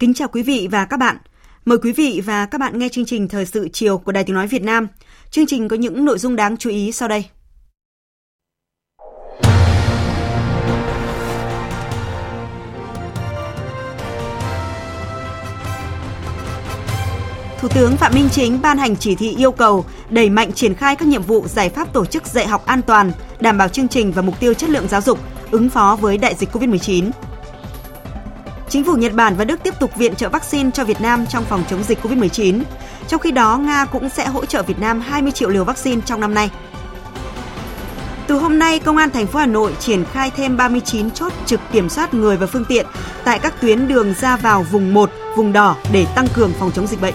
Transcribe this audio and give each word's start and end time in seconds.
Kính 0.00 0.14
chào 0.14 0.28
quý 0.28 0.42
vị 0.42 0.68
và 0.70 0.84
các 0.84 0.96
bạn. 0.96 1.16
Mời 1.64 1.78
quý 1.78 1.92
vị 1.92 2.22
và 2.24 2.46
các 2.46 2.60
bạn 2.60 2.78
nghe 2.78 2.88
chương 2.88 3.04
trình 3.04 3.28
Thời 3.28 3.46
sự 3.46 3.68
chiều 3.72 3.98
của 3.98 4.12
Đài 4.12 4.24
Tiếng 4.24 4.36
Nói 4.36 4.46
Việt 4.46 4.62
Nam. 4.62 4.88
Chương 5.30 5.46
trình 5.46 5.68
có 5.68 5.76
những 5.76 6.04
nội 6.04 6.18
dung 6.18 6.36
đáng 6.36 6.56
chú 6.56 6.70
ý 6.70 6.92
sau 6.92 7.08
đây. 7.08 7.24
Thủ 17.60 17.68
tướng 17.74 17.96
Phạm 17.96 18.12
Minh 18.14 18.28
Chính 18.32 18.60
ban 18.62 18.78
hành 18.78 18.96
chỉ 18.96 19.14
thị 19.14 19.34
yêu 19.38 19.52
cầu 19.52 19.84
đẩy 20.10 20.30
mạnh 20.30 20.52
triển 20.52 20.74
khai 20.74 20.96
các 20.96 21.08
nhiệm 21.08 21.22
vụ 21.22 21.46
giải 21.48 21.68
pháp 21.68 21.92
tổ 21.92 22.04
chức 22.04 22.26
dạy 22.26 22.46
học 22.46 22.66
an 22.66 22.82
toàn, 22.82 23.12
đảm 23.40 23.58
bảo 23.58 23.68
chương 23.68 23.88
trình 23.88 24.12
và 24.12 24.22
mục 24.22 24.40
tiêu 24.40 24.54
chất 24.54 24.70
lượng 24.70 24.88
giáo 24.88 25.00
dục, 25.00 25.18
ứng 25.50 25.68
phó 25.68 25.98
với 26.00 26.18
đại 26.18 26.34
dịch 26.34 26.50
COVID-19. 26.52 27.10
Chính 28.70 28.84
phủ 28.84 28.96
Nhật 28.96 29.12
Bản 29.12 29.36
và 29.36 29.44
Đức 29.44 29.62
tiếp 29.62 29.74
tục 29.80 29.96
viện 29.96 30.14
trợ 30.14 30.28
vaccine 30.28 30.70
cho 30.70 30.84
Việt 30.84 31.00
Nam 31.00 31.26
trong 31.26 31.44
phòng 31.44 31.64
chống 31.70 31.82
dịch 31.82 31.98
COVID-19. 32.02 32.62
Trong 33.08 33.20
khi 33.20 33.30
đó, 33.30 33.56
Nga 33.56 33.84
cũng 33.84 34.08
sẽ 34.08 34.26
hỗ 34.26 34.44
trợ 34.44 34.62
Việt 34.62 34.78
Nam 34.78 35.00
20 35.00 35.32
triệu 35.32 35.48
liều 35.48 35.64
vaccine 35.64 36.00
trong 36.04 36.20
năm 36.20 36.34
nay. 36.34 36.50
Từ 38.26 38.38
hôm 38.38 38.58
nay, 38.58 38.78
Công 38.78 38.96
an 38.96 39.10
thành 39.10 39.26
phố 39.26 39.38
Hà 39.38 39.46
Nội 39.46 39.72
triển 39.80 40.04
khai 40.12 40.30
thêm 40.36 40.56
39 40.56 41.10
chốt 41.10 41.32
trực 41.46 41.60
kiểm 41.72 41.88
soát 41.88 42.14
người 42.14 42.36
và 42.36 42.46
phương 42.46 42.64
tiện 42.64 42.86
tại 43.24 43.38
các 43.38 43.60
tuyến 43.60 43.88
đường 43.88 44.14
ra 44.14 44.36
vào 44.36 44.62
vùng 44.62 44.94
1, 44.94 45.10
vùng 45.36 45.52
đỏ 45.52 45.76
để 45.92 46.06
tăng 46.14 46.26
cường 46.34 46.52
phòng 46.58 46.70
chống 46.74 46.86
dịch 46.86 47.00
bệnh. 47.00 47.14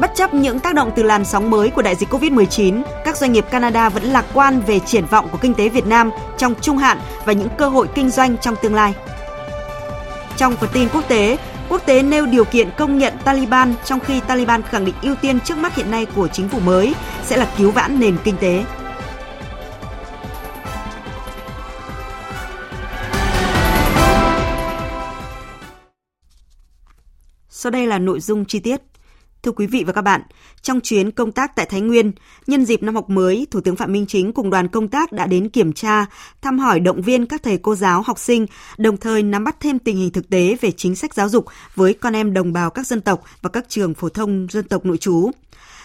Bất 0.00 0.10
chấp 0.14 0.34
những 0.34 0.60
tác 0.60 0.74
động 0.74 0.90
từ 0.96 1.02
làn 1.02 1.24
sóng 1.24 1.50
mới 1.50 1.70
của 1.70 1.82
đại 1.82 1.94
dịch 1.94 2.08
COVID-19, 2.08 2.82
các 3.04 3.16
doanh 3.16 3.32
nghiệp 3.32 3.44
Canada 3.50 3.88
vẫn 3.88 4.02
lạc 4.02 4.24
quan 4.34 4.60
về 4.60 4.78
triển 4.78 5.06
vọng 5.06 5.28
của 5.32 5.38
kinh 5.38 5.54
tế 5.54 5.68
Việt 5.68 5.86
Nam 5.86 6.10
trong 6.38 6.54
trung 6.60 6.78
hạn 6.78 6.98
và 7.24 7.32
những 7.32 7.48
cơ 7.58 7.68
hội 7.68 7.88
kinh 7.94 8.10
doanh 8.10 8.36
trong 8.38 8.54
tương 8.62 8.74
lai. 8.74 8.94
Trong 10.36 10.56
phần 10.56 10.70
tin 10.72 10.88
quốc 10.92 11.08
tế, 11.08 11.38
quốc 11.68 11.86
tế 11.86 12.02
nêu 12.02 12.26
điều 12.26 12.44
kiện 12.44 12.70
công 12.78 12.98
nhận 12.98 13.12
Taliban 13.24 13.74
trong 13.84 14.00
khi 14.00 14.20
Taliban 14.20 14.62
khẳng 14.62 14.84
định 14.84 14.94
ưu 15.02 15.16
tiên 15.16 15.40
trước 15.40 15.58
mắt 15.58 15.74
hiện 15.74 15.90
nay 15.90 16.06
của 16.06 16.28
chính 16.28 16.48
phủ 16.48 16.60
mới 16.60 16.94
sẽ 17.24 17.36
là 17.36 17.54
cứu 17.58 17.70
vãn 17.70 18.00
nền 18.00 18.16
kinh 18.24 18.36
tế. 18.36 18.64
Sau 27.48 27.70
đây 27.70 27.86
là 27.86 27.98
nội 27.98 28.20
dung 28.20 28.44
chi 28.44 28.60
tiết. 28.60 28.91
Thưa 29.42 29.52
quý 29.52 29.66
vị 29.66 29.84
và 29.86 29.92
các 29.92 30.02
bạn, 30.02 30.22
trong 30.62 30.80
chuyến 30.80 31.10
công 31.10 31.32
tác 31.32 31.56
tại 31.56 31.66
Thái 31.66 31.80
Nguyên, 31.80 32.12
nhân 32.46 32.64
dịp 32.64 32.82
năm 32.82 32.94
học 32.94 33.10
mới, 33.10 33.46
Thủ 33.50 33.60
tướng 33.60 33.76
Phạm 33.76 33.92
Minh 33.92 34.06
Chính 34.06 34.32
cùng 34.32 34.50
đoàn 34.50 34.68
công 34.68 34.88
tác 34.88 35.12
đã 35.12 35.26
đến 35.26 35.48
kiểm 35.48 35.72
tra, 35.72 36.06
thăm 36.42 36.58
hỏi 36.58 36.80
động 36.80 37.02
viên 37.02 37.26
các 37.26 37.42
thầy 37.42 37.58
cô 37.58 37.74
giáo, 37.74 38.02
học 38.02 38.18
sinh, 38.18 38.46
đồng 38.78 38.96
thời 38.96 39.22
nắm 39.22 39.44
bắt 39.44 39.56
thêm 39.60 39.78
tình 39.78 39.96
hình 39.96 40.10
thực 40.10 40.30
tế 40.30 40.56
về 40.60 40.70
chính 40.70 40.96
sách 40.96 41.14
giáo 41.14 41.28
dục 41.28 41.46
với 41.74 41.94
con 41.94 42.16
em 42.16 42.34
đồng 42.34 42.52
bào 42.52 42.70
các 42.70 42.86
dân 42.86 43.00
tộc 43.00 43.22
và 43.42 43.50
các 43.50 43.64
trường 43.68 43.94
phổ 43.94 44.08
thông 44.08 44.46
dân 44.50 44.68
tộc 44.68 44.84
nội 44.84 44.98
trú. 44.98 45.30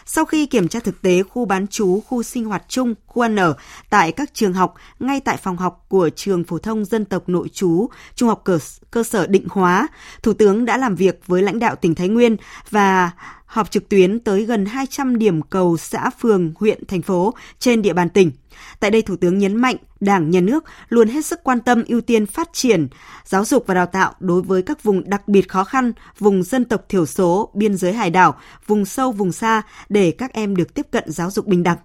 Sau 0.05 0.25
khi 0.25 0.45
kiểm 0.45 0.67
tra 0.67 0.79
thực 0.79 1.01
tế 1.01 1.23
khu 1.23 1.45
bán 1.45 1.67
trú, 1.67 2.01
khu 2.07 2.23
sinh 2.23 2.45
hoạt 2.45 2.63
chung, 2.67 2.93
khu 3.05 3.21
ăn 3.25 3.35
ở 3.35 3.55
tại 3.89 4.11
các 4.11 4.33
trường 4.33 4.53
học, 4.53 4.75
ngay 4.99 5.19
tại 5.19 5.37
phòng 5.37 5.57
học 5.57 5.85
của 5.89 6.09
trường 6.15 6.43
phổ 6.43 6.57
thông 6.57 6.85
dân 6.85 7.05
tộc 7.05 7.29
nội 7.29 7.49
trú, 7.49 7.89
trung 8.15 8.29
học 8.29 8.41
cơ, 8.43 8.59
cơ 8.91 9.03
sở 9.03 9.27
Định 9.27 9.47
Hóa, 9.49 9.87
Thủ 10.23 10.33
tướng 10.33 10.65
đã 10.65 10.77
làm 10.77 10.95
việc 10.95 11.21
với 11.27 11.41
lãnh 11.41 11.59
đạo 11.59 11.75
tỉnh 11.75 11.95
Thái 11.95 12.07
Nguyên 12.07 12.37
và 12.69 13.11
họp 13.47 13.71
trực 13.71 13.89
tuyến 13.89 14.19
tới 14.19 14.45
gần 14.45 14.65
200 14.65 15.17
điểm 15.17 15.41
cầu 15.41 15.77
xã, 15.77 16.09
phường, 16.09 16.53
huyện, 16.59 16.85
thành 16.87 17.01
phố 17.01 17.33
trên 17.59 17.81
địa 17.81 17.93
bàn 17.93 18.09
tỉnh. 18.09 18.31
Tại 18.79 18.91
đây, 18.91 19.01
Thủ 19.01 19.15
tướng 19.15 19.37
nhấn 19.37 19.55
mạnh 19.55 19.75
Đảng, 19.99 20.29
Nhà 20.29 20.41
nước 20.41 20.63
luôn 20.89 21.07
hết 21.07 21.25
sức 21.25 21.39
quan 21.43 21.59
tâm 21.59 21.83
ưu 21.87 22.01
tiên 22.01 22.25
phát 22.25 22.49
triển 22.53 22.87
giáo 23.25 23.45
dục 23.45 23.63
và 23.67 23.73
đào 23.73 23.85
tạo 23.85 24.13
đối 24.19 24.41
với 24.41 24.61
các 24.61 24.83
vùng 24.83 25.09
đặc 25.09 25.27
biệt 25.27 25.49
khó 25.49 25.63
khăn, 25.63 25.93
vùng 26.19 26.43
dân 26.43 26.65
tộc 26.65 26.85
thiểu 26.89 27.05
số, 27.05 27.49
biên 27.53 27.77
giới 27.77 27.93
hải 27.93 28.09
đảo, 28.09 28.35
vùng 28.67 28.85
sâu, 28.85 29.11
vùng 29.11 29.31
xa 29.31 29.61
để 29.89 30.11
các 30.11 30.33
em 30.33 30.55
được 30.55 30.73
tiếp 30.73 30.87
cận 30.91 31.11
giáo 31.11 31.31
dục 31.31 31.47
bình 31.47 31.63
đẳng. 31.63 31.77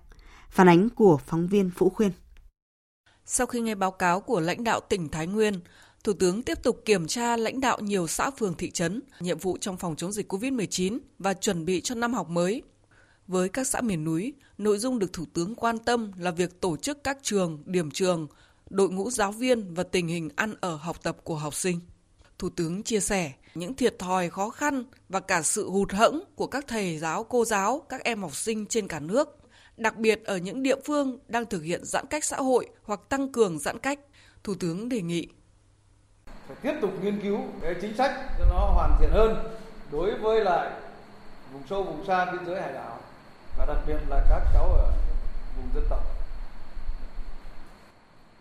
Phản 0.50 0.68
ánh 0.68 0.88
của 0.88 1.18
phóng 1.26 1.46
viên 1.46 1.70
Vũ 1.78 1.90
Khuyên. 1.90 2.10
Sau 3.24 3.46
khi 3.46 3.60
nghe 3.60 3.74
báo 3.74 3.90
cáo 3.90 4.20
của 4.20 4.40
lãnh 4.40 4.64
đạo 4.64 4.80
tỉnh 4.80 5.08
Thái 5.08 5.26
Nguyên, 5.26 5.60
Thủ 6.04 6.12
tướng 6.12 6.42
tiếp 6.42 6.62
tục 6.62 6.82
kiểm 6.84 7.06
tra 7.06 7.36
lãnh 7.36 7.60
đạo 7.60 7.78
nhiều 7.80 8.06
xã 8.06 8.30
phường 8.30 8.54
thị 8.54 8.70
trấn, 8.70 9.02
nhiệm 9.20 9.38
vụ 9.38 9.58
trong 9.60 9.76
phòng 9.76 9.96
chống 9.96 10.12
dịch 10.12 10.32
COVID-19 10.32 10.98
và 11.18 11.34
chuẩn 11.34 11.64
bị 11.64 11.80
cho 11.80 11.94
năm 11.94 12.14
học 12.14 12.28
mới. 12.28 12.62
Với 13.26 13.48
các 13.48 13.66
xã 13.66 13.80
miền 13.80 14.04
núi, 14.04 14.32
nội 14.58 14.78
dung 14.78 14.98
được 14.98 15.12
Thủ 15.12 15.24
tướng 15.32 15.54
quan 15.54 15.78
tâm 15.78 16.12
là 16.18 16.30
việc 16.30 16.60
tổ 16.60 16.76
chức 16.76 17.04
các 17.04 17.18
trường, 17.22 17.62
điểm 17.66 17.90
trường, 17.90 18.26
đội 18.70 18.90
ngũ 18.90 19.10
giáo 19.10 19.32
viên 19.32 19.74
và 19.74 19.82
tình 19.82 20.08
hình 20.08 20.30
ăn 20.36 20.54
ở 20.60 20.74
học 20.74 21.02
tập 21.02 21.16
của 21.24 21.36
học 21.36 21.54
sinh. 21.54 21.80
Thủ 22.38 22.48
tướng 22.48 22.82
chia 22.82 23.00
sẻ 23.00 23.32
những 23.54 23.74
thiệt 23.74 23.98
thòi 23.98 24.30
khó 24.30 24.50
khăn 24.50 24.84
và 25.08 25.20
cả 25.20 25.42
sự 25.42 25.70
hụt 25.70 25.92
hẫng 25.92 26.24
của 26.34 26.46
các 26.46 26.64
thầy 26.68 26.98
giáo, 26.98 27.24
cô 27.24 27.44
giáo, 27.44 27.82
các 27.88 28.04
em 28.04 28.22
học 28.22 28.36
sinh 28.36 28.66
trên 28.66 28.88
cả 28.88 29.00
nước, 29.00 29.28
đặc 29.76 29.96
biệt 29.98 30.24
ở 30.24 30.36
những 30.36 30.62
địa 30.62 30.76
phương 30.84 31.18
đang 31.28 31.46
thực 31.46 31.62
hiện 31.62 31.84
giãn 31.84 32.06
cách 32.06 32.24
xã 32.24 32.36
hội 32.36 32.68
hoặc 32.82 33.00
tăng 33.08 33.32
cường 33.32 33.58
giãn 33.58 33.78
cách. 33.78 34.00
Thủ 34.44 34.54
tướng 34.54 34.88
đề 34.88 35.02
nghị 35.02 35.28
phải 36.52 36.72
tiếp 36.72 36.78
tục 36.80 36.90
nghiên 37.02 37.20
cứu 37.20 37.38
cái 37.62 37.74
chính 37.80 37.96
sách 37.96 38.12
cho 38.38 38.44
nó 38.50 38.58
hoàn 38.58 38.96
thiện 39.00 39.10
hơn 39.10 39.54
đối 39.92 40.14
với 40.14 40.44
lại 40.44 40.70
vùng 41.52 41.62
sâu, 41.70 41.82
vùng 41.82 42.06
xa 42.06 42.24
biên 42.24 42.46
giới 42.46 42.60
hải 42.62 42.72
đảo 42.72 42.98
và 43.56 43.66
đặc 43.66 43.76
biệt 43.86 43.96
là 44.08 44.22
các 44.28 44.42
cháu 44.54 44.64
ở 44.64 44.92
vùng 45.56 45.68
dân 45.74 45.84
tộc. 45.88 46.00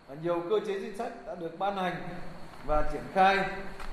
Và 0.08 0.14
nhiều 0.22 0.42
cơ 0.50 0.56
chế 0.66 0.72
chính 0.80 0.98
sách 0.98 1.12
đã 1.26 1.34
được 1.34 1.58
ban 1.58 1.76
hành 1.76 1.94
và 2.64 2.84
triển 2.92 3.02
khai, 3.14 3.38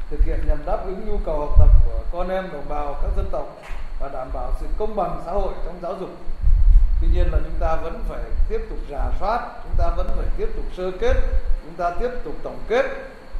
thực 0.10 0.20
hiện 0.26 0.40
nhằm 0.48 0.58
đáp 0.66 0.86
ứng 0.86 1.06
nhu 1.06 1.18
cầu 1.26 1.40
học 1.40 1.60
tập 1.60 1.70
của 1.86 2.00
con 2.12 2.30
em, 2.30 2.50
đồng 2.54 2.70
bào 2.70 3.00
các 3.02 3.10
dân 3.16 3.26
tộc 3.32 3.58
và 4.00 4.10
đảm 4.14 4.28
bảo 4.34 4.52
sự 4.60 4.66
công 4.78 4.96
bằng 4.96 5.22
xã 5.26 5.32
hội 5.32 5.54
trong 5.66 5.80
giáo 5.82 5.96
dục. 6.00 6.10
Tuy 7.02 7.08
nhiên 7.14 7.28
là 7.32 7.40
chúng 7.44 7.60
ta 7.60 7.76
vẫn 7.76 8.04
phải 8.08 8.24
tiếp 8.50 8.62
tục 8.70 8.80
rà 8.92 9.12
soát, 9.20 9.50
chúng 9.64 9.76
ta 9.78 9.90
vẫn 9.98 10.08
phải 10.16 10.28
tiếp 10.38 10.50
tục 10.56 10.66
sơ 10.78 10.92
kết, 11.00 11.16
chúng 11.64 11.76
ta 11.78 11.92
tiếp 12.00 12.10
tục 12.24 12.36
tổng 12.44 12.60
kết 12.68 12.86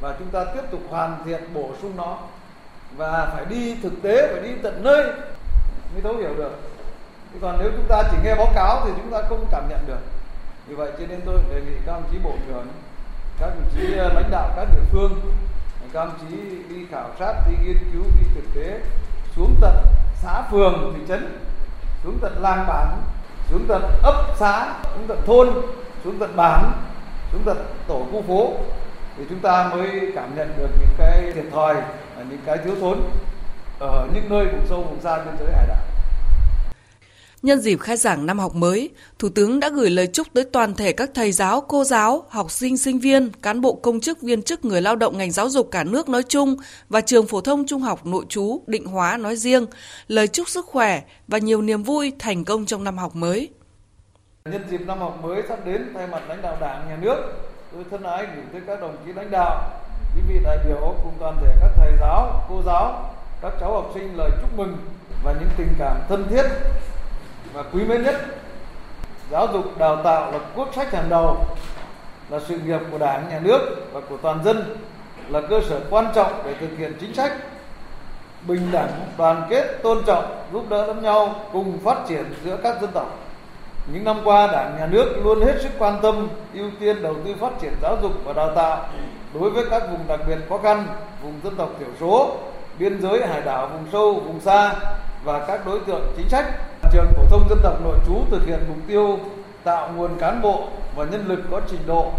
và 0.00 0.14
chúng 0.18 0.28
ta 0.28 0.44
tiếp 0.44 0.62
tục 0.70 0.80
hoàn 0.90 1.16
thiện 1.24 1.54
bổ 1.54 1.70
sung 1.82 1.96
nó. 1.96 2.18
Và 2.96 3.30
phải 3.34 3.44
đi 3.44 3.76
thực 3.82 3.92
tế, 4.02 4.32
phải 4.32 4.42
đi 4.42 4.54
tận 4.62 4.84
nơi 4.84 5.04
mới 5.92 6.02
thấu 6.02 6.16
hiểu 6.16 6.34
được. 6.36 6.60
Chứ 7.32 7.38
còn 7.42 7.56
nếu 7.58 7.70
chúng 7.76 7.86
ta 7.88 8.02
chỉ 8.10 8.16
nghe 8.24 8.34
báo 8.34 8.48
cáo 8.54 8.82
thì 8.84 8.92
chúng 8.96 9.12
ta 9.12 9.22
không 9.28 9.46
cảm 9.50 9.68
nhận 9.68 9.86
được. 9.86 10.00
Vì 10.66 10.74
vậy 10.74 10.92
cho 10.98 11.06
nên 11.08 11.20
tôi 11.24 11.38
đề 11.50 11.60
nghị 11.60 11.76
các 11.86 11.92
ông 11.92 12.02
chí 12.12 12.18
bộ 12.24 12.32
trưởng, 12.48 12.66
các 13.38 13.46
đồng 13.46 13.68
chí 13.74 13.94
ờ, 13.96 14.12
lãnh 14.12 14.30
đạo 14.30 14.50
các 14.56 14.68
địa 14.74 14.82
phương, 14.90 15.20
các 15.92 16.00
ông 16.00 16.10
chí 16.20 16.36
đi 16.68 16.86
khảo 16.90 17.10
sát, 17.18 17.34
đi 17.48 17.54
nghiên 17.64 17.76
cứu, 17.92 18.02
đi 18.20 18.26
thực 18.34 18.54
tế, 18.54 18.80
xuống 19.36 19.54
tận 19.60 19.76
xã 20.22 20.42
phường, 20.50 20.94
thị 20.96 21.02
trấn, 21.08 21.38
xuống 22.04 22.18
tận 22.20 22.42
làng 22.42 22.64
bản, 22.68 23.02
xuống 23.50 23.64
tận 23.68 23.82
ấp 24.02 24.14
xã 24.36 24.74
xuống 24.94 25.06
tận 25.08 25.18
thôn, 25.26 25.48
xuống 26.04 26.18
tận 26.18 26.36
bản, 26.36 26.72
xuống 27.32 27.42
tận 27.44 27.66
tổ 27.86 28.06
khu 28.12 28.22
phố 28.22 28.54
thì 29.20 29.26
chúng 29.28 29.40
ta 29.40 29.70
mới 29.74 29.88
cảm 30.14 30.36
nhận 30.36 30.48
được 30.58 30.68
những 30.80 30.88
cái 30.98 31.32
thiệt 31.34 31.44
thòi 31.52 31.74
những 32.30 32.40
cái 32.46 32.58
thiếu 32.64 32.74
thốn 32.80 32.98
ở 33.80 34.08
những 34.14 34.24
nơi 34.28 34.46
vùng 34.46 34.66
sâu 34.68 34.82
vùng 34.82 35.00
xa 35.00 35.24
biên 35.24 35.34
giới 35.40 35.52
hải 35.52 35.66
đảo 35.68 35.76
Nhân 37.42 37.60
dịp 37.60 37.80
khai 37.80 37.96
giảng 37.96 38.26
năm 38.26 38.38
học 38.38 38.54
mới, 38.54 38.90
Thủ 39.18 39.28
tướng 39.28 39.60
đã 39.60 39.68
gửi 39.68 39.90
lời 39.90 40.06
chúc 40.06 40.26
tới 40.34 40.44
toàn 40.44 40.74
thể 40.74 40.92
các 40.92 41.10
thầy 41.14 41.32
giáo, 41.32 41.60
cô 41.60 41.84
giáo, 41.84 42.24
học 42.28 42.50
sinh, 42.50 42.78
sinh 42.78 42.98
viên, 42.98 43.30
cán 43.42 43.60
bộ 43.60 43.74
công 43.74 44.00
chức, 44.00 44.22
viên 44.22 44.42
chức, 44.42 44.64
người 44.64 44.82
lao 44.82 44.96
động 44.96 45.18
ngành 45.18 45.30
giáo 45.30 45.48
dục 45.48 45.68
cả 45.70 45.84
nước 45.84 46.08
nói 46.08 46.22
chung 46.22 46.56
và 46.88 47.00
trường 47.00 47.26
phổ 47.26 47.40
thông 47.40 47.66
trung 47.66 47.82
học 47.82 48.06
nội 48.06 48.24
trú 48.28 48.62
Định 48.66 48.86
Hóa 48.86 49.16
nói 49.16 49.36
riêng, 49.36 49.66
lời 50.08 50.28
chúc 50.28 50.48
sức 50.48 50.66
khỏe 50.66 51.02
và 51.28 51.38
nhiều 51.38 51.62
niềm 51.62 51.82
vui 51.82 52.12
thành 52.18 52.44
công 52.44 52.66
trong 52.66 52.84
năm 52.84 52.98
học 52.98 53.16
mới. 53.16 53.48
Nhân 54.44 54.62
dịp 54.70 54.80
năm 54.86 54.98
học 54.98 55.18
mới 55.22 55.42
sắp 55.48 55.66
đến, 55.66 55.90
thay 55.94 56.06
mặt 56.06 56.22
lãnh 56.28 56.42
đạo 56.42 56.56
Đảng, 56.60 56.88
Nhà 56.88 56.98
nước, 57.00 57.49
tôi 57.72 57.84
thân 57.90 58.02
ái 58.02 58.26
gửi 58.34 58.44
tới 58.52 58.60
các 58.66 58.80
đồng 58.80 58.96
chí 59.06 59.12
lãnh 59.12 59.30
đạo, 59.30 59.70
quý 60.14 60.22
vị 60.28 60.40
đại 60.44 60.58
biểu 60.66 60.94
cùng 61.02 61.12
toàn 61.18 61.36
thể 61.40 61.54
các 61.60 61.70
thầy 61.76 61.92
giáo, 62.00 62.44
cô 62.48 62.62
giáo, 62.66 63.10
các 63.42 63.52
cháu 63.60 63.72
học 63.72 63.90
sinh 63.94 64.16
lời 64.16 64.30
chúc 64.40 64.58
mừng 64.58 64.76
và 65.24 65.32
những 65.32 65.48
tình 65.56 65.74
cảm 65.78 65.96
thân 66.08 66.28
thiết 66.30 66.42
và 67.52 67.62
quý 67.72 67.84
mến 67.84 68.02
nhất. 68.02 68.14
Giáo 69.30 69.46
dục 69.52 69.78
đào 69.78 69.96
tạo 70.04 70.32
là 70.32 70.38
quốc 70.54 70.68
sách 70.76 70.92
hàng 70.92 71.08
đầu, 71.08 71.46
là 72.30 72.40
sự 72.48 72.58
nghiệp 72.58 72.80
của 72.90 72.98
Đảng, 72.98 73.28
Nhà 73.28 73.38
nước 73.38 73.86
và 73.92 74.00
của 74.00 74.16
toàn 74.16 74.44
dân, 74.44 74.76
là 75.28 75.40
cơ 75.50 75.60
sở 75.68 75.80
quan 75.90 76.12
trọng 76.14 76.42
để 76.44 76.54
thực 76.60 76.78
hiện 76.78 76.92
chính 77.00 77.14
sách 77.14 77.32
bình 78.46 78.72
đẳng, 78.72 78.90
đoàn 79.18 79.46
kết, 79.50 79.78
tôn 79.82 80.04
trọng, 80.06 80.44
giúp 80.52 80.64
đỡ 80.68 80.86
lẫn 80.86 81.02
nhau 81.02 81.34
cùng 81.52 81.78
phát 81.84 81.98
triển 82.08 82.24
giữa 82.44 82.56
các 82.62 82.80
dân 82.80 82.90
tộc. 82.92 83.18
Những 83.86 84.04
năm 84.04 84.20
qua, 84.24 84.46
Đảng, 84.46 84.76
Nhà 84.78 84.86
nước 84.86 85.14
luôn 85.24 85.42
hết 85.42 85.54
sức 85.62 85.70
quan 85.78 85.98
tâm, 86.02 86.28
ưu 86.54 86.70
tiên 86.80 87.02
đầu 87.02 87.14
tư 87.24 87.34
phát 87.40 87.50
triển 87.60 87.72
giáo 87.82 87.96
dục 88.02 88.12
và 88.24 88.32
đào 88.32 88.54
tạo 88.54 88.88
đối 89.34 89.50
với 89.50 89.64
các 89.70 89.82
vùng 89.90 90.00
đặc 90.08 90.20
biệt 90.28 90.38
khó 90.48 90.58
khăn, 90.58 90.86
vùng 91.22 91.40
dân 91.44 91.56
tộc 91.56 91.70
thiểu 91.78 91.88
số, 92.00 92.36
biên 92.78 93.02
giới 93.02 93.26
hải 93.26 93.40
đảo, 93.40 93.68
vùng 93.72 93.86
sâu, 93.92 94.14
vùng 94.14 94.40
xa 94.40 94.74
và 95.24 95.44
các 95.46 95.66
đối 95.66 95.80
tượng 95.80 96.12
chính 96.16 96.28
sách. 96.28 96.44
Trường 96.92 97.06
phổ 97.16 97.22
thông 97.30 97.48
dân 97.48 97.58
tộc 97.62 97.84
nội 97.84 97.96
trú 98.06 98.14
thực 98.30 98.46
hiện 98.46 98.58
mục 98.68 98.78
tiêu 98.88 99.18
tạo 99.64 99.90
nguồn 99.96 100.18
cán 100.18 100.42
bộ 100.42 100.68
và 100.96 101.04
nhân 101.04 101.26
lực 101.28 101.40
có 101.50 101.60
trình 101.70 101.80
độ 101.86 102.12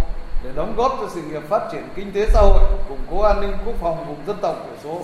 để 0.43 0.49
đóng 0.55 0.73
góp 0.77 0.97
cho 1.01 1.07
sự 1.09 1.21
nghiệp 1.21 1.41
phát 1.49 1.61
triển 1.71 1.83
kinh 1.95 2.11
tế 2.11 2.25
xã 2.33 2.41
hội, 2.41 2.63
củng 2.89 3.05
cố 3.11 3.21
an 3.21 3.41
ninh 3.41 3.53
quốc 3.65 3.75
phòng 3.81 4.05
vùng 4.07 4.25
dân 4.27 4.37
tộc 4.41 4.55
thiểu 4.65 4.75
số 4.83 5.01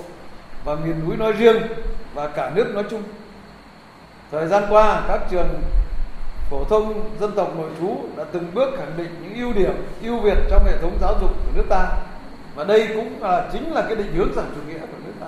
và 0.64 0.76
miền 0.76 0.96
núi 1.08 1.18
nói 1.18 1.32
riêng 1.32 1.62
và 2.14 2.28
cả 2.28 2.52
nước 2.56 2.72
nói 2.74 2.84
chung. 2.90 3.04
Thời 4.32 4.48
gian 4.48 4.64
qua, 4.70 5.02
các 5.08 5.22
trường 5.32 5.48
phổ 6.50 6.64
thông 6.64 7.10
dân 7.20 7.32
tộc 7.36 7.58
nội 7.58 7.70
trú 7.80 7.98
đã 8.18 8.24
từng 8.24 8.52
bước 8.54 8.70
khẳng 8.78 8.98
định 8.98 9.10
những 9.24 9.34
ưu 9.44 9.54
điểm, 9.54 9.74
ưu 10.04 10.20
việt 10.20 10.38
trong 10.50 10.66
hệ 10.66 10.82
thống 10.82 10.98
giáo 11.02 11.18
dục 11.22 11.30
của 11.30 11.52
nước 11.56 11.66
ta. 11.70 11.88
Và 12.56 12.64
đây 12.64 12.88
cũng 12.96 13.22
là 13.22 13.50
chính 13.54 13.74
là 13.74 13.82
cái 13.88 13.96
định 13.96 14.14
hướng 14.16 14.32
xã 14.36 14.42
chủ 14.56 14.62
nghĩa 14.68 14.80
của 14.80 14.98
nước 15.06 15.14
ta. 15.20 15.28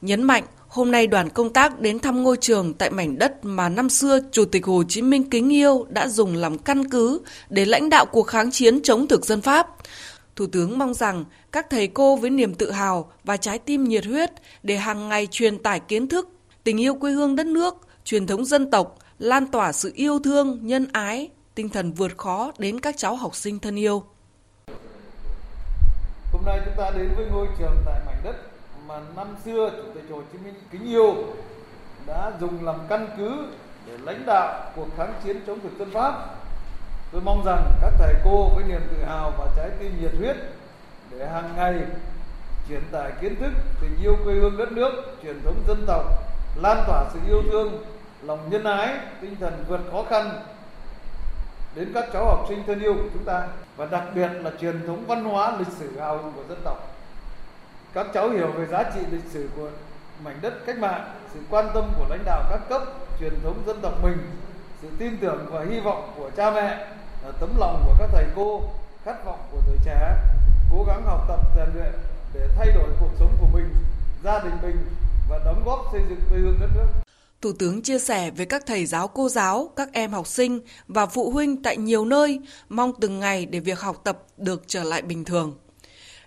Nhấn 0.00 0.22
mạnh, 0.22 0.44
hôm 0.68 0.90
nay 0.90 1.06
đoàn 1.06 1.28
công 1.28 1.52
tác 1.52 1.80
đến 1.80 1.98
thăm 1.98 2.22
ngôi 2.22 2.36
trường 2.36 2.74
tại 2.74 2.90
mảnh 2.90 3.18
đất 3.18 3.44
mà 3.44 3.68
năm 3.68 3.88
xưa 3.88 4.20
Chủ 4.32 4.44
tịch 4.44 4.66
Hồ 4.66 4.82
Chí 4.88 5.02
Minh 5.02 5.30
kính 5.30 5.52
yêu 5.52 5.86
đã 5.88 6.08
dùng 6.08 6.36
làm 6.36 6.58
căn 6.58 6.88
cứ 6.88 7.20
để 7.48 7.64
lãnh 7.64 7.90
đạo 7.90 8.06
cuộc 8.06 8.22
kháng 8.22 8.50
chiến 8.50 8.82
chống 8.82 9.08
thực 9.08 9.26
dân 9.26 9.40
Pháp. 9.40 9.66
Thủ 10.36 10.46
tướng 10.46 10.78
mong 10.78 10.94
rằng 10.94 11.24
các 11.52 11.66
thầy 11.70 11.86
cô 11.86 12.16
với 12.16 12.30
niềm 12.30 12.54
tự 12.54 12.70
hào 12.70 13.12
và 13.24 13.36
trái 13.36 13.58
tim 13.58 13.84
nhiệt 13.84 14.04
huyết 14.06 14.30
để 14.62 14.76
hàng 14.76 15.08
ngày 15.08 15.28
truyền 15.30 15.58
tải 15.58 15.80
kiến 15.80 16.08
thức, 16.08 16.28
tình 16.64 16.80
yêu 16.80 16.94
quê 16.94 17.10
hương 17.10 17.36
đất 17.36 17.46
nước, 17.46 17.74
truyền 18.04 18.26
thống 18.26 18.44
dân 18.44 18.70
tộc, 18.70 18.98
lan 19.18 19.46
tỏa 19.46 19.72
sự 19.72 19.92
yêu 19.94 20.18
thương, 20.24 20.58
nhân 20.62 20.86
ái, 20.92 21.30
tinh 21.54 21.68
thần 21.68 21.92
vượt 21.92 22.16
khó 22.16 22.52
đến 22.58 22.80
các 22.80 22.94
cháu 22.98 23.16
học 23.16 23.34
sinh 23.34 23.58
thân 23.58 23.76
yêu. 23.76 24.04
Hôm 26.32 26.42
nay 26.46 26.60
chúng 26.64 26.74
ta 26.76 26.90
đến 26.90 27.10
với 27.16 27.26
ngôi 27.26 27.46
trường 27.58 27.76
tại 27.86 28.00
mảnh 28.06 28.20
đất 28.24 28.36
mà 28.88 29.00
năm 29.16 29.26
xưa 29.44 29.70
Chủ 29.76 29.82
tịch 29.94 30.04
Hồ 30.10 30.22
Chí 30.32 30.38
Minh 30.38 30.54
kính 30.70 30.88
yêu 30.88 31.14
đã 32.06 32.32
dùng 32.40 32.64
làm 32.64 32.76
căn 32.88 33.08
cứ 33.16 33.46
để 33.86 33.98
lãnh 34.02 34.26
đạo 34.26 34.72
cuộc 34.76 34.88
kháng 34.96 35.14
chiến 35.24 35.40
chống 35.46 35.60
thực 35.60 35.78
dân 35.78 35.90
Pháp. 35.90 36.36
Tôi 37.12 37.22
mong 37.24 37.44
rằng 37.44 37.72
các 37.80 37.92
thầy 37.98 38.14
cô 38.24 38.48
với 38.54 38.64
niềm 38.64 38.80
tự 38.90 39.04
hào 39.04 39.32
và 39.38 39.46
trái 39.56 39.70
tim 39.80 39.92
nhiệt 40.00 40.12
huyết 40.18 40.36
để 41.10 41.28
hàng 41.28 41.52
ngày 41.56 41.74
truyền 42.68 42.82
tải 42.92 43.12
kiến 43.20 43.36
thức, 43.40 43.52
tình 43.80 43.96
yêu 44.02 44.16
quê 44.24 44.34
hương 44.34 44.56
đất 44.56 44.72
nước, 44.72 44.90
truyền 45.22 45.42
thống 45.44 45.64
dân 45.68 45.84
tộc, 45.86 46.04
lan 46.56 46.84
tỏa 46.86 47.10
sự 47.12 47.18
yêu 47.28 47.42
thương, 47.52 47.84
lòng 48.26 48.50
nhân 48.50 48.64
ái, 48.64 48.98
tinh 49.20 49.36
thần 49.40 49.64
vượt 49.68 49.80
khó 49.92 50.04
khăn 50.10 50.42
đến 51.74 51.90
các 51.94 52.04
cháu 52.12 52.24
học 52.26 52.46
sinh 52.48 52.62
thân 52.66 52.80
yêu 52.80 52.94
của 52.94 53.08
chúng 53.12 53.24
ta 53.24 53.48
và 53.76 53.86
đặc 53.86 54.02
biệt 54.14 54.28
là 54.28 54.50
truyền 54.60 54.86
thống 54.86 55.04
văn 55.06 55.24
hóa 55.24 55.56
lịch 55.58 55.68
sử 55.78 56.00
hào 56.00 56.18
hùng 56.18 56.32
của 56.36 56.42
dân 56.48 56.60
tộc. 56.64 56.76
Các 57.94 58.06
cháu 58.14 58.30
hiểu 58.30 58.50
về 58.50 58.66
giá 58.66 58.82
trị 58.94 59.00
lịch 59.10 59.24
sử 59.32 59.48
của 59.56 59.68
mảnh 60.24 60.38
đất 60.40 60.54
cách 60.66 60.78
mạng, 60.78 61.14
sự 61.34 61.40
quan 61.50 61.70
tâm 61.74 61.92
của 61.98 62.06
lãnh 62.08 62.24
đạo 62.24 62.42
các 62.50 62.60
cấp, 62.68 62.82
truyền 63.20 63.32
thống 63.42 63.62
dân 63.66 63.80
tộc 63.80 63.92
mình, 64.02 64.18
sự 64.82 64.88
tin 64.98 65.16
tưởng 65.20 65.46
và 65.50 65.64
hy 65.70 65.80
vọng 65.80 66.12
của 66.16 66.30
cha 66.36 66.50
mẹ, 66.50 66.86
tấm 67.40 67.50
lòng 67.58 67.82
của 67.86 67.94
các 67.98 68.10
thầy 68.12 68.24
cô, 68.36 68.62
khát 69.04 69.24
vọng 69.24 69.38
của 69.50 69.58
tuổi 69.66 69.76
trẻ, 69.84 70.16
cố 70.72 70.84
gắng 70.88 71.02
học 71.06 71.20
tập 71.28 71.40
rèn 71.56 71.68
luyện 71.74 71.92
để 72.34 72.48
thay 72.56 72.66
đổi 72.74 72.88
cuộc 73.00 73.10
sống 73.18 73.32
của 73.40 73.48
mình, 73.52 73.74
gia 74.24 74.38
đình 74.38 74.58
mình 74.62 74.76
và 75.28 75.38
đóng 75.44 75.62
góp 75.64 75.80
xây 75.92 76.02
dựng 76.08 76.20
quê 76.30 76.38
hương 76.38 76.56
đất 76.60 76.68
nước. 76.74 77.03
Thủ 77.44 77.52
tướng 77.52 77.82
chia 77.82 77.98
sẻ 77.98 78.30
với 78.30 78.46
các 78.46 78.66
thầy 78.66 78.86
giáo 78.86 79.08
cô 79.08 79.28
giáo, 79.28 79.72
các 79.76 79.92
em 79.92 80.12
học 80.12 80.26
sinh 80.26 80.60
và 80.88 81.06
phụ 81.06 81.30
huynh 81.30 81.62
tại 81.62 81.76
nhiều 81.76 82.04
nơi 82.04 82.40
mong 82.68 82.92
từng 83.00 83.20
ngày 83.20 83.46
để 83.46 83.60
việc 83.60 83.80
học 83.80 84.00
tập 84.04 84.22
được 84.36 84.62
trở 84.66 84.84
lại 84.84 85.02
bình 85.02 85.24
thường. 85.24 85.54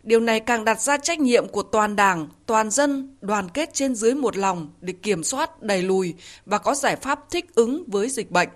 Điều 0.03 0.19
này 0.19 0.39
càng 0.39 0.65
đặt 0.65 0.81
ra 0.81 0.97
trách 0.97 1.19
nhiệm 1.19 1.47
của 1.47 1.63
toàn 1.63 1.95
đảng, 1.95 2.27
toàn 2.45 2.71
dân, 2.71 3.17
đoàn 3.21 3.49
kết 3.49 3.69
trên 3.73 3.95
dưới 3.95 4.15
một 4.15 4.37
lòng 4.37 4.69
để 4.81 4.93
kiểm 4.93 5.23
soát, 5.23 5.61
đẩy 5.63 5.81
lùi 5.81 6.13
và 6.45 6.57
có 6.57 6.75
giải 6.75 6.95
pháp 6.95 7.29
thích 7.31 7.55
ứng 7.55 7.83
với 7.87 8.09
dịch 8.09 8.31
bệnh. 8.31 8.49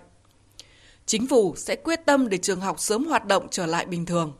Chính 1.06 1.26
phủ 1.26 1.54
sẽ 1.56 1.76
quyết 1.76 2.06
tâm 2.06 2.28
để 2.28 2.38
trường 2.38 2.60
học 2.60 2.80
sớm 2.80 3.04
hoạt 3.04 3.26
động 3.26 3.46
trở 3.50 3.66
lại 3.66 3.86
bình 3.86 4.06
thường. 4.06 4.32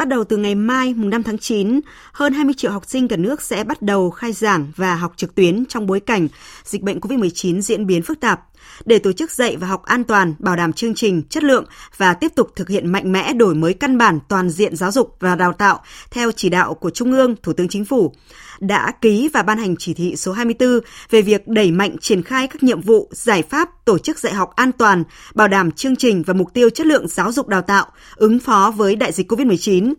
Bắt 0.00 0.08
đầu 0.08 0.24
từ 0.24 0.36
ngày 0.36 0.54
mai, 0.54 0.94
mùng 0.94 1.10
5 1.10 1.22
tháng 1.22 1.38
9, 1.38 1.80
hơn 2.12 2.32
20 2.32 2.54
triệu 2.56 2.70
học 2.70 2.86
sinh 2.86 3.08
cả 3.08 3.16
nước 3.16 3.42
sẽ 3.42 3.64
bắt 3.64 3.82
đầu 3.82 4.10
khai 4.10 4.32
giảng 4.32 4.72
và 4.76 4.94
học 4.94 5.12
trực 5.16 5.34
tuyến 5.34 5.64
trong 5.68 5.86
bối 5.86 6.00
cảnh 6.00 6.28
dịch 6.64 6.82
bệnh 6.82 6.98
COVID-19 6.98 7.60
diễn 7.60 7.86
biến 7.86 8.02
phức 8.02 8.20
tạp. 8.20 8.49
Để 8.84 8.98
tổ 8.98 9.12
chức 9.12 9.30
dạy 9.30 9.56
và 9.56 9.66
học 9.66 9.84
an 9.84 10.04
toàn, 10.04 10.34
bảo 10.38 10.56
đảm 10.56 10.72
chương 10.72 10.94
trình, 10.94 11.22
chất 11.22 11.44
lượng 11.44 11.64
và 11.96 12.14
tiếp 12.14 12.32
tục 12.34 12.52
thực 12.56 12.68
hiện 12.68 12.92
mạnh 12.92 13.12
mẽ 13.12 13.32
đổi 13.32 13.54
mới 13.54 13.74
căn 13.74 13.98
bản 13.98 14.18
toàn 14.28 14.50
diện 14.50 14.76
giáo 14.76 14.92
dục 14.92 15.16
và 15.20 15.34
đào 15.34 15.52
tạo 15.52 15.80
theo 16.10 16.32
chỉ 16.32 16.48
đạo 16.48 16.74
của 16.74 16.90
Trung 16.90 17.12
ương, 17.12 17.34
Thủ 17.42 17.52
tướng 17.52 17.68
Chính 17.68 17.84
phủ 17.84 18.12
đã 18.60 18.92
ký 19.00 19.28
và 19.32 19.42
ban 19.42 19.58
hành 19.58 19.74
chỉ 19.78 19.94
thị 19.94 20.16
số 20.16 20.32
24 20.32 20.80
về 21.10 21.22
việc 21.22 21.48
đẩy 21.48 21.70
mạnh 21.70 21.96
triển 22.00 22.22
khai 22.22 22.46
các 22.46 22.62
nhiệm 22.62 22.80
vụ, 22.80 23.08
giải 23.12 23.42
pháp 23.42 23.84
tổ 23.84 23.98
chức 23.98 24.18
dạy 24.18 24.32
học 24.32 24.52
an 24.56 24.72
toàn, 24.72 25.04
bảo 25.34 25.48
đảm 25.48 25.70
chương 25.70 25.96
trình 25.96 26.22
và 26.22 26.34
mục 26.34 26.54
tiêu 26.54 26.70
chất 26.70 26.86
lượng 26.86 27.08
giáo 27.08 27.32
dục 27.32 27.48
đào 27.48 27.62
tạo, 27.62 27.86
ứng 28.16 28.38
phó 28.38 28.72
với 28.76 28.96
đại 28.96 29.12
dịch 29.12 29.32
COVID-19 29.32 29.94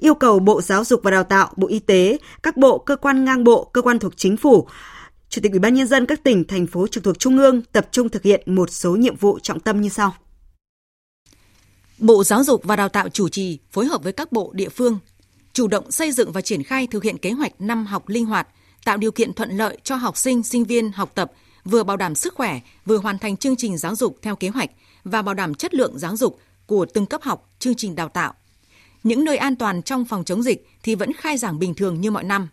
yêu 0.00 0.14
cầu 0.14 0.38
Bộ 0.38 0.60
Giáo 0.60 0.84
dục 0.84 1.00
và 1.02 1.10
Đào 1.10 1.24
tạo, 1.24 1.48
Bộ 1.56 1.68
Y 1.68 1.78
tế, 1.78 2.18
các 2.42 2.56
bộ, 2.56 2.78
cơ 2.78 2.96
quan 2.96 3.24
ngang 3.24 3.44
bộ, 3.44 3.70
cơ 3.72 3.82
quan 3.82 3.98
thuộc 3.98 4.12
chính 4.16 4.36
phủ, 4.36 4.68
Chủ 5.30 5.40
tịch 5.42 5.52
Ủy 5.52 5.58
ban 5.58 5.74
nhân 5.74 5.86
dân 5.86 6.06
các 6.06 6.22
tỉnh, 6.24 6.44
thành 6.44 6.66
phố 6.66 6.86
trực 6.86 7.04
thuộc 7.04 7.18
Trung 7.18 7.38
ương 7.38 7.62
tập 7.62 7.88
trung 7.90 8.08
thực 8.08 8.22
hiện 8.22 8.42
một 8.46 8.70
số 8.70 8.96
nhiệm 8.96 9.16
vụ 9.16 9.38
trọng 9.38 9.60
tâm 9.60 9.80
như 9.80 9.88
sau. 9.88 10.14
Bộ 11.98 12.24
Giáo 12.24 12.44
dục 12.44 12.64
và 12.64 12.76
Đào 12.76 12.88
tạo 12.88 13.08
chủ 13.08 13.28
trì 13.28 13.58
phối 13.70 13.86
hợp 13.86 14.02
với 14.02 14.12
các 14.12 14.32
bộ 14.32 14.50
địa 14.54 14.68
phương 14.68 14.98
chủ 15.52 15.68
động 15.68 15.90
xây 15.90 16.12
dựng 16.12 16.32
và 16.32 16.40
triển 16.40 16.62
khai 16.62 16.86
thực 16.86 17.02
hiện 17.02 17.18
kế 17.18 17.30
hoạch 17.30 17.60
năm 17.60 17.86
học 17.86 18.08
linh 18.08 18.26
hoạt, 18.26 18.48
tạo 18.84 18.96
điều 18.96 19.12
kiện 19.12 19.32
thuận 19.32 19.50
lợi 19.50 19.78
cho 19.82 19.96
học 19.96 20.16
sinh, 20.16 20.42
sinh 20.42 20.64
viên 20.64 20.92
học 20.92 21.12
tập, 21.14 21.32
vừa 21.64 21.82
bảo 21.82 21.96
đảm 21.96 22.14
sức 22.14 22.34
khỏe, 22.34 22.60
vừa 22.86 22.98
hoàn 22.98 23.18
thành 23.18 23.36
chương 23.36 23.56
trình 23.56 23.78
giáo 23.78 23.94
dục 23.96 24.18
theo 24.22 24.36
kế 24.36 24.48
hoạch 24.48 24.70
và 25.04 25.22
bảo 25.22 25.34
đảm 25.34 25.54
chất 25.54 25.74
lượng 25.74 25.98
giáo 25.98 26.16
dục 26.16 26.40
của 26.66 26.86
từng 26.94 27.06
cấp 27.06 27.22
học, 27.22 27.50
chương 27.58 27.74
trình 27.74 27.94
đào 27.94 28.08
tạo. 28.08 28.34
Những 29.02 29.24
nơi 29.24 29.36
an 29.36 29.56
toàn 29.56 29.82
trong 29.82 30.04
phòng 30.04 30.24
chống 30.24 30.42
dịch 30.42 30.68
thì 30.82 30.94
vẫn 30.94 31.12
khai 31.12 31.38
giảng 31.38 31.58
bình 31.58 31.74
thường 31.74 32.00
như 32.00 32.10
mọi 32.10 32.24
năm. 32.24 32.48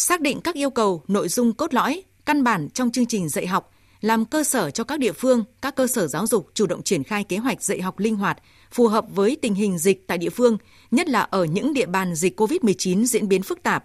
Xác 0.00 0.20
định 0.20 0.40
các 0.40 0.54
yêu 0.54 0.70
cầu, 0.70 1.02
nội 1.08 1.28
dung 1.28 1.52
cốt 1.52 1.74
lõi, 1.74 2.02
căn 2.26 2.44
bản 2.44 2.68
trong 2.74 2.90
chương 2.90 3.06
trình 3.06 3.28
dạy 3.28 3.46
học, 3.46 3.72
làm 4.00 4.24
cơ 4.24 4.44
sở 4.44 4.70
cho 4.70 4.84
các 4.84 4.98
địa 4.98 5.12
phương, 5.12 5.44
các 5.62 5.76
cơ 5.76 5.86
sở 5.86 6.06
giáo 6.06 6.26
dục 6.26 6.50
chủ 6.54 6.66
động 6.66 6.82
triển 6.82 7.04
khai 7.04 7.24
kế 7.24 7.36
hoạch 7.36 7.62
dạy 7.62 7.80
học 7.80 7.98
linh 7.98 8.16
hoạt, 8.16 8.38
phù 8.72 8.88
hợp 8.88 9.04
với 9.14 9.36
tình 9.42 9.54
hình 9.54 9.78
dịch 9.78 10.06
tại 10.06 10.18
địa 10.18 10.30
phương, 10.30 10.58
nhất 10.90 11.08
là 11.08 11.20
ở 11.20 11.44
những 11.44 11.74
địa 11.74 11.86
bàn 11.86 12.14
dịch 12.14 12.40
COVID-19 12.40 13.04
diễn 13.04 13.28
biến 13.28 13.42
phức 13.42 13.62
tạp. 13.62 13.84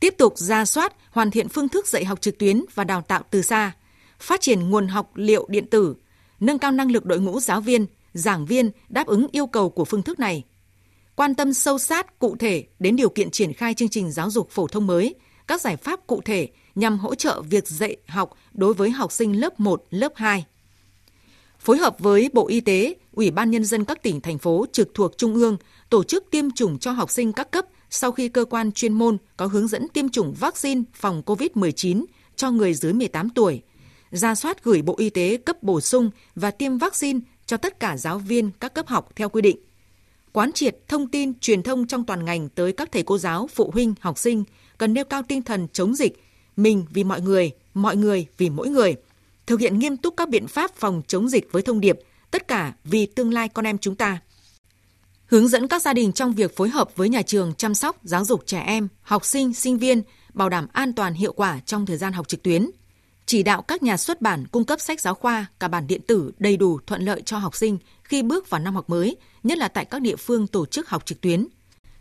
Tiếp 0.00 0.14
tục 0.18 0.38
ra 0.38 0.64
soát, 0.64 0.94
hoàn 1.10 1.30
thiện 1.30 1.48
phương 1.48 1.68
thức 1.68 1.86
dạy 1.86 2.04
học 2.04 2.20
trực 2.20 2.38
tuyến 2.38 2.64
và 2.74 2.84
đào 2.84 3.02
tạo 3.02 3.22
từ 3.30 3.42
xa, 3.42 3.72
phát 4.20 4.40
triển 4.40 4.70
nguồn 4.70 4.88
học 4.88 5.10
liệu 5.14 5.46
điện 5.48 5.66
tử, 5.66 5.94
nâng 6.40 6.58
cao 6.58 6.72
năng 6.72 6.90
lực 6.90 7.04
đội 7.04 7.20
ngũ 7.20 7.40
giáo 7.40 7.60
viên, 7.60 7.86
giảng 8.14 8.46
viên 8.46 8.70
đáp 8.88 9.06
ứng 9.06 9.26
yêu 9.32 9.46
cầu 9.46 9.70
của 9.70 9.84
phương 9.84 10.02
thức 10.02 10.20
này. 10.20 10.44
Quan 11.16 11.34
tâm 11.34 11.52
sâu 11.52 11.78
sát 11.78 12.18
cụ 12.18 12.36
thể 12.36 12.64
đến 12.78 12.96
điều 12.96 13.08
kiện 13.08 13.30
triển 13.30 13.52
khai 13.52 13.74
chương 13.74 13.88
trình 13.88 14.12
giáo 14.12 14.30
dục 14.30 14.50
phổ 14.50 14.66
thông 14.66 14.86
mới, 14.86 15.14
các 15.46 15.60
giải 15.60 15.76
pháp 15.76 16.06
cụ 16.06 16.20
thể 16.24 16.48
nhằm 16.74 16.98
hỗ 16.98 17.14
trợ 17.14 17.42
việc 17.42 17.68
dạy 17.68 17.96
học 18.06 18.30
đối 18.52 18.74
với 18.74 18.90
học 18.90 19.12
sinh 19.12 19.40
lớp 19.40 19.60
1, 19.60 19.86
lớp 19.90 20.12
2 20.16 20.44
phối 21.58 21.78
hợp 21.78 21.96
với 21.98 22.30
Bộ 22.32 22.48
Y 22.48 22.60
tế, 22.60 22.94
Ủy 23.12 23.30
ban 23.30 23.50
Nhân 23.50 23.64
dân 23.64 23.84
các 23.84 24.02
tỉnh, 24.02 24.20
thành 24.20 24.38
phố 24.38 24.66
trực 24.72 24.88
thuộc 24.94 25.18
Trung 25.18 25.34
ương 25.34 25.56
tổ 25.90 26.04
chức 26.04 26.24
tiêm 26.30 26.50
chủng 26.50 26.78
cho 26.78 26.92
học 26.92 27.10
sinh 27.10 27.32
các 27.32 27.50
cấp 27.50 27.66
sau 27.90 28.12
khi 28.12 28.28
cơ 28.28 28.44
quan 28.44 28.72
chuyên 28.72 28.92
môn 28.92 29.18
có 29.36 29.46
hướng 29.46 29.68
dẫn 29.68 29.88
tiêm 29.88 30.08
chủng 30.08 30.34
vaccine 30.40 30.82
phòng 30.94 31.22
COVID-19 31.26 32.04
cho 32.36 32.50
người 32.50 32.74
dưới 32.74 32.92
18 32.92 33.30
tuổi, 33.30 33.62
ra 34.10 34.34
soát 34.34 34.64
gửi 34.64 34.82
Bộ 34.82 34.94
Y 34.98 35.10
tế 35.10 35.36
cấp 35.36 35.62
bổ 35.62 35.80
sung 35.80 36.10
và 36.34 36.50
tiêm 36.50 36.78
vaccine 36.78 37.20
cho 37.46 37.56
tất 37.56 37.80
cả 37.80 37.96
giáo 37.96 38.18
viên 38.18 38.50
các 38.60 38.74
cấp 38.74 38.86
học 38.86 39.08
theo 39.16 39.28
quy 39.28 39.42
định. 39.42 39.65
Quán 40.36 40.52
triệt 40.52 40.76
thông 40.88 41.08
tin 41.08 41.38
truyền 41.38 41.62
thông 41.62 41.86
trong 41.86 42.04
toàn 42.04 42.24
ngành 42.24 42.48
tới 42.48 42.72
các 42.72 42.92
thầy 42.92 43.02
cô 43.02 43.18
giáo, 43.18 43.48
phụ 43.54 43.70
huynh, 43.74 43.94
học 44.00 44.18
sinh 44.18 44.44
cần 44.78 44.94
nêu 44.94 45.04
cao 45.04 45.22
tinh 45.28 45.42
thần 45.42 45.68
chống 45.72 45.94
dịch, 45.94 46.24
mình 46.56 46.86
vì 46.90 47.04
mọi 47.04 47.20
người, 47.20 47.50
mọi 47.74 47.96
người 47.96 48.26
vì 48.38 48.50
mỗi 48.50 48.68
người– 48.68 48.96
thực 49.46 49.60
hiện 49.60 49.78
nghiêm 49.78 49.96
túc 49.96 50.14
các 50.16 50.28
biện 50.28 50.46
pháp 50.46 50.74
phòng 50.74 51.02
chống 51.06 51.28
dịch 51.28 51.52
với 51.52 51.62
thông 51.62 51.80
điệp 51.80 51.98
tất 52.30 52.48
cả 52.48 52.72
vì 52.84 53.06
tương 53.06 53.32
lai 53.32 53.48
con 53.48 53.66
em 53.66 53.78
chúng 53.78 53.94
ta. 53.94 54.20
Hướng 55.26 55.48
dẫn 55.48 55.68
các 55.68 55.82
gia 55.82 55.92
đình 55.92 56.12
trong 56.12 56.32
việc 56.32 56.56
phối 56.56 56.68
hợp 56.68 56.96
với 56.96 57.08
nhà 57.08 57.22
trường 57.22 57.54
chăm 57.54 57.74
sóc, 57.74 57.96
giáo 58.02 58.24
dục 58.24 58.42
trẻ 58.46 58.60
em, 58.60 58.88
học 59.02 59.24
sinh, 59.24 59.54
sinh 59.54 59.78
viên, 59.78 60.02
bảo 60.34 60.48
đảm 60.48 60.66
an 60.72 60.92
toàn 60.92 61.14
hiệu 61.14 61.32
quả 61.32 61.60
trong 61.66 61.86
thời 61.86 61.96
gian 61.96 62.12
học 62.12 62.28
trực 62.28 62.42
tuyến. 62.42 62.70
Chỉ 63.26 63.42
đạo 63.42 63.62
các 63.62 63.82
nhà 63.82 63.96
xuất 63.96 64.20
bản 64.22 64.46
cung 64.46 64.64
cấp 64.64 64.80
sách 64.80 65.00
giáo 65.00 65.14
khoa, 65.14 65.46
cả 65.60 65.68
bản 65.68 65.86
điện 65.86 66.00
tử 66.06 66.32
đầy 66.38 66.56
đủ 66.56 66.78
thuận 66.86 67.02
lợi 67.02 67.22
cho 67.22 67.38
học 67.38 67.56
sinh 67.56 67.78
khi 68.08 68.22
bước 68.22 68.50
vào 68.50 68.60
năm 68.60 68.74
học 68.74 68.90
mới, 68.90 69.16
nhất 69.42 69.58
là 69.58 69.68
tại 69.68 69.84
các 69.84 70.02
địa 70.02 70.16
phương 70.16 70.46
tổ 70.46 70.66
chức 70.66 70.88
học 70.88 71.06
trực 71.06 71.20
tuyến. 71.20 71.46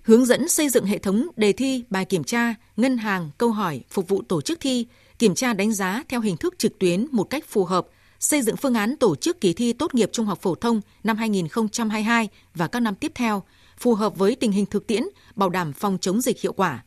Hướng 0.02 0.26
dẫn 0.26 0.50
xây 0.50 0.70
dựng 0.70 0.86
hệ 0.86 0.98
thống 0.98 1.28
đề 1.36 1.52
thi, 1.52 1.84
bài 1.90 2.06
kiểm 2.06 2.24
tra, 2.24 2.56
ngân 2.78 2.98
hàng, 2.98 3.30
câu 3.38 3.52
hỏi 3.52 3.82
phục 3.90 4.08
vụ 4.08 4.22
tổ 4.22 4.42
chức 4.42 4.60
thi, 4.60 4.88
kiểm 5.20 5.36
tra 5.36 5.54
đánh 5.54 5.74
giá 5.74 6.04
theo 6.10 6.22
hình 6.22 6.38
thức 6.38 6.56
trực 6.58 6.80
tuyến 6.80 7.08
một 7.12 7.24
cách 7.24 7.46
phù 7.48 7.66
hợp, 7.66 7.88
xây 8.20 8.42
dựng 8.42 8.58
phương 8.58 8.74
án 8.74 8.96
tổ 8.96 9.16
chức 9.16 9.42
kỳ 9.42 9.54
thi 9.54 9.74
tốt 9.74 9.96
nghiệp 9.96 10.10
trung 10.14 10.26
học 10.26 10.40
phổ 10.42 10.56
thông 10.56 10.82
năm 11.04 11.18
2022 11.18 12.30
và 12.56 12.68
các 12.68 12.80
năm 12.80 12.96
tiếp 12.96 13.12
theo, 13.16 13.44
phù 13.78 13.96
hợp 13.96 14.18
với 14.18 14.36
tình 14.36 14.52
hình 14.52 14.66
thực 14.66 14.88
tiễn, 14.88 15.04
bảo 15.36 15.50
đảm 15.50 15.74
phòng 15.74 15.98
chống 16.02 16.22
dịch 16.22 16.42
hiệu 16.42 16.54
quả. 16.54 16.84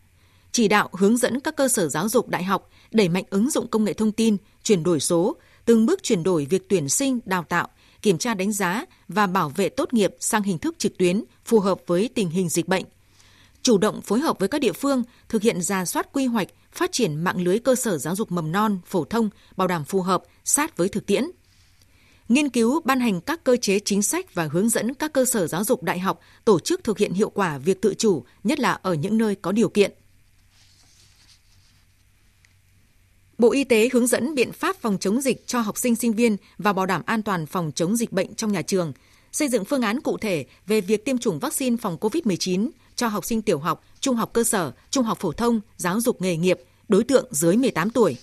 Chỉ 0.53 0.69
đạo 0.69 0.89
hướng 0.93 1.17
dẫn 1.17 1.41
các 1.41 1.57
cơ 1.57 1.69
sở 1.69 1.89
giáo 1.89 2.09
dục 2.09 2.29
đại 2.29 2.45
học 2.45 2.71
đẩy 2.91 3.09
mạnh 3.09 3.25
ứng 3.31 3.51
dụng 3.51 3.69
công 3.69 3.85
nghệ 3.85 3.93
thông 3.93 4.13
tin, 4.13 4.37
chuyển 4.63 4.83
đổi 4.83 5.01
số, 5.01 5.37
từng 5.65 5.87
bước 5.87 6.03
chuyển 6.03 6.23
đổi 6.23 6.47
việc 6.51 6.69
tuyển 6.69 6.89
sinh, 6.89 7.19
đào 7.25 7.45
tạo, 7.49 7.69
kiểm 8.02 8.19
tra 8.19 8.35
đánh 8.35 8.52
giá 8.52 8.85
và 9.09 9.26
bảo 9.26 9.49
vệ 9.49 9.69
tốt 9.69 9.93
nghiệp 9.93 10.14
sang 10.21 10.43
hình 10.43 10.59
thức 10.59 10.78
trực 10.78 10.99
tuyến 10.99 11.25
phù 11.45 11.61
hợp 11.61 11.81
với 11.87 12.11
tình 12.14 12.31
hình 12.31 12.49
dịch 12.49 12.69
bệnh. 12.69 12.85
Chủ 13.62 13.78
động 13.78 14.00
phối 14.02 14.21
hợp 14.21 14.38
với 14.38 14.49
các 14.49 14.61
địa 14.61 14.73
phương 14.73 15.02
thực 15.28 15.43
hiện 15.43 15.62
ra 15.62 15.85
soát 15.85 16.12
quy 16.12 16.26
hoạch, 16.26 16.49
phát 16.73 16.93
triển 16.93 17.17
mạng 17.17 17.43
lưới 17.43 17.59
cơ 17.59 17.75
sở 17.75 17.99
giáo 17.99 18.17
dục 18.17 18.33
mầm 18.33 18.52
non, 18.52 18.78
phổ 18.87 19.05
thông, 19.05 19.31
bảo 19.57 19.69
đảm 19.69 19.85
phù 19.85 20.02
hợp, 20.02 20.23
sát 20.45 20.76
với 20.76 20.88
thực 20.88 21.07
tiễn. 21.07 21.25
Nghiên 22.28 22.49
cứu 22.49 22.81
ban 22.85 23.00
hành 23.00 23.21
các 23.21 23.45
cơ 23.45 23.57
chế 23.57 23.78
chính 23.78 24.02
sách 24.02 24.35
và 24.35 24.49
hướng 24.52 24.69
dẫn 24.69 24.95
các 24.95 25.12
cơ 25.12 25.25
sở 25.25 25.47
giáo 25.47 25.64
dục 25.64 25.83
đại 25.83 25.99
học 25.99 26.21
tổ 26.45 26.61
chức 26.61 26.85
thực 26.85 26.99
hiện 26.99 27.12
hiệu 27.12 27.31
quả 27.31 27.59
việc 27.59 27.83
tự 27.83 27.95
chủ, 27.95 28.25
nhất 28.45 28.61
là 28.61 28.73
ở 28.73 28.95
những 28.95 29.19
nơi 29.19 29.35
có 29.35 29.52
điều 29.52 29.69
kiện. 29.69 29.93
Bộ 33.38 33.52
Y 33.52 33.64
tế 33.64 33.88
hướng 33.92 34.07
dẫn 34.07 34.35
biện 34.35 34.52
pháp 34.52 34.76
phòng 34.76 34.99
chống 35.00 35.21
dịch 35.21 35.47
cho 35.47 35.61
học 35.61 35.78
sinh 35.78 35.97
sinh 35.97 36.12
viên 36.12 36.37
và 36.59 36.73
bảo 36.73 36.87
đảm 36.87 37.02
an 37.07 37.23
toàn 37.23 37.47
phòng 37.47 37.73
chống 37.75 37.97
dịch 37.97 38.12
bệnh 38.12 38.35
trong 38.35 38.52
nhà 38.52 38.62
trường, 38.62 38.92
xây 39.33 39.49
dựng 39.49 39.64
phương 39.64 39.83
án 39.83 40.00
cụ 40.00 40.18
thể 40.18 40.47
về 40.66 40.80
việc 40.80 41.04
tiêm 41.04 41.18
chủng 41.18 41.38
vaccine 41.38 41.76
phòng 41.76 41.97
COVID-19 42.00 42.68
cho 42.97 43.09
học 43.09 43.25
sinh 43.25 43.42
tiểu 43.42 43.59
học, 43.59 43.85
trung 44.00 44.16
học 44.16 44.30
cơ 44.33 44.45
sở, 44.45 44.73
trung 44.90 45.04
học 45.04 45.18
phổ 45.21 45.33
thông, 45.33 45.61
giáo 45.76 46.00
dục 46.00 46.23
nghề 46.23 46.37
nghiệp, 46.37 46.61
đối 46.88 47.04
tượng 47.04 47.26
dưới 47.30 47.57
18 47.57 47.90
tuổi. 47.90 48.16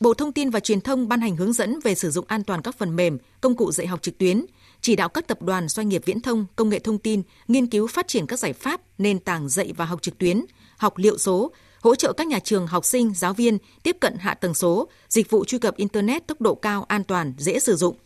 Bộ 0.00 0.14
Thông 0.14 0.32
tin 0.32 0.50
và 0.50 0.60
Truyền 0.60 0.80
thông 0.80 1.08
ban 1.08 1.20
hành 1.20 1.36
hướng 1.36 1.52
dẫn 1.52 1.80
về 1.84 1.94
sử 1.94 2.10
dụng 2.10 2.24
an 2.28 2.44
toàn 2.44 2.62
các 2.62 2.78
phần 2.78 2.96
mềm, 2.96 3.18
công 3.40 3.56
cụ 3.56 3.72
dạy 3.72 3.86
học 3.86 4.02
trực 4.02 4.18
tuyến, 4.18 4.46
chỉ 4.80 4.96
đạo 4.96 5.08
các 5.08 5.26
tập 5.26 5.42
đoàn 5.42 5.68
doanh 5.68 5.88
nghiệp 5.88 6.02
viễn 6.04 6.20
thông, 6.20 6.46
công 6.56 6.68
nghệ 6.68 6.78
thông 6.78 6.98
tin 6.98 7.22
nghiên 7.48 7.66
cứu 7.66 7.86
phát 7.86 8.08
triển 8.08 8.26
các 8.26 8.38
giải 8.38 8.52
pháp, 8.52 8.80
nền 8.98 9.18
tảng 9.18 9.48
dạy 9.48 9.72
và 9.76 9.84
học 9.84 10.02
trực 10.02 10.18
tuyến, 10.18 10.44
học 10.76 10.98
liệu 10.98 11.18
số, 11.18 11.52
hỗ 11.82 11.94
trợ 11.94 12.12
các 12.12 12.26
nhà 12.26 12.38
trường, 12.38 12.66
học 12.66 12.84
sinh, 12.84 13.14
giáo 13.14 13.34
viên 13.34 13.58
tiếp 13.82 13.96
cận 14.00 14.16
hạ 14.18 14.34
tầng 14.34 14.54
số, 14.54 14.88
dịch 15.08 15.30
vụ 15.30 15.44
truy 15.44 15.58
cập 15.58 15.76
internet 15.76 16.26
tốc 16.26 16.40
độ 16.40 16.54
cao, 16.54 16.84
an 16.88 17.04
toàn, 17.04 17.34
dễ 17.38 17.58
sử 17.58 17.76
dụng. 17.76 17.96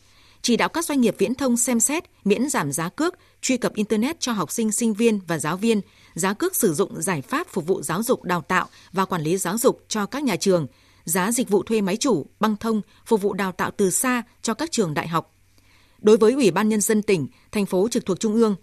Chỉ 0.42 0.56
đạo 0.56 0.68
các 0.68 0.84
doanh 0.84 1.00
nghiệp 1.00 1.14
viễn 1.18 1.34
thông 1.34 1.56
xem 1.56 1.80
xét 1.80 2.04
miễn 2.24 2.48
giảm 2.48 2.72
giá 2.72 2.88
cước 2.88 3.14
truy 3.40 3.56
cập 3.56 3.74
internet 3.74 4.20
cho 4.20 4.32
học 4.32 4.52
sinh, 4.52 4.72
sinh 4.72 4.94
viên 4.94 5.20
và 5.26 5.38
giáo 5.38 5.56
viên, 5.56 5.80
giá 6.14 6.34
cước 6.34 6.56
sử 6.56 6.74
dụng 6.74 7.02
giải 7.02 7.22
pháp 7.22 7.46
phục 7.48 7.66
vụ 7.66 7.82
giáo 7.82 8.02
dục 8.02 8.24
đào 8.24 8.40
tạo 8.40 8.66
và 8.92 9.04
quản 9.04 9.22
lý 9.22 9.36
giáo 9.36 9.58
dục 9.58 9.84
cho 9.88 10.06
các 10.06 10.24
nhà 10.24 10.36
trường, 10.36 10.66
giá 11.04 11.32
dịch 11.32 11.48
vụ 11.48 11.62
thuê 11.62 11.80
máy 11.80 11.96
chủ, 11.96 12.26
băng 12.40 12.56
thông 12.56 12.80
phục 13.06 13.22
vụ 13.22 13.32
đào 13.32 13.52
tạo 13.52 13.70
từ 13.76 13.90
xa 13.90 14.22
cho 14.42 14.54
các 14.54 14.72
trường 14.72 14.94
đại 14.94 15.08
học. 15.08 15.34
Đối 15.98 16.16
với 16.16 16.32
Ủy 16.32 16.50
ban 16.50 16.68
nhân 16.68 16.80
dân 16.80 17.02
tỉnh, 17.02 17.28
thành 17.52 17.66
phố 17.66 17.88
trực 17.90 18.06
thuộc 18.06 18.20
trung 18.20 18.34
ương, 18.34 18.56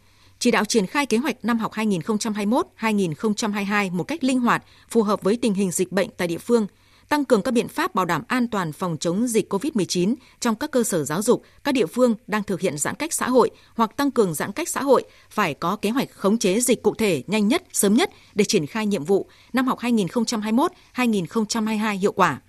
chỉ 0.43 0.51
đạo 0.51 0.65
triển 0.65 0.87
khai 0.87 1.05
kế 1.05 1.17
hoạch 1.17 1.45
năm 1.45 1.59
học 1.59 1.71
2021-2022 1.73 3.91
một 3.91 4.03
cách 4.03 4.23
linh 4.23 4.39
hoạt, 4.39 4.63
phù 4.89 5.03
hợp 5.03 5.21
với 5.21 5.37
tình 5.37 5.53
hình 5.53 5.71
dịch 5.71 5.91
bệnh 5.91 6.09
tại 6.17 6.27
địa 6.27 6.37
phương, 6.37 6.67
tăng 7.09 7.25
cường 7.25 7.41
các 7.41 7.51
biện 7.51 7.67
pháp 7.67 7.95
bảo 7.95 8.05
đảm 8.05 8.23
an 8.27 8.47
toàn 8.47 8.71
phòng 8.71 8.97
chống 8.99 9.27
dịch 9.27 9.53
COVID-19 9.53 10.15
trong 10.39 10.55
các 10.55 10.71
cơ 10.71 10.83
sở 10.83 11.03
giáo 11.03 11.21
dục, 11.21 11.43
các 11.63 11.71
địa 11.71 11.85
phương 11.85 12.15
đang 12.27 12.43
thực 12.43 12.61
hiện 12.61 12.77
giãn 12.77 12.95
cách 12.95 13.13
xã 13.13 13.29
hội 13.29 13.49
hoặc 13.75 13.97
tăng 13.97 14.11
cường 14.11 14.33
giãn 14.33 14.51
cách 14.51 14.69
xã 14.69 14.83
hội 14.83 15.03
phải 15.29 15.53
có 15.53 15.75
kế 15.75 15.89
hoạch 15.89 16.11
khống 16.11 16.37
chế 16.37 16.59
dịch 16.59 16.83
cụ 16.83 16.95
thể 16.95 17.23
nhanh 17.27 17.47
nhất, 17.47 17.63
sớm 17.73 17.93
nhất 17.93 18.09
để 18.35 18.45
triển 18.45 18.65
khai 18.65 18.85
nhiệm 18.85 19.03
vụ 19.03 19.29
năm 19.53 19.67
học 19.67 19.79
2021-2022 19.79 21.97
hiệu 21.97 22.11
quả. 22.11 22.41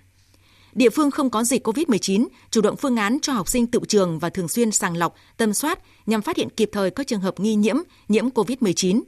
Địa 0.75 0.89
phương 0.89 1.11
không 1.11 1.29
có 1.29 1.43
dịch 1.43 1.67
COVID-19, 1.67 2.27
chủ 2.51 2.61
động 2.61 2.75
phương 2.75 2.95
án 2.95 3.19
cho 3.21 3.33
học 3.33 3.47
sinh 3.47 3.67
tự 3.67 3.79
trường 3.87 4.19
và 4.19 4.29
thường 4.29 4.47
xuyên 4.47 4.71
sàng 4.71 4.97
lọc, 4.97 5.15
tâm 5.37 5.53
soát 5.53 5.79
nhằm 6.05 6.21
phát 6.21 6.37
hiện 6.37 6.49
kịp 6.49 6.69
thời 6.71 6.91
các 6.91 7.07
trường 7.07 7.19
hợp 7.19 7.39
nghi 7.39 7.55
nhiễm, 7.55 7.75
nhiễm 8.07 8.29
COVID-19. 8.29 9.01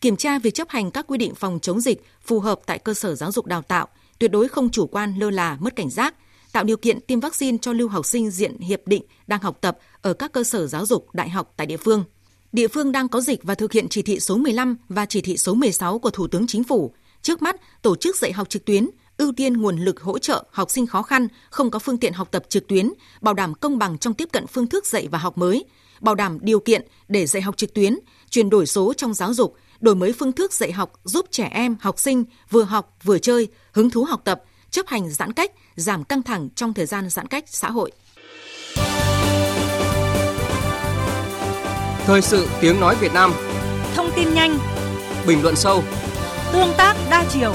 Kiểm 0.00 0.16
tra 0.16 0.38
việc 0.38 0.54
chấp 0.54 0.68
hành 0.68 0.90
các 0.90 1.06
quy 1.08 1.18
định 1.18 1.34
phòng 1.34 1.58
chống 1.62 1.80
dịch 1.80 2.04
phù 2.22 2.40
hợp 2.40 2.60
tại 2.66 2.78
cơ 2.78 2.94
sở 2.94 3.14
giáo 3.14 3.32
dục 3.32 3.46
đào 3.46 3.62
tạo, 3.62 3.88
tuyệt 4.18 4.30
đối 4.30 4.48
không 4.48 4.70
chủ 4.70 4.86
quan 4.86 5.14
lơ 5.18 5.30
là 5.30 5.56
mất 5.60 5.76
cảnh 5.76 5.90
giác, 5.90 6.14
tạo 6.52 6.64
điều 6.64 6.76
kiện 6.76 7.00
tiêm 7.00 7.20
vaccine 7.20 7.58
cho 7.60 7.72
lưu 7.72 7.88
học 7.88 8.06
sinh 8.06 8.30
diện 8.30 8.58
hiệp 8.58 8.80
định 8.86 9.02
đang 9.26 9.40
học 9.40 9.58
tập 9.60 9.78
ở 10.02 10.12
các 10.12 10.32
cơ 10.32 10.44
sở 10.44 10.66
giáo 10.66 10.86
dục 10.86 11.06
đại 11.12 11.28
học 11.28 11.52
tại 11.56 11.66
địa 11.66 11.76
phương. 11.76 12.04
Địa 12.52 12.68
phương 12.68 12.92
đang 12.92 13.08
có 13.08 13.20
dịch 13.20 13.42
và 13.42 13.54
thực 13.54 13.72
hiện 13.72 13.88
chỉ 13.88 14.02
thị 14.02 14.20
số 14.20 14.36
15 14.36 14.76
và 14.88 15.06
chỉ 15.06 15.20
thị 15.20 15.36
số 15.36 15.54
16 15.54 15.98
của 15.98 16.10
Thủ 16.10 16.26
tướng 16.26 16.46
Chính 16.46 16.64
phủ. 16.64 16.94
Trước 17.22 17.42
mắt, 17.42 17.56
tổ 17.82 17.96
chức 17.96 18.16
dạy 18.16 18.32
học 18.32 18.48
trực 18.48 18.64
tuyến, 18.64 18.90
ưu 19.16 19.32
tiên 19.32 19.52
nguồn 19.56 19.78
lực 19.78 20.00
hỗ 20.00 20.18
trợ 20.18 20.44
học 20.50 20.70
sinh 20.70 20.86
khó 20.86 21.02
khăn, 21.02 21.28
không 21.50 21.70
có 21.70 21.78
phương 21.78 21.98
tiện 21.98 22.12
học 22.12 22.28
tập 22.30 22.44
trực 22.48 22.66
tuyến, 22.66 22.92
bảo 23.20 23.34
đảm 23.34 23.54
công 23.54 23.78
bằng 23.78 23.98
trong 23.98 24.14
tiếp 24.14 24.28
cận 24.32 24.46
phương 24.46 24.66
thức 24.66 24.86
dạy 24.86 25.08
và 25.10 25.18
học 25.18 25.38
mới, 25.38 25.64
bảo 26.00 26.14
đảm 26.14 26.38
điều 26.40 26.60
kiện 26.60 26.86
để 27.08 27.26
dạy 27.26 27.42
học 27.42 27.56
trực 27.56 27.74
tuyến, 27.74 27.98
chuyển 28.30 28.50
đổi 28.50 28.66
số 28.66 28.92
trong 28.96 29.14
giáo 29.14 29.34
dục, 29.34 29.56
đổi 29.80 29.94
mới 29.94 30.12
phương 30.12 30.32
thức 30.32 30.52
dạy 30.52 30.72
học 30.72 30.92
giúp 31.04 31.26
trẻ 31.30 31.48
em, 31.52 31.76
học 31.80 31.98
sinh 31.98 32.24
vừa 32.50 32.62
học 32.62 32.96
vừa 33.02 33.18
chơi, 33.18 33.48
hứng 33.72 33.90
thú 33.90 34.04
học 34.04 34.20
tập, 34.24 34.42
chấp 34.70 34.86
hành 34.86 35.10
giãn 35.10 35.32
cách, 35.32 35.52
giảm 35.76 36.04
căng 36.04 36.22
thẳng 36.22 36.48
trong 36.54 36.74
thời 36.74 36.86
gian 36.86 37.10
giãn 37.10 37.26
cách 37.26 37.44
xã 37.46 37.70
hội. 37.70 37.92
Thời 42.06 42.22
sự 42.22 42.48
tiếng 42.60 42.80
nói 42.80 42.96
Việt 43.00 43.12
Nam. 43.14 43.32
Thông 43.94 44.10
tin 44.16 44.34
nhanh. 44.34 44.58
Bình 45.26 45.42
luận 45.42 45.56
sâu. 45.56 45.82
Tương 46.52 46.72
tác 46.76 46.96
đa 47.10 47.24
chiều 47.30 47.54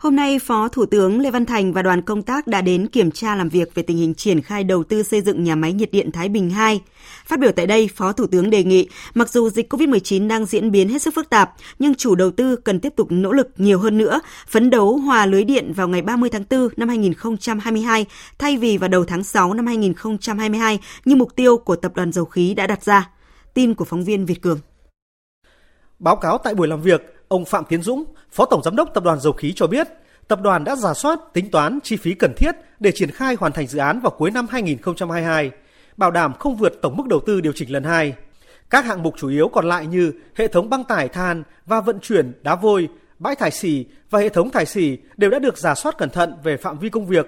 Hôm 0.00 0.16
nay, 0.16 0.38
Phó 0.38 0.68
Thủ 0.68 0.86
tướng 0.86 1.20
Lê 1.20 1.30
Văn 1.30 1.46
Thành 1.46 1.72
và 1.72 1.82
đoàn 1.82 2.02
công 2.02 2.22
tác 2.22 2.46
đã 2.46 2.60
đến 2.60 2.86
kiểm 2.86 3.10
tra 3.10 3.36
làm 3.36 3.48
việc 3.48 3.74
về 3.74 3.82
tình 3.82 3.96
hình 3.96 4.14
triển 4.14 4.42
khai 4.42 4.64
đầu 4.64 4.84
tư 4.84 5.02
xây 5.02 5.20
dựng 5.20 5.44
nhà 5.44 5.56
máy 5.56 5.72
nhiệt 5.72 5.92
điện 5.92 6.12
Thái 6.12 6.28
Bình 6.28 6.50
2. 6.50 6.80
Phát 7.26 7.40
biểu 7.40 7.52
tại 7.52 7.66
đây, 7.66 7.88
Phó 7.94 8.12
Thủ 8.12 8.26
tướng 8.26 8.50
đề 8.50 8.64
nghị, 8.64 8.88
mặc 9.14 9.30
dù 9.30 9.50
dịch 9.50 9.72
COVID-19 9.72 10.28
đang 10.28 10.46
diễn 10.46 10.70
biến 10.70 10.88
hết 10.88 11.02
sức 11.02 11.14
phức 11.14 11.30
tạp, 11.30 11.52
nhưng 11.78 11.94
chủ 11.94 12.14
đầu 12.14 12.30
tư 12.30 12.56
cần 12.56 12.80
tiếp 12.80 12.92
tục 12.96 13.06
nỗ 13.10 13.32
lực 13.32 13.48
nhiều 13.56 13.78
hơn 13.78 13.98
nữa, 13.98 14.20
phấn 14.48 14.70
đấu 14.70 14.96
hòa 14.96 15.26
lưới 15.26 15.44
điện 15.44 15.72
vào 15.76 15.88
ngày 15.88 16.02
30 16.02 16.30
tháng 16.30 16.44
4 16.50 16.68
năm 16.76 16.88
2022 16.88 18.06
thay 18.38 18.56
vì 18.56 18.78
vào 18.78 18.88
đầu 18.88 19.04
tháng 19.04 19.24
6 19.24 19.54
năm 19.54 19.66
2022 19.66 20.78
như 21.04 21.16
mục 21.16 21.36
tiêu 21.36 21.56
của 21.56 21.76
Tập 21.76 21.92
đoàn 21.94 22.12
Dầu 22.12 22.24
khí 22.24 22.54
đã 22.54 22.66
đặt 22.66 22.84
ra. 22.84 23.10
Tin 23.54 23.74
của 23.74 23.84
phóng 23.84 24.04
viên 24.04 24.26
Việt 24.26 24.42
Cường. 24.42 24.58
Báo 25.98 26.16
cáo 26.16 26.38
tại 26.38 26.54
buổi 26.54 26.68
làm 26.68 26.82
việc, 26.82 27.19
ông 27.30 27.44
Phạm 27.44 27.64
Tiến 27.64 27.82
Dũng, 27.82 28.04
Phó 28.30 28.44
Tổng 28.44 28.62
Giám 28.62 28.76
đốc 28.76 28.94
Tập 28.94 29.04
đoàn 29.04 29.20
Dầu 29.20 29.32
khí 29.32 29.52
cho 29.56 29.66
biết, 29.66 29.88
tập 30.28 30.40
đoàn 30.42 30.64
đã 30.64 30.76
giả 30.76 30.94
soát 30.94 31.20
tính 31.32 31.50
toán 31.50 31.78
chi 31.82 31.96
phí 31.96 32.14
cần 32.14 32.32
thiết 32.36 32.54
để 32.80 32.92
triển 32.94 33.10
khai 33.10 33.36
hoàn 33.40 33.52
thành 33.52 33.66
dự 33.66 33.78
án 33.78 34.00
vào 34.00 34.10
cuối 34.10 34.30
năm 34.30 34.46
2022, 34.50 35.50
bảo 35.96 36.10
đảm 36.10 36.32
không 36.38 36.56
vượt 36.56 36.72
tổng 36.82 36.96
mức 36.96 37.06
đầu 37.06 37.20
tư 37.26 37.40
điều 37.40 37.52
chỉnh 37.52 37.72
lần 37.72 37.84
2. 37.84 38.14
Các 38.70 38.84
hạng 38.84 39.02
mục 39.02 39.14
chủ 39.18 39.28
yếu 39.28 39.48
còn 39.48 39.68
lại 39.68 39.86
như 39.86 40.12
hệ 40.34 40.48
thống 40.48 40.70
băng 40.70 40.84
tải 40.84 41.08
than 41.08 41.42
và 41.66 41.80
vận 41.80 42.00
chuyển 42.00 42.32
đá 42.42 42.54
vôi, 42.54 42.88
bãi 43.18 43.36
thải 43.36 43.50
xỉ 43.50 43.86
và 44.10 44.18
hệ 44.18 44.28
thống 44.28 44.50
thải 44.50 44.66
xỉ 44.66 44.98
đều 45.16 45.30
đã 45.30 45.38
được 45.38 45.58
giả 45.58 45.74
soát 45.74 45.98
cẩn 45.98 46.10
thận 46.10 46.34
về 46.44 46.56
phạm 46.56 46.78
vi 46.78 46.88
công 46.88 47.06
việc, 47.06 47.26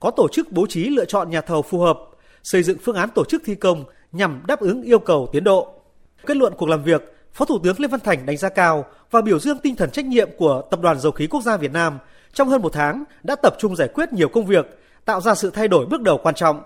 có 0.00 0.10
tổ 0.10 0.28
chức 0.28 0.52
bố 0.52 0.66
trí 0.66 0.88
lựa 0.88 1.04
chọn 1.04 1.30
nhà 1.30 1.40
thầu 1.40 1.62
phù 1.62 1.78
hợp, 1.78 1.98
xây 2.42 2.62
dựng 2.62 2.78
phương 2.82 2.96
án 2.96 3.08
tổ 3.14 3.24
chức 3.24 3.42
thi 3.44 3.54
công 3.54 3.84
nhằm 4.12 4.42
đáp 4.46 4.60
ứng 4.60 4.82
yêu 4.82 4.98
cầu 4.98 5.28
tiến 5.32 5.44
độ. 5.44 5.80
Kết 6.26 6.36
luận 6.36 6.52
cuộc 6.56 6.68
làm 6.68 6.82
việc, 6.82 7.13
Phó 7.34 7.44
Thủ 7.44 7.58
tướng 7.58 7.80
Lê 7.80 7.88
Văn 7.88 8.00
Thành 8.00 8.26
đánh 8.26 8.36
giá 8.36 8.48
cao 8.48 8.84
và 9.10 9.20
biểu 9.20 9.38
dương 9.38 9.58
tinh 9.58 9.76
thần 9.76 9.90
trách 9.90 10.04
nhiệm 10.04 10.28
của 10.38 10.62
Tập 10.70 10.80
đoàn 10.80 11.00
Dầu 11.00 11.12
khí 11.12 11.26
Quốc 11.26 11.42
gia 11.42 11.56
Việt 11.56 11.72
Nam 11.72 11.98
trong 12.32 12.48
hơn 12.48 12.62
một 12.62 12.72
tháng 12.72 13.04
đã 13.22 13.36
tập 13.36 13.54
trung 13.58 13.76
giải 13.76 13.88
quyết 13.94 14.12
nhiều 14.12 14.28
công 14.28 14.46
việc, 14.46 14.78
tạo 15.04 15.20
ra 15.20 15.34
sự 15.34 15.50
thay 15.50 15.68
đổi 15.68 15.86
bước 15.86 16.00
đầu 16.00 16.20
quan 16.22 16.34
trọng. 16.34 16.62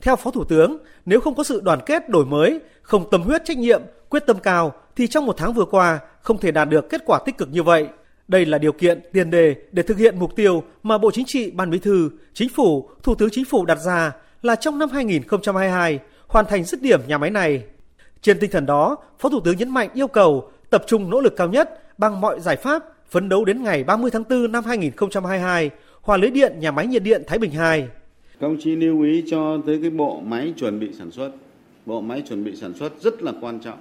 Theo 0.00 0.16
Phó 0.16 0.30
Thủ 0.30 0.44
tướng, 0.44 0.76
nếu 1.06 1.20
không 1.20 1.34
có 1.34 1.44
sự 1.44 1.60
đoàn 1.60 1.80
kết 1.86 2.08
đổi 2.08 2.24
mới, 2.24 2.60
không 2.82 3.10
tâm 3.10 3.22
huyết 3.22 3.44
trách 3.44 3.58
nhiệm, 3.58 3.82
quyết 4.08 4.26
tâm 4.26 4.38
cao 4.38 4.72
thì 4.96 5.06
trong 5.06 5.26
một 5.26 5.36
tháng 5.38 5.52
vừa 5.52 5.64
qua 5.64 5.98
không 6.22 6.38
thể 6.38 6.50
đạt 6.50 6.68
được 6.68 6.90
kết 6.90 7.02
quả 7.06 7.20
tích 7.26 7.38
cực 7.38 7.48
như 7.52 7.62
vậy. 7.62 7.88
Đây 8.28 8.46
là 8.46 8.58
điều 8.58 8.72
kiện 8.72 9.00
tiền 9.12 9.30
đề 9.30 9.54
để 9.72 9.82
thực 9.82 9.98
hiện 9.98 10.18
mục 10.18 10.36
tiêu 10.36 10.62
mà 10.82 10.98
Bộ 10.98 11.10
Chính 11.10 11.24
trị, 11.26 11.50
Ban 11.50 11.70
Bí 11.70 11.78
thư, 11.78 12.10
Chính 12.34 12.48
phủ, 12.48 12.88
Thủ 13.02 13.14
tướng 13.14 13.28
Chính 13.32 13.44
phủ 13.44 13.64
đặt 13.64 13.78
ra 13.78 14.12
là 14.42 14.56
trong 14.56 14.78
năm 14.78 14.88
2022 14.90 15.98
hoàn 16.26 16.46
thành 16.46 16.64
dứt 16.64 16.82
điểm 16.82 17.00
nhà 17.06 17.18
máy 17.18 17.30
này. 17.30 17.64
Trên 18.24 18.38
tinh 18.38 18.50
thần 18.50 18.66
đó, 18.66 18.96
Phó 19.18 19.28
Thủ 19.28 19.40
tướng 19.40 19.56
nhấn 19.56 19.70
mạnh 19.70 19.88
yêu 19.94 20.08
cầu 20.08 20.50
tập 20.70 20.84
trung 20.86 21.10
nỗ 21.10 21.20
lực 21.20 21.36
cao 21.36 21.48
nhất 21.48 21.98
bằng 21.98 22.20
mọi 22.20 22.40
giải 22.40 22.56
pháp 22.56 22.84
phấn 23.10 23.28
đấu 23.28 23.44
đến 23.44 23.62
ngày 23.62 23.84
30 23.84 24.10
tháng 24.10 24.24
4 24.30 24.52
năm 24.52 24.64
2022 24.64 25.70
Hòa 26.00 26.16
lưới 26.16 26.30
điện 26.30 26.52
nhà 26.58 26.70
máy 26.70 26.86
nhiệt 26.86 27.02
điện 27.02 27.22
Thái 27.26 27.38
Bình 27.38 27.50
2. 27.50 27.88
Các 28.40 28.46
ông 28.46 28.56
chí 28.60 28.76
lưu 28.76 29.02
ý 29.02 29.24
cho 29.30 29.58
tới 29.66 29.78
cái 29.82 29.90
bộ 29.90 30.20
máy 30.20 30.54
chuẩn 30.56 30.80
bị 30.80 30.92
sản 30.92 31.10
xuất. 31.10 31.30
Bộ 31.86 32.00
máy 32.00 32.22
chuẩn 32.28 32.44
bị 32.44 32.56
sản 32.56 32.74
xuất 32.74 32.92
rất 33.00 33.22
là 33.22 33.32
quan 33.40 33.60
trọng. 33.60 33.78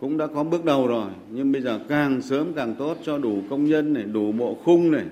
Cũng 0.00 0.18
đã 0.18 0.26
có 0.26 0.44
bước 0.44 0.64
đầu 0.64 0.86
rồi, 0.86 1.10
nhưng 1.30 1.52
bây 1.52 1.62
giờ 1.62 1.80
càng 1.88 2.22
sớm 2.22 2.52
càng 2.56 2.74
tốt 2.74 2.96
cho 3.04 3.18
đủ 3.18 3.38
công 3.50 3.64
nhân 3.64 3.92
này, 3.92 4.02
đủ 4.02 4.32
bộ 4.32 4.56
khung 4.64 4.90
này. 4.90 5.04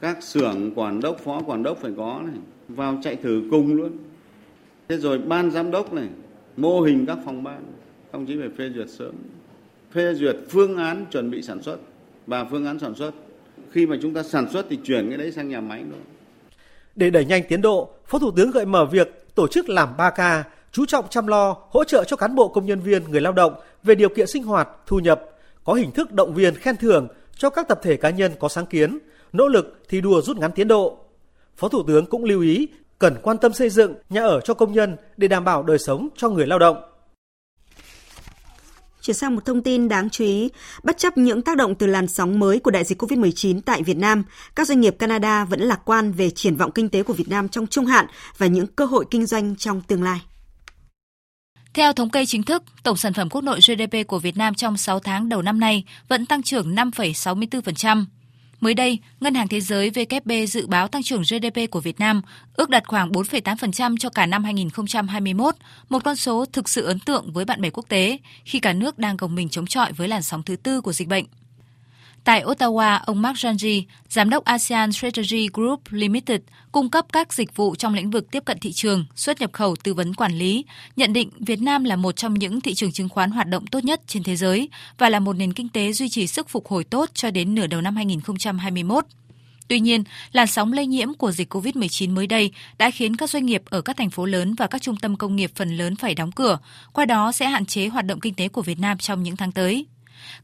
Các 0.00 0.22
xưởng 0.22 0.72
quản 0.74 1.00
đốc, 1.00 1.18
phó 1.18 1.40
quản 1.46 1.62
đốc 1.62 1.78
phải 1.78 1.92
có 1.96 2.20
này, 2.24 2.36
vào 2.68 2.98
chạy 3.02 3.16
thử 3.16 3.42
cùng 3.50 3.74
luôn. 3.74 3.90
Thế 4.88 4.96
rồi 4.96 5.18
ban 5.18 5.50
giám 5.50 5.70
đốc 5.70 5.92
này, 5.92 6.08
mô 6.56 6.80
hình 6.80 7.06
các 7.06 7.18
phòng 7.24 7.44
ban, 7.44 7.62
ông 8.16 8.26
chí 8.26 8.36
phải 8.40 8.48
phê 8.58 8.70
duyệt 8.74 8.90
sớm. 8.90 9.14
Phê 9.92 10.14
duyệt 10.14 10.36
phương 10.50 10.76
án 10.76 11.06
chuẩn 11.10 11.30
bị 11.30 11.42
sản 11.42 11.62
xuất 11.62 11.76
và 12.26 12.44
phương 12.44 12.66
án 12.66 12.78
sản 12.78 12.94
xuất. 12.94 13.10
Khi 13.70 13.86
mà 13.86 13.96
chúng 14.02 14.14
ta 14.14 14.22
sản 14.22 14.46
xuất 14.52 14.66
thì 14.70 14.78
chuyển 14.84 15.08
cái 15.08 15.18
đấy 15.18 15.32
sang 15.32 15.48
nhà 15.48 15.60
máy 15.60 15.80
luôn. 15.80 16.00
Để 16.94 17.10
đẩy 17.10 17.24
nhanh 17.24 17.42
tiến 17.48 17.62
độ, 17.62 17.90
Phó 18.06 18.18
Thủ 18.18 18.30
tướng 18.36 18.50
gợi 18.50 18.66
mở 18.66 18.84
việc 18.84 19.34
tổ 19.34 19.48
chức 19.48 19.68
làm 19.68 19.88
3K, 19.96 20.42
chú 20.72 20.86
trọng 20.86 21.04
chăm 21.10 21.26
lo, 21.26 21.56
hỗ 21.70 21.84
trợ 21.84 22.04
cho 22.04 22.16
cán 22.16 22.34
bộ 22.34 22.48
công 22.48 22.66
nhân 22.66 22.80
viên, 22.80 23.10
người 23.10 23.20
lao 23.20 23.32
động 23.32 23.54
về 23.82 23.94
điều 23.94 24.08
kiện 24.08 24.26
sinh 24.26 24.42
hoạt, 24.42 24.68
thu 24.86 24.98
nhập, 24.98 25.22
có 25.64 25.72
hình 25.72 25.90
thức 25.90 26.12
động 26.12 26.34
viên 26.34 26.54
khen 26.54 26.76
thưởng 26.76 27.08
cho 27.36 27.50
các 27.50 27.68
tập 27.68 27.80
thể 27.82 27.96
cá 27.96 28.10
nhân 28.10 28.32
có 28.38 28.48
sáng 28.48 28.66
kiến, 28.66 28.98
nỗ 29.32 29.48
lực 29.48 29.80
thi 29.88 30.00
đua 30.00 30.20
rút 30.22 30.36
ngắn 30.36 30.52
tiến 30.52 30.68
độ. 30.68 30.98
Phó 31.56 31.68
Thủ 31.68 31.82
tướng 31.86 32.06
cũng 32.06 32.24
lưu 32.24 32.40
ý 32.40 32.68
cần 32.98 33.14
quan 33.22 33.38
tâm 33.38 33.52
xây 33.52 33.70
dựng 33.70 33.94
nhà 34.10 34.22
ở 34.22 34.40
cho 34.40 34.54
công 34.54 34.72
nhân 34.72 34.96
để 35.16 35.28
đảm 35.28 35.44
bảo 35.44 35.62
đời 35.62 35.78
sống 35.78 36.08
cho 36.16 36.28
người 36.28 36.46
lao 36.46 36.58
động. 36.58 36.76
Chuyển 39.06 39.14
sang 39.16 39.34
một 39.34 39.44
thông 39.44 39.62
tin 39.62 39.88
đáng 39.88 40.10
chú 40.10 40.24
ý, 40.24 40.50
bất 40.82 40.98
chấp 40.98 41.18
những 41.18 41.42
tác 41.42 41.56
động 41.56 41.74
từ 41.74 41.86
làn 41.86 42.08
sóng 42.08 42.38
mới 42.38 42.58
của 42.58 42.70
đại 42.70 42.84
dịch 42.84 43.02
COVID-19 43.02 43.60
tại 43.60 43.82
Việt 43.82 43.96
Nam, 43.96 44.24
các 44.54 44.68
doanh 44.68 44.80
nghiệp 44.80 44.96
Canada 44.98 45.44
vẫn 45.44 45.60
lạc 45.60 45.80
quan 45.84 46.12
về 46.12 46.30
triển 46.30 46.56
vọng 46.56 46.70
kinh 46.72 46.88
tế 46.88 47.02
của 47.02 47.12
Việt 47.12 47.28
Nam 47.28 47.48
trong 47.48 47.66
trung 47.66 47.86
hạn 47.86 48.06
và 48.38 48.46
những 48.46 48.66
cơ 48.66 48.84
hội 48.84 49.04
kinh 49.10 49.26
doanh 49.26 49.56
trong 49.56 49.80
tương 49.80 50.02
lai. 50.02 50.20
Theo 51.74 51.92
thống 51.92 52.10
kê 52.10 52.26
chính 52.26 52.42
thức, 52.42 52.62
tổng 52.82 52.96
sản 52.96 53.12
phẩm 53.12 53.28
quốc 53.30 53.40
nội 53.40 53.60
GDP 53.60 54.06
của 54.06 54.18
Việt 54.18 54.36
Nam 54.36 54.54
trong 54.54 54.76
6 54.76 55.00
tháng 55.00 55.28
đầu 55.28 55.42
năm 55.42 55.60
nay 55.60 55.84
vẫn 56.08 56.26
tăng 56.26 56.42
trưởng 56.42 56.74
5,64%. 56.74 58.04
Mới 58.60 58.74
đây, 58.74 58.98
Ngân 59.20 59.34
hàng 59.34 59.48
Thế 59.48 59.60
giới 59.60 59.90
WB 59.90 60.46
dự 60.46 60.66
báo 60.66 60.88
tăng 60.88 61.02
trưởng 61.02 61.22
GDP 61.22 61.70
của 61.70 61.80
Việt 61.80 62.00
Nam 62.00 62.22
ước 62.54 62.70
đạt 62.70 62.88
khoảng 62.88 63.12
4,8% 63.12 63.96
cho 63.96 64.08
cả 64.08 64.26
năm 64.26 64.44
2021, 64.44 65.54
một 65.88 66.04
con 66.04 66.16
số 66.16 66.44
thực 66.52 66.68
sự 66.68 66.84
ấn 66.84 66.98
tượng 66.98 67.32
với 67.32 67.44
bạn 67.44 67.60
bè 67.60 67.70
quốc 67.70 67.88
tế 67.88 68.18
khi 68.44 68.58
cả 68.58 68.72
nước 68.72 68.98
đang 68.98 69.16
gồng 69.16 69.34
mình 69.34 69.48
chống 69.48 69.66
chọi 69.66 69.92
với 69.92 70.08
làn 70.08 70.22
sóng 70.22 70.42
thứ 70.42 70.56
tư 70.56 70.80
của 70.80 70.92
dịch 70.92 71.08
bệnh. 71.08 71.24
Tại 72.26 72.42
Ottawa, 72.44 73.00
ông 73.06 73.22
Mark 73.22 73.36
Janji, 73.36 73.82
giám 74.08 74.30
đốc 74.30 74.44
ASEAN 74.44 74.92
Strategy 74.92 75.48
Group 75.52 75.80
Limited, 75.90 76.40
cung 76.72 76.90
cấp 76.90 77.06
các 77.12 77.32
dịch 77.32 77.56
vụ 77.56 77.74
trong 77.74 77.94
lĩnh 77.94 78.10
vực 78.10 78.30
tiếp 78.30 78.44
cận 78.44 78.58
thị 78.58 78.72
trường, 78.72 79.04
xuất 79.16 79.40
nhập 79.40 79.52
khẩu, 79.52 79.76
tư 79.76 79.94
vấn 79.94 80.14
quản 80.14 80.32
lý, 80.32 80.64
nhận 80.96 81.12
định 81.12 81.30
Việt 81.38 81.62
Nam 81.62 81.84
là 81.84 81.96
một 81.96 82.16
trong 82.16 82.34
những 82.34 82.60
thị 82.60 82.74
trường 82.74 82.92
chứng 82.92 83.08
khoán 83.08 83.30
hoạt 83.30 83.48
động 83.48 83.66
tốt 83.66 83.84
nhất 83.84 84.00
trên 84.06 84.22
thế 84.22 84.36
giới 84.36 84.68
và 84.98 85.08
là 85.08 85.20
một 85.20 85.32
nền 85.32 85.52
kinh 85.52 85.68
tế 85.68 85.92
duy 85.92 86.08
trì 86.08 86.26
sức 86.26 86.48
phục 86.48 86.68
hồi 86.68 86.84
tốt 86.84 87.10
cho 87.14 87.30
đến 87.30 87.54
nửa 87.54 87.66
đầu 87.66 87.80
năm 87.80 87.96
2021. 87.96 89.04
Tuy 89.68 89.80
nhiên, 89.80 90.04
làn 90.32 90.46
sóng 90.46 90.72
lây 90.72 90.86
nhiễm 90.86 91.14
của 91.14 91.32
dịch 91.32 91.54
COVID-19 91.54 92.14
mới 92.14 92.26
đây 92.26 92.50
đã 92.78 92.90
khiến 92.90 93.16
các 93.16 93.30
doanh 93.30 93.46
nghiệp 93.46 93.62
ở 93.70 93.80
các 93.80 93.96
thành 93.96 94.10
phố 94.10 94.26
lớn 94.26 94.54
và 94.54 94.66
các 94.66 94.82
trung 94.82 94.96
tâm 94.96 95.16
công 95.16 95.36
nghiệp 95.36 95.50
phần 95.54 95.76
lớn 95.76 95.96
phải 95.96 96.14
đóng 96.14 96.32
cửa, 96.32 96.58
qua 96.92 97.04
đó 97.04 97.32
sẽ 97.32 97.46
hạn 97.46 97.66
chế 97.66 97.86
hoạt 97.86 98.06
động 98.06 98.20
kinh 98.20 98.34
tế 98.34 98.48
của 98.48 98.62
Việt 98.62 98.78
Nam 98.78 98.98
trong 98.98 99.22
những 99.22 99.36
tháng 99.36 99.52
tới. 99.52 99.86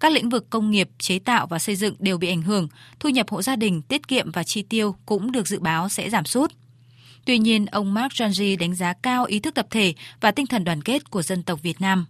Các 0.01 0.13
lĩnh 0.13 0.29
vực 0.29 0.51
công 0.51 0.71
nghiệp, 0.71 0.89
chế 0.99 1.19
tạo 1.19 1.47
và 1.47 1.59
xây 1.59 1.77
dựng 1.77 1.95
đều 1.99 2.19
bị 2.19 2.29
ảnh 2.29 2.43
hưởng, 2.43 2.69
thu 3.01 3.09
nhập 3.09 3.31
hộ 3.31 3.43
gia 3.43 3.57
đình, 3.57 3.83
tiết 3.83 4.09
kiệm 4.09 4.31
và 4.31 4.45
chi 4.45 4.63
tiêu 4.63 4.95
cũng 5.07 5.33
được 5.33 5.49
dự 5.49 5.61
báo 5.61 5.89
sẽ 5.89 6.11
giảm 6.11 6.25
sút. 6.25 6.53
Tuy 7.25 7.39
nhiên, 7.39 7.67
ông 7.67 7.95
Mark 7.95 8.13
Janji 8.13 8.59
đánh 8.59 8.75
giá 8.75 8.93
cao 8.93 9.25
ý 9.25 9.41
thức 9.41 9.55
tập 9.55 9.67
thể 9.71 9.95
và 10.21 10.31
tinh 10.31 10.47
thần 10.47 10.65
đoàn 10.65 10.83
kết 10.83 11.11
của 11.11 11.23
dân 11.23 11.43
tộc 11.43 11.63
Việt 11.63 11.81
Nam. 11.81 12.07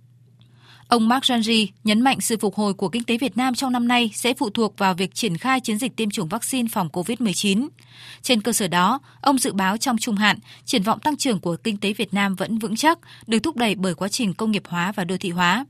Ông 0.88 1.08
Mark 1.08 1.24
Janji 1.24 1.66
nhấn 1.84 2.00
mạnh 2.00 2.20
sự 2.20 2.36
phục 2.36 2.54
hồi 2.54 2.74
của 2.74 2.88
kinh 2.88 3.04
tế 3.04 3.18
Việt 3.18 3.36
Nam 3.36 3.54
trong 3.54 3.72
năm 3.72 3.88
nay 3.88 4.10
sẽ 4.14 4.34
phụ 4.34 4.50
thuộc 4.50 4.78
vào 4.78 4.94
việc 4.94 5.14
triển 5.14 5.36
khai 5.36 5.60
chiến 5.60 5.78
dịch 5.78 5.96
tiêm 5.96 6.10
chủng 6.10 6.28
vaccine 6.28 6.68
phòng 6.72 6.88
COVID-19. 6.92 7.68
Trên 8.22 8.40
cơ 8.40 8.52
sở 8.52 8.68
đó, 8.68 9.00
ông 9.20 9.38
dự 9.38 9.52
báo 9.52 9.76
trong 9.76 9.98
trung 9.98 10.16
hạn, 10.16 10.38
triển 10.64 10.82
vọng 10.82 11.00
tăng 11.00 11.16
trưởng 11.16 11.40
của 11.40 11.56
kinh 11.56 11.76
tế 11.76 11.92
Việt 11.92 12.14
Nam 12.14 12.34
vẫn 12.34 12.58
vững 12.58 12.76
chắc, 12.76 12.98
được 13.26 13.38
thúc 13.38 13.56
đẩy 13.56 13.74
bởi 13.74 13.94
quá 13.94 14.08
trình 14.08 14.34
công 14.34 14.50
nghiệp 14.50 14.62
hóa 14.66 14.92
và 14.92 15.04
đô 15.04 15.16
thị 15.16 15.30
hóa. 15.30 15.66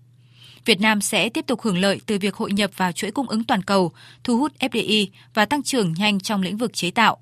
Việt 0.64 0.80
Nam 0.80 1.00
sẽ 1.00 1.28
tiếp 1.28 1.46
tục 1.46 1.60
hưởng 1.60 1.78
lợi 1.78 2.00
từ 2.06 2.18
việc 2.18 2.34
hội 2.34 2.52
nhập 2.52 2.70
vào 2.76 2.92
chuỗi 2.92 3.10
cung 3.10 3.28
ứng 3.28 3.44
toàn 3.44 3.62
cầu, 3.62 3.92
thu 4.24 4.38
hút 4.38 4.52
FDI 4.58 5.06
và 5.34 5.44
tăng 5.44 5.62
trưởng 5.62 5.92
nhanh 5.92 6.20
trong 6.20 6.42
lĩnh 6.42 6.56
vực 6.56 6.74
chế 6.74 6.90
tạo. 6.90 7.18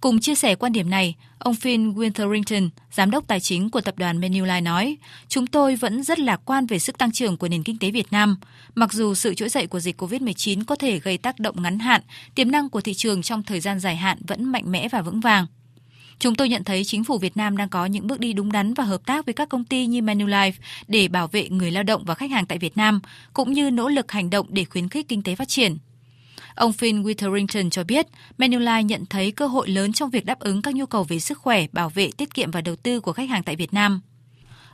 Cùng 0.00 0.20
chia 0.20 0.34
sẻ 0.34 0.54
quan 0.54 0.72
điểm 0.72 0.90
này, 0.90 1.14
ông 1.38 1.54
Phil 1.54 1.80
Winterington, 1.80 2.68
giám 2.90 3.10
đốc 3.10 3.26
tài 3.26 3.40
chính 3.40 3.70
của 3.70 3.80
tập 3.80 3.94
đoàn 3.98 4.20
Manulife 4.20 4.62
nói, 4.62 4.96
chúng 5.28 5.46
tôi 5.46 5.76
vẫn 5.76 6.02
rất 6.02 6.18
lạc 6.18 6.40
quan 6.44 6.66
về 6.66 6.78
sức 6.78 6.98
tăng 6.98 7.12
trưởng 7.12 7.36
của 7.36 7.48
nền 7.48 7.62
kinh 7.62 7.78
tế 7.78 7.90
Việt 7.90 8.12
Nam. 8.12 8.36
Mặc 8.74 8.92
dù 8.92 9.14
sự 9.14 9.34
trỗi 9.34 9.48
dậy 9.48 9.66
của 9.66 9.80
dịch 9.80 10.02
COVID-19 10.02 10.64
có 10.64 10.76
thể 10.76 10.98
gây 10.98 11.18
tác 11.18 11.40
động 11.40 11.62
ngắn 11.62 11.78
hạn, 11.78 12.00
tiềm 12.34 12.50
năng 12.50 12.70
của 12.70 12.80
thị 12.80 12.94
trường 12.94 13.22
trong 13.22 13.42
thời 13.42 13.60
gian 13.60 13.80
dài 13.80 13.96
hạn 13.96 14.18
vẫn 14.26 14.44
mạnh 14.44 14.72
mẽ 14.72 14.88
và 14.88 15.02
vững 15.02 15.20
vàng. 15.20 15.46
Chúng 16.22 16.34
tôi 16.34 16.48
nhận 16.48 16.64
thấy 16.64 16.84
chính 16.84 17.04
phủ 17.04 17.18
Việt 17.18 17.36
Nam 17.36 17.56
đang 17.56 17.68
có 17.68 17.86
những 17.86 18.06
bước 18.06 18.20
đi 18.20 18.32
đúng 18.32 18.52
đắn 18.52 18.74
và 18.74 18.84
hợp 18.84 19.06
tác 19.06 19.26
với 19.26 19.34
các 19.34 19.48
công 19.48 19.64
ty 19.64 19.86
như 19.86 20.00
Manulife 20.00 20.52
để 20.88 21.08
bảo 21.08 21.26
vệ 21.26 21.48
người 21.48 21.70
lao 21.70 21.82
động 21.82 22.04
và 22.04 22.14
khách 22.14 22.30
hàng 22.30 22.46
tại 22.46 22.58
Việt 22.58 22.76
Nam, 22.76 23.00
cũng 23.32 23.52
như 23.52 23.70
nỗ 23.70 23.88
lực 23.88 24.12
hành 24.12 24.30
động 24.30 24.46
để 24.50 24.64
khuyến 24.64 24.88
khích 24.88 25.08
kinh 25.08 25.22
tế 25.22 25.34
phát 25.34 25.48
triển. 25.48 25.76
Ông 26.54 26.72
Phil 26.72 26.96
Witherington 26.96 27.70
cho 27.70 27.84
biết, 27.84 28.06
Manulife 28.38 28.82
nhận 28.82 29.06
thấy 29.06 29.30
cơ 29.30 29.46
hội 29.46 29.68
lớn 29.68 29.92
trong 29.92 30.10
việc 30.10 30.24
đáp 30.24 30.40
ứng 30.40 30.62
các 30.62 30.74
nhu 30.74 30.86
cầu 30.86 31.04
về 31.04 31.18
sức 31.18 31.38
khỏe, 31.38 31.66
bảo 31.72 31.88
vệ, 31.88 32.10
tiết 32.16 32.34
kiệm 32.34 32.50
và 32.50 32.60
đầu 32.60 32.76
tư 32.76 33.00
của 33.00 33.12
khách 33.12 33.30
hàng 33.30 33.42
tại 33.42 33.56
Việt 33.56 33.74
Nam. 33.74 34.00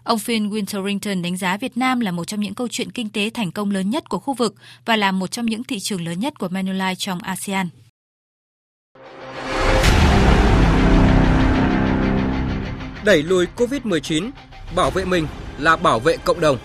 Ông 0.03 0.19
Phil 0.19 0.43
Winterington 0.43 1.23
đánh 1.23 1.37
giá 1.37 1.57
Việt 1.57 1.77
Nam 1.77 2.01
là 2.01 2.11
một 2.11 2.25
trong 2.25 2.41
những 2.41 2.55
câu 2.55 2.69
chuyện 2.69 2.93
kinh 2.93 3.09
tế 3.09 3.31
thành 3.31 3.53
công 3.53 3.71
lớn 3.71 3.91
nhất 3.91 4.09
của 4.09 4.19
khu 4.19 4.35
vực 4.35 4.55
và 4.85 4.97
là 4.97 5.13
một 5.13 5.31
trong 5.31 5.47
những 5.47 5.65
thị 5.65 5.81
trường 5.81 6.05
lớn 6.05 6.21
nhất 6.21 6.39
của 6.39 6.49
Manulife 6.49 6.95
trong 6.95 7.23
ASEAN. 7.23 7.69
Đẩy 13.09 13.23
lùi 13.23 13.47
COVID-19, 13.57 14.31
bảo 14.77 14.91
vệ 14.91 15.05
mình 15.05 15.27
là 15.59 15.77
bảo 15.77 16.01
vệ 16.01 16.17
cộng 16.17 16.41
đồng. 16.41 16.59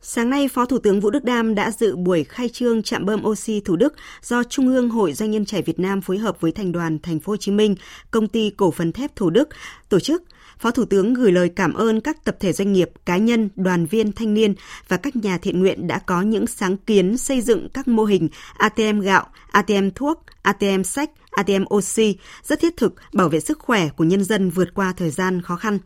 Sáng 0.00 0.30
nay, 0.30 0.48
Phó 0.48 0.64
Thủ 0.64 0.78
tướng 0.78 1.00
Vũ 1.00 1.10
Đức 1.10 1.24
Đam 1.24 1.54
đã 1.54 1.70
dự 1.70 1.96
buổi 1.96 2.24
khai 2.24 2.48
trương 2.48 2.82
trạm 2.82 3.06
bơm 3.06 3.26
oxy 3.26 3.60
Thủ 3.60 3.76
Đức 3.76 3.94
do 4.22 4.42
Trung 4.42 4.68
ương 4.68 4.90
Hội 4.90 5.12
Doanh 5.12 5.30
nhân 5.30 5.44
trẻ 5.44 5.62
Việt 5.62 5.78
Nam 5.78 6.00
phối 6.00 6.18
hợp 6.18 6.40
với 6.40 6.52
Thành 6.52 6.72
đoàn 6.72 6.98
Thành 6.98 7.20
phố 7.20 7.32
Hồ 7.32 7.36
Chí 7.36 7.52
Minh, 7.52 7.74
Công 8.10 8.28
ty 8.28 8.50
Cổ 8.56 8.70
phần 8.70 8.92
Thép 8.92 9.16
Thủ 9.16 9.30
Đức 9.30 9.48
tổ 9.88 10.00
chức. 10.00 10.22
Phó 10.60 10.70
Thủ 10.70 10.84
tướng 10.84 11.14
gửi 11.14 11.32
lời 11.32 11.48
cảm 11.56 11.74
ơn 11.74 12.00
các 12.00 12.24
tập 12.24 12.36
thể 12.40 12.52
doanh 12.52 12.72
nghiệp, 12.72 12.90
cá 13.06 13.16
nhân, 13.16 13.48
đoàn 13.56 13.86
viên 13.86 14.12
thanh 14.12 14.34
niên 14.34 14.54
và 14.88 14.96
các 14.96 15.16
nhà 15.16 15.38
thiện 15.38 15.60
nguyện 15.60 15.86
đã 15.86 15.98
có 15.98 16.22
những 16.22 16.46
sáng 16.46 16.76
kiến 16.76 17.18
xây 17.18 17.40
dựng 17.40 17.68
các 17.74 17.88
mô 17.88 18.04
hình 18.04 18.28
ATM 18.58 19.00
gạo, 19.00 19.26
ATM 19.50 19.88
thuốc, 19.94 20.22
ATM 20.42 20.82
sách, 20.82 21.10
ATM 21.30 21.64
oxy 21.74 22.16
rất 22.44 22.60
thiết 22.60 22.76
thực 22.76 22.94
bảo 23.12 23.28
vệ 23.28 23.40
sức 23.40 23.58
khỏe 23.58 23.88
của 23.88 24.04
nhân 24.04 24.24
dân 24.24 24.50
vượt 24.50 24.74
qua 24.74 24.92
thời 24.96 25.10
gian 25.10 25.42
khó 25.42 25.56
khăn. 25.56 25.78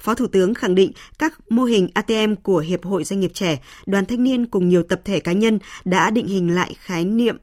Phó 0.00 0.14
Thủ 0.14 0.26
tướng 0.26 0.54
khẳng 0.54 0.74
định 0.74 0.92
các 1.18 1.50
mô 1.50 1.64
hình 1.64 1.88
ATM 1.94 2.34
của 2.42 2.58
Hiệp 2.58 2.84
hội 2.84 3.04
Doanh 3.04 3.20
nghiệp 3.20 3.30
trẻ, 3.34 3.60
đoàn 3.86 4.04
thanh 4.06 4.24
niên 4.24 4.46
cùng 4.46 4.68
nhiều 4.68 4.82
tập 4.82 5.00
thể 5.04 5.20
cá 5.20 5.32
nhân 5.32 5.58
đã 5.84 6.10
định 6.10 6.26
hình 6.26 6.54
lại 6.54 6.74
khái 6.78 7.04
niệm 7.04 7.36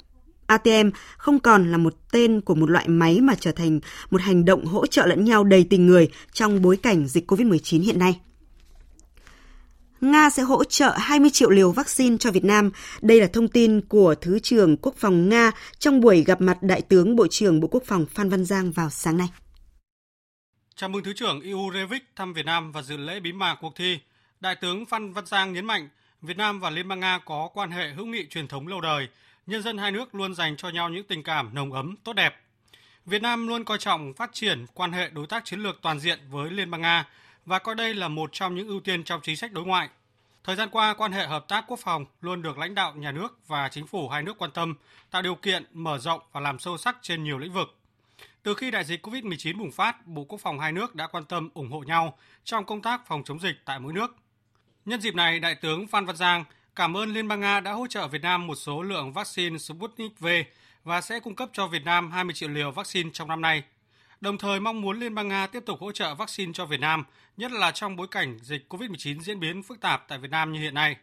ATM 0.48 0.90
không 1.18 1.40
còn 1.40 1.72
là 1.72 1.78
một 1.78 1.94
tên 2.12 2.42
của 2.42 2.56
một 2.56 2.70
loại 2.70 2.88
máy 2.88 3.22
mà 3.22 3.36
trở 3.40 3.52
thành 3.52 3.80
một 4.10 4.22
hành 4.22 4.46
động 4.46 4.66
hỗ 4.66 4.86
trợ 4.86 5.06
lẫn 5.06 5.26
nhau 5.26 5.44
đầy 5.44 5.68
tình 5.70 5.88
người 5.88 6.10
trong 6.34 6.62
bối 6.62 6.78
cảnh 6.78 7.08
dịch 7.08 7.32
COVID-19 7.32 7.84
hiện 7.84 8.00
nay. 8.00 8.20
Nga 10.02 10.30
sẽ 10.30 10.44
hỗ 10.44 10.64
trợ 10.64 10.96
20 10.98 11.30
triệu 11.30 11.50
liều 11.50 11.72
vaccine 11.72 12.18
cho 12.18 12.32
Việt 12.32 12.46
Nam. 12.46 12.72
Đây 13.02 13.22
là 13.22 13.28
thông 13.28 13.48
tin 13.48 13.82
của 13.82 14.16
Thứ 14.16 14.40
trưởng 14.40 14.78
Quốc 14.78 14.96
phòng 14.98 15.30
Nga 15.30 15.52
trong 15.80 16.02
buổi 16.02 16.24
gặp 16.24 16.42
mặt 16.42 16.58
Đại 16.62 16.82
tướng 16.82 17.16
Bộ 17.16 17.28
trưởng 17.28 17.60
Bộ 17.60 17.68
Quốc 17.68 17.84
phòng 17.86 18.06
Phan 18.06 18.30
Văn 18.30 18.46
Giang 18.46 18.72
vào 18.72 18.90
sáng 18.90 19.18
nay. 19.18 19.28
Chào 20.76 20.90
mừng 20.90 21.04
Thứ 21.04 21.14
trưởng 21.14 21.42
EU 21.42 21.72
thăm 22.16 22.34
Việt 22.34 22.46
Nam 22.46 22.72
và 22.72 22.82
dự 22.82 22.98
lễ 22.98 23.20
bế 23.20 23.32
mạc 23.32 23.58
cuộc 23.62 23.76
thi. 23.76 24.00
Đại 24.40 24.56
tướng 24.56 24.86
Phan 24.86 25.14
Văn 25.14 25.26
Giang 25.26 25.54
nhấn 25.54 25.66
mạnh 25.66 25.90
Việt 26.22 26.38
Nam 26.38 26.60
và 26.60 26.70
Liên 26.70 26.88
bang 26.88 27.00
Nga 27.00 27.20
có 27.26 27.50
quan 27.54 27.72
hệ 27.72 27.90
hữu 27.90 28.06
nghị 28.06 28.28
truyền 28.30 28.48
thống 28.48 28.68
lâu 28.68 28.82
đời, 28.82 29.08
nhân 29.48 29.62
dân 29.62 29.78
hai 29.78 29.92
nước 29.92 30.16
luôn 30.16 30.36
dành 30.36 30.58
cho 30.58 30.70
nhau 30.70 30.90
những 30.90 31.08
tình 31.08 31.24
cảm 31.24 31.56
nồng 31.56 31.74
ấm, 31.74 31.96
tốt 32.04 32.14
đẹp. 32.14 32.42
Việt 33.06 33.22
Nam 33.22 33.48
luôn 33.48 33.64
coi 33.64 33.78
trọng 33.78 34.14
phát 34.14 34.30
triển 34.34 34.66
quan 34.74 34.92
hệ 34.92 35.10
đối 35.10 35.28
tác 35.28 35.46
chiến 35.46 35.60
lược 35.60 35.80
toàn 35.82 36.00
diện 36.00 36.20
với 36.30 36.52
Liên 36.52 36.72
bang 36.72 36.82
Nga 36.82 37.06
và 37.46 37.60
coi 37.60 37.76
đây 37.76 37.94
là 37.94 38.08
một 38.08 38.30
trong 38.34 38.56
những 38.56 38.68
ưu 38.68 38.80
tiên 38.80 39.04
trong 39.04 39.22
chính 39.24 39.38
sách 39.38 39.52
đối 39.52 39.66
ngoại. 39.66 39.90
Thời 40.44 40.56
gian 40.56 40.70
qua, 40.72 40.94
quan 40.94 41.12
hệ 41.12 41.28
hợp 41.28 41.46
tác 41.48 41.64
quốc 41.68 41.80
phòng 41.80 42.06
luôn 42.22 42.42
được 42.42 42.58
lãnh 42.58 42.76
đạo 42.76 42.94
nhà 42.96 43.12
nước 43.12 43.40
và 43.48 43.70
chính 43.70 43.88
phủ 43.88 44.10
hai 44.10 44.24
nước 44.24 44.38
quan 44.38 44.52
tâm, 44.52 44.76
tạo 45.12 45.22
điều 45.22 45.36
kiện, 45.36 45.66
mở 45.74 45.98
rộng 45.98 46.22
và 46.32 46.40
làm 46.40 46.60
sâu 46.60 46.78
sắc 46.78 46.98
trên 47.02 47.24
nhiều 47.24 47.38
lĩnh 47.38 47.54
vực. 47.54 47.76
Từ 48.44 48.54
khi 48.54 48.72
đại 48.72 48.84
dịch 48.84 49.08
COVID-19 49.08 49.58
bùng 49.58 49.72
phát, 49.72 50.08
Bộ 50.08 50.24
Quốc 50.24 50.42
phòng 50.42 50.60
hai 50.60 50.72
nước 50.72 50.96
đã 50.96 51.08
quan 51.08 51.26
tâm 51.26 51.50
ủng 51.54 51.72
hộ 51.72 51.80
nhau 51.80 52.18
trong 52.44 52.66
công 52.66 52.82
tác 52.82 53.08
phòng 53.08 53.24
chống 53.26 53.40
dịch 53.40 53.56
tại 53.66 53.80
mỗi 53.80 53.94
nước. 53.94 54.16
Nhân 54.86 55.02
dịp 55.02 55.16
này, 55.16 55.40
Đại 55.40 55.56
tướng 55.56 55.88
Phan 55.88 56.06
Văn 56.06 56.16
Giang 56.16 56.44
cảm 56.78 56.98
ơn 56.98 57.14
Liên 57.14 57.28
bang 57.28 57.40
Nga 57.40 57.60
đã 57.60 57.72
hỗ 57.72 57.88
trợ 57.88 58.08
Việt 58.08 58.22
Nam 58.22 58.48
một 58.48 58.56
số 58.56 58.82
lượng 58.82 59.14
vaccine 59.14 59.58
Sputnik 59.58 60.20
V 60.20 60.28
và 60.84 61.02
sẽ 61.02 61.20
cung 61.20 61.36
cấp 61.36 61.50
cho 61.54 61.68
Việt 61.68 61.86
Nam 61.86 62.12
20 62.12 62.34
triệu 62.34 62.50
liều 62.50 62.72
vaccine 62.72 63.10
trong 63.14 63.28
năm 63.28 63.42
nay. 63.42 63.64
Đồng 64.22 64.38
thời 64.38 64.60
mong 64.60 64.82
muốn 64.82 65.00
Liên 65.00 65.16
bang 65.16 65.28
Nga 65.28 65.48
tiếp 65.48 65.64
tục 65.66 65.80
hỗ 65.82 65.92
trợ 65.92 66.16
vaccine 66.16 66.52
cho 66.54 66.66
Việt 66.66 66.80
Nam, 66.80 67.04
nhất 67.38 67.52
là 67.52 67.72
trong 67.72 67.96
bối 67.96 68.08
cảnh 68.12 68.40
dịch 68.42 68.66
COVID-19 68.70 69.20
diễn 69.20 69.40
biến 69.40 69.64
phức 69.64 69.82
tạp 69.82 70.08
tại 70.08 70.18
Việt 70.18 70.32
Nam 70.32 70.54
như 70.54 70.60
hiện 70.60 70.74
nay. 70.74 70.96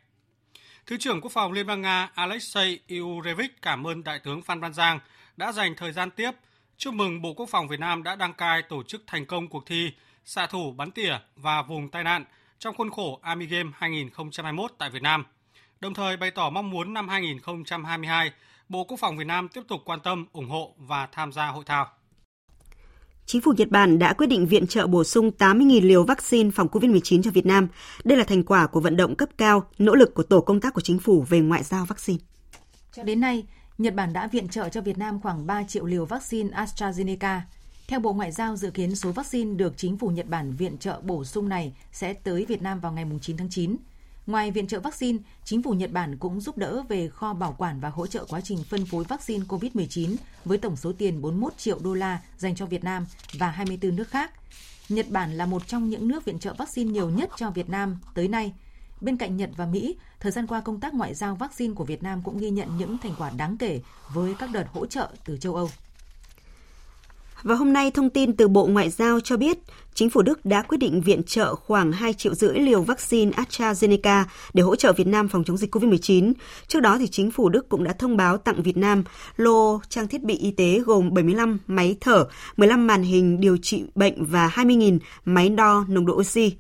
Thứ 0.87 0.97
trưởng 0.97 1.21
Quốc 1.21 1.33
phòng 1.33 1.53
Liên 1.53 1.67
bang 1.67 1.83
Nga 1.83 2.11
Alexei 2.15 2.79
Iurevich 2.87 3.63
cảm 3.63 3.87
ơn 3.87 4.05
Đại 4.05 4.19
tướng 4.19 4.43
Phan 4.43 4.61
Văn 4.61 4.75
Giang 4.75 4.99
đã 5.37 5.53
dành 5.53 5.75
thời 5.77 5.93
gian 5.93 6.11
tiếp, 6.11 6.31
chúc 6.77 6.95
mừng 6.95 7.23
Bộ 7.23 7.35
Quốc 7.35 7.49
phòng 7.49 7.69
Việt 7.69 7.81
Nam 7.81 8.03
đã 8.03 8.17
đăng 8.17 8.35
cai 8.35 8.63
tổ 8.63 8.83
chức 8.83 9.03
thành 9.07 9.27
công 9.27 9.49
cuộc 9.49 9.67
thi 9.67 9.93
xạ 10.25 10.47
thủ 10.47 10.73
bắn 10.73 10.91
tỉa 10.91 11.19
và 11.37 11.63
vùng 11.63 11.89
tai 11.89 12.05
nạn 12.05 12.25
trong 12.59 12.75
khuôn 12.75 12.91
khổ 12.91 13.21
Army 13.23 13.47
Game 13.47 13.71
2021 13.75 14.73
tại 14.79 14.91
Việt 14.91 15.03
Nam. 15.03 15.25
Đồng 15.81 15.95
thời 15.95 16.17
bày 16.17 16.31
tỏ 16.31 16.51
mong 16.51 16.71
muốn 16.71 16.95
năm 16.95 17.09
2022, 17.09 18.31
Bộ 18.69 18.85
Quốc 18.85 18.97
phòng 19.01 19.17
Việt 19.19 19.27
Nam 19.27 19.49
tiếp 19.49 19.61
tục 19.69 19.81
quan 19.85 20.01
tâm, 20.05 20.27
ủng 20.33 20.49
hộ 20.49 20.75
và 20.79 21.09
tham 21.13 21.33
gia 21.33 21.47
hội 21.47 21.65
thao. 21.67 21.87
Chính 23.27 23.41
phủ 23.41 23.53
Nhật 23.57 23.71
Bản 23.71 23.99
đã 23.99 24.13
quyết 24.13 24.27
định 24.27 24.47
viện 24.47 24.67
trợ 24.67 24.87
bổ 24.87 25.05
sung 25.05 25.31
80.000 25.39 25.87
liều 25.87 26.05
vaccine 26.05 26.51
phòng 26.51 26.69
COVID-19 26.69 27.23
cho 27.23 27.31
Việt 27.31 27.47
Nam. 27.47 27.69
Đây 28.05 28.19
là 28.19 28.25
thành 28.25 28.45
quả 28.45 28.67
của 28.67 28.81
vận 28.81 28.97
động 28.97 29.15
cấp 29.15 29.29
cao, 29.39 29.65
nỗ 29.79 29.95
lực 29.95 30.15
của 30.15 30.23
tổ 30.23 30.41
công 30.41 30.61
tác 30.61 30.75
của 30.75 30.81
chính 30.81 30.99
phủ 30.99 31.25
về 31.29 31.41
ngoại 31.41 31.63
giao 31.63 31.85
vaccine. 31.85 32.19
Cho 32.93 33.03
đến 33.03 33.21
nay, 33.21 33.47
Nhật 33.79 33.95
Bản 33.95 34.13
đã 34.13 34.27
viện 34.27 34.49
trợ 34.49 34.69
cho 34.69 34.81
Việt 34.81 34.99
Nam 34.99 35.21
khoảng 35.21 35.47
3 35.47 35.65
triệu 35.65 35.85
liều 35.85 36.05
vaccine 36.05 36.51
AstraZeneca. 36.51 37.41
Theo 37.89 38.01
Bộ 38.01 38.13
Ngoại 38.13 38.33
giao, 38.33 38.57
dự 38.57 38.71
kiến 38.71 38.97
số 38.97 39.13
vaccine 39.13 39.55
được 39.55 39.75
chính 39.77 39.99
phủ 39.99 40.09
Nhật 40.09 40.29
Bản 40.29 40.53
viện 40.53 40.79
trợ 40.79 41.01
bổ 41.03 41.25
sung 41.25 41.49
này 41.49 41.75
sẽ 41.93 42.13
tới 42.13 42.45
Việt 42.49 42.63
Nam 42.63 42.81
vào 42.81 42.93
ngày 42.93 43.05
9 43.23 43.37
tháng 43.37 43.51
9. 43.51 43.77
Ngoài 44.27 44.51
viện 44.51 44.67
trợ 44.67 44.81
vaccine, 44.81 45.19
chính 45.45 45.63
phủ 45.63 45.73
Nhật 45.73 45.93
Bản 45.93 46.17
cũng 46.17 46.41
giúp 46.41 46.59
đỡ 46.59 46.83
về 46.89 47.09
kho 47.09 47.35
bảo 47.35 47.55
quản 47.59 47.81
và 47.81 47.89
hỗ 47.89 48.07
trợ 48.07 48.25
quá 48.25 48.41
trình 48.41 48.65
phân 48.71 48.87
phối 48.87 49.05
vaccine 49.05 49.45
COVID-19 49.49 50.17
với 50.45 50.59
tổng 50.59 50.77
số 50.77 50.93
tiền 50.93 51.23
41 51.23 51.59
triệu 51.59 51.79
đô 51.79 51.95
la 51.95 52.21
dành 52.39 52.55
cho 52.55 52.67
Việt 52.67 52.85
Nam 52.85 53.07
và 53.39 53.51
24 53.51 53.97
nước 53.97 54.09
khác. 54.09 54.33
Nhật 54.89 55.11
Bản 55.11 55.37
là 55.37 55.47
một 55.47 55.69
trong 55.69 55.91
những 55.91 56.09
nước 56.09 56.25
viện 56.25 56.39
trợ 56.39 56.55
vaccine 56.55 56.93
nhiều 56.93 57.11
nhất 57.11 57.31
cho 57.37 57.51
Việt 57.51 57.69
Nam 57.69 57.99
tới 58.15 58.29
nay. 58.29 58.53
Bên 59.01 59.17
cạnh 59.17 59.37
Nhật 59.37 59.51
và 59.57 59.67
Mỹ, 59.67 59.97
thời 60.21 60.33
gian 60.33 60.47
qua 60.47 60.61
công 60.61 60.81
tác 60.81 60.95
ngoại 60.95 61.15
giao 61.15 61.35
vaccine 61.35 61.75
của 61.75 61.85
Việt 61.85 62.03
Nam 62.03 62.23
cũng 62.23 62.39
ghi 62.39 62.51
nhận 62.51 62.77
những 62.79 62.99
thành 62.99 63.15
quả 63.19 63.31
đáng 63.31 63.57
kể 63.57 63.81
với 64.13 64.35
các 64.39 64.51
đợt 64.53 64.67
hỗ 64.73 64.87
trợ 64.87 65.09
từ 65.25 65.37
châu 65.37 65.55
Âu. 65.55 65.71
Và 67.45 67.55
hôm 67.55 67.73
nay, 67.73 67.91
thông 67.91 68.11
tin 68.11 68.37
từ 68.37 68.49
Bộ 68.49 68.67
Ngoại 68.67 68.91
giao 68.91 69.21
cho 69.21 69.37
biết, 69.37 69.59
chính 69.95 70.11
phủ 70.11 70.23
Đức 70.23 70.45
đã 70.45 70.63
quyết 70.63 70.79
định 70.79 71.01
viện 71.01 71.23
trợ 71.23 71.55
khoảng 71.55 71.93
2 71.93 72.13
triệu 72.13 72.35
rưỡi 72.35 72.59
liều 72.59 72.83
vaccine 72.83 73.33
AstraZeneca 73.33 74.25
để 74.55 74.63
hỗ 74.63 74.77
trợ 74.77 74.93
Việt 74.93 75.07
Nam 75.07 75.29
phòng 75.29 75.45
chống 75.45 75.57
dịch 75.57 75.75
COVID-19. 75.75 76.33
Trước 76.69 76.81
đó, 76.81 76.99
thì 76.99 77.07
chính 77.07 77.31
phủ 77.31 77.49
Đức 77.49 77.69
cũng 77.69 77.85
đã 77.85 77.93
thông 77.93 78.17
báo 78.17 78.37
tặng 78.37 78.63
Việt 78.63 78.77
Nam 78.77 79.05
lô 79.37 79.81
trang 79.89 80.09
thiết 80.09 80.23
bị 80.23 80.37
y 80.37 80.51
tế 80.51 80.81
gồm 80.87 81.15
75 81.15 81.59
máy 81.67 81.97
thở, 82.01 82.27
15 82.57 82.87
màn 82.87 83.03
hình 83.03 83.41
điều 83.41 83.57
trị 83.57 83.83
bệnh 83.95 84.25
và 84.25 84.49
20.000 84.55 84.99
máy 85.25 85.49
đo 85.49 85.85
nồng 85.89 86.07
độ 86.07 86.15
oxy. 86.15 86.53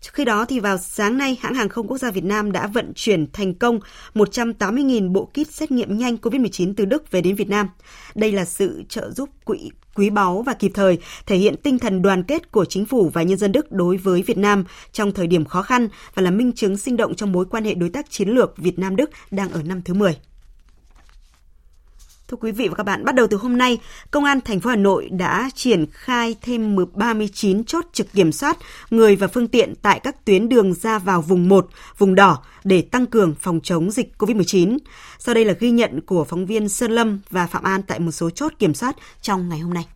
trước 0.00 0.10
Khi 0.14 0.24
đó 0.24 0.44
thì 0.44 0.60
vào 0.60 0.78
sáng 0.78 1.18
nay, 1.18 1.38
hãng 1.40 1.54
hàng 1.54 1.68
không 1.68 1.86
quốc 1.86 1.98
gia 1.98 2.10
Việt 2.10 2.24
Nam 2.24 2.52
đã 2.52 2.66
vận 2.66 2.92
chuyển 2.94 3.32
thành 3.32 3.54
công 3.54 3.80
180.000 4.14 5.12
bộ 5.12 5.24
kit 5.24 5.52
xét 5.52 5.70
nghiệm 5.70 5.98
nhanh 5.98 6.16
COVID-19 6.16 6.74
từ 6.76 6.84
Đức 6.84 7.10
về 7.10 7.20
đến 7.20 7.34
Việt 7.34 7.48
Nam. 7.48 7.68
Đây 8.14 8.32
là 8.32 8.44
sự 8.44 8.82
trợ 8.88 9.10
giúp 9.10 9.28
quỹ 9.44 9.70
quý 10.00 10.10
báu 10.10 10.42
và 10.42 10.54
kịp 10.54 10.70
thời, 10.74 10.98
thể 11.26 11.36
hiện 11.36 11.56
tinh 11.56 11.78
thần 11.78 12.02
đoàn 12.02 12.22
kết 12.22 12.52
của 12.52 12.64
chính 12.64 12.86
phủ 12.86 13.10
và 13.14 13.22
nhân 13.22 13.38
dân 13.38 13.52
Đức 13.52 13.72
đối 13.72 13.96
với 13.96 14.22
Việt 14.22 14.38
Nam 14.38 14.64
trong 14.92 15.12
thời 15.12 15.26
điểm 15.26 15.44
khó 15.44 15.62
khăn 15.62 15.88
và 16.14 16.22
là 16.22 16.30
minh 16.30 16.52
chứng 16.52 16.76
sinh 16.76 16.96
động 16.96 17.14
trong 17.14 17.32
mối 17.32 17.44
quan 17.50 17.64
hệ 17.64 17.74
đối 17.74 17.88
tác 17.88 18.10
chiến 18.10 18.28
lược 18.28 18.56
Việt 18.56 18.78
Nam 18.78 18.96
Đức 18.96 19.10
đang 19.30 19.50
ở 19.50 19.62
năm 19.62 19.82
thứ 19.84 19.94
10. 19.94 20.29
Thưa 22.30 22.36
quý 22.40 22.52
vị 22.52 22.68
và 22.68 22.74
các 22.74 22.82
bạn, 22.82 23.04
bắt 23.04 23.14
đầu 23.14 23.26
từ 23.30 23.36
hôm 23.36 23.58
nay, 23.58 23.78
Công 24.10 24.24
an 24.24 24.40
thành 24.40 24.60
phố 24.60 24.70
Hà 24.70 24.76
Nội 24.76 25.08
đã 25.12 25.50
triển 25.54 25.86
khai 25.92 26.36
thêm 26.42 26.76
39 26.94 27.64
chốt 27.64 27.84
trực 27.92 28.12
kiểm 28.12 28.32
soát 28.32 28.56
người 28.90 29.16
và 29.16 29.26
phương 29.26 29.48
tiện 29.48 29.74
tại 29.82 30.00
các 30.00 30.24
tuyến 30.24 30.48
đường 30.48 30.74
ra 30.74 30.98
vào 30.98 31.22
vùng 31.22 31.48
1, 31.48 31.68
vùng 31.98 32.14
đỏ 32.14 32.42
để 32.64 32.82
tăng 32.82 33.06
cường 33.06 33.34
phòng 33.40 33.60
chống 33.62 33.90
dịch 33.90 34.12
COVID-19. 34.18 34.78
Sau 35.18 35.34
đây 35.34 35.44
là 35.44 35.54
ghi 35.60 35.70
nhận 35.70 36.00
của 36.00 36.24
phóng 36.24 36.46
viên 36.46 36.68
Sơn 36.68 36.92
Lâm 36.92 37.20
và 37.30 37.46
Phạm 37.46 37.62
An 37.62 37.82
tại 37.82 37.98
một 37.98 38.10
số 38.10 38.30
chốt 38.30 38.52
kiểm 38.58 38.74
soát 38.74 38.96
trong 39.22 39.48
ngày 39.48 39.58
hôm 39.58 39.74
nay. 39.74 39.86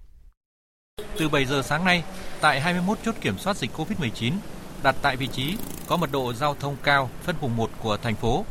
Từ 1.19 1.29
7 1.29 1.45
giờ 1.45 1.63
sáng 1.63 1.85
nay, 1.85 2.05
tại 2.41 2.61
21 2.61 2.99
chốt 3.05 3.15
kiểm 3.21 3.39
soát 3.39 3.57
dịch 3.57 3.71
COVID-19 3.77 4.33
đặt 4.83 4.97
tại 5.03 5.17
vị 5.17 5.27
trí 5.27 5.57
có 5.87 5.97
mật 5.97 6.13
độ 6.13 6.33
giao 6.33 6.55
thông 6.61 6.77
cao 6.83 7.11
phân 7.23 7.37
vùng 7.41 7.57
1 7.57 7.71
của 7.83 7.97
thành 7.97 8.15
phố, 8.15 8.45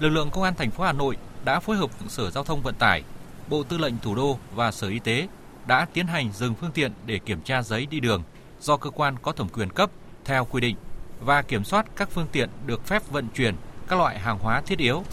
lực 0.00 0.08
lượng 0.08 0.30
công 0.30 0.44
an 0.44 0.54
thành 0.54 0.70
phố 0.70 0.84
Hà 0.84 0.92
Nội 0.92 1.16
đã 1.44 1.60
phối 1.60 1.76
hợp 1.76 2.00
với 2.00 2.08
Sở 2.08 2.30
Giao 2.30 2.44
thông 2.44 2.62
Vận 2.62 2.74
tải 2.74 3.02
Bộ 3.48 3.62
Tư 3.62 3.78
lệnh 3.78 3.98
Thủ 3.98 4.14
đô 4.14 4.38
và 4.54 4.72
Sở 4.72 4.88
Y 4.88 4.98
tế 4.98 5.28
đã 5.66 5.86
tiến 5.92 6.06
hành 6.06 6.32
dừng 6.32 6.54
phương 6.54 6.70
tiện 6.74 6.92
để 7.06 7.18
kiểm 7.18 7.40
tra 7.40 7.62
giấy 7.62 7.86
đi 7.86 8.00
đường 8.00 8.22
do 8.60 8.76
cơ 8.76 8.90
quan 8.90 9.16
có 9.22 9.32
thẩm 9.32 9.48
quyền 9.48 9.70
cấp 9.70 9.90
theo 10.24 10.44
quy 10.44 10.60
định 10.60 10.76
và 11.20 11.42
kiểm 11.42 11.64
soát 11.64 11.86
các 11.96 12.08
phương 12.10 12.26
tiện 12.32 12.48
được 12.66 12.86
phép 12.86 13.02
vận 13.10 13.28
chuyển 13.28 13.54
các 13.88 13.98
loại 13.98 14.18
hàng 14.18 14.38
hóa 14.38 14.60
thiết 14.60 14.78
yếu, 14.78 15.04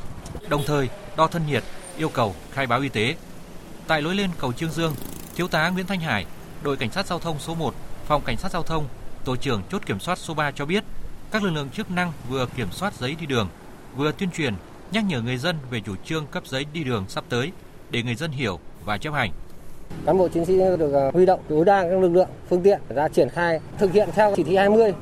đồng 0.49 0.63
thời 0.65 0.89
đo 1.17 1.27
thân 1.27 1.47
nhiệt, 1.47 1.63
yêu 1.97 2.09
cầu 2.09 2.35
khai 2.51 2.67
báo 2.67 2.79
y 2.79 2.89
tế. 2.89 3.15
Tại 3.87 4.01
lối 4.01 4.15
lên 4.15 4.29
cầu 4.39 4.53
Trương 4.53 4.71
Dương, 4.71 4.95
Thiếu 5.35 5.47
tá 5.47 5.69
Nguyễn 5.69 5.85
Thanh 5.85 5.99
Hải, 5.99 6.25
đội 6.63 6.77
cảnh 6.77 6.91
sát 6.91 7.07
giao 7.07 7.19
thông 7.19 7.39
số 7.39 7.55
1, 7.55 7.75
phòng 8.05 8.21
cảnh 8.25 8.37
sát 8.37 8.51
giao 8.51 8.63
thông, 8.63 8.87
tổ 9.25 9.35
trưởng 9.35 9.61
chốt 9.71 9.85
kiểm 9.85 9.99
soát 9.99 10.17
số 10.17 10.33
3 10.33 10.51
cho 10.51 10.65
biết, 10.65 10.83
các 11.31 11.43
lực 11.43 11.51
lượng 11.51 11.69
chức 11.69 11.91
năng 11.91 12.11
vừa 12.29 12.45
kiểm 12.45 12.71
soát 12.71 12.93
giấy 12.93 13.15
đi 13.19 13.25
đường, 13.25 13.49
vừa 13.95 14.11
tuyên 14.11 14.31
truyền 14.31 14.53
nhắc 14.91 15.03
nhở 15.05 15.21
người 15.21 15.37
dân 15.37 15.57
về 15.69 15.79
chủ 15.79 15.95
trương 16.05 16.27
cấp 16.27 16.47
giấy 16.47 16.65
đi 16.73 16.83
đường 16.83 17.05
sắp 17.09 17.23
tới 17.29 17.51
để 17.93 18.03
người 18.03 18.15
dân 18.15 18.31
hiểu 18.31 18.59
và 18.85 18.97
chấp 18.97 19.13
hành. 19.13 19.31
Cán 20.05 20.17
bộ 20.17 20.27
chiến 20.27 20.45
sĩ 20.45 20.57
được 20.57 20.93
à, 20.93 21.11
huy 21.13 21.25
động 21.25 21.39
tối 21.49 21.65
đa 21.65 21.83
các 21.83 21.99
lực 22.01 22.09
lượng, 22.09 22.27
phương 22.49 22.61
tiện 22.61 22.79
ra 22.89 23.07
triển 23.07 23.29
khai 23.29 23.59
thực 23.77 23.93
hiện 23.93 24.09
theo 24.15 24.33
chỉ 24.35 24.43
thị 24.43 24.55
20 24.55 24.93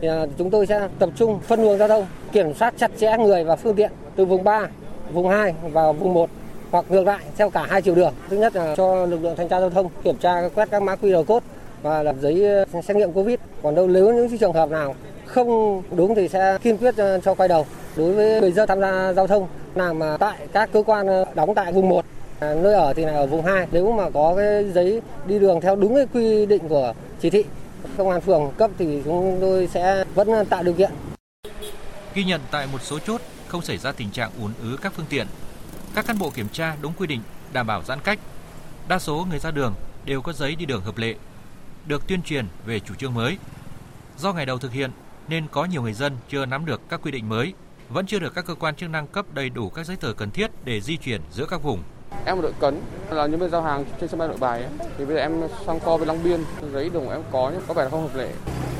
thì 0.00 0.08
à, 0.08 0.26
chúng 0.38 0.50
tôi 0.50 0.66
sẽ 0.66 0.88
tập 0.98 1.10
trung 1.16 1.40
phân 1.40 1.62
luồng 1.62 1.78
giao 1.78 1.88
thông, 1.88 2.06
kiểm 2.32 2.54
soát 2.54 2.74
chặt 2.78 2.90
chẽ 2.98 3.16
người 3.18 3.44
và 3.44 3.56
phương 3.56 3.76
tiện 3.76 3.90
từ 4.16 4.24
vùng 4.24 4.44
3, 4.44 4.66
vùng 5.12 5.28
2 5.28 5.54
và 5.62 5.92
vùng 5.92 6.14
1 6.14 6.30
hoặc 6.70 6.84
ngược 6.88 7.06
lại 7.06 7.24
theo 7.36 7.50
cả 7.50 7.66
hai 7.68 7.82
chiều 7.82 7.94
đường. 7.94 8.14
Thứ 8.28 8.36
nhất 8.36 8.56
là 8.56 8.74
cho 8.76 9.06
lực 9.06 9.22
lượng 9.22 9.36
thanh 9.36 9.48
tra 9.48 9.60
giao 9.60 9.70
thông 9.70 9.88
kiểm 10.02 10.16
tra 10.16 10.48
quét 10.54 10.70
các 10.70 10.82
mã 10.82 10.94
QR 10.94 11.24
code 11.24 11.46
và 11.82 12.02
làm 12.02 12.20
giấy 12.20 12.64
à, 12.74 12.82
xét 12.82 12.96
nghiệm 12.96 13.12
Covid. 13.12 13.38
Còn 13.62 13.74
đâu 13.74 13.86
nếu 13.86 14.14
những 14.14 14.38
trường 14.38 14.52
hợp 14.52 14.70
nào 14.70 14.94
không 15.24 15.82
đúng 15.90 16.14
thì 16.14 16.28
sẽ 16.28 16.58
kiên 16.62 16.78
quyết 16.78 16.94
cho 17.24 17.34
quay 17.34 17.48
đầu. 17.48 17.66
Đối 17.96 18.12
với 18.12 18.40
người 18.40 18.52
dân 18.52 18.68
tham 18.68 18.80
gia 18.80 19.12
giao 19.12 19.26
thông 19.26 19.48
làm 19.74 20.00
tại 20.18 20.38
các 20.52 20.72
cơ 20.72 20.82
quan 20.86 21.06
đóng 21.34 21.54
tại 21.54 21.72
vùng 21.72 21.88
1 21.88 22.04
À, 22.40 22.54
nơi 22.54 22.74
ở 22.74 22.92
thì 22.94 23.04
là 23.04 23.12
ở 23.12 23.26
vùng 23.26 23.44
2 23.44 23.66
nếu 23.72 23.92
mà 23.92 24.10
có 24.10 24.34
cái 24.36 24.72
giấy 24.72 25.00
đi 25.26 25.38
đường 25.38 25.60
theo 25.60 25.76
đúng 25.76 25.94
cái 25.94 26.06
quy 26.12 26.46
định 26.46 26.68
của 26.68 26.94
chỉ 27.20 27.30
thị 27.30 27.44
công 27.96 28.10
an 28.10 28.20
phường 28.20 28.52
cấp 28.58 28.70
thì 28.78 29.02
chúng 29.04 29.38
tôi 29.40 29.66
sẽ 29.66 30.04
vẫn 30.14 30.28
tạo 30.50 30.62
điều 30.62 30.74
kiện. 30.74 30.90
Ghi 32.14 32.24
nhận 32.24 32.40
tại 32.50 32.66
một 32.72 32.82
số 32.82 32.98
chốt 32.98 33.20
không 33.48 33.62
xảy 33.62 33.78
ra 33.78 33.92
tình 33.92 34.10
trạng 34.10 34.30
ùn 34.40 34.52
ứ 34.62 34.78
các 34.82 34.92
phương 34.96 35.06
tiện. 35.08 35.26
Các 35.94 36.06
cán 36.06 36.18
bộ 36.18 36.30
kiểm 36.30 36.48
tra 36.48 36.76
đúng 36.82 36.92
quy 36.98 37.06
định, 37.06 37.20
đảm 37.52 37.66
bảo 37.66 37.82
giãn 37.82 37.98
cách. 38.04 38.18
Đa 38.88 38.98
số 38.98 39.26
người 39.30 39.38
ra 39.38 39.50
đường 39.50 39.74
đều 40.04 40.22
có 40.22 40.32
giấy 40.32 40.54
đi 40.54 40.66
đường 40.66 40.82
hợp 40.82 40.98
lệ, 40.98 41.14
được 41.86 42.08
tuyên 42.08 42.22
truyền 42.22 42.46
về 42.66 42.80
chủ 42.80 42.94
trương 42.94 43.14
mới. 43.14 43.36
Do 44.18 44.32
ngày 44.32 44.46
đầu 44.46 44.58
thực 44.58 44.72
hiện 44.72 44.90
nên 45.28 45.46
có 45.50 45.64
nhiều 45.64 45.82
người 45.82 45.92
dân 45.92 46.16
chưa 46.28 46.46
nắm 46.46 46.66
được 46.66 46.80
các 46.88 47.00
quy 47.02 47.10
định 47.10 47.28
mới, 47.28 47.52
vẫn 47.88 48.06
chưa 48.06 48.18
được 48.18 48.34
các 48.34 48.46
cơ 48.46 48.54
quan 48.54 48.76
chức 48.76 48.90
năng 48.90 49.06
cấp 49.06 49.26
đầy 49.34 49.50
đủ 49.50 49.68
các 49.68 49.86
giấy 49.86 49.96
tờ 49.96 50.12
cần 50.12 50.30
thiết 50.30 50.50
để 50.64 50.80
di 50.80 50.96
chuyển 50.96 51.20
giữa 51.32 51.46
các 51.46 51.62
vùng. 51.62 51.82
Em 52.24 52.36
một 52.36 52.42
đội 52.42 52.52
cấn 52.60 52.80
là 53.10 53.26
nhân 53.26 53.40
viên 53.40 53.50
giao 53.50 53.62
hàng 53.62 53.84
trên 54.00 54.08
sân 54.08 54.18
bay 54.18 54.28
Nội 54.28 54.36
Bài 54.40 54.60
ấy. 54.60 54.88
Thì 54.98 55.04
bây 55.04 55.14
giờ 55.14 55.20
em 55.20 55.40
sang 55.66 55.80
kho 55.80 55.96
với 55.96 56.06
Long 56.06 56.22
Biên, 56.24 56.44
giấy 56.72 56.90
đồng 56.94 57.10
em 57.10 57.22
có 57.32 57.50
nhưng 57.52 57.62
có 57.68 57.74
vẻ 57.74 57.84
là 57.84 57.90
không 57.90 58.02
hợp 58.02 58.16
lệ. 58.16 58.28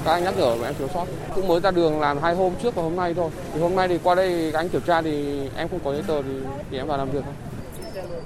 Các 0.04 0.12
anh 0.12 0.24
nhắc 0.24 0.34
nhở 0.38 0.56
mà 0.56 0.66
em 0.66 0.74
thiếu 0.78 0.88
sót. 0.94 1.06
Cũng 1.34 1.48
mới 1.48 1.60
ra 1.60 1.70
đường 1.70 2.00
làm 2.00 2.18
hai 2.18 2.34
hôm 2.34 2.52
trước 2.62 2.74
và 2.74 2.82
hôm 2.82 2.96
nay 2.96 3.14
thôi. 3.14 3.30
Thì 3.54 3.60
hôm 3.60 3.76
nay 3.76 3.88
thì 3.88 3.98
qua 4.02 4.14
đây 4.14 4.50
các 4.52 4.58
anh 4.58 4.68
kiểm 4.68 4.80
tra 4.80 5.02
thì 5.02 5.40
em 5.56 5.68
không 5.68 5.80
có 5.84 5.92
giấy 5.92 6.02
tờ 6.06 6.22
thì, 6.22 6.30
thì 6.70 6.78
em 6.78 6.86
vào 6.86 6.98
làm 6.98 7.10
việc 7.10 7.20
thôi. 7.24 7.34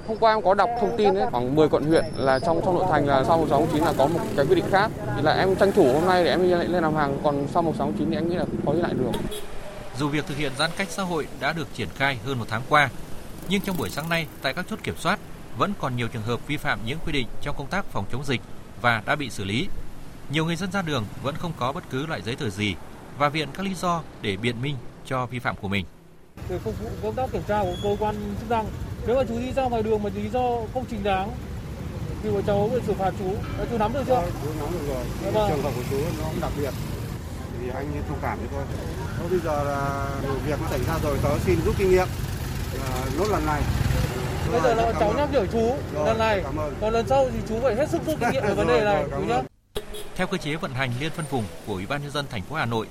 Hôm 0.07 0.17
qua 0.17 0.33
em 0.33 0.41
có 0.41 0.53
đọc 0.53 0.69
thông 0.81 0.97
tin 0.97 1.15
ấy, 1.15 1.27
khoảng 1.31 1.55
10 1.55 1.69
quận 1.69 1.83
huyện 1.83 2.05
là 2.15 2.39
trong 2.39 2.61
trong 2.65 2.75
nội 2.75 2.85
thành 2.91 3.07
là 3.07 3.23
sau 3.23 3.37
1609 3.37 3.83
là 3.83 3.93
có 3.97 4.07
một 4.07 4.19
cái 4.35 4.45
quy 4.45 4.55
định 4.55 4.65
khác. 4.71 4.91
Thì 5.15 5.21
là 5.21 5.33
em 5.33 5.55
tranh 5.55 5.71
thủ 5.71 5.93
hôm 5.93 6.05
nay 6.05 6.23
để 6.23 6.29
em 6.29 6.49
lên 6.49 6.83
làm 6.83 6.95
hàng, 6.95 7.17
còn 7.23 7.47
sau 7.53 7.63
1609 7.63 8.09
thì 8.09 8.17
em 8.17 8.29
nghĩ 8.29 8.35
là 8.35 8.45
có 8.65 8.73
đi 8.73 8.81
lại 8.81 8.93
được. 8.93 9.11
Dù 9.99 10.07
việc 10.07 10.25
thực 10.27 10.37
hiện 10.37 10.51
giãn 10.59 10.69
cách 10.77 10.87
xã 10.89 11.03
hội 11.03 11.27
đã 11.39 11.53
được 11.53 11.67
triển 11.73 11.87
khai 11.95 12.17
hơn 12.25 12.39
một 12.39 12.45
tháng 12.49 12.61
qua, 12.69 12.89
nhưng 13.49 13.61
trong 13.61 13.77
buổi 13.77 13.89
sáng 13.89 14.09
nay 14.09 14.27
tại 14.41 14.53
các 14.53 14.65
chốt 14.69 14.79
kiểm 14.83 14.95
soát 14.97 15.19
vẫn 15.57 15.73
còn 15.79 15.95
nhiều 15.95 16.07
trường 16.07 16.23
hợp 16.23 16.47
vi 16.47 16.57
phạm 16.57 16.79
những 16.85 16.99
quy 17.05 17.11
định 17.11 17.27
trong 17.41 17.55
công 17.57 17.67
tác 17.67 17.85
phòng 17.85 18.05
chống 18.11 18.25
dịch 18.25 18.41
và 18.81 19.03
đã 19.05 19.15
bị 19.15 19.29
xử 19.29 19.43
lý. 19.43 19.67
Nhiều 20.29 20.45
người 20.45 20.55
dân 20.55 20.71
ra 20.71 20.81
đường 20.81 21.05
vẫn 21.23 21.35
không 21.35 21.53
có 21.59 21.71
bất 21.71 21.83
cứ 21.89 22.05
loại 22.05 22.21
giấy 22.21 22.35
tờ 22.35 22.49
gì 22.49 22.75
và 23.17 23.29
viện 23.29 23.49
các 23.53 23.65
lý 23.65 23.73
do 23.73 24.01
để 24.21 24.37
biện 24.37 24.61
minh 24.61 24.75
cho 25.05 25.25
vi 25.25 25.39
phạm 25.39 25.55
của 25.55 25.67
mình. 25.67 25.85
Để 26.49 26.59
phục 26.63 26.79
vụ 26.79 26.89
công 27.03 27.15
tác 27.15 27.31
kiểm 27.31 27.41
tra 27.47 27.61
của 27.61 27.75
cơ 27.83 27.95
quan 27.99 28.35
chức 28.39 28.49
năng, 28.49 28.65
nếu 29.07 29.15
mà 29.15 29.23
chú 29.27 29.39
đi 29.39 29.51
ra 29.53 29.63
ngoài 29.63 29.83
đường 29.83 30.03
mà 30.03 30.09
lý 30.15 30.29
do 30.29 30.59
không 30.73 30.85
trình 30.89 31.03
đáng 31.03 31.31
thì 32.23 32.29
cháu 32.47 32.69
phải 32.71 32.81
xử 32.87 32.93
phạt 32.93 33.13
chú. 33.19 33.35
Chú 33.71 33.77
nắm 33.77 33.93
được 33.93 34.03
chưa? 34.07 34.23
Chú 34.43 34.49
nắm 34.59 34.73
được 34.73 34.87
rồi. 34.87 35.03
Vâng. 35.33 35.51
Trường 35.51 35.63
hợp 35.63 35.71
của 35.75 35.83
chú 35.89 35.97
nó 36.19 36.25
đặc 36.41 36.51
biệt 36.57 36.73
thì 37.59 37.69
anh 37.69 38.03
thông 38.09 38.19
cảm 38.21 38.37
với 38.37 38.47
tôi. 38.51 38.63
Thôi 39.17 39.27
bây 39.29 39.39
giờ 39.39 39.63
là 39.63 40.07
việc 40.45 40.61
nó 40.61 40.67
xảy 40.69 40.79
ra 40.83 40.99
rồi, 41.03 41.17
tớ 41.23 41.39
xin 41.39 41.59
rút 41.65 41.75
kinh 41.77 41.89
nghiệm 41.91 42.07
nốt 43.17 43.27
lần 43.29 43.45
này. 43.45 43.61
Bây 44.51 44.61
giờ 44.61 44.73
là 44.73 44.93
cháu 44.99 45.13
nhắc 45.17 45.29
nhở 45.31 45.45
chú 45.51 45.75
Rồi, 45.93 46.05
lần 46.05 46.17
này, 46.17 46.43
còn 46.81 46.93
lần 46.93 47.07
sau 47.07 47.29
thì 47.33 47.39
chú 47.49 47.59
phải 47.63 47.75
hết 47.75 47.89
sức 47.89 48.01
rút 48.05 48.19
kinh 48.19 48.29
nghiệm 48.31 48.43
về 48.43 48.53
vấn 48.53 48.67
đề 48.67 48.83
này, 48.83 49.05
chú 49.11 49.21
nhé. 49.21 49.41
Theo 50.15 50.27
cơ 50.27 50.37
chế 50.37 50.55
vận 50.55 50.73
hành 50.73 50.91
liên 50.99 51.11
phân 51.11 51.25
vùng 51.29 51.45
của 51.65 51.73
Ủy 51.73 51.85
ban 51.85 52.01
nhân 52.01 52.11
dân 52.11 52.25
thành 52.29 52.41
phố 52.41 52.55
Hà 52.55 52.65
Nội 52.65 52.87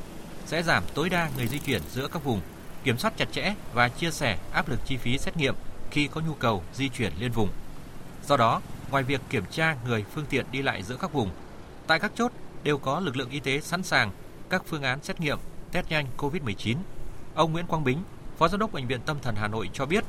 sẽ 0.46 0.62
giảm 0.62 0.82
tối 0.94 1.08
đa 1.08 1.28
người 1.36 1.46
di 1.46 1.58
chuyển 1.58 1.82
giữa 1.92 2.08
các 2.08 2.24
vùng, 2.24 2.40
kiểm 2.84 2.98
soát 2.98 3.16
chặt 3.16 3.28
chẽ 3.32 3.54
và 3.74 3.88
chia 3.88 4.10
sẻ 4.10 4.38
áp 4.52 4.68
lực 4.68 4.80
chi 4.86 4.96
phí 4.96 5.18
xét 5.18 5.36
nghiệm 5.36 5.54
khi 5.90 6.08
có 6.08 6.20
nhu 6.20 6.34
cầu 6.34 6.62
di 6.74 6.88
chuyển 6.88 7.12
liên 7.18 7.32
vùng. 7.32 7.48
Do 8.26 8.36
đó, 8.36 8.60
ngoài 8.90 9.02
việc 9.02 9.20
kiểm 9.30 9.44
tra 9.50 9.76
người 9.86 10.04
phương 10.14 10.26
tiện 10.30 10.46
đi 10.52 10.62
lại 10.62 10.82
giữa 10.82 10.96
các 10.96 11.12
vùng, 11.12 11.30
tại 11.86 11.98
các 11.98 12.12
chốt 12.14 12.32
đều 12.62 12.78
có 12.78 13.00
lực 13.00 13.16
lượng 13.16 13.30
y 13.30 13.40
tế 13.40 13.60
sẵn 13.60 13.82
sàng 13.82 14.10
các 14.50 14.62
phương 14.66 14.82
án 14.82 14.98
xét 15.02 15.20
nghiệm 15.20 15.38
test 15.72 15.88
nhanh 15.88 16.06
COVID-19. 16.16 16.76
Ông 17.34 17.52
Nguyễn 17.52 17.66
Quang 17.66 17.84
Bính, 17.84 18.02
Phó 18.40 18.48
Giám 18.48 18.60
đốc 18.60 18.72
Bệnh 18.72 18.86
viện 18.86 19.00
Tâm 19.06 19.16
thần 19.22 19.34
Hà 19.34 19.48
Nội 19.48 19.70
cho 19.72 19.86
biết, 19.86 20.04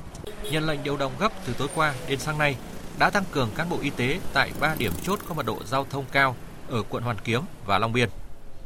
nhận 0.52 0.68
lệnh 0.68 0.80
điều 0.84 0.98
động 0.98 1.12
gấp 1.20 1.32
từ 1.48 1.54
tối 1.58 1.68
qua 1.76 1.94
đến 2.08 2.20
sáng 2.20 2.38
nay 2.38 2.56
đã 3.00 3.10
tăng 3.10 3.24
cường 3.32 3.50
cán 3.56 3.70
bộ 3.70 3.78
y 3.82 3.90
tế 3.90 4.20
tại 4.34 4.52
3 4.60 4.76
điểm 4.78 4.92
chốt 5.04 5.20
có 5.28 5.36
mật 5.36 5.46
độ 5.46 5.58
giao 5.66 5.86
thông 5.90 6.06
cao 6.12 6.36
ở 6.70 6.84
quận 6.90 7.04
Hoàn 7.04 7.18
Kiếm 7.24 7.42
và 7.66 7.80
Long 7.80 7.94
Biên. 7.94 8.10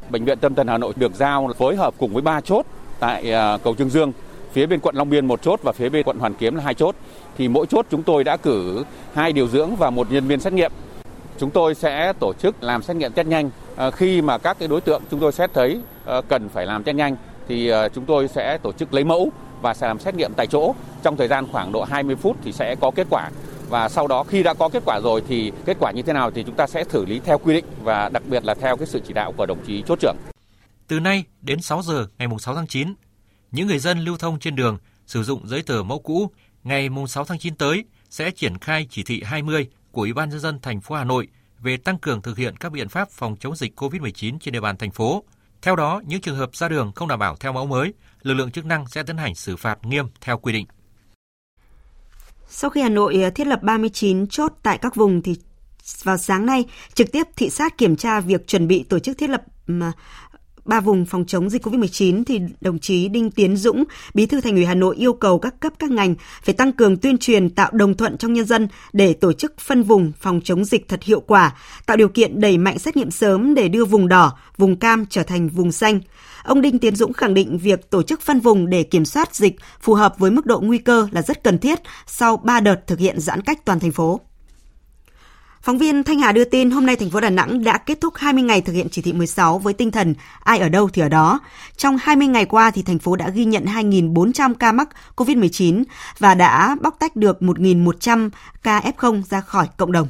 Bệnh 0.10 0.26
viện 0.26 0.40
Tâm 0.40 0.56
thần 0.56 0.68
Hà 0.68 0.78
Nội 0.78 0.94
được 0.96 1.16
giao 1.16 1.50
phối 1.58 1.76
hợp 1.76 1.94
cùng 1.98 2.14
với 2.14 2.22
3 2.22 2.42
chốt 2.42 2.66
tại 3.00 3.32
à, 3.32 3.58
cầu 3.58 3.76
Trương 3.76 3.90
Dương, 3.90 4.12
phía 4.54 4.66
bên 4.66 4.80
quận 4.80 4.96
Long 4.96 5.10
Biên 5.10 5.26
một 5.26 5.42
chốt 5.42 5.60
và 5.64 5.72
phía 5.72 5.90
bên 5.90 6.04
quận 6.04 6.20
Hoàn 6.20 6.34
Kiếm 6.34 6.56
là 6.56 6.64
hai 6.64 6.74
chốt. 6.74 6.96
Thì 7.38 7.48
mỗi 7.48 7.66
chốt 7.66 7.86
chúng 7.92 8.04
tôi 8.04 8.24
đã 8.24 8.38
cử 8.38 8.84
hai 9.14 9.34
điều 9.34 9.48
dưỡng 9.48 9.76
và 9.76 9.90
một 9.90 10.12
nhân 10.12 10.28
viên 10.28 10.40
xét 10.40 10.54
nghiệm. 10.54 10.72
Chúng 11.38 11.50
tôi 11.50 11.76
sẽ 11.76 12.14
tổ 12.20 12.34
chức 12.34 12.64
làm 12.64 12.84
xét 12.84 12.96
nghiệm 12.96 13.12
test 13.12 13.28
nhanh 13.28 13.50
à, 13.76 13.92
khi 13.92 14.22
mà 14.22 14.38
các 14.38 14.60
cái 14.60 14.68
đối 14.68 14.82
tượng 14.82 15.02
chúng 15.12 15.20
tôi 15.20 15.32
xét 15.32 15.54
thấy 15.54 15.82
à, 16.06 16.22
cần 16.30 16.50
phải 16.50 16.66
làm 16.66 16.84
test 16.84 16.96
nhanh 16.96 17.16
thì 17.48 17.72
chúng 17.94 18.06
tôi 18.06 18.28
sẽ 18.28 18.58
tổ 18.58 18.72
chức 18.72 18.94
lấy 18.94 19.04
mẫu 19.04 19.32
và 19.66 19.74
sẽ 19.74 19.88
làm 19.88 20.00
xét 20.00 20.16
nghiệm 20.16 20.34
tại 20.34 20.48
chỗ 20.48 20.76
trong 21.04 21.18
thời 21.18 21.28
gian 21.28 21.48
khoảng 21.52 21.72
độ 21.72 21.84
20 21.84 22.16
phút 22.16 22.38
thì 22.44 22.52
sẽ 22.52 22.76
có 22.76 22.92
kết 22.96 23.08
quả 23.10 23.30
và 23.70 23.90
sau 23.90 24.08
đó 24.08 24.24
khi 24.24 24.44
đã 24.44 24.54
có 24.54 24.70
kết 24.70 24.84
quả 24.86 25.00
rồi 25.04 25.24
thì 25.28 25.52
kết 25.66 25.78
quả 25.80 25.92
như 25.92 26.02
thế 26.02 26.14
nào 26.14 26.32
thì 26.32 26.44
chúng 26.44 26.56
ta 26.56 26.68
sẽ 26.68 26.84
xử 26.90 27.06
lý 27.06 27.20
theo 27.20 27.38
quy 27.38 27.54
định 27.54 27.66
và 27.84 28.10
đặc 28.10 28.24
biệt 28.30 28.46
là 28.46 28.54
theo 28.54 28.78
cái 28.78 28.88
sự 28.88 29.02
chỉ 29.08 29.14
đạo 29.14 29.34
của 29.38 29.46
đồng 29.46 29.66
chí 29.68 29.84
chốt 29.88 30.00
trưởng. 30.02 30.16
Từ 30.88 31.00
nay 31.00 31.24
đến 31.42 31.62
6 31.62 31.82
giờ 31.82 32.08
ngày 32.18 32.28
6 32.40 32.56
tháng 32.56 32.68
9, 32.68 32.94
những 33.52 33.68
người 33.68 33.80
dân 33.80 34.00
lưu 34.00 34.18
thông 34.18 34.40
trên 34.40 34.56
đường 34.56 34.78
sử 35.08 35.24
dụng 35.24 35.48
giấy 35.48 35.62
tờ 35.62 35.84
mẫu 35.84 36.00
cũ 36.00 36.30
ngày 36.64 36.90
6 37.08 37.26
tháng 37.26 37.40
9 37.40 37.56
tới 37.56 37.86
sẽ 38.10 38.32
triển 38.32 38.58
khai 38.58 38.88
chỉ 38.90 39.04
thị 39.04 39.22
20 39.26 39.68
của 39.92 40.02
Ủy 40.02 40.14
ban 40.14 40.30
nhân 40.30 40.40
dân 40.40 40.60
thành 40.62 40.82
phố 40.82 40.96
Hà 40.96 41.04
Nội 41.04 41.28
về 41.60 41.78
tăng 41.78 41.98
cường 41.98 42.22
thực 42.22 42.38
hiện 42.38 42.58
các 42.58 42.72
biện 42.72 42.90
pháp 42.90 43.10
phòng 43.12 43.36
chống 43.40 43.56
dịch 43.56 43.82
COVID-19 43.82 44.38
trên 44.40 44.52
địa 44.54 44.62
bàn 44.62 44.78
thành 44.78 44.92
phố. 44.92 45.24
Theo 45.62 45.76
đó, 45.76 46.02
những 46.06 46.22
trường 46.22 46.38
hợp 46.38 46.56
ra 46.56 46.70
đường 46.70 46.92
không 46.96 47.08
đảm 47.08 47.20
bảo 47.20 47.36
theo 47.36 47.54
mẫu 47.54 47.66
mới, 47.66 47.94
lực 48.26 48.34
lượng 48.34 48.52
chức 48.52 48.66
năng 48.66 48.88
sẽ 48.88 49.04
tiến 49.04 49.18
hành 49.18 49.36
xử 49.36 49.56
phạt 49.56 49.86
nghiêm 49.86 50.06
theo 50.22 50.38
quy 50.38 50.54
định. 50.54 50.66
Sau 52.48 52.70
khi 52.70 52.82
Hà 52.82 52.90
Nội 52.90 53.22
ờ, 53.24 53.30
thiết 53.30 53.48
lập 53.48 53.60
39 53.64 54.28
chốt 54.28 54.54
tại 54.64 54.78
các 54.78 54.96
vùng 54.96 55.22
thì 55.22 55.36
vào 56.04 56.18
sáng 56.18 56.46
nay, 56.46 56.66
trực 56.94 57.12
tiếp 57.12 57.24
thị 57.36 57.50
sát 57.50 57.78
kiểm 57.78 57.96
tra 57.96 58.20
việc 58.20 58.48
chuẩn 58.48 58.68
bị 58.68 58.84
tổ 58.84 59.00
chức 59.00 59.18
thiết 59.18 59.30
lập 59.30 59.44
ba 60.66 60.80
vùng 60.80 61.06
phòng 61.06 61.26
chống 61.26 61.50
dịch 61.50 61.66
COVID-19 61.66 62.24
thì 62.24 62.40
đồng 62.62 62.80
chí 62.80 63.08
Đinh 63.08 63.32
Tiến 63.32 63.58
Dũng, 63.58 63.84
Bí 64.14 64.26
thư 64.26 64.42
Thành 64.42 64.56
ủy 64.56 64.66
Hà 64.66 64.74
Nội 64.74 64.96
yêu 64.96 65.14
cầu 65.14 65.40
các 65.40 65.60
cấp 65.60 65.74
các 65.80 65.92
ngành 65.92 66.16
phải 66.44 66.54
tăng 66.54 66.72
cường 66.72 66.98
tuyên 66.98 67.18
truyền 67.18 67.50
tạo 67.50 67.72
đồng 67.74 67.98
thuận 67.98 68.18
trong 68.18 68.34
nhân 68.34 68.46
dân 68.46 68.68
để 68.94 69.14
tổ 69.14 69.34
chức 69.34 69.60
phân 69.60 69.84
vùng 69.84 70.12
phòng 70.20 70.42
chống 70.44 70.66
dịch 70.66 70.88
thật 70.88 71.04
hiệu 71.04 71.20
quả, 71.20 71.56
tạo 71.86 71.98
điều 71.98 72.10
kiện 72.10 72.42
đẩy 72.42 72.58
mạnh 72.58 72.80
xét 72.80 72.98
nghiệm 72.98 73.12
sớm 73.12 73.54
để 73.54 73.68
đưa 73.68 73.86
vùng 73.86 74.08
đỏ, 74.08 74.38
vùng 74.58 74.76
cam 74.76 75.06
trở 75.10 75.24
thành 75.24 75.50
vùng 75.50 75.72
xanh. 75.72 76.00
Ông 76.44 76.62
Đinh 76.62 76.80
Tiến 76.80 76.96
Dũng 76.96 77.14
khẳng 77.14 77.34
định 77.34 77.58
việc 77.58 77.90
tổ 77.90 78.04
chức 78.04 78.22
phân 78.22 78.40
vùng 78.40 78.70
để 78.70 78.84
kiểm 78.84 79.06
soát 79.06 79.36
dịch 79.36 79.56
phù 79.82 79.94
hợp 79.94 80.16
với 80.18 80.32
mức 80.32 80.46
độ 80.46 80.60
nguy 80.60 80.78
cơ 80.78 81.08
là 81.12 81.22
rất 81.22 81.44
cần 81.44 81.60
thiết 81.60 81.80
sau 82.08 82.38
3 82.38 82.60
đợt 82.60 82.88
thực 82.88 83.00
hiện 83.00 83.20
giãn 83.20 83.42
cách 83.42 83.66
toàn 83.66 83.80
thành 83.80 83.92
phố. 83.92 84.22
Phóng 85.66 85.78
viên 85.78 86.04
Thanh 86.04 86.20
Hà 86.20 86.32
đưa 86.32 86.44
tin 86.44 86.72
hôm 86.72 86.86
nay 86.86 86.96
thành 86.96 87.10
phố 87.10 87.20
Đà 87.20 87.30
Nẵng 87.30 87.64
đã 87.64 87.78
kết 87.78 88.02
thúc 88.02 88.14
20 88.18 88.44
ngày 88.44 88.62
thực 88.62 88.74
hiện 88.74 88.88
chỉ 88.92 89.02
thị 89.02 89.14
16 89.14 89.60
với 89.60 89.74
tinh 89.74 89.92
thần 89.92 90.16
ai 90.40 90.60
ở 90.60 90.70
đâu 90.70 90.90
thì 90.94 91.02
ở 91.02 91.10
đó. 91.10 91.40
Trong 91.78 91.98
20 92.02 92.28
ngày 92.28 92.46
qua 92.46 92.72
thì 92.72 92.84
thành 92.84 93.00
phố 93.00 93.16
đã 93.16 93.30
ghi 93.30 93.46
nhận 93.46 93.66
2.400 93.66 94.54
ca 94.54 94.72
mắc 94.72 94.90
COVID-19 95.16 95.84
và 96.20 96.36
đã 96.36 96.76
bóc 96.82 96.96
tách 97.00 97.16
được 97.16 97.38
1.100 97.42 98.30
ca 98.64 98.80
F0 98.80 99.22
ra 99.24 99.42
khỏi 99.42 99.68
cộng 99.78 99.92
đồng. 99.92 100.08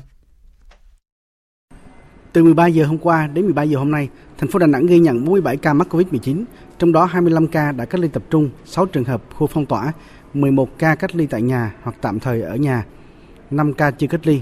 Từ 2.34 2.44
13 2.44 2.68
giờ 2.68 2.86
hôm 2.86 2.98
qua 2.98 3.28
đến 3.28 3.46
13 3.46 3.64
giờ 3.64 3.78
hôm 3.78 3.92
nay, 3.92 4.10
thành 4.38 4.52
phố 4.52 4.60
Đà 4.60 4.68
Nẵng 4.68 4.86
ghi 4.86 5.00
nhận 5.00 5.26
47 5.26 5.58
ca 5.58 5.74
mắc 5.74 5.96
COVID-19, 5.96 6.44
trong 6.80 6.92
đó 6.92 7.06
25 7.06 7.48
ca 7.48 7.72
đã 7.72 7.86
cách 7.86 8.02
ly 8.02 8.08
tập 8.08 8.24
trung, 8.30 8.50
6 8.66 8.86
trường 8.86 9.04
hợp 9.04 9.22
khu 9.36 9.48
phong 9.48 9.66
tỏa, 9.66 9.92
11 10.34 10.70
ca 10.78 10.96
cách 10.96 11.16
ly 11.16 11.28
tại 11.28 11.42
nhà 11.42 11.74
hoặc 11.84 11.96
tạm 12.02 12.20
thời 12.20 12.42
ở 12.42 12.56
nhà, 12.56 12.86
5 13.52 13.74
ca 13.74 13.92
chưa 13.92 14.08
cách 14.08 14.28
ly, 14.28 14.42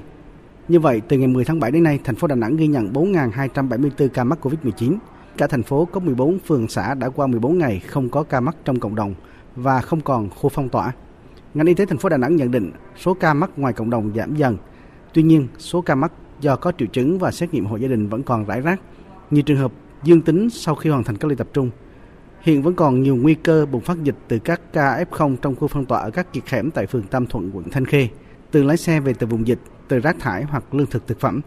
như 0.67 0.79
vậy, 0.79 1.01
từ 1.07 1.17
ngày 1.17 1.27
10 1.27 1.45
tháng 1.45 1.59
7 1.59 1.71
đến 1.71 1.83
nay, 1.83 1.99
thành 2.03 2.15
phố 2.15 2.27
Đà 2.27 2.35
Nẵng 2.35 2.55
ghi 2.55 2.67
nhận 2.67 2.93
4.274 2.93 4.07
ca 4.07 4.23
mắc 4.23 4.39
COVID-19. 4.41 4.97
Cả 5.37 5.47
thành 5.47 5.63
phố 5.63 5.85
có 5.85 5.99
14 5.99 6.39
phường 6.39 6.67
xã 6.67 6.93
đã 6.93 7.09
qua 7.09 7.27
14 7.27 7.57
ngày 7.57 7.79
không 7.79 8.09
có 8.09 8.23
ca 8.23 8.39
mắc 8.39 8.55
trong 8.65 8.79
cộng 8.79 8.95
đồng 8.95 9.13
và 9.55 9.81
không 9.81 10.01
còn 10.01 10.29
khu 10.29 10.49
phong 10.49 10.69
tỏa. 10.69 10.91
Ngành 11.53 11.67
y 11.67 11.73
tế 11.73 11.85
thành 11.85 11.97
phố 11.97 12.09
Đà 12.09 12.17
Nẵng 12.17 12.35
nhận 12.35 12.51
định 12.51 12.71
số 12.97 13.13
ca 13.13 13.33
mắc 13.33 13.49
ngoài 13.57 13.73
cộng 13.73 13.89
đồng 13.89 14.11
giảm 14.15 14.35
dần. 14.35 14.57
Tuy 15.13 15.23
nhiên, 15.23 15.47
số 15.57 15.81
ca 15.81 15.95
mắc 15.95 16.11
do 16.39 16.55
có 16.55 16.71
triệu 16.77 16.87
chứng 16.87 17.19
và 17.19 17.31
xét 17.31 17.53
nghiệm 17.53 17.65
hộ 17.65 17.75
gia 17.75 17.87
đình 17.87 18.09
vẫn 18.09 18.23
còn 18.23 18.45
rải 18.45 18.61
rác. 18.61 18.81
Nhiều 19.31 19.43
trường 19.43 19.57
hợp 19.57 19.71
dương 20.03 20.21
tính 20.21 20.49
sau 20.49 20.75
khi 20.75 20.89
hoàn 20.89 21.03
thành 21.03 21.17
cách 21.17 21.29
ly 21.29 21.35
tập 21.35 21.47
trung. 21.53 21.69
Hiện 22.41 22.61
vẫn 22.61 22.75
còn 22.75 23.01
nhiều 23.01 23.15
nguy 23.15 23.35
cơ 23.35 23.65
bùng 23.65 23.81
phát 23.81 24.03
dịch 24.03 24.15
từ 24.27 24.39
các 24.39 24.61
ca 24.73 25.05
F0 25.11 25.35
trong 25.35 25.55
khu 25.55 25.67
phong 25.67 25.85
tỏa 25.85 25.99
ở 25.99 26.11
các 26.11 26.33
kiệt 26.33 26.49
hẻm 26.49 26.71
tại 26.71 26.87
phường 26.87 27.03
Tam 27.03 27.25
Thuận, 27.25 27.51
quận 27.53 27.69
Thanh 27.71 27.85
Khê. 27.85 28.07
Từ 28.51 28.63
lái 28.63 28.77
xe 28.77 28.99
về 28.99 29.13
từ 29.13 29.27
vùng 29.27 29.47
dịch 29.47 29.59
từ 29.93 29.99
rác 29.99 30.15
thải 30.19 30.43
hoặc 30.43 30.63
lương 30.71 30.87
thực 30.87 31.07
thực 31.07 31.19
phẩm. 31.19 31.41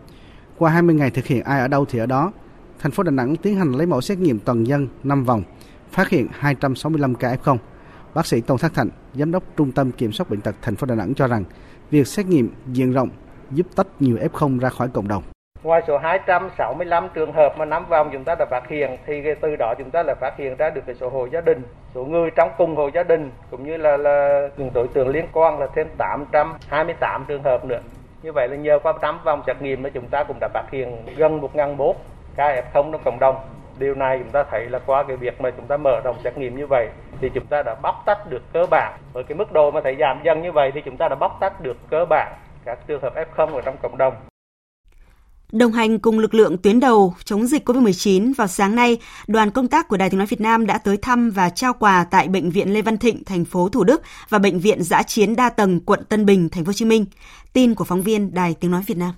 Qua 0.59 0.71
20 0.71 0.95
ngày 0.95 1.11
thực 1.11 1.27
hiện 1.27 1.43
ai 1.45 1.61
ở 1.61 1.69
đâu 1.69 1.85
thì 1.85 1.99
ở 1.99 2.07
đó, 2.07 2.33
thành 2.79 2.93
phố 2.93 3.03
Đà 3.03 3.11
Nẵng 3.11 3.37
tiến 3.37 3.57
hành 3.57 3.73
lấy 3.73 3.87
mẫu 3.87 4.01
xét 4.01 4.19
nghiệm 4.19 4.39
toàn 4.39 4.65
dân 4.65 4.89
5 5.05 5.25
vòng, 5.25 5.43
phát 5.91 6.09
hiện 6.09 6.27
265 6.39 7.15
ca 7.15 7.37
F0. 7.45 7.57
Bác 8.15 8.27
sĩ 8.27 8.41
Tôn 8.41 8.59
Thác 8.59 8.75
Thạnh, 8.75 8.89
giám 9.15 9.33
đốc 9.33 9.43
Trung 9.57 9.73
tâm 9.73 9.93
Kiểm 9.93 10.13
soát 10.13 10.31
bệnh 10.31 10.41
tật 10.41 10.55
thành 10.63 10.77
phố 10.77 10.87
Đà 10.87 10.95
Nẵng 10.95 11.15
cho 11.15 11.27
rằng, 11.27 11.45
việc 11.91 12.07
xét 12.07 12.27
nghiệm 12.27 12.53
diện 12.67 12.93
rộng 12.93 13.09
giúp 13.51 13.67
tách 13.77 13.87
nhiều 14.01 14.17
F0 14.17 14.59
ra 14.61 14.69
khỏi 14.69 14.89
cộng 14.89 15.09
đồng. 15.09 15.23
Ngoài 15.63 15.83
số 15.87 15.99
265 15.99 17.09
trường 17.15 17.33
hợp 17.33 17.55
mà 17.59 17.65
nắm 17.65 17.85
vòng 17.89 18.11
chúng 18.13 18.25
ta 18.25 18.35
đã 18.39 18.47
phát 18.51 18.69
hiện 18.69 18.97
thì 19.07 19.23
từ 19.43 19.57
đó 19.59 19.75
chúng 19.79 19.91
ta 19.91 20.03
là 20.03 20.15
phát 20.21 20.35
hiện 20.39 20.57
ra 20.57 20.71
được 20.71 20.81
cái 20.87 20.95
số 21.01 21.09
hộ 21.09 21.29
gia 21.33 21.41
đình, 21.41 21.63
số 21.95 22.05
người 22.05 22.31
trong 22.37 22.51
cùng 22.59 22.77
hộ 22.77 22.91
gia 22.95 23.03
đình 23.03 23.31
cũng 23.51 23.67
như 23.67 23.77
là 23.77 23.97
là 23.97 24.49
những 24.57 24.71
đối 24.75 24.89
tượng 24.89 25.09
liên 25.09 25.25
quan 25.33 25.59
là 25.59 25.67
thêm 25.77 25.87
828 25.99 27.25
trường 27.29 27.43
hợp 27.43 27.65
nữa. 27.65 27.81
Như 28.23 28.33
vậy 28.33 28.49
là 28.49 28.57
nhờ 28.57 28.79
qua 28.83 28.93
8 29.01 29.19
vòng 29.25 29.43
xét 29.47 29.63
nghiệm 29.63 29.83
mà 29.83 29.91
chúng 29.95 30.09
ta 30.09 30.25
cũng 30.25 30.37
đã 30.41 30.49
phát 30.55 30.65
hiện 30.71 30.97
gần 31.17 31.41
1.004 31.41 31.95
ca 32.37 32.63
F0 32.73 32.93
trong 32.93 33.03
cộng 33.05 33.19
đồng. 33.19 33.37
Điều 33.79 33.95
này 33.95 34.19
chúng 34.19 34.31
ta 34.31 34.45
thấy 34.51 34.67
là 34.67 34.79
qua 34.87 35.03
cái 35.09 35.17
việc 35.17 35.41
mà 35.41 35.51
chúng 35.51 35.67
ta 35.67 35.77
mở 35.77 36.01
rộng 36.05 36.17
xét 36.25 36.39
nghiệm 36.39 36.57
như 36.57 36.67
vậy, 36.67 36.89
thì 37.21 37.31
chúng 37.35 37.47
ta 37.47 37.63
đã 37.63 37.75
bóc 37.83 38.03
tách 38.07 38.31
được 38.31 38.43
cơ 38.53 38.67
bản. 38.71 38.99
Với 39.13 39.25
cái 39.25 39.39
mức 39.39 39.53
độ 39.53 39.71
mà 39.71 39.81
thấy 39.81 39.97
giảm 40.01 40.21
dần 40.25 40.43
như 40.43 40.53
vậy, 40.53 40.71
thì 40.75 40.81
chúng 40.85 40.97
ta 40.97 41.09
đã 41.09 41.15
bóc 41.15 41.37
tách 41.41 41.61
được 41.61 41.77
cơ 41.91 42.05
bản 42.05 42.33
các 42.65 42.79
trường 42.87 43.03
hợp 43.03 43.15
F0 43.15 43.55
ở 43.55 43.61
trong 43.61 43.77
cộng 43.83 43.99
đồng. 43.99 44.15
Đồng 45.53 45.73
hành 45.73 45.99
cùng 45.99 46.19
lực 46.19 46.35
lượng 46.35 46.59
tuyến 46.59 46.81
đầu 46.81 47.15
chống 47.25 47.47
dịch 47.47 47.69
COVID-19 47.69 48.35
vào 48.37 48.47
sáng 48.47 48.75
nay, 48.75 48.99
đoàn 49.27 49.51
công 49.51 49.69
tác 49.69 49.89
của 49.89 49.97
Đài 49.97 50.11
Tiếng 50.11 50.19
nói 50.19 50.27
Việt 50.27 50.41
Nam 50.41 50.67
đã 50.67 50.79
tới 50.79 50.97
thăm 50.97 51.31
và 51.31 51.49
trao 51.49 51.73
quà 51.73 52.05
tại 52.11 52.29
bệnh 52.29 52.51
viện 52.51 52.73
Lê 52.73 52.83
Văn 52.83 52.99
Thịnh, 52.99 53.25
thành 53.25 53.45
phố 53.45 53.69
Thủ 53.69 53.85
Đức 53.85 54.03
và 54.29 54.39
bệnh 54.39 54.61
viện 54.61 54.83
Giã 54.83 55.03
chiến 55.03 55.37
đa 55.37 55.49
tầng 55.49 55.81
quận 55.81 56.05
Tân 56.09 56.27
Bình, 56.27 56.49
thành 56.49 56.65
phố 56.65 56.69
Hồ 56.69 56.73
Chí 56.73 56.85
Minh. 56.85 57.07
Tin 57.53 57.75
của 57.75 57.85
phóng 57.85 58.03
viên 58.03 58.35
Đài 58.35 58.55
Tiếng 58.55 58.71
nói 58.71 58.83
Việt 58.87 58.97
Nam. 58.97 59.15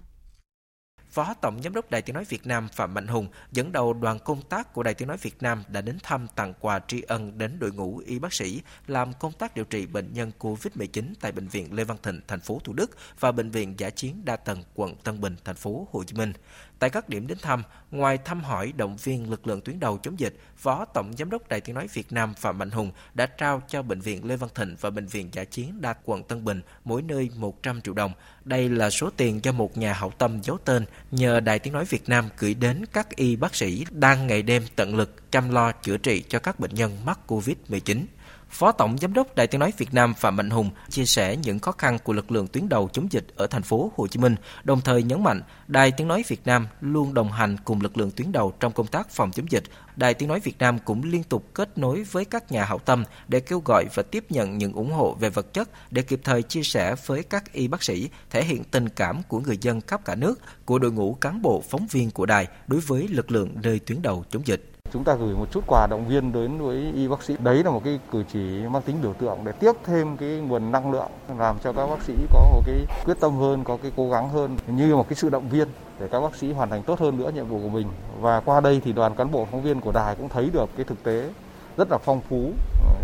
Phó 1.11 1.35
Tổng 1.35 1.63
Giám 1.63 1.75
đốc 1.75 1.91
Đài 1.91 2.03
Tiếng 2.03 2.15
Nói 2.15 2.25
Việt 2.25 2.47
Nam 2.47 2.69
Phạm 2.73 2.95
Mạnh 2.95 3.07
Hùng 3.07 3.29
dẫn 3.53 3.73
đầu 3.73 3.93
đoàn 3.93 4.19
công 4.19 4.43
tác 4.43 4.73
của 4.73 4.83
Đài 4.83 4.95
Tiếng 4.95 5.09
Nói 5.09 5.17
Việt 5.17 5.43
Nam 5.43 5.63
đã 5.69 5.81
đến 5.81 5.99
thăm 6.03 6.27
tặng 6.35 6.55
quà 6.61 6.81
tri 6.87 7.03
ân 7.03 7.39
đến 7.39 7.59
đội 7.59 7.73
ngũ 7.73 7.99
y 8.07 8.19
bác 8.19 8.33
sĩ 8.33 8.63
làm 8.87 9.13
công 9.13 9.33
tác 9.33 9.55
điều 9.55 9.65
trị 9.65 9.87
bệnh 9.87 10.13
nhân 10.13 10.33
COVID-19 10.39 11.05
tại 11.21 11.33
Bệnh 11.33 11.49
viện 11.49 11.75
Lê 11.75 11.85
Văn 11.85 11.97
Thịnh, 12.03 12.21
thành 12.29 12.41
phố 12.41 12.61
Thủ 12.65 12.73
Đức 12.73 12.91
và 13.21 13.33
Bệnh 13.33 13.51
viện 13.51 13.75
Giả 13.79 13.91
chiến 13.91 14.25
đa 14.25 14.37
tầng 14.37 14.63
quận 14.75 14.97
Tân 14.97 15.21
Bình, 15.21 15.37
thành 15.45 15.57
phố 15.57 15.89
Hồ 15.93 16.05
Chí 16.05 16.15
Minh. 16.15 16.33
Tại 16.79 16.91
các 16.91 17.09
điểm 17.09 17.27
đến 17.27 17.39
thăm, 17.43 17.63
ngoài 17.91 18.19
thăm 18.19 18.41
hỏi 18.41 18.73
động 18.77 18.97
viên 18.97 19.31
lực 19.31 19.47
lượng 19.47 19.61
tuyến 19.61 19.81
đầu 19.81 19.99
chống 19.99 20.21
dịch, 20.21 20.37
Phó 20.57 20.85
Tổng 20.85 21.13
Giám 21.19 21.31
đốc 21.31 21.49
Đài 21.49 21.61
Tiếng 21.61 21.75
Nói 21.75 21.87
Việt 21.93 22.13
Nam 22.13 22.35
Phạm 22.35 22.59
Mạnh 22.59 22.71
Hùng 22.71 22.91
đã 23.15 23.27
trao 23.27 23.63
cho 23.69 23.83
Bệnh 23.83 24.01
viện 24.01 24.25
Lê 24.25 24.37
Văn 24.37 24.51
Thịnh 24.55 24.77
và 24.81 24.91
Bệnh 24.91 25.07
viện 25.07 25.29
Giả 25.33 25.45
chiến 25.45 25.81
đa 25.81 25.95
quận 26.05 26.23
Tân 26.23 26.45
Bình 26.45 26.63
mỗi 26.85 27.03
nơi 27.03 27.31
100 27.37 27.81
triệu 27.81 27.95
đồng. 27.95 28.13
Đây 28.45 28.69
là 28.69 28.91
số 28.91 29.11
tiền 29.17 29.41
do 29.43 29.53
một 29.53 29.79
nhà 29.79 29.93
hảo 29.93 30.13
tâm 30.19 30.41
giấu 30.43 30.59
tên 30.65 30.85
nhờ 31.11 31.41
Đài 31.41 31.59
Tiếng 31.59 31.73
Nói 31.73 31.85
Việt 31.85 32.09
Nam 32.09 32.29
gửi 32.39 32.55
đến 32.55 32.85
các 32.93 33.17
y 33.17 33.37
bác 33.37 33.55
sĩ 33.55 33.85
đang 33.91 34.27
ngày 34.27 34.43
đêm 34.43 34.63
tận 34.77 34.97
lực 34.97 35.33
chăm 35.33 35.51
lo 35.51 35.73
chữa 35.73 35.97
trị 35.97 36.25
cho 36.29 36.39
các 36.39 36.61
bệnh 36.61 36.75
nhân 36.75 36.99
mắc 37.05 37.19
COVID-19. 37.27 38.05
Phó 38.51 38.73
Tổng 38.73 38.99
Giám 38.99 39.13
đốc 39.13 39.35
Đài 39.37 39.47
Tiếng 39.47 39.61
nói 39.61 39.73
Việt 39.79 39.95
Nam 39.95 40.15
Phạm 40.15 40.37
Mạnh 40.37 40.51
Hùng 40.51 40.71
chia 40.89 41.05
sẻ 41.05 41.37
những 41.37 41.59
khó 41.59 41.73
khăn 41.73 41.99
của 42.05 42.13
lực 42.13 42.33
lượng 42.33 42.47
tuyến 42.47 42.69
đầu 42.69 42.89
chống 42.93 43.13
dịch 43.13 43.27
ở 43.37 43.47
thành 43.47 43.63
phố 43.63 43.93
Hồ 43.97 44.07
Chí 44.07 44.21
Minh, 44.21 44.35
đồng 44.65 44.81
thời 44.81 45.03
nhấn 45.03 45.23
mạnh 45.23 45.43
Đài 45.69 45.93
Tiếng 45.93 46.09
nói 46.09 46.25
Việt 46.29 46.47
Nam 46.47 46.67
luôn 46.81 47.15
đồng 47.15 47.33
hành 47.33 47.57
cùng 47.65 47.81
lực 47.81 47.99
lượng 47.99 48.11
tuyến 48.11 48.33
đầu 48.33 48.53
trong 48.61 48.73
công 48.73 48.87
tác 48.87 49.11
phòng 49.11 49.31
chống 49.31 49.51
dịch, 49.51 49.65
Đài 49.97 50.15
Tiếng 50.15 50.29
Nói 50.29 50.41
Việt 50.41 50.59
Nam 50.59 50.79
cũng 50.79 51.03
liên 51.05 51.23
tục 51.23 51.45
kết 51.55 51.79
nối 51.79 52.03
với 52.03 52.25
các 52.25 52.53
nhà 52.53 52.65
hảo 52.65 52.79
tâm 52.79 53.05
để 53.29 53.41
kêu 53.41 53.63
gọi 53.65 53.85
và 53.95 54.03
tiếp 54.03 54.25
nhận 54.29 54.59
những 54.59 54.73
ủng 54.73 54.93
hộ 54.93 55.17
về 55.21 55.31
vật 55.31 55.53
chất 55.53 55.69
để 55.91 56.03
kịp 56.03 56.21
thời 56.25 56.43
chia 56.43 56.63
sẻ 56.63 56.95
với 57.07 57.23
các 57.23 57.53
y 57.53 57.69
bác 57.69 57.83
sĩ, 57.83 58.09
thể 58.31 58.45
hiện 58.45 58.65
tình 58.65 58.89
cảm 58.89 59.23
của 59.29 59.41
người 59.41 59.59
dân 59.61 59.81
khắp 59.81 60.05
cả 60.05 60.15
nước, 60.15 60.41
của 60.65 60.79
đội 60.79 60.93
ngũ 60.93 61.15
cán 61.15 61.43
bộ 61.43 61.63
phóng 61.69 61.87
viên 61.87 62.11
của 62.11 62.27
đài 62.27 62.47
đối 62.67 62.81
với 62.81 63.09
lực 63.09 63.31
lượng 63.31 63.55
nơi 63.63 63.79
tuyến 63.79 64.03
đầu 64.03 64.25
chống 64.31 64.47
dịch. 64.47 64.78
Chúng 64.93 65.05
ta 65.05 65.15
gửi 65.15 65.35
một 65.35 65.51
chút 65.51 65.65
quà 65.67 65.87
động 65.91 66.05
viên 66.09 66.33
đến 66.33 66.59
với 66.59 66.93
y 66.95 67.09
bác 67.09 67.23
sĩ. 67.23 67.37
Đấy 67.39 67.65
là 67.65 67.71
một 67.71 67.81
cái 67.85 68.01
cử 68.13 68.25
chỉ 68.33 68.63
mang 68.71 68.83
tính 68.83 68.97
biểu 69.03 69.13
tượng 69.13 69.39
để 69.45 69.53
tiếp 69.53 69.73
thêm 69.85 70.17
cái 70.17 70.29
nguồn 70.29 70.73
năng 70.73 70.93
lượng 70.93 71.09
làm 71.39 71.57
cho 71.65 71.73
các 71.73 71.87
bác 71.87 72.03
sĩ 72.03 72.15
có 72.33 72.41
một 72.41 72.63
cái 72.67 72.87
quyết 73.05 73.21
tâm 73.21 73.37
hơn, 73.37 73.65
có 73.65 73.79
cái 73.83 73.93
cố 73.97 74.11
gắng 74.11 74.29
hơn 74.29 74.57
như 74.67 74.97
một 74.97 75.09
cái 75.09 75.15
sự 75.15 75.29
động 75.29 75.49
viên 75.49 75.69
để 76.01 76.09
các 76.09 76.21
bác 76.21 76.37
sĩ 76.37 76.53
hoàn 76.53 76.71
thành 76.71 76.83
tốt 76.83 77.01
hơn 77.01 77.19
nữa 77.19 77.31
nhiệm 77.35 77.49
vụ 77.49 77.61
của 77.63 77.69
mình. 77.69 77.89
Và 78.21 78.41
qua 78.41 78.61
đây 78.61 78.81
thì 78.85 78.93
đoàn 78.93 79.15
cán 79.15 79.31
bộ 79.31 79.47
phóng 79.51 79.63
viên 79.63 79.81
của 79.81 79.93
đài 79.93 80.15
cũng 80.15 80.29
thấy 80.29 80.51
được 80.53 80.69
cái 80.77 80.85
thực 80.85 81.03
tế 81.03 81.31
rất 81.77 81.91
là 81.91 81.99
phong 81.99 82.21
phú 82.21 82.53
ờ, 82.87 82.95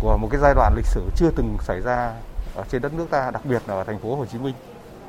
của 0.00 0.18
một 0.20 0.28
cái 0.30 0.40
giai 0.40 0.54
đoạn 0.54 0.72
lịch 0.76 0.86
sử 0.86 1.02
chưa 1.16 1.30
từng 1.36 1.56
xảy 1.60 1.80
ra 1.80 2.12
ở 2.54 2.64
trên 2.68 2.82
đất 2.82 2.94
nước 2.94 3.06
ta, 3.10 3.30
đặc 3.30 3.42
biệt 3.44 3.62
là 3.66 3.74
ở 3.74 3.84
thành 3.84 3.98
phố 3.98 4.16
Hồ 4.16 4.26
Chí 4.26 4.38
Minh. 4.38 4.54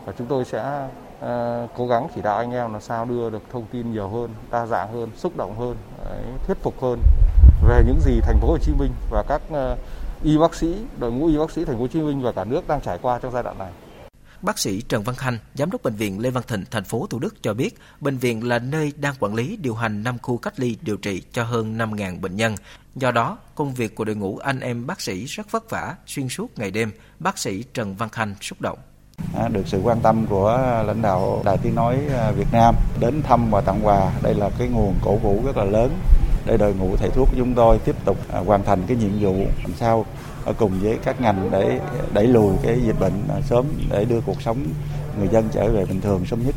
Và 0.06 0.14
chúng 0.18 0.28
tôi 0.28 0.46
sẽ 0.46 0.88
uh, 1.20 1.70
cố 1.78 1.88
gắng 1.88 2.08
chỉ 2.16 2.22
đạo 2.22 2.38
anh 2.38 2.52
em 2.52 2.72
làm 2.72 2.82
sao 2.82 3.06
đưa 3.06 3.30
được 3.30 3.44
thông 3.52 3.66
tin 3.72 3.92
nhiều 3.92 4.10
hơn, 4.10 4.30
đa 4.52 4.66
dạng 4.66 4.94
hơn, 4.94 5.10
xúc 5.16 5.38
động 5.38 5.60
hơn, 5.60 5.78
đấy, 6.06 6.24
thuyết 6.48 6.58
phục 6.62 6.82
hơn 6.82 7.00
về 7.68 7.84
những 7.88 8.00
gì 8.00 8.20
thành 8.22 8.40
phố 8.40 8.48
Hồ 8.48 8.58
Chí 8.58 8.72
Minh 8.80 8.92
và 9.10 9.24
các 9.28 9.42
uh, 9.52 9.78
y 10.24 10.38
bác 10.38 10.56
sĩ, 10.56 10.76
đội 11.00 11.12
ngũ 11.12 11.28
y 11.28 11.38
bác 11.38 11.52
sĩ 11.52 11.66
thành 11.66 11.76
phố 11.76 11.82
Hồ 11.82 11.88
Chí 11.88 12.02
Minh 12.02 12.22
và 12.22 12.32
cả 12.32 12.44
nước 12.44 12.68
đang 12.68 12.82
trải 12.82 12.98
qua 13.02 13.20
trong 13.20 13.34
giai 13.34 13.44
đoạn 13.44 13.58
này. 13.58 13.72
Bác 14.42 14.60
sĩ 14.60 14.82
Trần 14.82 15.04
Văn 15.04 15.16
Khanh, 15.16 15.38
giám 15.54 15.72
đốc 15.72 15.84
bệnh 15.84 15.96
viện 15.96 16.20
Lê 16.20 16.30
Văn 16.30 16.44
Thịnh, 16.48 16.64
thành 16.72 16.84
phố 16.84 17.08
Thủ 17.10 17.20
Đức 17.20 17.36
cho 17.42 17.54
biết, 17.54 17.78
bệnh 18.00 18.18
viện 18.18 18.48
là 18.48 18.60
nơi 18.60 18.94
đang 18.98 19.14
quản 19.20 19.36
lý 19.36 19.58
điều 19.58 19.76
hành 19.76 20.04
5 20.04 20.18
khu 20.20 20.38
cách 20.38 20.60
ly 20.60 20.78
điều 20.82 20.98
trị 20.98 21.24
cho 21.32 21.44
hơn 21.44 21.78
5.000 21.78 22.22
bệnh 22.22 22.36
nhân. 22.36 22.56
Do 22.96 23.12
đó, 23.12 23.38
công 23.56 23.74
việc 23.74 23.96
của 23.96 24.06
đội 24.06 24.16
ngũ 24.16 24.38
anh 24.38 24.60
em 24.60 24.88
bác 24.88 25.02
sĩ 25.02 25.26
rất 25.26 25.52
vất 25.52 25.70
vả 25.70 25.96
xuyên 26.06 26.30
suốt 26.30 26.60
ngày 26.60 26.72
đêm, 26.72 26.92
bác 27.20 27.38
sĩ 27.38 27.64
Trần 27.74 27.96
Văn 27.96 28.10
Khanh 28.10 28.36
xúc 28.42 28.62
động. 28.62 28.80
À, 29.38 29.48
được 29.48 29.68
sự 29.68 29.82
quan 29.84 30.00
tâm 30.00 30.26
của 30.30 30.84
lãnh 30.88 31.02
đạo 31.02 31.42
Đài 31.46 31.58
Tiếng 31.58 31.76
Nói 31.76 31.98
à, 32.14 32.32
Việt 32.32 32.48
Nam 32.52 32.76
đến 33.00 33.22
thăm 33.24 33.52
và 33.52 33.62
tặng 33.62 33.80
quà. 33.84 34.12
Đây 34.24 34.34
là 34.34 34.50
cái 34.60 34.68
nguồn 34.68 34.96
cổ 35.02 35.16
vũ 35.16 35.42
rất 35.46 35.58
là 35.58 35.64
lớn 35.64 35.92
để 36.46 36.58
đội 36.58 36.74
ngũ 36.74 36.96
thầy 36.96 37.10
thuốc 37.10 37.28
của 37.32 37.38
chúng 37.38 37.54
tôi 37.54 37.80
tiếp 37.80 37.96
tục 38.06 38.18
à, 38.34 38.40
hoàn 38.40 38.64
thành 38.64 38.84
cái 38.88 38.98
nhiệm 38.98 39.20
vụ 39.20 39.46
làm 39.64 39.74
sao 39.80 40.06
ở 40.46 40.54
cùng 40.54 40.80
với 40.82 40.98
các 41.04 41.22
ngành 41.22 41.50
để 41.52 41.80
đẩy 42.14 42.28
lùi 42.28 42.54
cái 42.64 42.80
dịch 42.86 43.00
bệnh 43.00 43.14
sớm 43.50 43.66
để 43.92 44.06
đưa 44.06 44.22
cuộc 44.22 44.42
sống 44.42 44.58
người 45.20 45.28
dân 45.28 45.50
trở 45.52 45.72
về 45.72 45.86
bình 45.86 46.02
thường 46.02 46.26
sớm 46.26 46.46
nhất. 46.46 46.56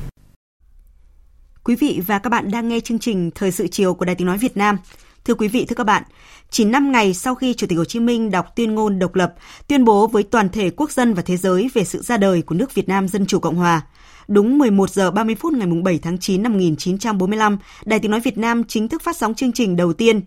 Quý 1.64 1.76
vị 1.76 2.02
và 2.06 2.18
các 2.18 2.30
bạn 2.30 2.50
đang 2.50 2.68
nghe 2.68 2.80
chương 2.80 2.98
trình 2.98 3.30
Thời 3.34 3.52
sự 3.52 3.68
chiều 3.68 3.94
của 3.94 4.04
Đài 4.04 4.14
Tiếng 4.14 4.26
Nói 4.26 4.38
Việt 4.38 4.56
Nam. 4.56 4.78
Thưa 5.24 5.34
quý 5.34 5.48
vị, 5.48 5.64
thưa 5.64 5.74
các 5.74 5.84
bạn, 5.84 6.02
chỉ 6.50 6.64
5 6.64 6.92
ngày 6.92 7.14
sau 7.14 7.34
khi 7.34 7.54
Chủ 7.54 7.66
tịch 7.66 7.78
Hồ 7.78 7.84
Chí 7.84 8.00
Minh 8.00 8.30
đọc 8.30 8.46
tuyên 8.56 8.74
ngôn 8.74 8.98
độc 8.98 9.14
lập, 9.14 9.34
tuyên 9.68 9.84
bố 9.84 10.06
với 10.06 10.22
toàn 10.22 10.48
thể 10.48 10.70
quốc 10.70 10.90
dân 10.90 11.14
và 11.14 11.22
thế 11.22 11.36
giới 11.36 11.70
về 11.74 11.84
sự 11.84 12.02
ra 12.02 12.16
đời 12.16 12.42
của 12.42 12.54
nước 12.54 12.74
Việt 12.74 12.88
Nam 12.88 13.08
Dân 13.08 13.26
Chủ 13.26 13.38
Cộng 13.38 13.56
Hòa, 13.56 13.80
đúng 14.28 14.58
11 14.58 14.90
giờ 14.90 15.10
30 15.10 15.34
phút 15.34 15.52
ngày 15.52 15.68
7 15.84 15.98
tháng 15.98 16.18
9 16.18 16.42
năm 16.42 16.52
1945, 16.52 17.58
Đài 17.84 17.98
Tiếng 17.98 18.10
Nói 18.10 18.20
Việt 18.20 18.38
Nam 18.38 18.64
chính 18.64 18.88
thức 18.88 19.02
phát 19.02 19.16
sóng 19.16 19.34
chương 19.34 19.52
trình 19.52 19.76
đầu 19.76 19.92
tiên. 19.92 20.20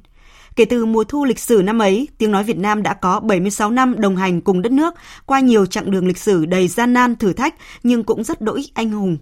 Kể 0.56 0.65
từ 0.65 0.86
mùa 0.86 1.03
thu 1.03 1.25
lịch 1.25 1.39
sử 1.39 1.62
năm 1.63 1.79
ấy, 1.79 2.08
Tiếng 2.17 2.32
Nói 2.32 2.43
Việt 2.43 2.58
Nam 2.58 2.84
đã 2.84 2.93
có 2.93 3.19
76 3.19 3.71
năm 3.71 3.95
đồng 4.01 4.15
hành 4.15 4.41
cùng 4.41 4.62
đất 4.62 4.71
nước 4.71 4.93
qua 5.25 5.39
nhiều 5.39 5.65
chặng 5.65 5.91
đường 5.91 6.08
lịch 6.08 6.17
sử 6.17 6.45
đầy 6.45 6.67
gian 6.67 6.93
nan 6.93 7.15
thử 7.15 7.34
thách 7.34 7.56
nhưng 7.84 8.03
cũng 8.03 8.23
rất 8.23 8.41
đỗi 8.41 8.65
anh 8.73 8.89
hùng 8.89 9.17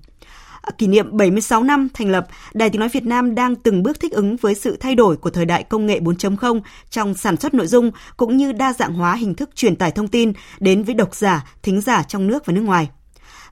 kỷ 0.77 0.87
niệm 0.87 1.17
76 1.17 1.63
năm 1.63 1.87
thành 1.93 2.11
lập, 2.11 2.27
Đài 2.53 2.69
Tiếng 2.69 2.79
Nói 2.79 2.89
Việt 2.89 3.05
Nam 3.05 3.35
đang 3.35 3.55
từng 3.55 3.83
bước 3.83 3.99
thích 3.99 4.11
ứng 4.11 4.35
với 4.35 4.55
sự 4.55 4.77
thay 4.79 4.95
đổi 4.95 5.17
của 5.17 5.29
thời 5.29 5.45
đại 5.45 5.63
công 5.63 5.85
nghệ 5.85 5.99
4.0 5.99 6.61
trong 6.89 7.13
sản 7.13 7.37
xuất 7.37 7.53
nội 7.53 7.67
dung 7.67 7.91
cũng 8.17 8.37
như 8.37 8.51
đa 8.51 8.73
dạng 8.73 8.93
hóa 8.93 9.15
hình 9.15 9.35
thức 9.35 9.49
truyền 9.55 9.75
tải 9.75 9.91
thông 9.91 10.07
tin 10.07 10.33
đến 10.59 10.83
với 10.83 10.95
độc 10.95 11.15
giả, 11.15 11.45
thính 11.63 11.81
giả 11.81 12.03
trong 12.03 12.27
nước 12.27 12.45
và 12.45 12.53
nước 12.53 12.61
ngoài 12.61 12.89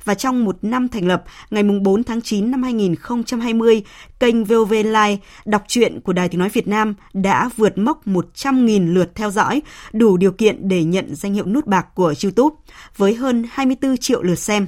và 0.03 0.13
trong 0.13 0.45
một 0.45 0.57
năm 0.61 0.87
thành 0.87 1.07
lập, 1.07 1.23
ngày 1.51 1.63
4 1.63 2.03
tháng 2.03 2.21
9 2.21 2.51
năm 2.51 2.63
2020, 2.63 3.83
kênh 4.19 4.43
VOV 4.43 4.71
Live 4.71 5.17
đọc 5.45 5.63
truyện 5.67 6.01
của 6.01 6.13
Đài 6.13 6.29
Tiếng 6.29 6.39
Nói 6.39 6.49
Việt 6.49 6.67
Nam 6.67 6.95
đã 7.13 7.49
vượt 7.57 7.77
mốc 7.77 8.07
100.000 8.07 8.93
lượt 8.93 9.15
theo 9.15 9.31
dõi, 9.31 9.61
đủ 9.93 10.17
điều 10.17 10.31
kiện 10.31 10.67
để 10.67 10.83
nhận 10.83 11.15
danh 11.15 11.33
hiệu 11.33 11.45
nút 11.45 11.65
bạc 11.65 11.87
của 11.95 12.13
YouTube, 12.23 12.55
với 12.97 13.15
hơn 13.15 13.45
24 13.49 13.97
triệu 13.97 14.23
lượt 14.23 14.39
xem. 14.39 14.67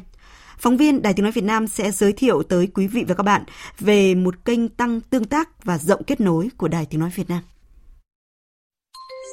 Phóng 0.62 0.78
viên 0.78 1.02
Đài 1.02 1.13
Tiếng 1.13 1.24
Nói 1.24 1.32
Việt 1.32 1.43
Nam 1.43 1.67
sẽ 1.67 1.91
giới 1.91 2.13
thiệu 2.13 2.43
tới 2.43 2.67
quý 2.74 2.88
vị 2.88 3.04
và 3.08 3.15
các 3.15 3.24
bạn 3.24 3.43
về 3.80 4.15
một 4.15 4.45
kênh 4.45 4.69
tăng 4.69 5.02
tương 5.02 5.26
tác 5.26 5.63
và 5.63 5.78
rộng 5.78 6.04
kết 6.04 6.21
nối 6.21 6.50
của 6.58 6.67
Đài 6.67 6.86
Tiếng 6.86 7.00
Nói 7.00 7.12
Việt 7.15 7.30
Nam. 7.30 7.41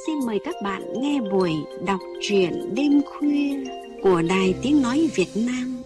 Xin 0.07 0.27
mời 0.27 0.39
các 0.45 0.55
bạn 0.63 0.83
nghe 1.01 1.21
buổi 1.33 1.53
đọc 1.87 2.01
truyện 2.23 2.75
đêm 2.75 3.01
khuya 3.03 3.65
của 4.03 4.23
Đài 4.23 4.55
Tiếng 4.63 4.83
Nói 4.83 5.11
Việt 5.15 5.29
Nam. 5.35 5.83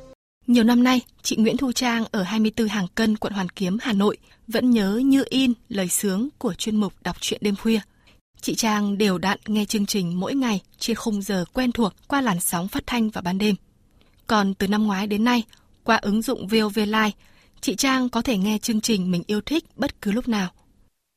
Nhiều 0.47 0.65
năm 0.65 0.83
nay, 0.83 1.01
chị 1.23 1.37
Nguyễn 1.37 1.57
Thu 1.57 1.73
Trang 1.73 2.05
ở 2.13 2.23
24 2.23 2.69
Hàng 2.69 2.87
Cân, 2.95 3.17
quận 3.17 3.33
Hoàn 3.33 3.49
Kiếm, 3.49 3.79
Hà 3.81 3.93
Nội 3.93 4.17
vẫn 4.49 4.71
nhớ 4.71 5.01
như 5.05 5.25
in 5.31 5.53
lời 5.69 5.89
sướng 5.89 6.29
của 6.39 6.55
chuyên 6.55 6.77
mục 6.77 6.93
đọc 7.05 7.17
truyện 7.21 7.41
đêm 7.45 7.57
khuya. 7.57 7.81
Chị 8.41 8.55
Trang 8.55 8.99
đều 8.99 9.19
đặn 9.19 9.39
nghe 9.47 9.65
chương 9.65 9.87
trình 9.87 10.21
mỗi 10.21 10.35
ngày 10.35 10.61
trên 10.79 10.97
khung 10.97 11.23
giờ 11.23 11.45
quen 11.53 11.73
thuộc 11.73 11.93
qua 12.09 12.21
làn 12.21 12.41
sóng 12.41 12.69
phát 12.69 12.83
thanh 12.87 13.11
vào 13.11 13.23
ban 13.23 13.39
đêm. 13.39 13.55
Còn 14.33 14.55
từ 14.55 14.69
năm 14.69 14.87
ngoái 14.87 15.07
đến 15.07 15.25
nay, 15.25 15.43
qua 15.85 15.97
ứng 15.97 16.23
dụng 16.23 16.47
VOV 16.47 16.79
Live, 16.79 17.11
chị 17.61 17.75
Trang 17.75 18.09
có 18.09 18.23
thể 18.23 18.37
nghe 18.37 18.59
chương 18.63 18.81
trình 18.81 19.11
mình 19.11 19.23
yêu 19.27 19.41
thích 19.41 19.65
bất 19.77 20.03
cứ 20.03 20.13
lúc 20.13 20.29
nào. 20.29 20.49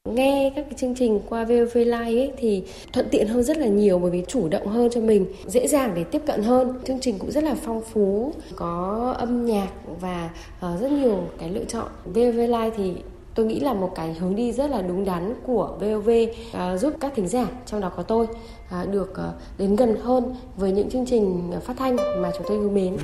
Nghe 0.10 0.51
các 0.56 0.62
cái 0.62 0.73
chương 0.78 0.95
trình 0.95 1.19
qua 1.30 1.43
VOV 1.43 1.75
Live 1.75 1.97
ấy 1.97 2.32
thì 2.38 2.63
thuận 2.93 3.08
tiện 3.12 3.28
hơn 3.28 3.43
rất 3.43 3.58
là 3.58 3.67
nhiều 3.67 3.99
bởi 3.99 4.12
vì 4.12 4.23
chủ 4.28 4.49
động 4.49 4.67
hơn 4.67 4.89
cho 4.93 5.01
mình, 5.01 5.25
dễ 5.47 5.67
dàng 5.67 5.93
để 5.95 6.04
tiếp 6.04 6.21
cận 6.25 6.43
hơn. 6.43 6.73
Chương 6.88 6.99
trình 7.01 7.19
cũng 7.19 7.32
rất 7.32 7.43
là 7.43 7.56
phong 7.65 7.82
phú, 7.93 8.34
có 8.56 9.13
âm 9.17 9.45
nhạc 9.45 9.69
và 10.01 10.30
ờ, 10.60 10.78
rất 10.82 10.91
nhiều 10.91 11.30
cái 11.39 11.49
lựa 11.49 11.65
chọn. 11.65 11.88
VOV 12.06 12.38
Live 12.38 12.71
thì 12.78 12.93
tôi 13.36 13.45
nghĩ 13.45 13.60
là 13.60 13.74
một 13.74 13.91
cái 13.95 14.13
hướng 14.13 14.36
đi 14.36 14.52
rất 14.52 14.71
là 14.71 14.82
đúng 14.82 15.06
đắn 15.06 15.34
của 15.45 15.78
VOV 15.80 16.10
uh, 16.10 16.30
à, 16.54 16.78
giúp 16.78 16.93
các 17.00 17.13
thính 17.15 17.28
giả 17.28 17.48
trong 17.65 17.82
đó 17.82 17.91
có 17.98 18.04
tôi 18.04 18.28
uh, 18.28 18.89
được 18.91 19.12
uh, 19.12 19.58
đến 19.58 19.76
gần 19.76 19.95
hơn 20.04 20.36
với 20.58 20.71
những 20.71 20.89
chương 20.89 21.06
trình 21.06 21.52
phát 21.65 21.78
thanh 21.78 21.95
mà 21.95 22.32
chúng 22.38 22.48
tôi 22.48 22.58
yêu 22.58 22.69
mến. 22.69 22.98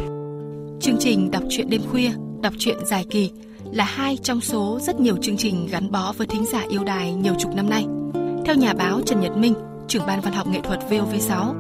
Chương 0.80 0.98
trình 1.00 1.32
đọc 1.32 1.44
truyện 1.50 1.70
đêm 1.70 1.82
khuya, 1.92 2.10
đọc 2.42 2.54
truyện 2.58 2.78
dài 2.86 3.06
kỳ 3.10 3.32
là 3.72 3.84
hai 3.84 4.18
trong 4.18 4.42
số 4.42 4.80
rất 4.82 5.00
nhiều 5.00 5.16
chương 5.22 5.38
trình 5.38 5.68
gắn 5.72 5.92
bó 5.92 6.14
với 6.18 6.28
thính 6.28 6.46
giả 6.46 6.66
yêu 6.70 6.84
đài 6.84 7.14
nhiều 7.14 7.34
chục 7.40 7.56
năm 7.56 7.70
nay. 7.70 7.86
Theo 8.46 8.56
nhà 8.56 8.74
báo 8.74 9.02
Trần 9.06 9.20
Nhật 9.20 9.38
Minh, 9.38 9.54
trưởng 9.88 10.06
ban 10.08 10.22
văn 10.22 10.34
học 10.34 10.48
nghệ 10.48 10.60
thuật 10.64 10.80
VOV6, 10.90 11.54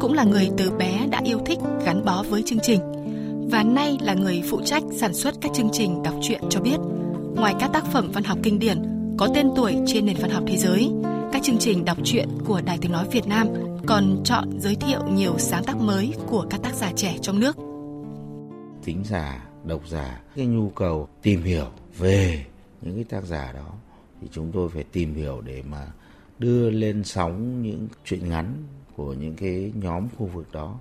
cũng 0.00 0.12
là 0.12 0.24
người 0.24 0.50
từ 0.56 0.70
bé 0.70 1.06
đã 1.10 1.20
yêu 1.24 1.38
thích 1.46 1.58
gắn 1.84 2.04
bó 2.04 2.24
với 2.30 2.42
chương 2.42 2.60
trình 2.62 2.80
và 3.50 3.62
nay 3.62 3.98
là 4.00 4.14
người 4.14 4.42
phụ 4.50 4.60
trách 4.64 4.82
sản 4.96 5.14
xuất 5.14 5.34
các 5.40 5.52
chương 5.54 5.70
trình 5.72 6.02
đọc 6.02 6.14
truyện 6.22 6.40
cho 6.50 6.60
biết 6.60 6.76
ngoài 7.34 7.54
các 7.60 7.70
tác 7.72 7.84
phẩm 7.84 8.10
văn 8.12 8.24
học 8.24 8.38
kinh 8.42 8.58
điển 8.58 8.82
có 9.18 9.28
tên 9.34 9.48
tuổi 9.56 9.74
trên 9.86 10.06
nền 10.06 10.16
văn 10.20 10.30
học 10.30 10.44
thế 10.46 10.56
giới, 10.56 10.90
các 11.32 11.42
chương 11.42 11.58
trình 11.58 11.84
đọc 11.84 11.98
truyện 12.04 12.28
của 12.44 12.60
Đài 12.64 12.78
Tiếng 12.80 12.92
Nói 12.92 13.06
Việt 13.12 13.26
Nam 13.26 13.48
còn 13.86 14.20
chọn 14.24 14.60
giới 14.60 14.74
thiệu 14.74 15.00
nhiều 15.08 15.38
sáng 15.38 15.64
tác 15.64 15.76
mới 15.76 16.14
của 16.26 16.46
các 16.50 16.62
tác 16.62 16.74
giả 16.74 16.92
trẻ 16.96 17.16
trong 17.22 17.40
nước. 17.40 17.56
Tính 18.84 19.02
giả, 19.04 19.48
độc 19.64 19.88
giả, 19.88 20.20
cái 20.36 20.46
nhu 20.46 20.70
cầu 20.70 21.08
tìm 21.22 21.42
hiểu 21.42 21.66
về 21.98 22.46
những 22.82 22.94
cái 22.94 23.04
tác 23.04 23.24
giả 23.24 23.52
đó 23.52 23.72
thì 24.20 24.28
chúng 24.32 24.52
tôi 24.52 24.68
phải 24.68 24.84
tìm 24.92 25.14
hiểu 25.14 25.40
để 25.40 25.62
mà 25.70 25.86
đưa 26.38 26.70
lên 26.70 27.04
sóng 27.04 27.62
những 27.62 27.88
chuyện 28.04 28.28
ngắn 28.28 28.54
của 28.96 29.12
những 29.12 29.36
cái 29.36 29.72
nhóm 29.74 30.08
khu 30.18 30.26
vực 30.26 30.46
đó. 30.52 30.74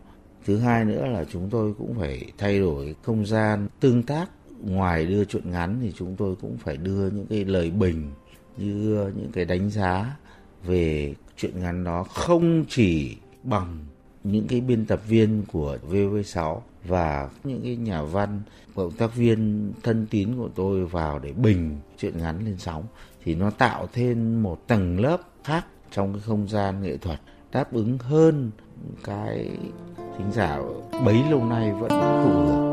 Thứ 0.45 0.57
hai 0.57 0.85
nữa 0.85 1.05
là 1.07 1.23
chúng 1.31 1.49
tôi 1.49 1.73
cũng 1.77 1.95
phải 1.99 2.31
thay 2.37 2.59
đổi 2.59 2.95
không 3.03 3.25
gian 3.25 3.67
tương 3.79 4.03
tác 4.03 4.29
ngoài 4.63 5.06
đưa 5.06 5.26
chuyện 5.26 5.52
ngắn 5.52 5.80
thì 5.82 5.93
chúng 5.97 6.15
tôi 6.15 6.36
cũng 6.41 6.58
phải 6.58 6.78
đưa 6.78 7.10
những 7.10 7.26
cái 7.30 7.45
lời 7.45 7.71
bình 7.71 8.12
như 8.58 9.12
những 9.15 9.32
cái 9.34 9.45
đánh 9.45 9.69
giá 9.69 10.17
về 10.63 11.15
chuyện 11.38 11.62
ngắn 11.62 11.84
đó 11.84 12.04
không 12.04 12.65
chỉ 12.69 13.17
bằng 13.44 13.85
những 14.23 14.48
cái 14.48 14.62
biên 14.62 14.85
tập 14.85 15.02
viên 15.08 15.44
của 15.52 15.77
VV6 15.90 16.60
và 16.83 17.29
những 17.44 17.62
cái 17.63 17.75
nhà 17.75 18.02
văn, 18.02 18.42
cộng 18.75 18.92
tác 18.92 19.15
viên 19.15 19.71
thân 19.83 20.08
tín 20.10 20.38
của 20.38 20.50
tôi 20.56 20.85
vào 20.85 21.19
để 21.19 21.33
bình 21.33 21.77
chuyện 21.98 22.17
ngắn 22.17 22.46
lên 22.46 22.58
sóng, 22.58 22.83
thì 23.23 23.35
nó 23.35 23.50
tạo 23.50 23.88
thêm 23.94 24.44
một 24.44 24.67
tầng 24.67 25.00
lớp 25.00 25.17
khác 25.44 25.65
trong 25.92 26.13
cái 26.13 26.21
không 26.25 26.48
gian 26.48 26.81
nghệ 26.81 26.98
thuật, 26.98 27.21
đáp 27.52 27.73
ứng 27.73 27.98
hơn 27.98 28.52
cái 29.04 29.50
thính 29.98 30.31
giả 30.31 30.60
bấy 31.06 31.23
lâu 31.29 31.46
nay 31.46 31.71
vẫn 31.71 31.90
thụ 31.90 32.29
hưởng 32.29 32.71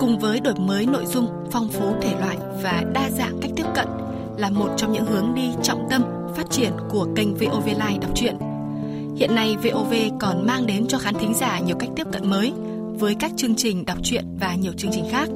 cùng 0.00 0.18
với 0.18 0.40
đổi 0.40 0.54
mới 0.54 0.86
nội 0.86 1.06
dung, 1.06 1.26
phong 1.50 1.68
phú 1.68 1.94
thể 2.02 2.14
loại 2.20 2.36
và 2.62 2.84
đa 2.94 3.10
dạng 3.10 3.38
cách 3.42 3.50
tiếp 3.56 3.66
cận 3.74 3.88
là 4.36 4.50
một 4.50 4.68
trong 4.76 4.92
những 4.92 5.06
hướng 5.06 5.34
đi 5.34 5.50
trọng 5.62 5.86
tâm 5.90 6.02
phát 6.36 6.50
triển 6.50 6.72
của 6.90 7.08
kênh 7.16 7.34
VOV 7.34 7.66
Live 7.66 7.98
đọc 8.00 8.10
truyện. 8.14 8.36
Hiện 9.16 9.34
nay 9.34 9.56
VOV 9.56 9.94
còn 10.20 10.46
mang 10.46 10.66
đến 10.66 10.86
cho 10.86 10.98
khán 10.98 11.14
thính 11.14 11.34
giả 11.34 11.58
nhiều 11.58 11.76
cách 11.78 11.90
tiếp 11.96 12.06
cận 12.12 12.30
mới 12.30 12.52
với 12.98 13.14
các 13.14 13.30
chương 13.36 13.54
trình 13.54 13.84
đọc 13.84 13.98
truyện 14.02 14.24
và 14.40 14.54
nhiều 14.54 14.72
chương 14.72 14.90
trình 14.94 15.04
khác. 15.10 15.28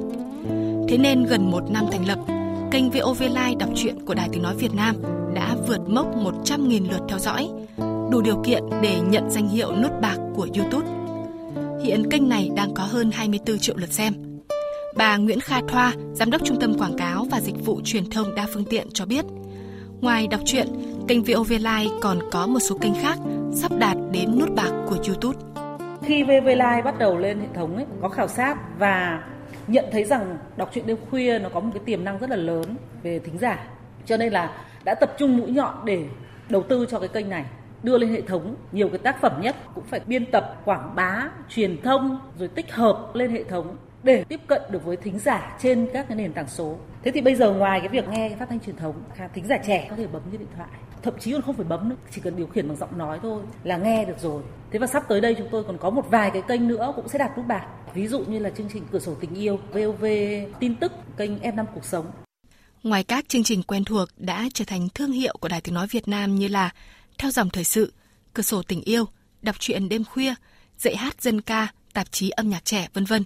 Thế 0.89 0.97
nên 0.97 1.23
gần 1.23 1.51
một 1.51 1.71
năm 1.71 1.85
thành 1.91 2.07
lập, 2.07 2.19
kênh 2.71 2.89
VOV 2.89 3.21
Live 3.21 3.55
đọc 3.59 3.69
truyện 3.75 4.05
của 4.05 4.13
Đài 4.13 4.29
Tiếng 4.31 4.43
Nói 4.43 4.55
Việt 4.55 4.73
Nam 4.73 4.95
đã 5.35 5.55
vượt 5.67 5.89
mốc 5.89 6.07
100.000 6.15 6.91
lượt 6.91 7.01
theo 7.09 7.19
dõi, 7.19 7.49
đủ 8.11 8.21
điều 8.21 8.43
kiện 8.45 8.63
để 8.81 8.99
nhận 9.09 9.29
danh 9.29 9.49
hiệu 9.49 9.71
nút 9.75 9.91
bạc 10.01 10.17
của 10.35 10.47
YouTube. 10.57 10.87
Hiện 11.83 12.09
kênh 12.11 12.29
này 12.29 12.49
đang 12.55 12.73
có 12.73 12.83
hơn 12.83 13.11
24 13.11 13.59
triệu 13.59 13.77
lượt 13.77 13.93
xem. 13.93 14.32
Bà 14.95 15.17
Nguyễn 15.17 15.39
Kha 15.39 15.61
Thoa, 15.67 15.93
Giám 16.13 16.31
đốc 16.31 16.41
Trung 16.45 16.59
tâm 16.59 16.73
Quảng 16.79 16.97
cáo 16.97 17.25
và 17.31 17.39
Dịch 17.39 17.65
vụ 17.65 17.81
Truyền 17.83 18.09
thông 18.09 18.35
đa 18.35 18.47
phương 18.53 18.65
tiện 18.69 18.87
cho 18.93 19.05
biết, 19.05 19.25
ngoài 20.01 20.27
đọc 20.27 20.39
truyện, 20.45 20.67
kênh 21.07 21.23
VOV 21.23 21.51
Live 21.51 21.95
còn 22.01 22.19
có 22.31 22.47
một 22.47 22.59
số 22.59 22.77
kênh 22.81 22.93
khác 23.01 23.17
sắp 23.53 23.71
đạt 23.79 23.97
đến 24.11 24.39
nút 24.39 24.49
bạc 24.55 24.71
của 24.89 24.97
YouTube. 25.07 25.39
Khi 26.05 26.23
VOV 26.23 26.45
Live 26.45 26.81
bắt 26.85 26.99
đầu 26.99 27.17
lên 27.17 27.39
hệ 27.39 27.47
thống 27.53 27.75
ấy, 27.75 27.85
có 28.01 28.09
khảo 28.09 28.27
sát 28.27 28.57
và 28.79 29.23
nhận 29.67 29.85
thấy 29.91 30.03
rằng 30.03 30.37
đọc 30.57 30.69
truyện 30.73 30.87
đêm 30.87 30.97
khuya 31.09 31.39
nó 31.39 31.49
có 31.49 31.59
một 31.59 31.69
cái 31.73 31.83
tiềm 31.85 32.03
năng 32.03 32.19
rất 32.19 32.29
là 32.29 32.35
lớn 32.35 32.75
về 33.03 33.19
thính 33.19 33.37
giả. 33.37 33.67
Cho 34.05 34.17
nên 34.17 34.33
là 34.33 34.51
đã 34.83 34.95
tập 34.95 35.13
trung 35.19 35.37
mũi 35.37 35.51
nhọn 35.51 35.73
để 35.85 36.05
đầu 36.49 36.63
tư 36.63 36.85
cho 36.89 36.99
cái 36.99 37.09
kênh 37.09 37.29
này 37.29 37.45
đưa 37.83 37.97
lên 37.97 38.09
hệ 38.09 38.21
thống 38.21 38.55
nhiều 38.71 38.89
cái 38.89 38.97
tác 38.97 39.21
phẩm 39.21 39.41
nhất 39.41 39.55
cũng 39.75 39.83
phải 39.83 40.01
biên 40.05 40.25
tập 40.25 40.61
quảng 40.65 40.95
bá 40.95 41.29
truyền 41.49 41.81
thông 41.81 42.19
rồi 42.39 42.47
tích 42.47 42.71
hợp 42.73 43.11
lên 43.13 43.31
hệ 43.31 43.43
thống 43.43 43.75
để 44.03 44.23
tiếp 44.23 44.39
cận 44.47 44.61
được 44.69 44.85
với 44.85 44.97
thính 44.97 45.19
giả 45.19 45.57
trên 45.61 45.87
các 45.93 46.05
cái 46.07 46.17
nền 46.17 46.33
tảng 46.33 46.47
số. 46.47 46.77
Thế 47.03 47.11
thì 47.11 47.21
bây 47.21 47.35
giờ 47.35 47.53
ngoài 47.53 47.79
cái 47.79 47.89
việc 47.89 48.07
nghe 48.07 48.35
phát 48.39 48.49
thanh 48.49 48.59
truyền 48.59 48.75
thống, 48.75 49.03
thính 49.33 49.47
giả 49.47 49.57
trẻ 49.67 49.87
có 49.89 49.95
thể 49.95 50.07
bấm 50.07 50.21
trên 50.31 50.39
điện 50.39 50.49
thoại, 50.55 50.69
thậm 51.03 51.13
chí 51.19 51.31
còn 51.31 51.41
không 51.41 51.55
phải 51.55 51.65
bấm 51.65 51.89
nữa, 51.89 51.95
chỉ 52.11 52.21
cần 52.21 52.35
điều 52.35 52.47
khiển 52.47 52.67
bằng 52.67 52.77
giọng 52.77 52.97
nói 52.97 53.19
thôi 53.21 53.43
là 53.63 53.77
nghe 53.77 54.05
được 54.05 54.19
rồi. 54.19 54.43
Thế 54.71 54.79
và 54.79 54.87
sắp 54.87 55.03
tới 55.09 55.21
đây 55.21 55.35
chúng 55.37 55.47
tôi 55.51 55.63
còn 55.63 55.77
có 55.77 55.89
một 55.89 56.05
vài 56.09 56.31
cái 56.31 56.41
kênh 56.47 56.67
nữa 56.67 56.93
cũng 56.95 57.07
sẽ 57.07 57.19
đạt 57.19 57.37
nút 57.37 57.47
bạc. 57.47 57.67
Ví 57.93 58.07
dụ 58.07 58.19
như 58.19 58.39
là 58.39 58.49
chương 58.49 58.69
trình 58.73 58.83
Cửa 58.91 58.99
sổ 58.99 59.15
tình 59.15 59.35
yêu, 59.35 59.59
VOV 59.71 60.05
tin 60.59 60.75
tức, 60.75 60.91
kênh 61.17 61.39
F5 61.39 61.65
cuộc 61.73 61.85
sống. 61.85 62.05
Ngoài 62.83 63.03
các 63.03 63.29
chương 63.29 63.43
trình 63.43 63.63
quen 63.63 63.85
thuộc 63.85 64.09
đã 64.17 64.45
trở 64.53 64.65
thành 64.65 64.87
thương 64.93 65.11
hiệu 65.11 65.35
của 65.39 65.47
Đài 65.47 65.61
Tiếng 65.61 65.75
Nói 65.75 65.87
Việt 65.87 66.07
Nam 66.07 66.35
như 66.35 66.47
là 66.47 66.69
Theo 67.17 67.31
dòng 67.31 67.49
thời 67.49 67.63
sự, 67.63 67.93
Cửa 68.33 68.43
sổ 68.43 68.61
tình 68.63 68.81
yêu, 68.81 69.05
Đọc 69.41 69.55
truyện 69.59 69.89
đêm 69.89 70.03
khuya, 70.03 70.33
Dạy 70.77 70.95
hát 70.95 71.21
dân 71.21 71.41
ca, 71.41 71.67
tạp 71.93 72.11
chí 72.11 72.29
âm 72.29 72.49
nhạc 72.49 72.65
trẻ, 72.65 72.87
vân 72.93 73.05
vân. 73.05 73.23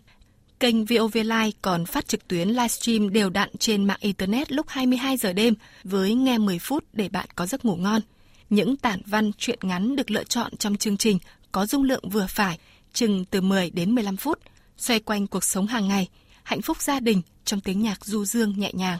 Kênh 0.60 0.86
VOV 0.86 1.16
Live 1.16 1.52
còn 1.62 1.86
phát 1.86 2.08
trực 2.08 2.28
tuyến 2.28 2.50
livestream 2.50 3.14
đều 3.14 3.30
đặn 3.30 3.50
trên 3.60 3.86
mạng 3.86 3.98
Internet 4.02 4.52
lúc 4.52 4.66
22 4.70 5.18
giờ 5.18 5.34
đêm 5.34 5.54
với 5.84 6.14
nghe 6.14 6.38
10 6.38 6.60
phút 6.60 6.84
để 6.94 7.10
bạn 7.10 7.28
có 7.36 7.46
giấc 7.46 7.66
ngủ 7.66 7.76
ngon. 7.76 8.02
Những 8.50 8.78
tản 8.78 9.02
văn, 9.06 9.32
truyện 9.38 9.60
ngắn 9.62 9.96
được 9.96 10.12
lựa 10.12 10.24
chọn 10.24 10.58
trong 10.58 10.78
chương 10.78 10.98
trình 10.98 11.20
có 11.52 11.66
dung 11.66 11.84
lượng 11.84 12.10
vừa 12.10 12.28
phải, 12.30 12.60
chừng 12.94 13.26
từ 13.26 13.42
10 13.42 13.70
đến 13.70 13.96
15 13.96 14.18
phút, 14.18 14.40
xoay 14.78 15.00
quanh 15.00 15.28
cuộc 15.28 15.44
sống 15.44 15.68
hàng 15.68 15.88
ngày, 15.88 16.08
hạnh 16.44 16.62
phúc 16.62 16.82
gia 16.82 17.00
đình 17.00 17.22
trong 17.46 17.62
tiếng 17.62 17.82
nhạc 17.82 18.06
du 18.06 18.26
dương 18.26 18.54
nhẹ 18.58 18.72
nhàng. 18.74 19.00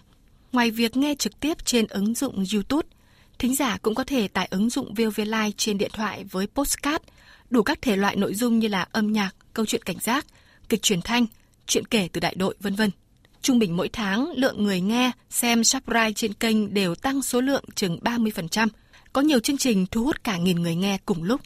Ngoài 0.52 0.72
việc 0.72 0.98
nghe 0.98 1.16
trực 1.16 1.40
tiếp 1.40 1.66
trên 1.66 1.88
ứng 1.88 2.14
dụng 2.14 2.44
YouTube, 2.54 2.88
thính 3.40 3.56
giả 3.56 3.78
cũng 3.82 3.96
có 3.96 4.04
thể 4.04 4.28
tải 4.28 4.48
ứng 4.52 4.70
dụng 4.70 4.94
VOV 4.94 5.18
Live 5.18 5.52
trên 5.58 5.78
điện 5.78 5.92
thoại 5.94 6.24
với 6.24 6.48
postcard, 6.48 7.04
đủ 7.50 7.64
các 7.64 7.82
thể 7.82 7.96
loại 7.96 8.16
nội 8.16 8.34
dung 8.34 8.60
như 8.60 8.68
là 8.68 8.88
âm 8.92 9.14
nhạc, 9.14 9.36
câu 9.54 9.66
chuyện 9.66 9.84
cảnh 9.84 10.00
giác, 10.00 10.26
kịch 10.70 10.82
truyền 10.82 11.02
thanh, 11.02 11.26
chuyện 11.68 11.86
kể 11.86 12.10
từ 12.14 12.20
đại 12.20 12.36
đội, 12.38 12.56
vân 12.60 12.76
vân. 12.76 12.90
Trung 13.42 13.60
bình 13.60 13.78
mỗi 13.78 13.90
tháng, 13.94 14.32
lượng 14.36 14.64
người 14.64 14.82
nghe, 14.82 15.12
xem 15.30 15.64
subscribe 15.64 16.12
trên 16.16 16.34
kênh 16.34 16.74
đều 16.74 16.96
tăng 16.96 17.22
số 17.22 17.42
lượng 17.42 17.64
chừng 17.76 18.00
30%. 18.02 18.68
Có 19.14 19.22
nhiều 19.22 19.40
chương 19.40 19.58
trình 19.58 19.86
thu 19.92 20.04
hút 20.04 20.24
cả 20.24 20.38
nghìn 20.38 20.62
người 20.62 20.76
nghe 20.76 20.98
cùng 21.06 21.24
lúc. 21.24 21.42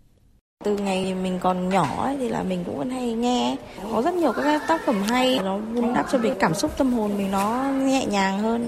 Từ 0.64 0.78
ngày 0.78 1.16
mình 1.16 1.40
còn 1.42 1.70
nhỏ 1.70 2.04
ấy, 2.06 2.18
thì 2.20 2.30
là 2.30 2.44
mình 2.44 2.64
cũng 2.66 2.78
vẫn 2.78 2.90
hay 2.90 3.14
nghe. 3.14 3.56
Có 3.92 4.02
rất 4.02 4.14
nhiều 4.14 4.34
các 4.34 4.62
tác 4.68 4.82
phẩm 4.86 5.04
hay, 5.10 5.40
nó 5.44 5.58
vun 5.58 5.94
đắp 5.94 6.06
cho 6.12 6.18
mình 6.18 6.34
cảm 6.40 6.54
xúc 6.54 6.72
tâm 6.78 6.94
hồn 6.94 7.18
mình 7.18 7.32
nó 7.32 7.72
nhẹ 7.72 8.06
nhàng 8.06 8.40
hơn. 8.40 8.68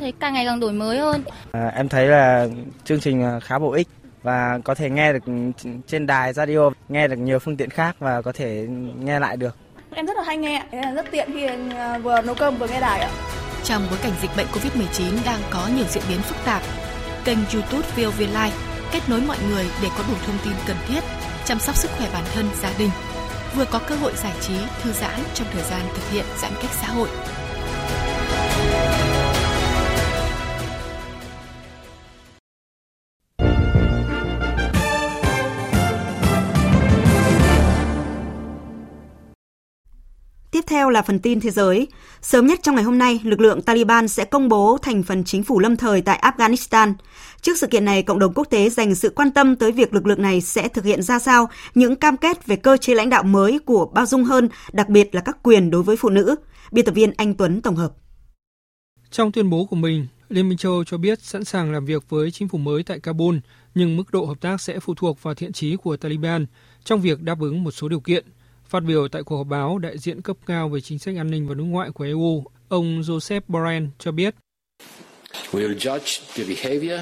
Thấy 0.00 0.12
càng 0.20 0.34
ngày 0.34 0.44
càng 0.46 0.60
đổi 0.60 0.72
mới 0.72 0.98
hơn. 0.98 1.22
À, 1.52 1.72
em 1.76 1.88
thấy 1.88 2.06
là 2.06 2.48
chương 2.84 3.00
trình 3.00 3.22
à, 3.22 3.40
khá 3.40 3.58
bổ 3.58 3.72
ích 3.72 3.88
và 4.22 4.58
có 4.64 4.74
thể 4.74 4.90
nghe 4.90 5.12
được 5.12 5.24
trên 5.86 6.06
đài 6.06 6.32
radio, 6.32 6.70
nghe 6.88 7.08
được 7.08 7.16
nhiều 7.16 7.38
phương 7.38 7.56
tiện 7.56 7.70
khác 7.70 7.96
và 7.98 8.22
có 8.22 8.32
thể 8.32 8.66
nghe 8.98 9.20
lại 9.20 9.36
được. 9.36 9.56
Em 9.94 10.06
rất 10.06 10.16
là 10.16 10.22
hay 10.22 10.36
nghe, 10.36 10.62
rất 10.94 11.06
tiện 11.10 11.28
khi 11.32 11.46
à, 11.76 11.98
vừa 11.98 12.20
nấu 12.20 12.34
cơm 12.34 12.56
vừa 12.56 12.66
nghe 12.66 12.80
đài 12.80 13.00
ạ. 13.00 13.10
Trong 13.64 13.86
bối 13.90 13.98
cảnh 14.02 14.12
dịch 14.22 14.30
bệnh 14.36 14.46
Covid-19 14.46 15.12
đang 15.24 15.40
có 15.50 15.68
nhiều 15.76 15.84
diễn 15.88 16.02
biến 16.08 16.18
phức 16.22 16.36
tạp, 16.44 16.62
kênh 17.24 17.38
YouTube 17.52 17.88
VOV 17.96 18.20
Live 18.20 18.52
kết 18.92 19.00
nối 19.08 19.20
mọi 19.20 19.36
người 19.48 19.66
để 19.82 19.88
có 19.98 20.04
đủ 20.08 20.14
thông 20.26 20.38
tin 20.44 20.52
cần 20.66 20.76
thiết, 20.88 21.00
chăm 21.44 21.58
sóc 21.58 21.76
sức 21.76 21.90
khỏe 21.98 22.08
bản 22.12 22.24
thân, 22.34 22.48
gia 22.62 22.72
đình, 22.78 22.90
vừa 23.56 23.64
có 23.64 23.78
cơ 23.78 23.94
hội 23.94 24.12
giải 24.16 24.32
trí, 24.40 24.54
thư 24.82 24.92
giãn 24.92 25.20
trong 25.34 25.46
thời 25.52 25.62
gian 25.62 25.80
thực 25.94 26.10
hiện 26.10 26.24
giãn 26.42 26.52
cách 26.62 26.70
xã 26.80 26.86
hội. 26.86 27.08
Tiếp 40.54 40.64
theo 40.66 40.90
là 40.90 41.02
phần 41.02 41.18
tin 41.18 41.40
thế 41.40 41.50
giới. 41.50 41.86
Sớm 42.22 42.46
nhất 42.46 42.60
trong 42.62 42.74
ngày 42.74 42.84
hôm 42.84 42.98
nay, 42.98 43.20
lực 43.24 43.40
lượng 43.40 43.62
Taliban 43.62 44.08
sẽ 44.08 44.24
công 44.24 44.48
bố 44.48 44.78
thành 44.82 45.02
phần 45.02 45.24
chính 45.24 45.42
phủ 45.42 45.58
lâm 45.58 45.76
thời 45.76 46.00
tại 46.00 46.22
Afghanistan. 46.22 46.94
Trước 47.40 47.58
sự 47.58 47.66
kiện 47.66 47.84
này, 47.84 48.02
cộng 48.02 48.18
đồng 48.18 48.32
quốc 48.34 48.44
tế 48.50 48.70
dành 48.70 48.94
sự 48.94 49.10
quan 49.10 49.30
tâm 49.30 49.56
tới 49.56 49.72
việc 49.72 49.94
lực 49.94 50.06
lượng 50.06 50.22
này 50.22 50.40
sẽ 50.40 50.68
thực 50.68 50.84
hiện 50.84 51.02
ra 51.02 51.18
sao 51.18 51.48
những 51.74 51.96
cam 51.96 52.16
kết 52.16 52.46
về 52.46 52.56
cơ 52.56 52.76
chế 52.76 52.94
lãnh 52.94 53.10
đạo 53.10 53.22
mới 53.22 53.58
của 53.58 53.86
bao 53.86 54.06
dung 54.06 54.24
hơn, 54.24 54.48
đặc 54.72 54.88
biệt 54.88 55.14
là 55.14 55.20
các 55.20 55.36
quyền 55.42 55.70
đối 55.70 55.82
với 55.82 55.96
phụ 55.96 56.08
nữ. 56.08 56.34
Biên 56.72 56.84
tập 56.84 56.92
viên 56.92 57.12
Anh 57.16 57.34
Tuấn 57.34 57.62
tổng 57.62 57.76
hợp. 57.76 57.92
Trong 59.10 59.32
tuyên 59.32 59.50
bố 59.50 59.64
của 59.64 59.76
mình, 59.76 60.06
Liên 60.28 60.48
minh 60.48 60.58
châu 60.58 60.72
Âu 60.72 60.84
cho 60.84 60.98
biết 60.98 61.22
sẵn 61.22 61.44
sàng 61.44 61.72
làm 61.72 61.84
việc 61.84 62.08
với 62.08 62.30
chính 62.30 62.48
phủ 62.48 62.58
mới 62.58 62.82
tại 62.82 63.00
Kabul, 63.00 63.36
nhưng 63.74 63.96
mức 63.96 64.12
độ 64.12 64.24
hợp 64.24 64.40
tác 64.40 64.60
sẽ 64.60 64.80
phụ 64.80 64.94
thuộc 64.94 65.22
vào 65.22 65.34
thiện 65.34 65.52
trí 65.52 65.76
của 65.76 65.96
Taliban 65.96 66.46
trong 66.84 67.00
việc 67.00 67.22
đáp 67.22 67.40
ứng 67.40 67.64
một 67.64 67.70
số 67.70 67.88
điều 67.88 68.00
kiện– 68.00 68.24
Phát 68.74 68.82
biểu 68.82 69.08
tại 69.08 69.22
cuộc 69.22 69.36
họp 69.36 69.46
báo, 69.46 69.78
đại 69.78 69.98
diện 69.98 70.22
cấp 70.22 70.36
cao 70.46 70.68
về 70.68 70.80
chính 70.80 70.98
sách 70.98 71.16
an 71.16 71.30
ninh 71.30 71.48
và 71.48 71.54
đối 71.54 71.66
ngoại 71.66 71.90
của 71.90 72.04
EU, 72.04 72.44
ông 72.68 73.00
Joseph 73.00 73.40
Borrell 73.48 73.86
cho 73.98 74.12
biết. 74.12 74.34
We'll 75.52 75.76
judge 75.76 76.20
the 76.34 76.44
behavior 76.44 77.00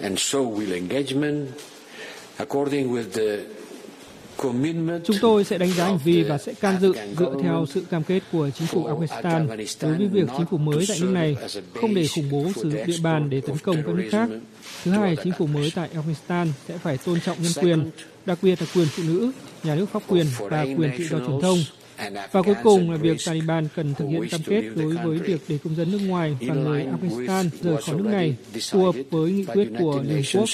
and 0.00 0.18
so 0.18 0.38
will 0.38 0.72
engagement 0.72 1.48
according 2.36 2.92
with 2.92 3.04
the 3.12 3.44
Chúng 5.04 5.16
tôi 5.20 5.44
sẽ 5.44 5.58
đánh 5.58 5.72
giá 5.72 5.84
hành 5.84 5.98
vi 6.04 6.22
và 6.22 6.38
sẽ 6.38 6.54
can 6.54 6.80
dự 6.80 6.92
dựa 7.18 7.34
theo 7.42 7.66
sự 7.68 7.84
cam 7.90 8.04
kết 8.04 8.22
của 8.32 8.50
chính 8.50 8.66
phủ 8.66 8.86
Afghanistan 8.86 9.46
đối 9.82 9.94
với 9.94 10.06
việc 10.06 10.28
chính 10.36 10.46
phủ 10.46 10.58
mới 10.58 10.84
tại 10.88 10.98
nước 11.00 11.10
này 11.10 11.36
không 11.80 11.94
để 11.94 12.06
khủng 12.14 12.30
bố 12.30 12.46
sử 12.54 12.70
dụng 12.70 12.86
địa 12.86 12.98
bàn 13.02 13.30
để 13.30 13.40
tấn 13.40 13.56
công 13.58 13.76
các 13.76 13.94
nước 13.94 14.08
khác. 14.10 14.28
Thứ 14.84 14.90
hai, 14.90 15.16
chính 15.24 15.32
phủ 15.38 15.46
mới 15.46 15.72
tại 15.74 15.88
Afghanistan 15.94 16.46
sẽ 16.68 16.78
phải 16.78 16.98
tôn 16.98 17.20
trọng 17.20 17.42
nhân 17.42 17.52
quyền, 17.62 17.90
đặc 18.26 18.38
biệt 18.42 18.62
là 18.62 18.66
quyền 18.74 18.86
phụ 18.86 19.02
nữ, 19.06 19.32
nhà 19.62 19.74
nước 19.74 19.86
pháp 19.86 20.02
quyền 20.08 20.26
và 20.38 20.62
quyền 20.76 20.90
tự 20.98 21.04
do 21.04 21.18
truyền 21.18 21.40
thông. 21.42 21.58
Và 22.32 22.42
cuối 22.42 22.54
cùng 22.62 22.90
là 22.90 22.96
việc 22.96 23.16
Taliban 23.26 23.68
cần 23.74 23.94
thực 23.94 24.06
hiện 24.08 24.28
cam 24.30 24.40
kết 24.46 24.62
đối 24.76 24.96
với 24.96 25.18
việc 25.18 25.40
để 25.48 25.58
công 25.64 25.76
dân 25.76 25.92
nước 25.92 26.00
ngoài 26.06 26.36
và 26.40 26.54
người 26.54 26.86
Afghanistan 26.86 27.48
rời 27.62 27.82
khỏi 27.82 27.96
nước 27.96 28.06
này 28.06 28.36
phù 28.70 28.84
hợp 28.84 28.94
với 29.10 29.32
nghị 29.32 29.44
quyết 29.44 29.68
của 29.78 30.02
Liên 30.02 30.22
Hợp 30.22 30.40
Quốc. 30.40 30.48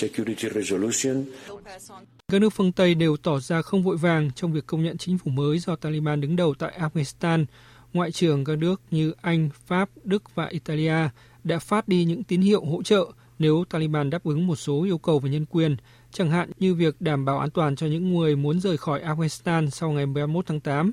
Các 2.29 2.39
nước 2.39 2.51
phương 2.51 2.73
Tây 2.73 2.95
đều 2.95 3.17
tỏ 3.17 3.41
ra 3.41 3.63
không 3.63 3.83
vội 3.83 3.97
vàng 3.97 4.31
trong 4.35 4.53
việc 4.53 4.67
công 4.67 4.85
nhận 4.85 4.99
chính 4.99 5.19
phủ 5.19 5.31
mới 5.31 5.59
do 5.59 5.77
Taliban 5.77 6.21
đứng 6.21 6.37
đầu 6.37 6.55
tại 6.59 6.79
Afghanistan. 6.79 7.45
Ngoại 7.93 8.13
trưởng 8.13 8.45
các 8.45 8.59
nước 8.59 8.81
như 8.91 9.15
Anh, 9.23 9.49
Pháp, 9.67 9.91
Đức 10.05 10.35
và 10.35 10.47
Italia 10.47 11.09
đã 11.45 11.59
phát 11.59 11.89
đi 11.89 12.05
những 12.05 12.25
tín 12.25 12.41
hiệu 12.41 12.65
hỗ 12.65 12.83
trợ 12.83 13.07
nếu 13.39 13.65
Taliban 13.71 14.11
đáp 14.11 14.25
ứng 14.25 14.47
một 14.47 14.57
số 14.57 14.85
yêu 14.85 14.99
cầu 14.99 15.19
về 15.19 15.31
nhân 15.31 15.47
quyền, 15.51 15.77
chẳng 16.15 16.31
hạn 16.31 16.51
như 16.59 16.75
việc 16.75 17.01
đảm 17.01 17.25
bảo 17.25 17.39
an 17.39 17.51
toàn 17.51 17.77
cho 17.77 17.87
những 17.87 18.15
người 18.15 18.37
muốn 18.37 18.61
rời 18.61 18.77
khỏi 18.77 19.03
Afghanistan 19.03 19.71
sau 19.71 19.91
ngày 19.91 20.07
31 20.07 20.47
tháng 20.47 20.61
8. 20.61 20.93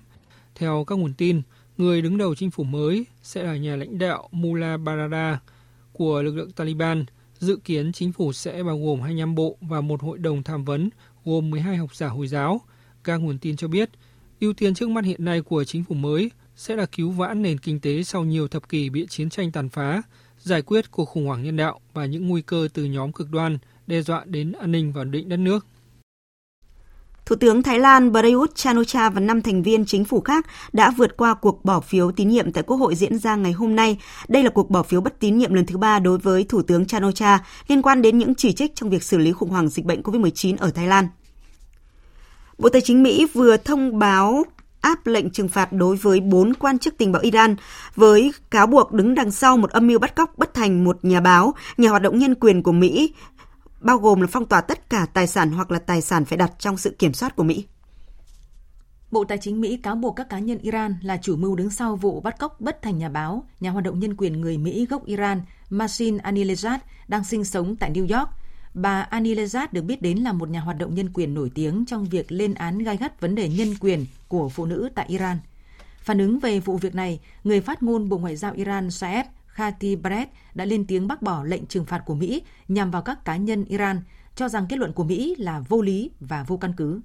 Theo 0.55 0.83
các 0.87 0.95
nguồn 0.95 1.13
tin, 1.13 1.41
người 1.77 2.01
đứng 2.01 2.17
đầu 2.17 2.35
chính 2.35 2.51
phủ 2.51 2.63
mới 2.63 3.05
sẽ 3.23 3.43
là 3.43 3.55
nhà 3.55 3.75
lãnh 3.75 3.97
đạo 3.97 4.29
Mullah 4.31 4.79
Barada 4.79 5.39
của 5.93 6.21
lực 6.21 6.35
lượng 6.35 6.51
Taliban. 6.51 7.05
Dự 7.39 7.59
kiến 7.63 7.91
chính 7.91 8.11
phủ 8.11 8.33
sẽ 8.33 8.63
bao 8.63 8.79
gồm 8.79 9.01
25 9.01 9.35
bộ 9.35 9.57
và 9.61 9.81
một 9.81 10.01
hội 10.01 10.17
đồng 10.17 10.43
tham 10.43 10.65
vấn 10.65 10.89
gồm 11.25 11.49
12 11.49 11.77
học 11.77 11.95
giả 11.95 12.07
Hồi 12.07 12.27
giáo. 12.27 12.61
Các 13.03 13.17
nguồn 13.17 13.37
tin 13.37 13.55
cho 13.55 13.67
biết, 13.67 13.89
ưu 14.39 14.53
tiên 14.53 14.73
trước 14.73 14.89
mắt 14.89 15.05
hiện 15.05 15.25
nay 15.25 15.41
của 15.41 15.63
chính 15.63 15.83
phủ 15.83 15.95
mới 15.95 16.31
sẽ 16.55 16.75
là 16.75 16.85
cứu 16.85 17.11
vãn 17.11 17.41
nền 17.41 17.57
kinh 17.57 17.79
tế 17.79 18.03
sau 18.03 18.23
nhiều 18.23 18.47
thập 18.47 18.69
kỷ 18.69 18.89
bị 18.89 19.07
chiến 19.09 19.29
tranh 19.29 19.51
tàn 19.51 19.69
phá, 19.69 20.01
giải 20.39 20.61
quyết 20.61 20.91
cuộc 20.91 21.05
khủng 21.05 21.25
hoảng 21.25 21.43
nhân 21.43 21.57
đạo 21.57 21.79
và 21.93 22.05
những 22.05 22.27
nguy 22.27 22.41
cơ 22.41 22.67
từ 22.73 22.85
nhóm 22.85 23.11
cực 23.11 23.31
đoan 23.31 23.57
đe 23.87 24.01
dọa 24.01 24.23
đến 24.25 24.51
an 24.51 24.71
ninh 24.71 24.91
và 24.93 25.01
ổn 25.01 25.11
định 25.11 25.29
đất 25.29 25.37
nước. 25.37 25.65
Thủ 27.25 27.35
tướng 27.35 27.63
Thái 27.63 27.79
Lan 27.79 28.11
Prayut 28.11 28.55
chan 28.55 28.77
o 28.77 29.09
và 29.09 29.19
năm 29.19 29.41
thành 29.41 29.63
viên 29.63 29.85
chính 29.85 30.05
phủ 30.05 30.21
khác 30.21 30.45
đã 30.73 30.91
vượt 30.97 31.17
qua 31.17 31.33
cuộc 31.33 31.65
bỏ 31.65 31.79
phiếu 31.79 32.11
tín 32.11 32.27
nhiệm 32.27 32.51
tại 32.51 32.63
Quốc 32.63 32.77
hội 32.77 32.95
diễn 32.95 33.17
ra 33.17 33.35
ngày 33.35 33.51
hôm 33.51 33.75
nay. 33.75 33.97
Đây 34.27 34.43
là 34.43 34.49
cuộc 34.49 34.69
bỏ 34.69 34.83
phiếu 34.83 35.01
bất 35.01 35.19
tín 35.19 35.37
nhiệm 35.37 35.53
lần 35.53 35.65
thứ 35.65 35.77
ba 35.77 35.99
đối 35.99 36.17
với 36.17 36.43
Thủ 36.49 36.61
tướng 36.61 36.85
chan 36.85 37.03
o 37.03 37.37
liên 37.67 37.81
quan 37.81 38.01
đến 38.01 38.17
những 38.17 38.35
chỉ 38.35 38.53
trích 38.53 38.75
trong 38.75 38.89
việc 38.89 39.03
xử 39.03 39.17
lý 39.17 39.31
khủng 39.31 39.49
hoảng 39.49 39.69
dịch 39.69 39.85
bệnh 39.85 40.01
COVID-19 40.01 40.55
ở 40.59 40.71
Thái 40.71 40.87
Lan. 40.87 41.07
Bộ 42.57 42.69
Tài 42.69 42.81
chính 42.81 43.03
Mỹ 43.03 43.27
vừa 43.33 43.57
thông 43.57 43.99
báo 43.99 44.43
áp 44.81 45.07
lệnh 45.07 45.29
trừng 45.29 45.47
phạt 45.49 45.73
đối 45.73 45.95
với 45.95 46.19
bốn 46.19 46.53
quan 46.53 46.79
chức 46.79 46.97
tình 46.97 47.11
báo 47.11 47.21
Iran 47.21 47.55
với 47.95 48.31
cáo 48.51 48.67
buộc 48.67 48.91
đứng 48.91 49.15
đằng 49.15 49.31
sau 49.31 49.57
một 49.57 49.69
âm 49.69 49.87
mưu 49.87 49.99
bắt 49.99 50.15
cóc 50.15 50.37
bất 50.37 50.53
thành 50.53 50.83
một 50.83 50.97
nhà 51.01 51.19
báo, 51.19 51.53
nhà 51.77 51.89
hoạt 51.89 52.01
động 52.01 52.17
nhân 52.17 52.35
quyền 52.35 52.63
của 52.63 52.71
Mỹ, 52.71 53.13
bao 53.81 53.97
gồm 53.97 54.21
là 54.21 54.27
phong 54.27 54.45
tỏa 54.45 54.61
tất 54.61 54.89
cả 54.89 55.05
tài 55.13 55.27
sản 55.27 55.51
hoặc 55.51 55.71
là 55.71 55.79
tài 55.79 56.01
sản 56.01 56.25
phải 56.25 56.37
đặt 56.37 56.51
trong 56.59 56.77
sự 56.77 56.95
kiểm 56.99 57.13
soát 57.13 57.35
của 57.35 57.43
Mỹ. 57.43 57.65
Bộ 59.11 59.23
Tài 59.23 59.37
chính 59.37 59.61
Mỹ 59.61 59.77
cáo 59.77 59.95
buộc 59.95 60.15
các 60.15 60.29
cá 60.29 60.39
nhân 60.39 60.57
Iran 60.57 60.95
là 61.01 61.17
chủ 61.17 61.35
mưu 61.35 61.55
đứng 61.55 61.69
sau 61.69 61.95
vụ 61.95 62.21
bắt 62.21 62.39
cóc 62.39 62.61
bất 62.61 62.81
thành 62.81 62.97
nhà 62.97 63.09
báo, 63.09 63.43
nhà 63.59 63.71
hoạt 63.71 63.83
động 63.83 63.99
nhân 63.99 64.15
quyền 64.17 64.41
người 64.41 64.57
Mỹ 64.57 64.85
gốc 64.89 65.05
Iran, 65.05 65.41
Masin 65.69 66.17
Anilezad, 66.17 66.79
đang 67.07 67.23
sinh 67.23 67.43
sống 67.43 67.75
tại 67.75 67.91
New 67.91 68.19
York. 68.19 68.29
Bà 68.73 69.07
Anilezad 69.11 69.67
được 69.71 69.81
biết 69.81 70.01
đến 70.01 70.17
là 70.17 70.33
một 70.33 70.49
nhà 70.49 70.59
hoạt 70.59 70.77
động 70.77 70.95
nhân 70.95 71.09
quyền 71.13 71.33
nổi 71.33 71.51
tiếng 71.55 71.85
trong 71.85 72.05
việc 72.05 72.31
lên 72.31 72.53
án 72.53 72.77
gai 72.77 72.97
gắt 72.97 73.21
vấn 73.21 73.35
đề 73.35 73.49
nhân 73.49 73.75
quyền 73.79 74.05
của 74.27 74.49
phụ 74.49 74.65
nữ 74.65 74.89
tại 74.95 75.05
Iran. 75.09 75.37
Phản 75.97 76.19
ứng 76.19 76.39
về 76.39 76.59
vụ 76.59 76.77
việc 76.77 76.95
này, 76.95 77.19
người 77.43 77.61
phát 77.61 77.83
ngôn 77.83 78.09
Bộ 78.09 78.17
Ngoại 78.17 78.35
giao 78.35 78.53
Iran 78.53 78.91
Saeb 78.91 79.25
Khatibzadeh 79.55 80.25
đã 80.53 80.65
lên 80.65 80.85
tiếng 80.85 81.07
bác 81.07 81.21
bỏ 81.21 81.43
lệnh 81.43 81.65
trừng 81.65 81.85
phạt 81.85 82.03
của 82.05 82.15
Mỹ 82.15 82.43
nhằm 82.67 82.91
vào 82.91 83.01
các 83.01 83.25
cá 83.25 83.35
nhân 83.35 83.65
Iran, 83.65 84.01
cho 84.35 84.49
rằng 84.49 84.65
kết 84.69 84.79
luận 84.79 84.93
của 84.93 85.03
Mỹ 85.03 85.35
là 85.37 85.59
vô 85.59 85.81
lý 85.81 86.11
và 86.19 86.43
vô 86.43 86.57
căn 86.57 86.73
cứ. 86.77 87.01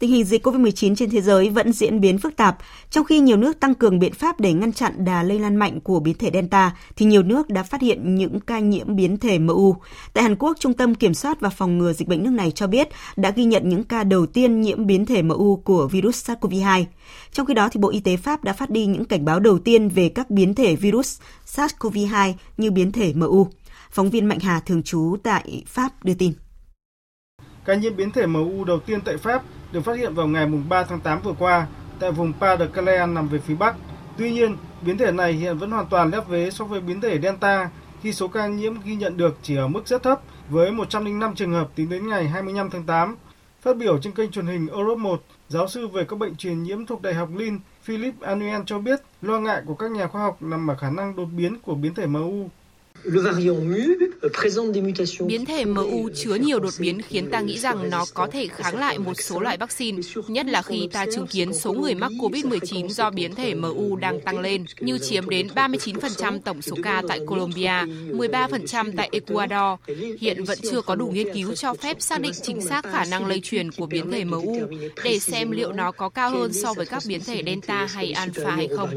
Tình 0.00 0.10
hình 0.10 0.24
dịch 0.24 0.46
COVID-19 0.46 0.94
trên 0.94 1.10
thế 1.10 1.20
giới 1.20 1.48
vẫn 1.48 1.72
diễn 1.72 2.00
biến 2.00 2.18
phức 2.18 2.36
tạp. 2.36 2.58
Trong 2.90 3.04
khi 3.04 3.20
nhiều 3.20 3.36
nước 3.36 3.60
tăng 3.60 3.74
cường 3.74 3.98
biện 3.98 4.12
pháp 4.12 4.40
để 4.40 4.52
ngăn 4.52 4.72
chặn 4.72 5.04
đà 5.04 5.22
lây 5.22 5.38
lan 5.38 5.56
mạnh 5.56 5.80
của 5.80 6.00
biến 6.00 6.18
thể 6.18 6.30
Delta, 6.32 6.76
thì 6.96 7.06
nhiều 7.06 7.22
nước 7.22 7.48
đã 7.48 7.62
phát 7.62 7.80
hiện 7.80 8.14
những 8.14 8.40
ca 8.40 8.58
nhiễm 8.58 8.96
biến 8.96 9.16
thể 9.16 9.38
MU. 9.38 9.76
Tại 10.12 10.24
Hàn 10.24 10.36
Quốc, 10.36 10.56
Trung 10.60 10.74
tâm 10.74 10.94
Kiểm 10.94 11.14
soát 11.14 11.40
và 11.40 11.48
Phòng 11.48 11.78
ngừa 11.78 11.92
Dịch 11.92 12.08
bệnh 12.08 12.22
nước 12.22 12.30
này 12.30 12.50
cho 12.50 12.66
biết 12.66 12.88
đã 13.16 13.30
ghi 13.30 13.44
nhận 13.44 13.68
những 13.68 13.84
ca 13.84 14.04
đầu 14.04 14.26
tiên 14.26 14.60
nhiễm 14.60 14.86
biến 14.86 15.06
thể 15.06 15.22
MU 15.22 15.56
của 15.56 15.88
virus 15.88 16.30
SARS-CoV-2. 16.30 16.84
Trong 17.32 17.46
khi 17.46 17.54
đó, 17.54 17.68
thì 17.72 17.80
Bộ 17.80 17.90
Y 17.90 18.00
tế 18.00 18.16
Pháp 18.16 18.44
đã 18.44 18.52
phát 18.52 18.70
đi 18.70 18.86
những 18.86 19.04
cảnh 19.04 19.24
báo 19.24 19.40
đầu 19.40 19.58
tiên 19.58 19.88
về 19.88 20.08
các 20.08 20.30
biến 20.30 20.54
thể 20.54 20.76
virus 20.76 21.20
SARS-CoV-2 21.46 22.32
như 22.56 22.70
biến 22.70 22.92
thể 22.92 23.12
MU. 23.14 23.46
Phóng 23.90 24.10
viên 24.10 24.26
Mạnh 24.26 24.40
Hà 24.40 24.60
thường 24.60 24.82
trú 24.82 25.16
tại 25.22 25.62
Pháp 25.66 26.04
đưa 26.04 26.14
tin. 26.14 26.32
Ca 27.64 27.74
nhiễm 27.74 27.96
biến 27.96 28.10
thể 28.10 28.26
MU 28.26 28.64
đầu 28.64 28.80
tiên 28.80 29.00
tại 29.04 29.16
Pháp 29.16 29.42
được 29.72 29.80
phát 29.80 29.96
hiện 29.96 30.14
vào 30.14 30.26
ngày 30.26 30.46
3 30.46 30.84
tháng 30.84 31.00
8 31.00 31.20
vừa 31.22 31.34
qua 31.38 31.66
tại 32.00 32.12
vùng 32.12 32.32
Pas-de-Calais 32.40 33.12
nằm 33.12 33.28
về 33.28 33.38
phía 33.38 33.54
Bắc. 33.54 33.76
Tuy 34.16 34.32
nhiên, 34.32 34.56
biến 34.82 34.98
thể 34.98 35.12
này 35.12 35.32
hiện 35.32 35.58
vẫn 35.58 35.70
hoàn 35.70 35.86
toàn 35.86 36.10
lép 36.10 36.28
vế 36.28 36.50
so 36.50 36.64
với 36.64 36.80
biến 36.80 37.00
thể 37.00 37.20
Delta 37.20 37.70
khi 38.02 38.12
số 38.12 38.28
ca 38.28 38.46
nhiễm 38.46 38.74
ghi 38.84 38.94
nhận 38.94 39.16
được 39.16 39.38
chỉ 39.42 39.56
ở 39.56 39.68
mức 39.68 39.88
rất 39.88 40.02
thấp 40.02 40.20
với 40.48 40.72
105 40.72 41.34
trường 41.34 41.52
hợp 41.52 41.68
tính 41.74 41.88
đến 41.88 42.08
ngày 42.08 42.28
25 42.28 42.70
tháng 42.70 42.84
8. 42.84 43.16
Phát 43.62 43.76
biểu 43.76 43.98
trên 43.98 44.12
kênh 44.12 44.30
truyền 44.30 44.46
hình 44.46 44.66
Europe 44.66 45.00
1, 45.00 45.22
giáo 45.48 45.68
sư 45.68 45.88
về 45.88 46.04
các 46.04 46.18
bệnh 46.18 46.36
truyền 46.36 46.62
nhiễm 46.62 46.86
thuộc 46.86 47.02
Đại 47.02 47.14
học 47.14 47.28
Lin 47.36 47.58
Philip 47.82 48.20
Anuel 48.20 48.60
cho 48.66 48.78
biết 48.78 49.00
lo 49.22 49.40
ngại 49.40 49.62
của 49.66 49.74
các 49.74 49.90
nhà 49.90 50.06
khoa 50.06 50.22
học 50.22 50.42
nằm 50.42 50.70
ở 50.70 50.74
khả 50.74 50.90
năng 50.90 51.16
đột 51.16 51.28
biến 51.36 51.56
của 51.62 51.74
biến 51.74 51.94
thể 51.94 52.06
MU 52.06 52.48
Biến 55.26 55.44
thể 55.44 55.64
MU 55.64 56.08
chứa 56.14 56.34
nhiều 56.34 56.60
đột 56.60 56.74
biến 56.78 57.02
khiến 57.02 57.30
ta 57.30 57.40
nghĩ 57.40 57.58
rằng 57.58 57.90
nó 57.90 58.04
có 58.14 58.26
thể 58.26 58.46
kháng 58.46 58.78
lại 58.78 58.98
một 58.98 59.14
số 59.14 59.40
loại 59.40 59.56
vaccine, 59.56 60.02
nhất 60.28 60.46
là 60.46 60.62
khi 60.62 60.88
ta 60.92 61.06
chứng 61.14 61.26
kiến 61.26 61.54
số 61.54 61.72
người 61.72 61.94
mắc 61.94 62.12
COVID-19 62.12 62.88
do 62.88 63.10
biến 63.10 63.34
thể 63.34 63.54
MU 63.54 63.96
đang 63.96 64.20
tăng 64.20 64.40
lên, 64.40 64.64
như 64.80 64.98
chiếm 64.98 65.28
đến 65.28 65.48
39% 65.54 66.40
tổng 66.40 66.62
số 66.62 66.76
ca 66.82 67.02
tại 67.08 67.20
Colombia, 67.26 67.84
13% 68.12 68.92
tại 68.96 69.08
Ecuador. 69.12 69.80
Hiện 70.20 70.44
vẫn 70.44 70.58
chưa 70.70 70.82
có 70.82 70.94
đủ 70.94 71.06
nghiên 71.06 71.34
cứu 71.34 71.54
cho 71.54 71.74
phép 71.74 71.96
xác 72.00 72.20
định 72.20 72.32
chính 72.42 72.60
xác 72.60 72.84
khả 72.84 73.04
năng 73.04 73.26
lây 73.26 73.40
truyền 73.42 73.70
của 73.70 73.86
biến 73.86 74.10
thể 74.10 74.24
MU 74.24 74.56
để 75.04 75.18
xem 75.18 75.50
liệu 75.50 75.72
nó 75.72 75.92
có 75.92 76.08
cao 76.08 76.30
hơn 76.30 76.52
so 76.52 76.74
với 76.74 76.86
các 76.86 77.02
biến 77.06 77.20
thể 77.26 77.42
Delta 77.46 77.86
hay 77.86 78.12
Alpha 78.12 78.50
hay 78.50 78.68
không. 78.76 78.90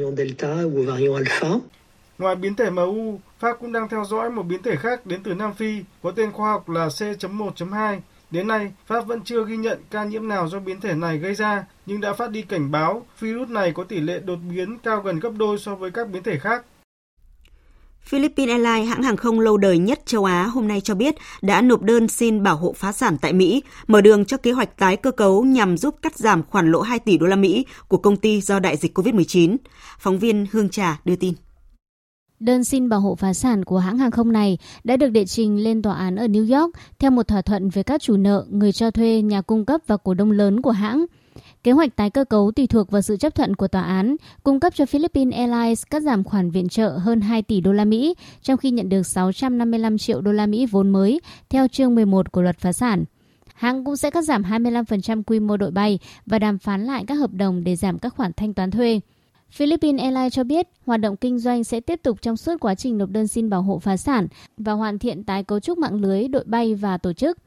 Ngoài 2.17 2.35
biến 2.35 2.55
thể 2.55 2.69
MU, 2.69 3.19
Pháp 3.39 3.57
cũng 3.59 3.71
đang 3.71 3.89
theo 3.89 4.05
dõi 4.05 4.29
một 4.29 4.43
biến 4.43 4.63
thể 4.63 4.75
khác 4.75 5.05
đến 5.05 5.23
từ 5.23 5.33
Nam 5.33 5.53
Phi 5.53 5.83
có 6.03 6.11
tên 6.11 6.31
khoa 6.31 6.51
học 6.51 6.69
là 6.69 6.87
C.1.2. 6.87 7.99
Đến 8.31 8.47
nay, 8.47 8.71
Pháp 8.85 9.01
vẫn 9.01 9.21
chưa 9.21 9.45
ghi 9.45 9.57
nhận 9.57 9.79
ca 9.91 10.03
nhiễm 10.03 10.27
nào 10.27 10.47
do 10.47 10.59
biến 10.59 10.81
thể 10.81 10.93
này 10.93 11.17
gây 11.17 11.35
ra, 11.35 11.65
nhưng 11.85 12.01
đã 12.01 12.13
phát 12.13 12.31
đi 12.31 12.41
cảnh 12.41 12.71
báo 12.71 13.05
virus 13.19 13.49
này 13.49 13.71
có 13.71 13.83
tỷ 13.83 13.99
lệ 13.99 14.19
đột 14.19 14.39
biến 14.49 14.77
cao 14.83 15.01
gần 15.01 15.19
gấp 15.19 15.31
đôi 15.37 15.57
so 15.59 15.75
với 15.75 15.91
các 15.91 16.09
biến 16.09 16.23
thể 16.23 16.39
khác. 16.39 16.65
Philippines 18.05 18.49
Airlines, 18.49 18.89
hãng 18.89 19.03
hàng 19.03 19.17
không 19.17 19.39
lâu 19.39 19.57
đời 19.57 19.77
nhất 19.77 20.01
châu 20.05 20.25
Á, 20.25 20.43
hôm 20.43 20.67
nay 20.67 20.81
cho 20.81 20.95
biết 20.95 21.15
đã 21.41 21.61
nộp 21.61 21.81
đơn 21.81 22.07
xin 22.07 22.43
bảo 22.43 22.55
hộ 22.55 22.73
phá 22.73 22.91
sản 22.91 23.17
tại 23.21 23.33
Mỹ, 23.33 23.63
mở 23.87 24.01
đường 24.01 24.25
cho 24.25 24.37
kế 24.37 24.51
hoạch 24.51 24.77
tái 24.77 24.97
cơ 24.97 25.11
cấu 25.11 25.43
nhằm 25.43 25.77
giúp 25.77 25.95
cắt 26.01 26.17
giảm 26.17 26.43
khoản 26.43 26.71
lỗ 26.71 26.81
2 26.81 26.99
tỷ 26.99 27.17
đô 27.17 27.25
la 27.25 27.35
Mỹ 27.35 27.65
của 27.87 27.97
công 27.97 28.17
ty 28.17 28.41
do 28.41 28.59
đại 28.59 28.77
dịch 28.77 28.97
COVID-19. 28.97 29.57
Phóng 29.99 30.19
viên 30.19 30.45
Hương 30.51 30.69
Trà 30.69 30.99
đưa 31.05 31.15
tin. 31.15 31.33
Đơn 32.43 32.63
xin 32.63 32.89
bảo 32.89 32.99
hộ 32.99 33.15
phá 33.15 33.33
sản 33.33 33.65
của 33.65 33.77
hãng 33.77 33.97
hàng 33.97 34.11
không 34.11 34.31
này 34.31 34.57
đã 34.83 34.97
được 34.97 35.09
đệ 35.09 35.25
trình 35.25 35.63
lên 35.63 35.81
tòa 35.81 35.95
án 35.95 36.15
ở 36.15 36.25
New 36.27 36.59
York 36.59 36.75
theo 36.99 37.11
một 37.11 37.27
thỏa 37.27 37.41
thuận 37.41 37.69
với 37.69 37.83
các 37.83 38.01
chủ 38.01 38.17
nợ, 38.17 38.45
người 38.49 38.71
cho 38.71 38.91
thuê, 38.91 39.21
nhà 39.21 39.41
cung 39.41 39.65
cấp 39.65 39.81
và 39.87 39.97
cổ 39.97 40.13
đông 40.13 40.31
lớn 40.31 40.61
của 40.61 40.71
hãng. 40.71 41.05
Kế 41.63 41.71
hoạch 41.71 41.95
tái 41.95 42.09
cơ 42.09 42.23
cấu 42.23 42.51
tùy 42.51 42.67
thuộc 42.67 42.91
vào 42.91 43.01
sự 43.01 43.17
chấp 43.17 43.35
thuận 43.35 43.55
của 43.55 43.67
tòa 43.67 43.81
án, 43.81 44.15
cung 44.43 44.59
cấp 44.59 44.73
cho 44.75 44.85
Philippines 44.85 45.33
Airlines 45.33 45.83
cắt 45.89 46.03
giảm 46.03 46.23
khoản 46.23 46.51
viện 46.51 46.69
trợ 46.69 46.89
hơn 46.89 47.21
2 47.21 47.41
tỷ 47.41 47.61
đô 47.61 47.71
la 47.71 47.85
Mỹ, 47.85 48.15
trong 48.41 48.57
khi 48.57 48.71
nhận 48.71 48.89
được 48.89 49.03
655 49.03 49.97
triệu 49.97 50.21
đô 50.21 50.31
la 50.31 50.45
Mỹ 50.45 50.65
vốn 50.65 50.89
mới 50.89 51.21
theo 51.49 51.67
chương 51.67 51.95
11 51.95 52.31
của 52.31 52.41
luật 52.41 52.59
phá 52.59 52.73
sản. 52.73 53.03
Hãng 53.53 53.85
cũng 53.85 53.95
sẽ 53.95 54.09
cắt 54.09 54.21
giảm 54.21 54.43
25% 54.43 55.23
quy 55.23 55.39
mô 55.39 55.57
đội 55.57 55.71
bay 55.71 55.99
và 56.25 56.39
đàm 56.39 56.57
phán 56.57 56.85
lại 56.85 57.03
các 57.07 57.15
hợp 57.15 57.33
đồng 57.33 57.63
để 57.63 57.75
giảm 57.75 57.99
các 57.99 58.13
khoản 58.15 58.31
thanh 58.33 58.53
toán 58.53 58.71
thuê. 58.71 58.99
Philippines 59.53 60.01
Airlines 60.01 60.33
cho 60.33 60.43
biết 60.43 60.67
hoạt 60.85 60.99
động 60.99 61.15
kinh 61.17 61.39
doanh 61.39 61.63
sẽ 61.63 61.79
tiếp 61.79 61.99
tục 62.03 62.21
trong 62.21 62.37
suốt 62.37 62.59
quá 62.59 62.75
trình 62.75 62.97
nộp 62.97 63.09
đơn 63.09 63.27
xin 63.27 63.49
bảo 63.49 63.61
hộ 63.61 63.79
phá 63.79 63.97
sản 63.97 64.27
và 64.57 64.73
hoàn 64.73 64.99
thiện 64.99 65.23
tái 65.23 65.43
cấu 65.43 65.59
trúc 65.59 65.77
mạng 65.77 66.01
lưới 66.01 66.27
đội 66.27 66.43
bay 66.45 66.75
và 66.75 66.97
tổ 66.97 67.13
chức. 67.13 67.37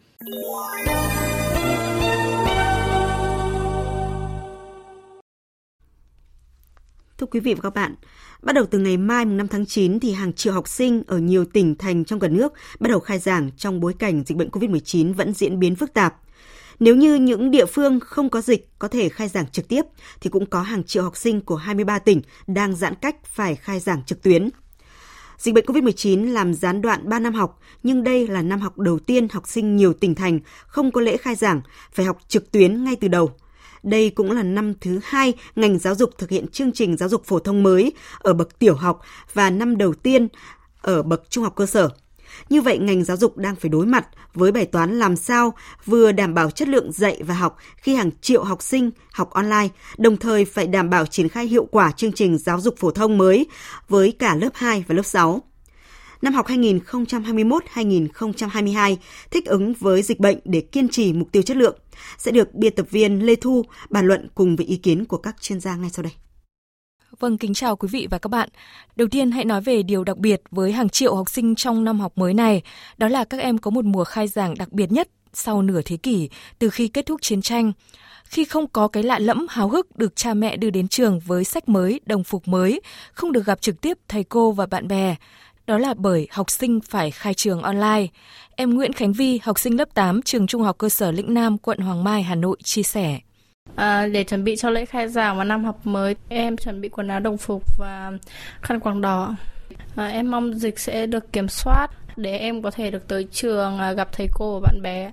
Thưa 7.18 7.26
quý 7.26 7.40
vị 7.40 7.54
và 7.54 7.61
các 7.62 7.74
bạn, 7.74 7.94
bắt 8.42 8.52
đầu 8.52 8.66
từ 8.70 8.78
ngày 8.78 8.96
mai 8.96 9.24
5 9.24 9.48
tháng 9.48 9.66
9 9.66 10.00
thì 10.00 10.12
hàng 10.12 10.32
triệu 10.32 10.52
học 10.52 10.68
sinh 10.68 11.02
ở 11.07 11.18
nhiều 11.18 11.44
tỉnh 11.44 11.74
thành 11.78 12.04
trong 12.04 12.20
cả 12.20 12.28
nước 12.28 12.52
bắt 12.80 12.88
đầu 12.90 13.00
khai 13.00 13.18
giảng 13.18 13.50
trong 13.57 13.80
bối 13.80 13.94
cảnh 13.98 14.22
dịch 14.26 14.38
bệnh 14.38 14.48
COVID-19 14.48 15.14
vẫn 15.14 15.32
diễn 15.32 15.59
biến 15.59 15.76
phức 15.76 15.94
tạp. 15.94 16.16
Nếu 16.81 16.97
như 16.97 17.14
những 17.14 17.51
địa 17.51 17.66
phương 17.66 18.01
không 18.01 18.31
có 18.31 18.41
dịch 18.41 18.68
có 18.79 18.89
thể 18.89 19.09
khai 19.09 19.29
giảng 19.29 19.51
trực 19.51 19.68
tiếp, 19.68 19.83
thì 20.20 20.31
cũng 20.31 20.47
có 20.47 20.62
hàng 20.62 20.85
triệu 20.85 21.03
học 21.03 21.16
sinh 21.16 21.41
của 21.41 21.57
23 21.57 21.99
tỉnh 21.99 22.22
đang 22.47 22.77
giãn 22.77 22.95
cách 22.95 23.16
phải 23.24 23.55
khai 23.55 23.81
giảng 23.81 24.05
trực 24.07 24.22
tuyến. 24.22 24.49
Dịch 25.39 25.55
bệnh 25.55 25.64
COVID-19 25.64 26.33
làm 26.33 26.55
gián 26.55 26.83
đoạn 26.83 27.09
3 27.09 27.18
năm 27.18 27.35
học, 27.35 27.61
nhưng 27.83 28.05
đây 28.05 28.29
là 28.29 28.43
năm 28.43 28.61
học 28.61 28.79
đầu 28.79 28.99
tiên 28.99 29.29
học 29.29 29.49
sinh 29.49 29.77
nhiều 29.77 29.93
tỉnh 29.93 30.14
thành 30.14 30.41
không 30.66 30.93
có 30.93 31.01
lễ 31.01 31.16
khai 31.16 31.35
giảng, 31.35 31.61
phải 31.93 32.07
học 32.07 32.18
trực 32.29 32.53
tuyến 32.53 32.85
ngay 32.85 32.97
từ 32.97 33.09
đầu. 33.09 33.31
Đây 33.83 34.11
cũng 34.11 34.33
là 34.33 34.43
năm 34.43 34.74
thứ 34.81 35.01
hai 35.05 35.33
ngành 35.57 35.79
giáo 35.79 35.95
dục 35.95 36.11
thực 36.18 36.31
hiện 36.31 36.49
chương 36.49 36.72
trình 36.72 36.97
giáo 36.97 37.09
dục 37.09 37.24
phổ 37.24 37.39
thông 37.39 37.62
mới 37.62 37.93
ở 38.18 38.35
bậc 38.35 38.59
tiểu 38.59 38.74
học 38.74 39.01
và 39.35 39.51
năm 39.51 39.77
đầu 39.77 39.95
tiên 39.95 40.29
ở 40.83 41.03
bậc 41.03 41.31
trung 41.31 41.45
học 41.45 41.53
cơ 41.57 41.66
sở. 41.66 41.89
Như 42.49 42.62
vậy, 42.62 42.78
ngành 42.78 43.05
giáo 43.05 43.16
dục 43.16 43.37
đang 43.37 43.57
phải 43.57 43.68
đối 43.68 43.87
mặt 43.87 44.09
với 44.34 44.53
bài 44.53 44.66
toán 44.66 44.99
làm 44.99 45.16
sao 45.16 45.55
vừa 45.84 46.12
đảm 46.12 46.34
bảo 46.34 46.51
chất 46.51 46.68
lượng 46.68 46.93
dạy 46.93 47.22
và 47.26 47.34
học 47.34 47.57
khi 47.76 47.95
hàng 47.95 48.11
triệu 48.20 48.45
học 48.45 48.62
sinh 48.62 48.91
học 49.12 49.30
online, 49.30 49.68
đồng 49.99 50.16
thời 50.16 50.45
phải 50.45 50.66
đảm 50.66 50.91
bảo 50.91 51.07
triển 51.07 51.28
khai 51.28 51.47
hiệu 51.47 51.64
quả 51.64 51.93
chương 51.93 52.12
trình 52.12 52.39
giáo 52.39 52.61
dục 52.61 52.74
phổ 52.78 52.91
thông 52.91 53.18
mới 53.18 53.47
với 53.89 54.12
cả 54.18 54.34
lớp 54.34 54.51
2 54.55 54.84
và 54.89 54.95
lớp 54.95 55.03
6 55.03 55.43
năm 56.22 56.34
học 56.34 56.47
2021-2022 56.47 58.97
thích 59.30 59.47
ứng 59.47 59.74
với 59.74 60.03
dịch 60.03 60.20
bệnh 60.20 60.39
để 60.45 60.61
kiên 60.61 60.89
trì 60.89 61.12
mục 61.12 61.28
tiêu 61.32 61.43
chất 61.43 61.57
lượng 61.57 61.78
sẽ 62.18 62.30
được 62.30 62.55
biên 62.55 62.74
tập 62.74 62.87
viên 62.91 63.26
Lê 63.26 63.37
Thu 63.37 63.64
bàn 63.91 64.07
luận 64.07 64.28
cùng 64.34 64.57
với 64.57 64.66
ý 64.66 64.76
kiến 64.76 65.05
của 65.05 65.18
các 65.18 65.37
chuyên 65.41 65.61
gia 65.61 65.76
ngay 65.76 65.91
sau 65.91 66.03
đây. 66.03 66.12
Vâng, 67.18 67.38
kính 67.38 67.54
chào 67.54 67.76
quý 67.76 67.88
vị 67.92 68.06
và 68.10 68.18
các 68.18 68.28
bạn. 68.28 68.48
Đầu 68.96 69.08
tiên 69.08 69.30
hãy 69.30 69.44
nói 69.44 69.60
về 69.60 69.82
điều 69.82 70.04
đặc 70.04 70.18
biệt 70.18 70.42
với 70.50 70.72
hàng 70.72 70.88
triệu 70.88 71.14
học 71.14 71.30
sinh 71.30 71.54
trong 71.54 71.84
năm 71.84 72.00
học 72.00 72.12
mới 72.16 72.34
này, 72.34 72.62
đó 72.98 73.08
là 73.08 73.24
các 73.24 73.40
em 73.40 73.58
có 73.58 73.70
một 73.70 73.84
mùa 73.84 74.04
khai 74.04 74.28
giảng 74.28 74.54
đặc 74.58 74.72
biệt 74.72 74.92
nhất 74.92 75.08
sau 75.32 75.62
nửa 75.62 75.80
thế 75.82 75.96
kỷ 75.96 76.28
từ 76.58 76.70
khi 76.70 76.88
kết 76.88 77.06
thúc 77.06 77.22
chiến 77.22 77.42
tranh. 77.42 77.72
Khi 78.24 78.44
không 78.44 78.66
có 78.68 78.88
cái 78.88 79.02
lạ 79.02 79.18
lẫm 79.18 79.46
háo 79.50 79.68
hức 79.68 79.98
được 79.98 80.16
cha 80.16 80.34
mẹ 80.34 80.56
đưa 80.56 80.70
đến 80.70 80.88
trường 80.88 81.20
với 81.20 81.44
sách 81.44 81.68
mới, 81.68 82.00
đồng 82.06 82.24
phục 82.24 82.48
mới, 82.48 82.80
không 83.12 83.32
được 83.32 83.46
gặp 83.46 83.60
trực 83.60 83.80
tiếp 83.80 83.98
thầy 84.08 84.24
cô 84.24 84.52
và 84.52 84.66
bạn 84.66 84.88
bè, 84.88 85.16
đó 85.66 85.78
là 85.78 85.94
bởi 85.94 86.28
học 86.30 86.50
sinh 86.50 86.80
phải 86.80 87.10
khai 87.10 87.34
trường 87.34 87.62
online. 87.62 88.06
Em 88.56 88.74
Nguyễn 88.74 88.92
Khánh 88.92 89.12
Vi, 89.12 89.40
học 89.42 89.58
sinh 89.58 89.76
lớp 89.76 89.94
8 89.94 90.22
trường 90.22 90.46
Trung 90.46 90.62
học 90.62 90.78
cơ 90.78 90.88
sở 90.88 91.10
Lĩnh 91.10 91.34
Nam, 91.34 91.58
quận 91.58 91.78
Hoàng 91.78 92.04
Mai, 92.04 92.22
Hà 92.22 92.34
Nội 92.34 92.56
chia 92.64 92.82
sẻ. 92.82 93.20
À, 93.77 94.07
để 94.07 94.24
chuẩn 94.24 94.45
bị 94.45 94.57
cho 94.57 94.70
lễ 94.70 94.87
khai 94.87 95.09
giảng 95.09 95.39
và 95.39 95.45
năm 95.45 95.64
học 95.64 95.77
mới, 95.85 96.16
em 96.29 96.57
chuẩn 96.57 96.81
bị 96.81 96.89
quần 96.89 97.09
áo 97.09 97.20
đồng 97.20 97.39
phục 97.39 97.62
và 97.79 98.12
khăn 98.62 98.81
quàng 98.81 99.01
đỏ. 99.01 99.35
À, 99.97 100.07
em 100.07 100.31
mong 100.31 100.55
dịch 100.55 100.79
sẽ 100.79 101.07
được 101.07 101.33
kiểm 101.33 101.49
soát 101.49 101.91
để 102.16 102.39
em 102.39 102.62
có 102.62 102.70
thể 102.70 102.91
được 102.91 103.09
tới 103.09 103.29
trường 103.33 103.79
à, 103.79 103.93
gặp 103.93 104.09
thầy 104.12 104.29
cô 104.35 104.61
và 104.61 104.61
bạn 104.61 104.83
bè. 104.83 105.11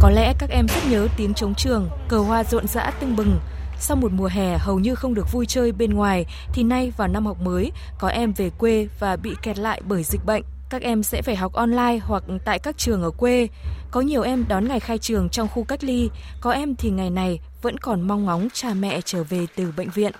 Có 0.00 0.10
lẽ 0.10 0.34
các 0.38 0.50
em 0.50 0.66
rất 0.68 0.90
nhớ 0.90 1.08
tiếng 1.16 1.34
trống 1.34 1.54
trường, 1.54 1.90
cờ 2.08 2.18
hoa 2.18 2.44
rộn 2.44 2.66
rã 2.66 2.90
tưng 3.00 3.16
bừng. 3.16 3.40
Sau 3.78 3.96
một 3.96 4.12
mùa 4.12 4.28
hè 4.32 4.58
hầu 4.58 4.78
như 4.78 4.94
không 4.94 5.14
được 5.14 5.32
vui 5.32 5.46
chơi 5.46 5.72
bên 5.72 5.94
ngoài, 5.94 6.26
thì 6.52 6.62
nay 6.62 6.92
vào 6.96 7.08
năm 7.08 7.26
học 7.26 7.36
mới, 7.40 7.72
có 7.98 8.08
em 8.08 8.32
về 8.32 8.50
quê 8.58 8.88
và 8.98 9.16
bị 9.16 9.34
kẹt 9.42 9.58
lại 9.58 9.80
bởi 9.88 10.02
dịch 10.02 10.24
bệnh. 10.26 10.42
Các 10.72 10.82
em 10.82 11.02
sẽ 11.02 11.22
phải 11.22 11.36
học 11.36 11.52
online 11.52 11.98
hoặc 11.98 12.22
tại 12.44 12.58
các 12.58 12.78
trường 12.78 13.02
ở 13.02 13.10
quê. 13.10 13.48
Có 13.90 14.00
nhiều 14.00 14.22
em 14.22 14.44
đón 14.48 14.68
ngày 14.68 14.80
khai 14.80 14.98
trường 14.98 15.28
trong 15.28 15.48
khu 15.48 15.64
cách 15.64 15.84
ly, 15.84 16.10
có 16.40 16.50
em 16.50 16.74
thì 16.74 16.90
ngày 16.90 17.10
này 17.10 17.40
vẫn 17.62 17.78
còn 17.78 18.00
mong 18.00 18.24
ngóng 18.24 18.48
cha 18.52 18.74
mẹ 18.74 19.00
trở 19.04 19.24
về 19.24 19.46
từ 19.56 19.72
bệnh 19.76 19.90
viện. 19.90 20.12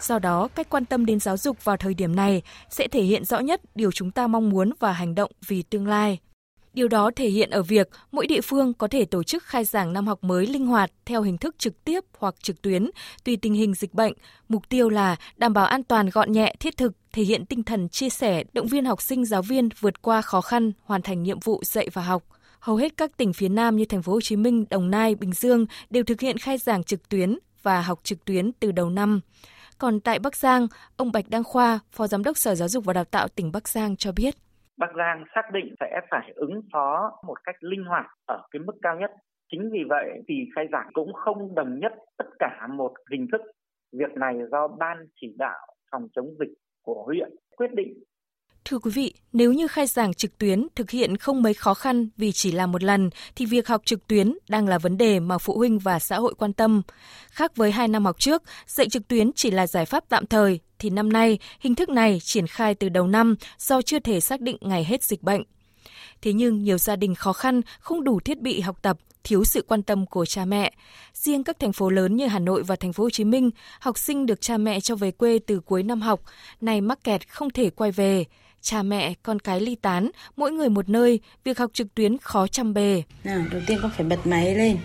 Do 0.00 0.18
đó, 0.18 0.48
cách 0.54 0.66
quan 0.70 0.84
tâm 0.84 1.06
đến 1.06 1.20
giáo 1.20 1.36
dục 1.36 1.64
vào 1.64 1.76
thời 1.76 1.94
điểm 1.94 2.16
này 2.16 2.42
sẽ 2.70 2.88
thể 2.88 3.02
hiện 3.02 3.24
rõ 3.24 3.38
nhất 3.38 3.60
điều 3.74 3.92
chúng 3.92 4.10
ta 4.10 4.26
mong 4.26 4.50
muốn 4.50 4.72
và 4.80 4.92
hành 4.92 5.14
động 5.14 5.30
vì 5.46 5.62
tương 5.62 5.86
lai. 5.86 6.18
Điều 6.74 6.88
đó 6.88 7.10
thể 7.16 7.28
hiện 7.28 7.50
ở 7.50 7.62
việc 7.62 7.88
mỗi 8.12 8.26
địa 8.26 8.40
phương 8.40 8.74
có 8.74 8.88
thể 8.88 9.04
tổ 9.04 9.22
chức 9.22 9.42
khai 9.42 9.64
giảng 9.64 9.92
năm 9.92 10.06
học 10.06 10.24
mới 10.24 10.46
linh 10.46 10.66
hoạt 10.66 10.90
theo 11.04 11.22
hình 11.22 11.38
thức 11.38 11.54
trực 11.58 11.84
tiếp 11.84 12.04
hoặc 12.18 12.34
trực 12.42 12.62
tuyến, 12.62 12.90
tùy 13.24 13.36
tình 13.36 13.54
hình 13.54 13.74
dịch 13.74 13.94
bệnh. 13.94 14.12
Mục 14.48 14.68
tiêu 14.68 14.88
là 14.88 15.16
đảm 15.36 15.52
bảo 15.52 15.66
an 15.66 15.84
toàn 15.84 16.10
gọn 16.10 16.32
nhẹ, 16.32 16.54
thiết 16.60 16.76
thực, 16.76 16.92
thể 17.12 17.22
hiện 17.22 17.46
tinh 17.46 17.62
thần 17.62 17.88
chia 17.88 18.08
sẻ, 18.08 18.44
động 18.52 18.66
viên 18.66 18.84
học 18.84 19.02
sinh 19.02 19.24
giáo 19.24 19.42
viên 19.42 19.68
vượt 19.80 20.02
qua 20.02 20.22
khó 20.22 20.40
khăn, 20.40 20.72
hoàn 20.82 21.02
thành 21.02 21.22
nhiệm 21.22 21.40
vụ 21.40 21.60
dạy 21.64 21.88
và 21.92 22.02
học. 22.02 22.22
Hầu 22.60 22.76
hết 22.76 22.96
các 22.96 23.16
tỉnh 23.16 23.32
phía 23.32 23.48
Nam 23.48 23.76
như 23.76 23.84
thành 23.84 24.02
phố 24.02 24.12
Hồ 24.12 24.20
Chí 24.20 24.36
Minh, 24.36 24.64
Đồng 24.70 24.90
Nai, 24.90 25.14
Bình 25.14 25.32
Dương 25.32 25.66
đều 25.90 26.04
thực 26.04 26.20
hiện 26.20 26.38
khai 26.38 26.58
giảng 26.58 26.84
trực 26.84 27.08
tuyến 27.08 27.38
và 27.62 27.82
học 27.82 28.00
trực 28.02 28.24
tuyến 28.24 28.52
từ 28.60 28.72
đầu 28.72 28.90
năm. 28.90 29.20
Còn 29.78 30.00
tại 30.00 30.18
Bắc 30.18 30.36
Giang, 30.36 30.66
ông 30.96 31.12
Bạch 31.12 31.28
Đăng 31.28 31.44
Khoa, 31.44 31.78
Phó 31.92 32.06
Giám 32.06 32.24
đốc 32.24 32.38
Sở 32.38 32.54
Giáo 32.54 32.68
dục 32.68 32.84
và 32.84 32.92
Đào 32.92 33.04
tạo 33.04 33.28
tỉnh 33.28 33.52
Bắc 33.52 33.68
Giang 33.68 33.96
cho 33.96 34.12
biết. 34.12 34.36
Bắc 34.76 34.90
Giang 34.96 35.24
xác 35.34 35.50
định 35.52 35.74
sẽ 35.80 36.00
phải 36.10 36.32
ứng 36.34 36.60
phó 36.72 37.12
một 37.26 37.44
cách 37.44 37.56
linh 37.60 37.84
hoạt 37.84 38.06
ở 38.26 38.42
cái 38.50 38.60
mức 38.60 38.74
cao 38.82 38.98
nhất. 39.00 39.10
Chính 39.52 39.70
vì 39.72 39.84
vậy 39.88 40.10
thì 40.28 40.34
khai 40.56 40.66
giảng 40.72 40.88
cũng 40.92 41.12
không 41.12 41.54
đồng 41.54 41.78
nhất 41.80 41.92
tất 42.18 42.28
cả 42.38 42.66
một 42.70 42.92
hình 43.10 43.26
thức. 43.32 43.40
Việc 43.98 44.12
này 44.16 44.34
do 44.50 44.68
Ban 44.68 44.96
chỉ 45.20 45.34
đạo 45.38 45.66
phòng 45.90 46.08
chống 46.12 46.26
dịch 46.38 46.54
của 46.82 47.02
huyện 47.06 47.30
quyết 47.56 47.70
định 47.74 48.02
Thưa 48.64 48.78
quý 48.78 48.90
vị, 48.90 49.14
nếu 49.32 49.52
như 49.52 49.66
khai 49.66 49.86
giảng 49.86 50.14
trực 50.14 50.38
tuyến 50.38 50.66
thực 50.74 50.90
hiện 50.90 51.16
không 51.16 51.42
mấy 51.42 51.54
khó 51.54 51.74
khăn 51.74 52.08
vì 52.16 52.32
chỉ 52.32 52.52
làm 52.52 52.72
một 52.72 52.82
lần, 52.82 53.10
thì 53.36 53.46
việc 53.46 53.68
học 53.68 53.82
trực 53.84 54.06
tuyến 54.06 54.34
đang 54.48 54.68
là 54.68 54.78
vấn 54.78 54.98
đề 54.98 55.20
mà 55.20 55.38
phụ 55.38 55.56
huynh 55.56 55.78
và 55.78 55.98
xã 55.98 56.16
hội 56.16 56.34
quan 56.38 56.52
tâm. 56.52 56.82
Khác 57.30 57.56
với 57.56 57.72
hai 57.72 57.88
năm 57.88 58.04
học 58.04 58.16
trước, 58.18 58.42
dạy 58.66 58.88
trực 58.88 59.08
tuyến 59.08 59.30
chỉ 59.32 59.50
là 59.50 59.66
giải 59.66 59.86
pháp 59.86 60.04
tạm 60.08 60.26
thời, 60.26 60.60
thì 60.78 60.90
năm 60.90 61.12
nay 61.12 61.38
hình 61.60 61.74
thức 61.74 61.88
này 61.88 62.20
triển 62.22 62.46
khai 62.46 62.74
từ 62.74 62.88
đầu 62.88 63.06
năm 63.06 63.34
do 63.58 63.82
chưa 63.82 63.98
thể 63.98 64.20
xác 64.20 64.40
định 64.40 64.56
ngày 64.60 64.84
hết 64.84 65.02
dịch 65.02 65.22
bệnh. 65.22 65.42
Thế 66.22 66.32
nhưng 66.32 66.62
nhiều 66.62 66.78
gia 66.78 66.96
đình 66.96 67.14
khó 67.14 67.32
khăn, 67.32 67.60
không 67.80 68.04
đủ 68.04 68.20
thiết 68.20 68.40
bị 68.40 68.60
học 68.60 68.82
tập, 68.82 68.98
thiếu 69.24 69.44
sự 69.44 69.64
quan 69.68 69.82
tâm 69.82 70.06
của 70.06 70.26
cha 70.26 70.44
mẹ. 70.44 70.72
Riêng 71.14 71.44
các 71.44 71.58
thành 71.58 71.72
phố 71.72 71.90
lớn 71.90 72.16
như 72.16 72.26
Hà 72.26 72.38
Nội 72.38 72.62
và 72.62 72.76
thành 72.76 72.92
phố 72.92 73.04
Hồ 73.04 73.10
Chí 73.10 73.24
Minh, 73.24 73.50
học 73.80 73.98
sinh 73.98 74.26
được 74.26 74.40
cha 74.40 74.56
mẹ 74.56 74.80
cho 74.80 74.96
về 74.96 75.10
quê 75.10 75.38
từ 75.46 75.60
cuối 75.60 75.82
năm 75.82 76.00
học, 76.00 76.20
nay 76.60 76.80
mắc 76.80 77.04
kẹt 77.04 77.28
không 77.28 77.50
thể 77.50 77.70
quay 77.70 77.92
về 77.92 78.24
cha 78.64 78.82
mẹ, 78.82 79.14
con 79.22 79.38
cái 79.38 79.60
ly 79.60 79.74
tán, 79.74 80.10
mỗi 80.36 80.52
người 80.52 80.68
một 80.68 80.88
nơi, 80.88 81.20
việc 81.44 81.58
học 81.58 81.70
trực 81.72 81.94
tuyến 81.94 82.18
khó 82.18 82.46
chăm 82.46 82.74
bề. 82.74 83.02
Nào, 83.24 83.40
đầu 83.52 83.60
tiên 83.66 83.78
con 83.82 83.90
phải 83.96 84.06
bật 84.06 84.26
máy 84.26 84.54
lên. 84.54 84.78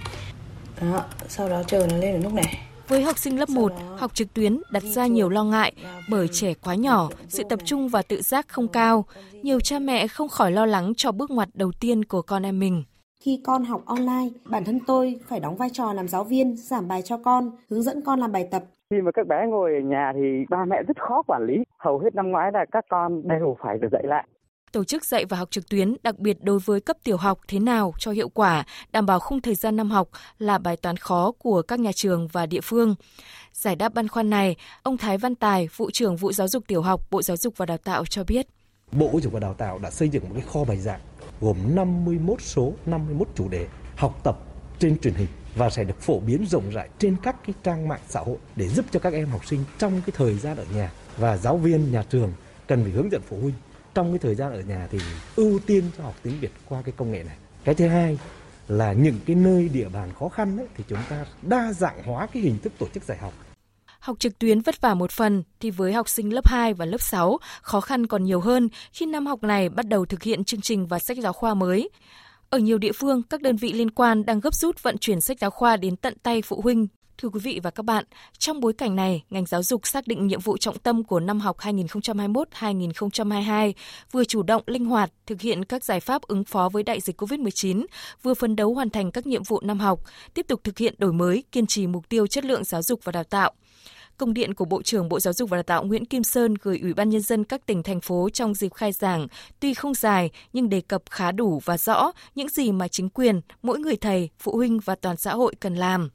Đó, 0.81 1.03
sau 1.27 1.49
đó 1.49 1.63
chờ 1.67 1.87
nó 1.91 1.97
lên 1.97 2.15
ở 2.15 2.19
lúc 2.19 2.33
này. 2.33 2.59
Với 2.87 3.03
học 3.03 3.17
sinh 3.17 3.39
lớp 3.39 3.49
1, 3.49 3.71
học 3.97 4.15
trực 4.15 4.33
tuyến 4.33 4.61
đặt 4.71 4.83
ra 4.83 5.07
nhiều 5.07 5.29
lo 5.29 5.43
ngại 5.43 5.73
bởi 6.09 6.27
trẻ 6.27 6.53
quá 6.53 6.75
nhỏ, 6.75 7.09
sự 7.27 7.43
tập 7.49 7.59
trung 7.65 7.89
và 7.89 8.01
tự 8.01 8.21
giác 8.21 8.47
không 8.47 8.67
cao. 8.67 9.05
Nhiều 9.43 9.59
cha 9.59 9.79
mẹ 9.79 10.07
không 10.07 10.29
khỏi 10.29 10.51
lo 10.51 10.65
lắng 10.65 10.93
cho 10.97 11.11
bước 11.11 11.31
ngoặt 11.31 11.49
đầu 11.53 11.71
tiên 11.71 12.05
của 12.05 12.21
con 12.21 12.45
em 12.45 12.59
mình. 12.59 12.83
Khi 13.23 13.39
con 13.43 13.65
học 13.65 13.81
online, 13.85 14.29
bản 14.45 14.65
thân 14.65 14.79
tôi 14.87 15.19
phải 15.27 15.39
đóng 15.39 15.57
vai 15.57 15.69
trò 15.73 15.93
làm 15.93 16.07
giáo 16.07 16.23
viên, 16.23 16.57
giảm 16.57 16.87
bài 16.87 17.01
cho 17.05 17.17
con, 17.17 17.51
hướng 17.69 17.83
dẫn 17.83 18.01
con 18.05 18.19
làm 18.19 18.31
bài 18.31 18.47
tập, 18.51 18.63
khi 18.89 19.01
mà 19.01 19.11
các 19.11 19.27
bé 19.27 19.35
ngồi 19.49 19.73
ở 19.73 19.79
nhà 19.79 20.11
thì 20.15 20.45
ba 20.49 20.65
mẹ 20.65 20.75
rất 20.87 20.97
khó 21.07 21.21
quản 21.27 21.45
lý. 21.45 21.53
Hầu 21.77 21.99
hết 21.99 22.15
năm 22.15 22.31
ngoái 22.31 22.51
là 22.53 22.65
các 22.71 22.85
con 22.89 23.27
đều 23.27 23.57
phải 23.63 23.77
được 23.81 23.87
dạy 23.91 24.03
lại. 24.05 24.27
Tổ 24.71 24.83
chức 24.83 25.05
dạy 25.05 25.25
và 25.25 25.37
học 25.37 25.51
trực 25.51 25.69
tuyến, 25.69 25.95
đặc 26.03 26.19
biệt 26.19 26.37
đối 26.41 26.59
với 26.65 26.81
cấp 26.81 26.97
tiểu 27.03 27.17
học 27.17 27.39
thế 27.47 27.59
nào 27.59 27.93
cho 27.99 28.11
hiệu 28.11 28.29
quả, 28.29 28.63
đảm 28.91 29.05
bảo 29.05 29.19
khung 29.19 29.41
thời 29.41 29.55
gian 29.55 29.75
năm 29.75 29.89
học 29.89 30.07
là 30.39 30.57
bài 30.57 30.77
toán 30.77 30.97
khó 30.97 31.31
của 31.39 31.61
các 31.61 31.79
nhà 31.79 31.91
trường 31.95 32.27
và 32.31 32.45
địa 32.45 32.61
phương. 32.63 32.95
Giải 33.53 33.75
đáp 33.75 33.93
băn 33.93 34.07
khoăn 34.07 34.29
này, 34.29 34.55
ông 34.83 34.97
Thái 34.97 35.17
Văn 35.17 35.35
Tài, 35.35 35.69
vụ 35.77 35.89
trưởng 35.91 36.15
vụ 36.15 36.31
giáo 36.31 36.47
dục 36.47 36.63
tiểu 36.67 36.81
học, 36.81 37.01
Bộ 37.11 37.21
Giáo 37.21 37.37
dục 37.37 37.53
và 37.57 37.65
Đào 37.65 37.77
tạo 37.77 38.05
cho 38.05 38.23
biết. 38.27 38.47
Bộ 38.91 39.09
Giáo 39.11 39.19
dục 39.19 39.33
và 39.33 39.39
Đào 39.39 39.53
tạo 39.53 39.79
đã 39.83 39.89
xây 39.89 40.09
dựng 40.09 40.23
một 40.23 40.33
cái 40.33 40.43
kho 40.47 40.59
bài 40.67 40.77
giảng 40.77 40.99
gồm 41.41 41.57
51 41.75 42.41
số, 42.41 42.73
51 42.85 43.27
chủ 43.35 43.49
đề 43.49 43.67
học 43.97 44.23
tập 44.23 44.37
trên 44.79 44.99
truyền 44.99 45.13
hình 45.13 45.27
và 45.55 45.69
sẽ 45.69 45.83
được 45.83 46.01
phổ 46.01 46.19
biến 46.19 46.45
rộng 46.45 46.69
rãi 46.69 46.89
trên 46.99 47.15
các 47.23 47.35
cái 47.45 47.53
trang 47.63 47.87
mạng 47.87 48.01
xã 48.07 48.19
hội 48.19 48.37
để 48.55 48.67
giúp 48.67 48.85
cho 48.91 48.99
các 48.99 49.13
em 49.13 49.27
học 49.29 49.45
sinh 49.45 49.63
trong 49.77 50.01
cái 50.05 50.13
thời 50.17 50.33
gian 50.33 50.57
ở 50.57 50.65
nhà 50.75 50.91
và 51.17 51.37
giáo 51.37 51.57
viên 51.57 51.91
nhà 51.91 52.03
trường 52.09 52.33
cần 52.67 52.83
phải 52.83 52.91
hướng 52.91 53.11
dẫn 53.11 53.21
phụ 53.21 53.37
huynh 53.41 53.55
trong 53.93 54.11
cái 54.11 54.19
thời 54.19 54.35
gian 54.35 54.51
ở 54.51 54.61
nhà 54.61 54.87
thì 54.91 54.99
ưu 55.35 55.59
tiên 55.59 55.83
cho 55.97 56.03
học 56.03 56.15
tiếng 56.23 56.39
Việt 56.39 56.51
qua 56.65 56.81
cái 56.81 56.93
công 56.97 57.11
nghệ 57.11 57.23
này. 57.23 57.37
Cái 57.63 57.75
thứ 57.75 57.87
hai 57.87 58.19
là 58.67 58.93
những 58.93 59.19
cái 59.25 59.35
nơi 59.35 59.69
địa 59.69 59.89
bàn 59.89 60.09
khó 60.19 60.29
khăn 60.29 60.57
ấy, 60.57 60.67
thì 60.77 60.83
chúng 60.87 60.99
ta 61.09 61.25
đa 61.41 61.73
dạng 61.73 62.03
hóa 62.03 62.27
cái 62.33 62.43
hình 62.43 62.59
thức 62.59 62.73
tổ 62.79 62.87
chức 62.93 63.03
dạy 63.03 63.17
học. 63.17 63.33
Học 63.99 64.19
trực 64.19 64.39
tuyến 64.39 64.61
vất 64.61 64.81
vả 64.81 64.93
một 64.93 65.11
phần 65.11 65.43
thì 65.59 65.71
với 65.71 65.93
học 65.93 66.09
sinh 66.09 66.33
lớp 66.33 66.47
2 66.47 66.73
và 66.73 66.85
lớp 66.85 67.01
6 67.01 67.37
khó 67.61 67.81
khăn 67.81 68.07
còn 68.07 68.23
nhiều 68.23 68.39
hơn 68.39 68.69
khi 68.91 69.05
năm 69.05 69.25
học 69.25 69.43
này 69.43 69.69
bắt 69.69 69.87
đầu 69.87 70.05
thực 70.05 70.23
hiện 70.23 70.43
chương 70.43 70.61
trình 70.61 70.87
và 70.87 70.99
sách 70.99 71.17
giáo 71.17 71.33
khoa 71.33 71.53
mới. 71.53 71.89
Ở 72.49 72.57
nhiều 72.57 72.77
địa 72.77 72.91
phương, 72.91 73.23
các 73.23 73.41
đơn 73.41 73.55
vị 73.55 73.73
liên 73.73 73.91
quan 73.91 74.25
đang 74.25 74.39
gấp 74.39 74.53
rút 74.53 74.83
vận 74.83 74.97
chuyển 74.97 75.21
sách 75.21 75.39
giáo 75.39 75.49
khoa 75.49 75.77
đến 75.77 75.95
tận 75.95 76.13
tay 76.23 76.41
phụ 76.41 76.61
huynh. 76.61 76.87
Thưa 77.17 77.29
quý 77.29 77.39
vị 77.43 77.59
và 77.63 77.71
các 77.71 77.83
bạn, 77.83 78.05
trong 78.37 78.59
bối 78.59 78.73
cảnh 78.73 78.95
này, 78.95 79.23
ngành 79.29 79.45
giáo 79.45 79.63
dục 79.63 79.87
xác 79.87 80.07
định 80.07 80.27
nhiệm 80.27 80.39
vụ 80.39 80.57
trọng 80.57 80.77
tâm 80.77 81.03
của 81.03 81.19
năm 81.19 81.39
học 81.39 81.57
2021-2022, 81.57 83.73
vừa 84.11 84.23
chủ 84.23 84.43
động 84.43 84.63
linh 84.65 84.85
hoạt 84.85 85.11
thực 85.25 85.41
hiện 85.41 85.65
các 85.65 85.83
giải 85.83 85.99
pháp 85.99 86.21
ứng 86.21 86.43
phó 86.43 86.69
với 86.69 86.83
đại 86.83 87.01
dịch 87.01 87.21
COVID-19, 87.21 87.85
vừa 88.23 88.33
phấn 88.33 88.55
đấu 88.55 88.73
hoàn 88.73 88.89
thành 88.89 89.11
các 89.11 89.27
nhiệm 89.27 89.43
vụ 89.43 89.61
năm 89.63 89.79
học, 89.79 89.99
tiếp 90.33 90.45
tục 90.47 90.61
thực 90.63 90.77
hiện 90.77 90.95
đổi 90.97 91.13
mới, 91.13 91.43
kiên 91.51 91.67
trì 91.67 91.87
mục 91.87 92.09
tiêu 92.09 92.27
chất 92.27 92.45
lượng 92.45 92.63
giáo 92.63 92.81
dục 92.81 92.99
và 93.03 93.11
đào 93.11 93.23
tạo– 93.23 93.51
Công 94.19 94.33
điện 94.33 94.53
của 94.53 94.65
Bộ 94.65 94.81
trưởng 94.81 95.09
Bộ 95.09 95.19
Giáo 95.19 95.33
dục 95.33 95.49
và 95.49 95.57
Đào 95.57 95.63
tạo 95.63 95.83
Nguyễn 95.83 96.05
Kim 96.05 96.23
Sơn 96.23 96.53
gửi 96.61 96.79
Ủy 96.79 96.93
ban 96.93 97.09
Nhân 97.09 97.21
dân 97.21 97.43
các 97.43 97.65
tỉnh, 97.65 97.83
thành 97.83 98.01
phố 98.01 98.29
trong 98.33 98.53
dịp 98.53 98.73
khai 98.73 98.91
giảng 98.91 99.27
tuy 99.59 99.73
không 99.73 99.93
dài 99.93 100.29
nhưng 100.53 100.69
đề 100.69 100.81
cập 100.81 101.03
khá 101.09 101.31
đủ 101.31 101.61
và 101.65 101.77
rõ 101.77 102.11
những 102.35 102.49
gì 102.49 102.71
mà 102.71 102.87
chính 102.87 103.09
quyền, 103.09 103.41
mỗi 103.61 103.79
người 103.79 103.95
thầy, 103.95 104.29
phụ 104.39 104.55
huynh 104.55 104.79
và 104.79 104.95
toàn 104.95 105.17
xã 105.17 105.33
hội 105.33 105.55
cần 105.59 105.75
làm 105.75 106.09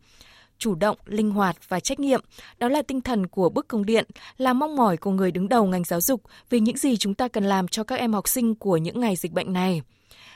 chủ 0.58 0.74
động, 0.74 0.96
linh 1.06 1.30
hoạt 1.30 1.56
và 1.68 1.80
trách 1.80 2.00
nhiệm. 2.00 2.20
Đó 2.58 2.68
là 2.68 2.82
tinh 2.82 3.00
thần 3.00 3.26
của 3.26 3.48
bức 3.48 3.68
công 3.68 3.86
điện, 3.86 4.04
là 4.36 4.52
mong 4.52 4.76
mỏi 4.76 4.96
của 4.96 5.10
người 5.10 5.30
đứng 5.30 5.48
đầu 5.48 5.66
ngành 5.66 5.84
giáo 5.84 6.00
dục 6.00 6.22
về 6.50 6.60
những 6.60 6.76
gì 6.76 6.96
chúng 6.96 7.14
ta 7.14 7.28
cần 7.28 7.44
làm 7.44 7.68
cho 7.68 7.84
các 7.84 7.98
em 7.98 8.12
học 8.12 8.28
sinh 8.28 8.54
của 8.54 8.76
những 8.76 9.00
ngày 9.00 9.16
dịch 9.16 9.32
bệnh 9.32 9.52
này. 9.52 9.82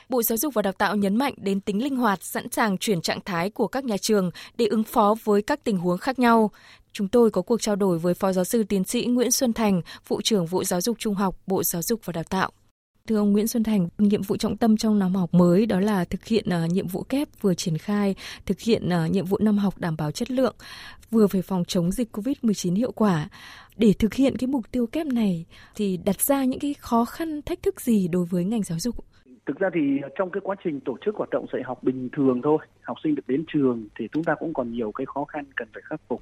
Bộ 0.09 0.23
Giáo 0.23 0.37
dục 0.37 0.53
và 0.53 0.61
Đào 0.61 0.73
tạo 0.73 0.95
nhấn 0.95 1.15
mạnh 1.15 1.33
đến 1.37 1.61
tính 1.61 1.83
linh 1.83 1.95
hoạt, 1.95 2.23
sẵn 2.23 2.51
sàng 2.51 2.77
chuyển 2.77 3.01
trạng 3.01 3.21
thái 3.25 3.49
của 3.49 3.67
các 3.67 3.85
nhà 3.85 3.97
trường 3.97 4.31
để 4.57 4.65
ứng 4.65 4.83
phó 4.83 5.15
với 5.23 5.41
các 5.41 5.63
tình 5.63 5.77
huống 5.77 5.97
khác 5.97 6.19
nhau. 6.19 6.51
Chúng 6.91 7.07
tôi 7.07 7.31
có 7.31 7.41
cuộc 7.41 7.61
trao 7.61 7.75
đổi 7.75 7.99
với 7.99 8.13
Phó 8.13 8.33
Giáo 8.33 8.45
sư 8.45 8.63
Tiến 8.63 8.83
sĩ 8.83 9.05
Nguyễn 9.05 9.31
Xuân 9.31 9.53
Thành, 9.53 9.81
Vụ 10.07 10.21
trưởng 10.21 10.45
Vụ 10.45 10.63
Giáo 10.63 10.81
dục 10.81 10.99
Trung 10.99 11.15
học, 11.15 11.35
Bộ 11.47 11.63
Giáo 11.63 11.81
dục 11.81 11.99
và 12.05 12.11
Đào 12.11 12.23
tạo. 12.23 12.51
Thưa 13.07 13.17
ông 13.17 13.31
Nguyễn 13.31 13.47
Xuân 13.47 13.63
Thành, 13.63 13.89
nhiệm 13.97 14.21
vụ 14.21 14.37
trọng 14.37 14.57
tâm 14.57 14.77
trong 14.77 14.99
năm 14.99 15.15
học 15.15 15.33
mới 15.33 15.65
đó 15.65 15.79
là 15.79 16.05
thực 16.05 16.25
hiện 16.25 16.45
uh, 16.63 16.71
nhiệm 16.71 16.87
vụ 16.87 17.03
kép 17.03 17.27
vừa 17.41 17.53
triển 17.53 17.77
khai, 17.77 18.15
thực 18.45 18.59
hiện 18.59 18.89
uh, 19.05 19.11
nhiệm 19.11 19.25
vụ 19.25 19.37
năm 19.41 19.57
học 19.57 19.77
đảm 19.77 19.95
bảo 19.97 20.11
chất 20.11 20.31
lượng, 20.31 20.55
vừa 21.11 21.27
phải 21.27 21.41
phòng 21.41 21.65
chống 21.65 21.91
dịch 21.91 22.17
Covid-19 22.17 22.75
hiệu 22.75 22.91
quả. 22.91 23.29
Để 23.77 23.93
thực 23.93 24.13
hiện 24.13 24.37
cái 24.37 24.47
mục 24.47 24.71
tiêu 24.71 24.87
kép 24.87 25.07
này 25.07 25.45
thì 25.75 25.97
đặt 25.97 26.21
ra 26.21 26.43
những 26.43 26.59
cái 26.59 26.73
khó 26.73 27.05
khăn, 27.05 27.41
thách 27.41 27.63
thức 27.63 27.81
gì 27.81 28.07
đối 28.07 28.25
với 28.25 28.43
ngành 28.43 28.63
giáo 28.63 28.79
dục? 28.79 29.05
Thực 29.49 29.59
ra 29.59 29.69
thì 29.73 30.01
trong 30.15 30.29
cái 30.29 30.41
quá 30.41 30.55
trình 30.63 30.79
tổ 30.79 30.97
chức 31.05 31.15
hoạt 31.15 31.29
động 31.29 31.45
dạy 31.53 31.63
học 31.63 31.83
bình 31.83 32.09
thường 32.11 32.41
thôi, 32.41 32.57
học 32.81 32.97
sinh 33.03 33.15
được 33.15 33.27
đến 33.27 33.43
trường 33.47 33.87
thì 33.99 34.07
chúng 34.11 34.23
ta 34.23 34.35
cũng 34.35 34.53
còn 34.53 34.71
nhiều 34.71 34.91
cái 34.91 35.05
khó 35.05 35.25
khăn 35.25 35.45
cần 35.55 35.67
phải 35.73 35.81
khắc 35.85 36.01
phục. 36.07 36.21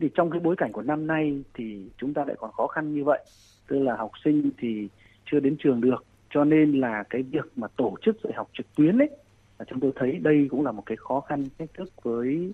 Thì 0.00 0.10
trong 0.14 0.30
cái 0.30 0.40
bối 0.40 0.56
cảnh 0.58 0.72
của 0.72 0.82
năm 0.82 1.06
nay 1.06 1.42
thì 1.54 1.86
chúng 1.98 2.14
ta 2.14 2.24
lại 2.24 2.36
còn 2.38 2.52
khó 2.52 2.66
khăn 2.66 2.94
như 2.94 3.04
vậy, 3.04 3.24
tức 3.68 3.78
là 3.78 3.96
học 3.96 4.10
sinh 4.24 4.50
thì 4.58 4.88
chưa 5.30 5.40
đến 5.40 5.56
trường 5.58 5.80
được, 5.80 6.04
cho 6.30 6.44
nên 6.44 6.80
là 6.80 7.04
cái 7.10 7.22
việc 7.22 7.52
mà 7.56 7.68
tổ 7.76 7.94
chức 8.02 8.16
dạy 8.24 8.32
học 8.36 8.48
trực 8.52 8.66
tuyến 8.76 8.98
ấy, 8.98 9.10
là 9.58 9.64
chúng 9.68 9.80
tôi 9.80 9.92
thấy 9.96 10.12
đây 10.12 10.48
cũng 10.50 10.64
là 10.64 10.72
một 10.72 10.82
cái 10.86 10.96
khó 10.96 11.20
khăn 11.20 11.44
thách 11.58 11.74
thức 11.74 11.88
với 12.02 12.52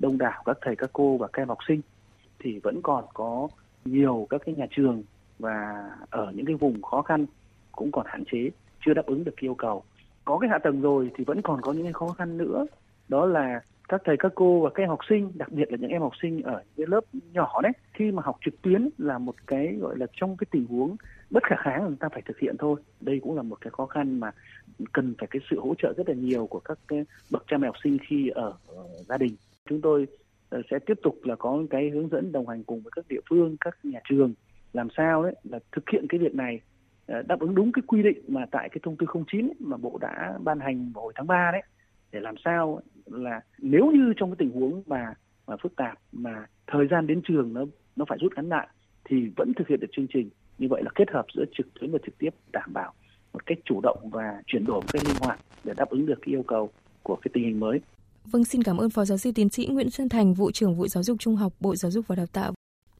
đông 0.00 0.18
đảo 0.18 0.42
các 0.44 0.58
thầy 0.60 0.76
các 0.76 0.90
cô 0.92 1.16
và 1.16 1.26
các 1.32 1.42
em 1.42 1.48
học 1.48 1.58
sinh. 1.68 1.80
Thì 2.38 2.58
vẫn 2.62 2.80
còn 2.82 3.04
có 3.14 3.48
nhiều 3.84 4.26
các 4.30 4.42
cái 4.46 4.54
nhà 4.54 4.66
trường 4.70 5.02
và 5.38 5.90
ở 6.10 6.32
những 6.34 6.46
cái 6.46 6.54
vùng 6.54 6.82
khó 6.82 7.02
khăn 7.02 7.26
cũng 7.72 7.92
còn 7.92 8.06
hạn 8.08 8.24
chế 8.32 8.50
chưa 8.86 8.94
đáp 8.94 9.06
ứng 9.06 9.24
được 9.24 9.36
yêu 9.40 9.54
cầu. 9.54 9.84
Có 10.24 10.38
cái 10.38 10.50
hạ 10.50 10.58
tầng 10.58 10.80
rồi 10.80 11.10
thì 11.16 11.24
vẫn 11.24 11.42
còn 11.42 11.60
có 11.60 11.72
những 11.72 11.92
khó 11.92 12.08
khăn 12.08 12.38
nữa. 12.38 12.66
Đó 13.08 13.26
là 13.26 13.60
các 13.88 14.02
thầy 14.04 14.16
các 14.16 14.32
cô 14.34 14.60
và 14.60 14.70
các 14.70 14.82
em 14.82 14.88
học 14.88 14.98
sinh 15.08 15.32
đặc 15.34 15.52
biệt 15.52 15.72
là 15.72 15.78
những 15.80 15.90
em 15.90 16.02
học 16.02 16.12
sinh 16.22 16.42
ở 16.42 16.62
những 16.76 16.88
lớp 16.88 17.00
nhỏ 17.32 17.60
đấy 17.62 17.72
khi 17.92 18.12
mà 18.12 18.22
học 18.22 18.36
trực 18.44 18.62
tuyến 18.62 18.88
là 18.98 19.18
một 19.18 19.34
cái 19.46 19.76
gọi 19.80 19.98
là 19.98 20.06
trong 20.12 20.36
cái 20.36 20.46
tình 20.50 20.66
huống 20.66 20.96
bất 21.30 21.42
khả 21.42 21.56
kháng 21.58 21.86
người 21.86 21.96
ta 22.00 22.08
phải 22.08 22.22
thực 22.22 22.38
hiện 22.38 22.56
thôi. 22.58 22.80
Đây 23.00 23.20
cũng 23.22 23.36
là 23.36 23.42
một 23.42 23.60
cái 23.60 23.70
khó 23.70 23.86
khăn 23.86 24.20
mà 24.20 24.32
cần 24.92 25.14
phải 25.18 25.28
cái 25.30 25.42
sự 25.50 25.60
hỗ 25.60 25.74
trợ 25.78 25.92
rất 25.96 26.08
là 26.08 26.14
nhiều 26.14 26.46
của 26.46 26.60
các 26.60 26.78
cái 26.88 27.04
bậc 27.30 27.44
cha 27.48 27.56
mẹ 27.58 27.66
học 27.66 27.76
sinh 27.84 27.98
khi 28.08 28.28
ở, 28.28 28.54
gia 29.08 29.18
đình. 29.18 29.36
Chúng 29.68 29.80
tôi 29.80 30.06
ờ, 30.48 30.62
sẽ 30.70 30.78
tiếp 30.78 30.98
tục 31.02 31.18
là 31.22 31.36
có 31.36 31.62
cái 31.70 31.90
hướng 31.90 32.08
dẫn 32.08 32.32
đồng 32.32 32.48
hành 32.48 32.64
cùng 32.64 32.80
với 32.80 32.90
các 32.96 33.04
địa 33.08 33.20
phương 33.28 33.56
các 33.60 33.78
nhà 33.82 34.00
trường 34.08 34.34
làm 34.72 34.88
sao 34.96 35.22
đấy 35.22 35.34
là 35.44 35.58
thực 35.72 35.90
hiện 35.92 36.06
cái 36.08 36.20
việc 36.20 36.34
này. 36.34 36.60
Ờ, 37.06 37.22
đáp 37.22 37.40
ứng 37.40 37.54
đúng 37.54 37.72
cái 37.72 37.82
quy 37.86 38.02
định 38.02 38.18
mà 38.28 38.46
tại 38.50 38.68
cái 38.68 38.80
thông 38.82 38.96
tư 38.96 39.06
09 39.26 39.52
mà 39.58 39.76
bộ 39.76 39.98
đã 40.00 40.38
ban 40.44 40.60
hành 40.60 40.92
vào 40.94 41.04
hồi 41.04 41.12
tháng 41.16 41.26
3 41.26 41.50
đấy 41.52 41.62
để 42.12 42.20
làm 42.20 42.34
sao 42.44 42.80
là 43.06 43.40
nếu 43.58 43.86
như 43.86 44.12
trong 44.16 44.30
cái 44.30 44.36
tình 44.38 44.50
huống 44.50 44.82
mà 44.86 45.14
mà 45.46 45.56
phức 45.62 45.76
tạp 45.76 45.98
mà 46.12 46.46
thời 46.66 46.86
gian 46.90 47.06
đến 47.06 47.20
trường 47.28 47.52
nó 47.52 47.64
nó 47.96 48.04
phải 48.08 48.18
rút 48.20 48.32
ngắn 48.36 48.48
lại 48.48 48.68
thì 49.04 49.30
vẫn 49.36 49.52
thực 49.56 49.68
hiện 49.68 49.80
được 49.80 49.86
chương 49.96 50.06
trình 50.12 50.30
như 50.58 50.68
vậy 50.70 50.82
là 50.84 50.90
kết 50.94 51.10
hợp 51.10 51.26
giữa 51.36 51.44
trực 51.56 51.66
tuyến 51.74 51.90
và 51.90 51.98
trực 52.06 52.18
tiếp 52.18 52.30
đảm 52.52 52.72
bảo 52.72 52.92
một 53.32 53.46
cách 53.46 53.58
chủ 53.64 53.80
động 53.82 53.98
và 54.12 54.42
chuyển 54.46 54.64
đổi 54.64 54.80
một 54.80 54.92
cách 54.92 55.02
linh 55.04 55.16
hoạt 55.20 55.40
để 55.64 55.74
đáp 55.76 55.90
ứng 55.90 56.06
được 56.06 56.18
cái 56.22 56.34
yêu 56.34 56.42
cầu 56.42 56.70
của 57.02 57.16
cái 57.16 57.30
tình 57.34 57.44
hình 57.44 57.60
mới. 57.60 57.80
Vâng, 58.24 58.44
xin 58.44 58.62
cảm 58.62 58.76
ơn 58.76 58.90
Phó 58.90 59.04
Giáo 59.04 59.18
sư 59.18 59.32
Tiến 59.34 59.48
sĩ 59.48 59.66
Nguyễn 59.66 59.90
Xuân 59.90 60.08
Thành, 60.08 60.34
vụ 60.34 60.50
trưởng 60.50 60.74
vụ 60.74 60.86
giáo 60.86 61.02
dục 61.02 61.16
trung 61.20 61.36
học, 61.36 61.52
Bộ 61.60 61.76
Giáo 61.76 61.90
dục 61.90 62.06
và 62.08 62.16
Đào 62.16 62.26
tạo 62.26 62.55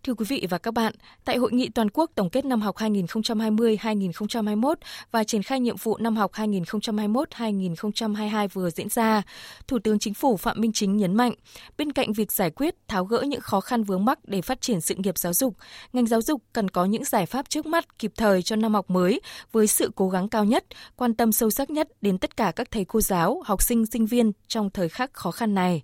Thưa 0.06 0.14
quý 0.14 0.24
vị 0.28 0.46
và 0.50 0.58
các 0.58 0.74
bạn, 0.74 0.92
tại 1.24 1.36
hội 1.36 1.52
nghị 1.52 1.68
toàn 1.68 1.90
quốc 1.90 2.10
tổng 2.14 2.30
kết 2.30 2.44
năm 2.44 2.60
học 2.60 2.76
2020-2021 2.76 4.74
và 5.10 5.24
triển 5.24 5.42
khai 5.42 5.60
nhiệm 5.60 5.76
vụ 5.76 5.96
năm 5.98 6.16
học 6.16 6.32
2021-2022 6.32 8.48
vừa 8.52 8.70
diễn 8.70 8.88
ra, 8.88 9.22
Thủ 9.68 9.78
tướng 9.78 9.98
Chính 9.98 10.14
phủ 10.14 10.36
Phạm 10.36 10.60
Minh 10.60 10.72
Chính 10.72 10.96
nhấn 10.96 11.14
mạnh, 11.14 11.32
bên 11.78 11.92
cạnh 11.92 12.12
việc 12.12 12.32
giải 12.32 12.50
quyết 12.50 12.74
tháo 12.88 13.04
gỡ 13.04 13.22
những 13.22 13.40
khó 13.40 13.60
khăn 13.60 13.84
vướng 13.84 14.04
mắc 14.04 14.18
để 14.24 14.42
phát 14.42 14.60
triển 14.60 14.80
sự 14.80 14.94
nghiệp 14.94 15.18
giáo 15.18 15.32
dục, 15.32 15.54
ngành 15.92 16.06
giáo 16.06 16.22
dục 16.22 16.42
cần 16.52 16.70
có 16.70 16.84
những 16.84 17.04
giải 17.04 17.26
pháp 17.26 17.48
trước 17.48 17.66
mắt 17.66 17.98
kịp 17.98 18.12
thời 18.16 18.42
cho 18.42 18.56
năm 18.56 18.74
học 18.74 18.90
mới 18.90 19.20
với 19.52 19.66
sự 19.66 19.90
cố 19.94 20.08
gắng 20.08 20.28
cao 20.28 20.44
nhất, 20.44 20.64
quan 20.96 21.14
tâm 21.14 21.32
sâu 21.32 21.50
sắc 21.50 21.70
nhất 21.70 21.88
đến 22.00 22.18
tất 22.18 22.36
cả 22.36 22.52
các 22.56 22.70
thầy 22.70 22.84
cô 22.84 23.00
giáo, 23.00 23.42
học 23.44 23.62
sinh, 23.62 23.86
sinh 23.86 24.06
viên 24.06 24.32
trong 24.48 24.70
thời 24.70 24.88
khắc 24.88 25.12
khó 25.12 25.30
khăn 25.30 25.54
này. 25.54 25.82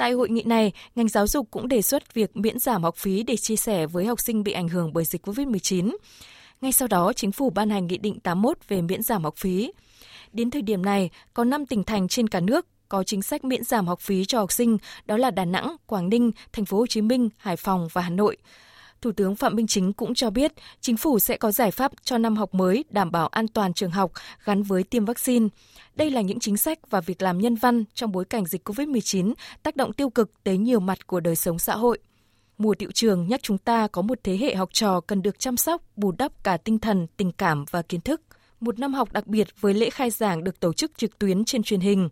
Tại 0.00 0.12
hội 0.12 0.28
nghị 0.28 0.42
này, 0.42 0.72
ngành 0.94 1.08
giáo 1.08 1.26
dục 1.26 1.48
cũng 1.50 1.68
đề 1.68 1.82
xuất 1.82 2.14
việc 2.14 2.36
miễn 2.36 2.58
giảm 2.58 2.82
học 2.82 2.96
phí 2.96 3.22
để 3.22 3.36
chia 3.36 3.56
sẻ 3.56 3.86
với 3.86 4.04
học 4.04 4.20
sinh 4.20 4.42
bị 4.42 4.52
ảnh 4.52 4.68
hưởng 4.68 4.92
bởi 4.92 5.04
dịch 5.04 5.26
COVID-19. 5.26 5.96
Ngay 6.60 6.72
sau 6.72 6.88
đó, 6.88 7.12
chính 7.12 7.32
phủ 7.32 7.50
ban 7.50 7.70
hành 7.70 7.86
Nghị 7.86 7.98
định 7.98 8.20
81 8.20 8.58
về 8.68 8.82
miễn 8.82 9.02
giảm 9.02 9.24
học 9.24 9.34
phí. 9.36 9.72
Đến 10.32 10.50
thời 10.50 10.62
điểm 10.62 10.84
này, 10.84 11.10
có 11.34 11.44
5 11.44 11.66
tỉnh 11.66 11.84
thành 11.84 12.08
trên 12.08 12.28
cả 12.28 12.40
nước 12.40 12.66
có 12.88 13.04
chính 13.04 13.22
sách 13.22 13.44
miễn 13.44 13.64
giảm 13.64 13.86
học 13.86 14.00
phí 14.00 14.24
cho 14.24 14.38
học 14.38 14.52
sinh, 14.52 14.78
đó 15.06 15.16
là 15.16 15.30
Đà 15.30 15.44
Nẵng, 15.44 15.76
Quảng 15.86 16.08
Ninh, 16.08 16.30
Thành 16.52 16.64
phố 16.64 16.78
Hồ 16.78 16.86
Chí 16.86 17.00
Minh, 17.00 17.28
Hải 17.38 17.56
Phòng 17.56 17.88
và 17.92 18.02
Hà 18.02 18.10
Nội. 18.10 18.36
Thủ 19.02 19.12
tướng 19.12 19.36
Phạm 19.36 19.56
Minh 19.56 19.66
Chính 19.66 19.92
cũng 19.92 20.14
cho 20.14 20.30
biết, 20.30 20.52
chính 20.80 20.96
phủ 20.96 21.18
sẽ 21.18 21.36
có 21.36 21.52
giải 21.52 21.70
pháp 21.70 21.92
cho 22.04 22.18
năm 22.18 22.36
học 22.36 22.54
mới 22.54 22.84
đảm 22.90 23.10
bảo 23.10 23.26
an 23.26 23.48
toàn 23.48 23.72
trường 23.72 23.90
học 23.90 24.12
gắn 24.44 24.62
với 24.62 24.82
tiêm 24.82 25.04
vaccine. 25.04 25.48
Đây 25.94 26.10
là 26.10 26.20
những 26.20 26.40
chính 26.40 26.56
sách 26.56 26.78
và 26.90 27.00
việc 27.00 27.22
làm 27.22 27.38
nhân 27.38 27.54
văn 27.54 27.84
trong 27.94 28.12
bối 28.12 28.24
cảnh 28.24 28.46
dịch 28.46 28.68
COVID-19 28.68 29.34
tác 29.62 29.76
động 29.76 29.92
tiêu 29.92 30.10
cực 30.10 30.44
tới 30.44 30.58
nhiều 30.58 30.80
mặt 30.80 31.06
của 31.06 31.20
đời 31.20 31.36
sống 31.36 31.58
xã 31.58 31.76
hội. 31.76 31.98
Mùa 32.58 32.74
tiệu 32.74 32.90
trường 32.94 33.28
nhắc 33.28 33.40
chúng 33.42 33.58
ta 33.58 33.86
có 33.86 34.02
một 34.02 34.18
thế 34.24 34.36
hệ 34.36 34.54
học 34.54 34.68
trò 34.72 35.00
cần 35.00 35.22
được 35.22 35.38
chăm 35.38 35.56
sóc, 35.56 35.82
bù 35.96 36.12
đắp 36.12 36.44
cả 36.44 36.56
tinh 36.56 36.78
thần, 36.78 37.06
tình 37.16 37.32
cảm 37.32 37.64
và 37.70 37.82
kiến 37.82 38.00
thức 38.00 38.20
một 38.60 38.78
năm 38.78 38.94
học 38.94 39.12
đặc 39.12 39.26
biệt 39.26 39.48
với 39.60 39.74
lễ 39.74 39.90
khai 39.90 40.10
giảng 40.10 40.44
được 40.44 40.60
tổ 40.60 40.72
chức 40.72 40.92
trực 40.96 41.18
tuyến 41.18 41.44
trên 41.44 41.62
truyền 41.62 41.80
hình. 41.80 42.08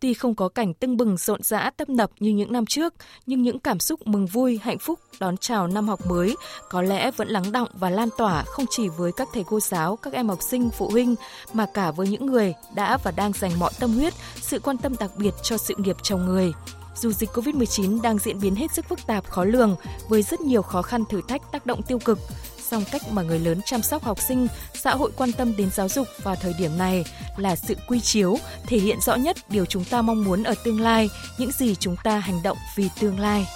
Tuy 0.00 0.14
không 0.14 0.34
có 0.34 0.48
cảnh 0.48 0.74
tưng 0.74 0.96
bừng 0.96 1.16
rộn 1.16 1.42
rã 1.42 1.70
tấp 1.70 1.88
nập 1.88 2.10
như 2.20 2.30
những 2.30 2.52
năm 2.52 2.66
trước, 2.66 2.94
nhưng 3.26 3.42
những 3.42 3.58
cảm 3.58 3.80
xúc 3.80 4.06
mừng 4.06 4.26
vui, 4.26 4.60
hạnh 4.62 4.78
phúc 4.78 4.98
đón 5.20 5.36
chào 5.36 5.66
năm 5.66 5.88
học 5.88 6.06
mới 6.06 6.36
có 6.70 6.82
lẽ 6.82 7.10
vẫn 7.10 7.28
lắng 7.28 7.52
động 7.52 7.68
và 7.74 7.90
lan 7.90 8.08
tỏa 8.18 8.42
không 8.42 8.66
chỉ 8.70 8.88
với 8.88 9.12
các 9.16 9.28
thầy 9.32 9.44
cô 9.46 9.60
giáo, 9.60 9.96
các 9.96 10.12
em 10.12 10.28
học 10.28 10.42
sinh, 10.42 10.70
phụ 10.70 10.88
huynh, 10.90 11.14
mà 11.52 11.66
cả 11.74 11.90
với 11.90 12.08
những 12.08 12.26
người 12.26 12.54
đã 12.74 12.98
và 13.04 13.10
đang 13.10 13.32
dành 13.32 13.58
mọi 13.58 13.72
tâm 13.80 13.94
huyết, 13.94 14.14
sự 14.36 14.58
quan 14.58 14.78
tâm 14.78 14.94
đặc 15.00 15.10
biệt 15.16 15.34
cho 15.42 15.56
sự 15.56 15.74
nghiệp 15.78 15.96
chồng 16.02 16.26
người. 16.26 16.52
Dù 16.96 17.12
dịch 17.12 17.30
COVID-19 17.30 18.00
đang 18.02 18.18
diễn 18.18 18.40
biến 18.40 18.54
hết 18.54 18.72
sức 18.72 18.88
phức 18.88 19.06
tạp, 19.06 19.30
khó 19.30 19.44
lường, 19.44 19.76
với 20.08 20.22
rất 20.22 20.40
nhiều 20.40 20.62
khó 20.62 20.82
khăn 20.82 21.04
thử 21.04 21.20
thách 21.28 21.52
tác 21.52 21.66
động 21.66 21.82
tiêu 21.82 21.98
cực, 21.98 22.18
song 22.72 22.84
cách 22.92 23.02
mà 23.10 23.22
người 23.22 23.38
lớn 23.38 23.60
chăm 23.64 23.82
sóc 23.82 24.04
học 24.04 24.18
sinh, 24.28 24.46
xã 24.74 24.94
hội 24.94 25.10
quan 25.16 25.32
tâm 25.32 25.56
đến 25.56 25.70
giáo 25.70 25.88
dục 25.88 26.06
vào 26.22 26.36
thời 26.36 26.54
điểm 26.58 26.78
này 26.78 27.04
là 27.36 27.56
sự 27.56 27.76
quy 27.88 28.00
chiếu, 28.00 28.38
thể 28.66 28.78
hiện 28.78 29.00
rõ 29.00 29.14
nhất 29.14 29.36
điều 29.48 29.64
chúng 29.64 29.84
ta 29.84 30.02
mong 30.02 30.24
muốn 30.24 30.42
ở 30.42 30.54
tương 30.64 30.80
lai, 30.80 31.10
những 31.38 31.50
gì 31.52 31.74
chúng 31.74 31.96
ta 32.04 32.18
hành 32.18 32.42
động 32.42 32.58
vì 32.76 32.88
tương 33.00 33.20
lai. 33.20 33.46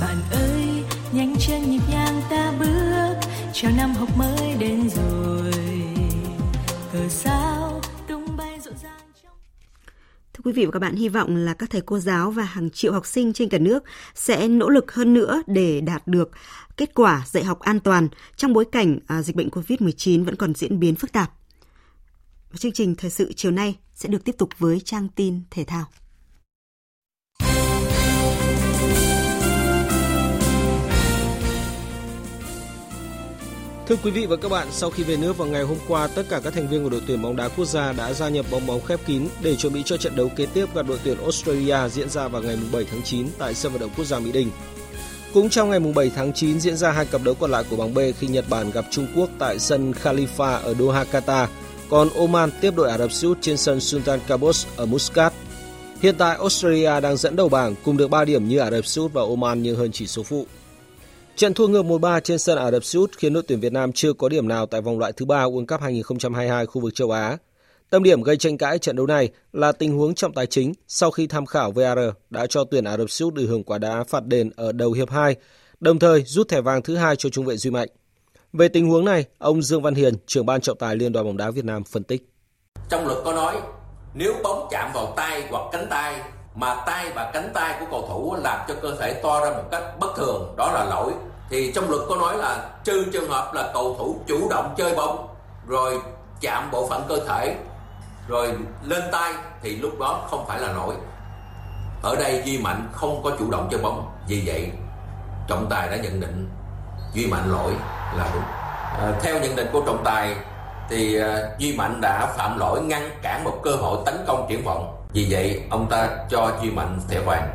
Bạn 0.00 0.16
ơi, 0.32 0.84
nhanh 1.12 1.36
chân 1.36 1.70
nhịp 1.70 1.82
nhàng 1.90 2.22
ta 2.30 2.52
bước, 2.58 3.28
chào 3.52 3.72
năm 3.76 3.94
học 3.94 4.08
mới 4.16 4.54
đến 4.58 4.90
rồi. 4.90 5.52
Cờ 6.92 7.08
sao 7.08 7.69
Thưa 10.40 10.50
quý 10.50 10.52
vị 10.52 10.64
và 10.66 10.70
các 10.70 10.78
bạn, 10.78 10.96
hy 10.96 11.08
vọng 11.08 11.36
là 11.36 11.54
các 11.54 11.70
thầy 11.70 11.80
cô 11.80 11.98
giáo 11.98 12.30
và 12.30 12.42
hàng 12.42 12.70
triệu 12.70 12.92
học 12.92 13.06
sinh 13.06 13.32
trên 13.32 13.48
cả 13.48 13.58
nước 13.58 13.84
sẽ 14.14 14.48
nỗ 14.48 14.68
lực 14.68 14.92
hơn 14.92 15.14
nữa 15.14 15.42
để 15.46 15.80
đạt 15.80 16.06
được 16.06 16.30
kết 16.76 16.94
quả 16.94 17.22
dạy 17.26 17.44
học 17.44 17.60
an 17.60 17.80
toàn 17.80 18.08
trong 18.36 18.52
bối 18.52 18.64
cảnh 18.72 18.98
à, 19.06 19.22
dịch 19.22 19.36
bệnh 19.36 19.48
COVID-19 19.48 20.24
vẫn 20.24 20.36
còn 20.36 20.54
diễn 20.54 20.80
biến 20.80 20.94
phức 20.94 21.12
tạp. 21.12 21.32
Và 22.50 22.56
chương 22.58 22.72
trình 22.72 22.94
thời 22.94 23.10
sự 23.10 23.32
chiều 23.32 23.50
nay 23.52 23.78
sẽ 23.94 24.08
được 24.08 24.24
tiếp 24.24 24.34
tục 24.38 24.48
với 24.58 24.80
trang 24.80 25.08
tin 25.08 25.40
thể 25.50 25.64
thao. 25.64 25.84
Thưa 33.90 33.96
quý 34.04 34.10
vị 34.10 34.26
và 34.26 34.36
các 34.36 34.48
bạn, 34.48 34.68
sau 34.70 34.90
khi 34.90 35.02
về 35.02 35.16
nước 35.16 35.38
vào 35.38 35.48
ngày 35.48 35.62
hôm 35.62 35.78
qua, 35.88 36.06
tất 36.06 36.22
cả 36.28 36.40
các 36.44 36.52
thành 36.52 36.68
viên 36.68 36.82
của 36.82 36.90
đội 36.90 37.02
tuyển 37.06 37.22
bóng 37.22 37.36
đá 37.36 37.48
quốc 37.48 37.64
gia 37.64 37.92
đã 37.92 38.12
gia 38.12 38.28
nhập 38.28 38.46
bóng 38.50 38.66
bóng 38.66 38.80
khép 38.80 39.00
kín 39.06 39.28
để 39.42 39.56
chuẩn 39.56 39.72
bị 39.72 39.82
cho 39.84 39.96
trận 39.96 40.16
đấu 40.16 40.30
kế 40.36 40.46
tiếp 40.46 40.74
gặp 40.74 40.86
đội 40.88 40.98
tuyển 41.04 41.18
Australia 41.18 41.88
diễn 41.88 42.10
ra 42.10 42.28
vào 42.28 42.42
ngày 42.42 42.58
7 42.72 42.84
tháng 42.90 43.02
9 43.02 43.26
tại 43.38 43.54
sân 43.54 43.72
vận 43.72 43.80
động 43.80 43.90
quốc 43.96 44.04
gia 44.04 44.18
Mỹ 44.18 44.32
Đình. 44.32 44.50
Cũng 45.34 45.48
trong 45.48 45.70
ngày 45.70 45.80
7 45.80 46.10
tháng 46.16 46.32
9 46.32 46.60
diễn 46.60 46.76
ra 46.76 46.90
hai 46.90 47.06
cặp 47.06 47.22
đấu 47.24 47.34
còn 47.34 47.50
lại 47.50 47.64
của 47.70 47.76
bảng 47.76 47.94
B 47.94 47.98
khi 48.18 48.26
Nhật 48.26 48.44
Bản 48.48 48.70
gặp 48.70 48.84
Trung 48.90 49.06
Quốc 49.16 49.30
tại 49.38 49.58
sân 49.58 49.92
Khalifa 49.92 50.60
ở 50.60 50.74
Doha, 50.74 51.04
Qatar, 51.12 51.46
còn 51.88 52.08
Oman 52.18 52.50
tiếp 52.60 52.74
đội 52.76 52.90
Ả 52.90 52.98
Rập 52.98 53.12
Xê 53.12 53.28
Út 53.28 53.38
trên 53.40 53.56
sân 53.56 53.80
Sultan 53.80 54.20
Qaboos 54.28 54.66
ở 54.76 54.86
Muscat. 54.86 55.32
Hiện 56.02 56.14
tại 56.18 56.36
Australia 56.36 57.00
đang 57.00 57.16
dẫn 57.16 57.36
đầu 57.36 57.48
bảng 57.48 57.74
cùng 57.84 57.96
được 57.96 58.10
3 58.10 58.24
điểm 58.24 58.48
như 58.48 58.58
Ả 58.58 58.70
Rập 58.70 58.86
Xê 58.86 59.00
Út 59.02 59.12
và 59.12 59.22
Oman 59.22 59.62
nhưng 59.62 59.76
hơn 59.76 59.92
chỉ 59.92 60.06
số 60.06 60.22
phụ. 60.22 60.46
Trận 61.40 61.54
thua 61.54 61.68
ngược 61.68 61.82
1-3 61.82 62.20
trên 62.20 62.38
sân 62.38 62.58
Ả 62.58 62.70
Rập 62.70 62.84
Xê 62.84 62.98
Út 62.98 63.12
khiến 63.16 63.32
đội 63.32 63.42
tuyển 63.48 63.60
Việt 63.60 63.72
Nam 63.72 63.92
chưa 63.92 64.12
có 64.12 64.28
điểm 64.28 64.48
nào 64.48 64.66
tại 64.66 64.80
vòng 64.80 64.98
loại 64.98 65.12
thứ 65.12 65.24
ba 65.24 65.44
World 65.44 65.66
Cup 65.66 65.80
2022 65.80 66.66
khu 66.66 66.80
vực 66.80 66.94
châu 66.94 67.10
Á. 67.10 67.36
Tâm 67.90 68.02
điểm 68.02 68.22
gây 68.22 68.36
tranh 68.36 68.58
cãi 68.58 68.78
trận 68.78 68.96
đấu 68.96 69.06
này 69.06 69.28
là 69.52 69.72
tình 69.72 69.98
huống 69.98 70.14
trọng 70.14 70.32
tài 70.32 70.46
chính 70.46 70.72
sau 70.88 71.10
khi 71.10 71.26
tham 71.26 71.46
khảo 71.46 71.72
VAR 71.72 71.98
đã 72.30 72.46
cho 72.46 72.64
tuyển 72.64 72.84
Ả 72.84 72.96
Rập 72.96 73.10
Xê 73.10 73.24
Út 73.24 73.34
được 73.34 73.46
hưởng 73.48 73.64
quả 73.64 73.78
đá 73.78 74.04
phạt 74.04 74.26
đền 74.26 74.50
ở 74.56 74.72
đầu 74.72 74.92
hiệp 74.92 75.10
2, 75.10 75.36
đồng 75.80 75.98
thời 75.98 76.22
rút 76.22 76.48
thẻ 76.48 76.60
vàng 76.60 76.82
thứ 76.82 76.96
hai 76.96 77.16
cho 77.16 77.28
trung 77.28 77.44
vệ 77.44 77.56
Duy 77.56 77.70
Mạnh. 77.70 77.88
Về 78.52 78.68
tình 78.68 78.88
huống 78.88 79.04
này, 79.04 79.24
ông 79.38 79.62
Dương 79.62 79.82
Văn 79.82 79.94
Hiền, 79.94 80.14
trưởng 80.26 80.46
ban 80.46 80.60
trọng 80.60 80.78
tài 80.78 80.96
Liên 80.96 81.12
đoàn 81.12 81.26
bóng 81.26 81.36
đá 81.36 81.50
Việt 81.50 81.64
Nam 81.64 81.84
phân 81.84 82.04
tích. 82.04 82.28
Trong 82.88 83.06
luật 83.06 83.18
có 83.24 83.32
nói, 83.32 83.56
nếu 84.14 84.34
bóng 84.42 84.68
chạm 84.70 84.90
vào 84.94 85.14
tay 85.16 85.42
hoặc 85.50 85.62
cánh 85.72 85.86
tay 85.90 86.20
mà 86.54 86.74
tay 86.86 87.10
và 87.14 87.30
cánh 87.34 87.50
tay 87.54 87.74
của 87.80 87.86
cầu 87.90 88.06
thủ 88.08 88.36
làm 88.42 88.60
cho 88.68 88.74
cơ 88.82 88.96
thể 89.00 89.12
to 89.12 89.40
ra 89.44 89.50
một 89.50 89.64
cách 89.70 89.82
bất 89.98 90.16
thường, 90.16 90.54
đó 90.56 90.72
là 90.72 90.84
lỗi. 90.84 91.12
Thì 91.50 91.72
trong 91.74 91.90
luật 91.90 92.02
có 92.08 92.16
nói 92.16 92.36
là 92.36 92.68
trừ 92.84 93.04
trường 93.12 93.30
hợp 93.30 93.54
là 93.54 93.70
cầu 93.74 93.96
thủ 93.98 94.16
chủ 94.26 94.48
động 94.50 94.74
chơi 94.76 94.94
bóng 94.94 95.28
rồi 95.66 96.00
chạm 96.40 96.70
bộ 96.70 96.88
phận 96.88 97.04
cơ 97.08 97.16
thể 97.28 97.56
rồi 98.28 98.54
lên 98.82 99.02
tay 99.12 99.32
thì 99.62 99.76
lúc 99.76 99.98
đó 100.00 100.26
không 100.30 100.46
phải 100.46 100.60
là 100.60 100.72
lỗi. 100.72 100.94
Ở 102.02 102.16
đây 102.16 102.42
Duy 102.44 102.58
Mạnh 102.58 102.88
không 102.92 103.22
có 103.24 103.30
chủ 103.38 103.50
động 103.50 103.68
chơi 103.70 103.80
bóng. 103.80 104.12
Vì 104.28 104.42
vậy 104.46 104.70
trọng 105.48 105.66
tài 105.70 105.88
đã 105.88 105.96
nhận 105.96 106.20
định 106.20 106.48
Duy 107.14 107.26
Mạnh 107.26 107.52
lỗi 107.52 107.72
là 108.16 108.30
đúng. 108.34 108.42
À, 109.00 109.12
theo 109.22 109.40
nhận 109.40 109.56
định 109.56 109.68
của 109.72 109.82
trọng 109.86 110.04
tài 110.04 110.36
thì 110.88 111.22
uh, 111.22 111.58
Duy 111.58 111.76
Mạnh 111.76 112.00
đã 112.00 112.26
phạm 112.26 112.58
lỗi 112.58 112.80
ngăn 112.82 113.10
cản 113.22 113.44
một 113.44 113.60
cơ 113.62 113.70
hội 113.70 113.98
tấn 114.06 114.24
công 114.26 114.46
triển 114.48 114.64
vọng 114.64 114.99
vì 115.12 115.26
vậy 115.30 115.62
ông 115.70 115.86
ta 115.90 116.26
cho 116.30 116.58
Duy 116.62 116.70
Mạnh 116.70 117.00
thẻ 117.08 117.20
vàng 117.20 117.48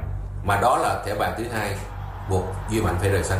mà 0.45 0.61
đó 0.61 0.77
là 0.77 1.03
thẻ 1.05 1.13
vàng 1.13 1.33
thứ 1.37 1.43
hai 1.51 1.75
buộc 2.29 2.43
Duy 2.71 2.81
Mạnh 2.81 2.95
phải 2.99 3.09
rời 3.09 3.23
sân 3.23 3.39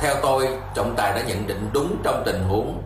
theo 0.00 0.14
tôi 0.22 0.48
trọng 0.74 0.94
tài 0.96 1.12
đã 1.12 1.28
nhận 1.28 1.46
định 1.46 1.70
đúng 1.72 1.96
trong 2.04 2.22
tình 2.26 2.42
huống 2.42 2.82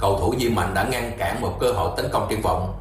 cầu 0.00 0.18
thủ 0.20 0.34
Duy 0.38 0.48
Mạnh 0.48 0.74
đã 0.74 0.88
ngăn 0.90 1.12
cản 1.18 1.40
một 1.40 1.56
cơ 1.60 1.72
hội 1.72 1.90
tấn 1.96 2.06
công 2.12 2.26
triển 2.30 2.42
vọng 2.42 2.74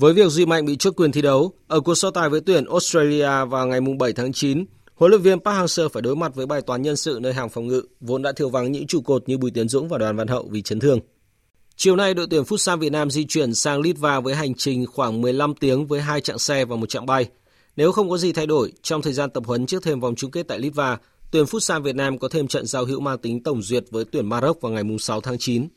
với 0.00 0.12
việc 0.12 0.28
Duy 0.28 0.46
Mạnh 0.46 0.64
bị 0.64 0.76
chốt 0.76 0.94
quyền 0.96 1.12
thi 1.12 1.22
đấu, 1.22 1.52
ở 1.68 1.80
cuộc 1.80 1.94
so 1.94 2.10
tài 2.10 2.28
với 2.28 2.40
tuyển 2.40 2.64
Australia 2.64 3.44
vào 3.50 3.66
ngày 3.66 3.80
7 3.98 4.12
tháng 4.12 4.32
9, 4.32 4.64
huấn 4.94 5.10
luyện 5.10 5.22
viên 5.22 5.40
Park 5.40 5.56
Hang-seo 5.56 5.88
phải 5.88 6.02
đối 6.02 6.16
mặt 6.16 6.34
với 6.34 6.46
bài 6.46 6.62
toán 6.62 6.82
nhân 6.82 6.96
sự 6.96 7.18
nơi 7.22 7.32
hàng 7.32 7.48
phòng 7.48 7.66
ngự, 7.66 7.82
vốn 8.00 8.22
đã 8.22 8.32
thiếu 8.32 8.48
vắng 8.48 8.72
những 8.72 8.86
trụ 8.86 9.00
cột 9.00 9.28
như 9.28 9.38
Bùi 9.38 9.50
Tiến 9.50 9.68
Dũng 9.68 9.88
và 9.88 9.98
Đoàn 9.98 10.16
Văn 10.16 10.28
Hậu 10.28 10.48
vì 10.50 10.62
chấn 10.62 10.80
thương. 10.80 10.98
Chiều 11.82 11.96
nay, 11.96 12.14
đội 12.14 12.26
tuyển 12.30 12.42
Futsal 12.42 12.78
Việt 12.78 12.92
Nam 12.92 13.10
di 13.10 13.24
chuyển 13.24 13.54
sang 13.54 13.80
Litva 13.80 14.20
với 14.20 14.34
hành 14.34 14.54
trình 14.54 14.86
khoảng 14.86 15.20
15 15.20 15.54
tiếng 15.54 15.86
với 15.86 16.00
hai 16.00 16.20
chặng 16.20 16.38
xe 16.38 16.64
và 16.64 16.76
một 16.76 16.88
chặng 16.88 17.06
bay. 17.06 17.28
Nếu 17.76 17.92
không 17.92 18.10
có 18.10 18.16
gì 18.16 18.32
thay 18.32 18.46
đổi, 18.46 18.72
trong 18.82 19.02
thời 19.02 19.12
gian 19.12 19.30
tập 19.30 19.42
huấn 19.46 19.66
trước 19.66 19.82
thêm 19.82 20.00
vòng 20.00 20.14
chung 20.16 20.30
kết 20.30 20.48
tại 20.48 20.58
Litva, 20.58 20.98
tuyển 21.30 21.44
Futsal 21.44 21.82
Việt 21.82 21.96
Nam 21.96 22.18
có 22.18 22.28
thêm 22.28 22.48
trận 22.48 22.66
giao 22.66 22.84
hữu 22.84 23.00
mang 23.00 23.18
tính 23.18 23.42
tổng 23.42 23.62
duyệt 23.62 23.84
với 23.90 24.04
tuyển 24.04 24.26
Maroc 24.28 24.60
vào 24.60 24.72
ngày 24.72 24.82
6 25.00 25.20
tháng 25.20 25.38
9. 25.38 25.68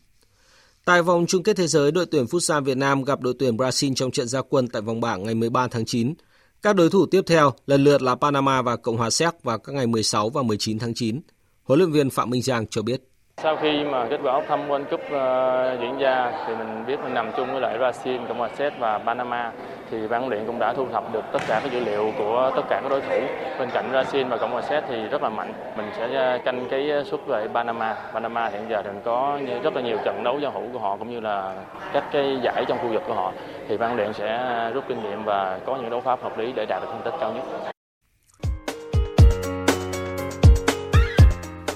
Tại 0.86 1.02
vòng 1.02 1.26
chung 1.28 1.44
kết 1.44 1.58
thế 1.58 1.68
giới, 1.68 1.92
đội 1.92 2.06
tuyển 2.06 2.26
Futsal 2.26 2.64
Việt 2.64 2.78
Nam 2.78 3.04
gặp 3.04 3.22
đội 3.22 3.34
tuyển 3.40 3.58
Brazil 3.58 3.94
trong 3.96 4.12
trận 4.12 4.28
gia 4.28 4.42
quân 4.42 4.68
tại 4.68 4.82
vòng 4.82 5.02
bảng 5.02 5.24
ngày 5.24 5.36
13 5.36 5.68
tháng 5.68 5.86
9. 5.86 6.14
Các 6.62 6.76
đối 6.76 6.90
thủ 6.90 7.06
tiếp 7.06 7.22
theo 7.28 7.54
lần 7.68 7.84
lượt 7.84 8.02
là 8.02 8.16
Panama 8.16 8.62
và 8.62 8.76
Cộng 8.76 8.98
hòa 8.98 9.10
Séc 9.10 9.44
vào 9.44 9.58
các 9.58 9.76
ngày 9.76 9.88
16 9.88 10.30
và 10.30 10.42
19 10.42 10.80
tháng 10.80 10.94
9. 10.94 11.22
Huấn 11.64 11.80
luyện 11.80 11.92
viên 11.92 12.10
Phạm 12.10 12.30
Minh 12.30 12.42
Giang 12.42 12.68
cho 12.68 12.82
biết. 12.82 13.13
Sau 13.38 13.56
khi 13.56 13.84
mà 13.84 14.06
kết 14.10 14.20
quả 14.24 14.42
thăm 14.48 14.70
World 14.70 14.84
Cup 14.84 15.02
uh, 15.02 15.82
diễn 15.82 15.98
ra 15.98 16.32
thì 16.48 16.56
mình 16.56 16.86
biết 16.88 17.00
mình 17.04 17.14
nằm 17.14 17.32
chung 17.38 17.52
với 17.52 17.62
lại 17.62 17.78
Brazil, 17.80 18.28
Cộng 18.28 18.38
hòa 18.38 18.50
Séc 18.58 18.74
và 18.80 18.98
Panama 18.98 19.52
thì 19.92 20.08
ban 20.08 20.22
huấn 20.22 20.32
luyện 20.32 20.48
cũng 20.48 20.60
đã 20.60 20.74
thu 20.74 20.88
thập 20.92 21.14
được 21.14 21.24
tất 21.34 21.40
cả 21.48 21.60
các 21.64 21.72
dữ 21.72 21.80
liệu 21.80 22.12
của 22.18 22.52
tất 22.56 22.62
cả 22.70 22.80
các 22.84 22.90
đối 22.90 23.02
thủ. 23.02 23.20
Bên 23.60 23.70
cạnh 23.74 23.92
Brazil 23.92 24.28
và 24.30 24.38
Cộng 24.38 24.52
hòa 24.52 24.62
Séc 24.62 24.84
thì 24.88 25.08
rất 25.08 25.24
là 25.24 25.30
mạnh. 25.30 25.54
Mình 25.78 25.86
sẽ 25.98 26.16
ờ, 26.16 26.40
canh 26.46 26.68
cái 26.70 26.92
suất 27.06 27.20
về 27.28 27.48
Panama. 27.54 27.96
Panama 28.14 28.48
hiện 28.48 28.70
giờ 28.70 28.82
thì 28.84 28.90
có 29.06 29.40
rất 29.64 29.76
là 29.76 29.82
nhiều 29.82 29.98
trận 30.06 30.24
đấu 30.24 30.40
giao 30.40 30.52
hữu 30.52 30.64
của 30.74 30.80
họ 30.80 30.98
cũng 30.98 31.12
như 31.12 31.20
là 31.20 31.56
các 31.94 32.04
cái 32.12 32.40
giải 32.44 32.66
trong 32.68 32.78
khu 32.78 32.88
vực 32.88 33.04
của 33.08 33.14
họ. 33.14 33.32
Thì 33.68 33.78
ban 33.78 33.90
huấn 33.90 33.98
luyện 33.98 34.14
sẽ 34.14 34.70
rút 34.74 34.84
kinh 34.88 35.04
nghiệm 35.04 35.24
và 35.24 35.60
có 35.66 35.76
những 35.76 35.90
đấu 35.90 36.02
pháp 36.02 36.24
hợp 36.24 36.38
lý 36.38 36.54
để 36.56 36.66
đạt 36.66 36.82
được 36.82 36.88
thành 36.92 37.02
tích 37.06 37.14
cao 37.20 37.34
nhất. 37.34 37.44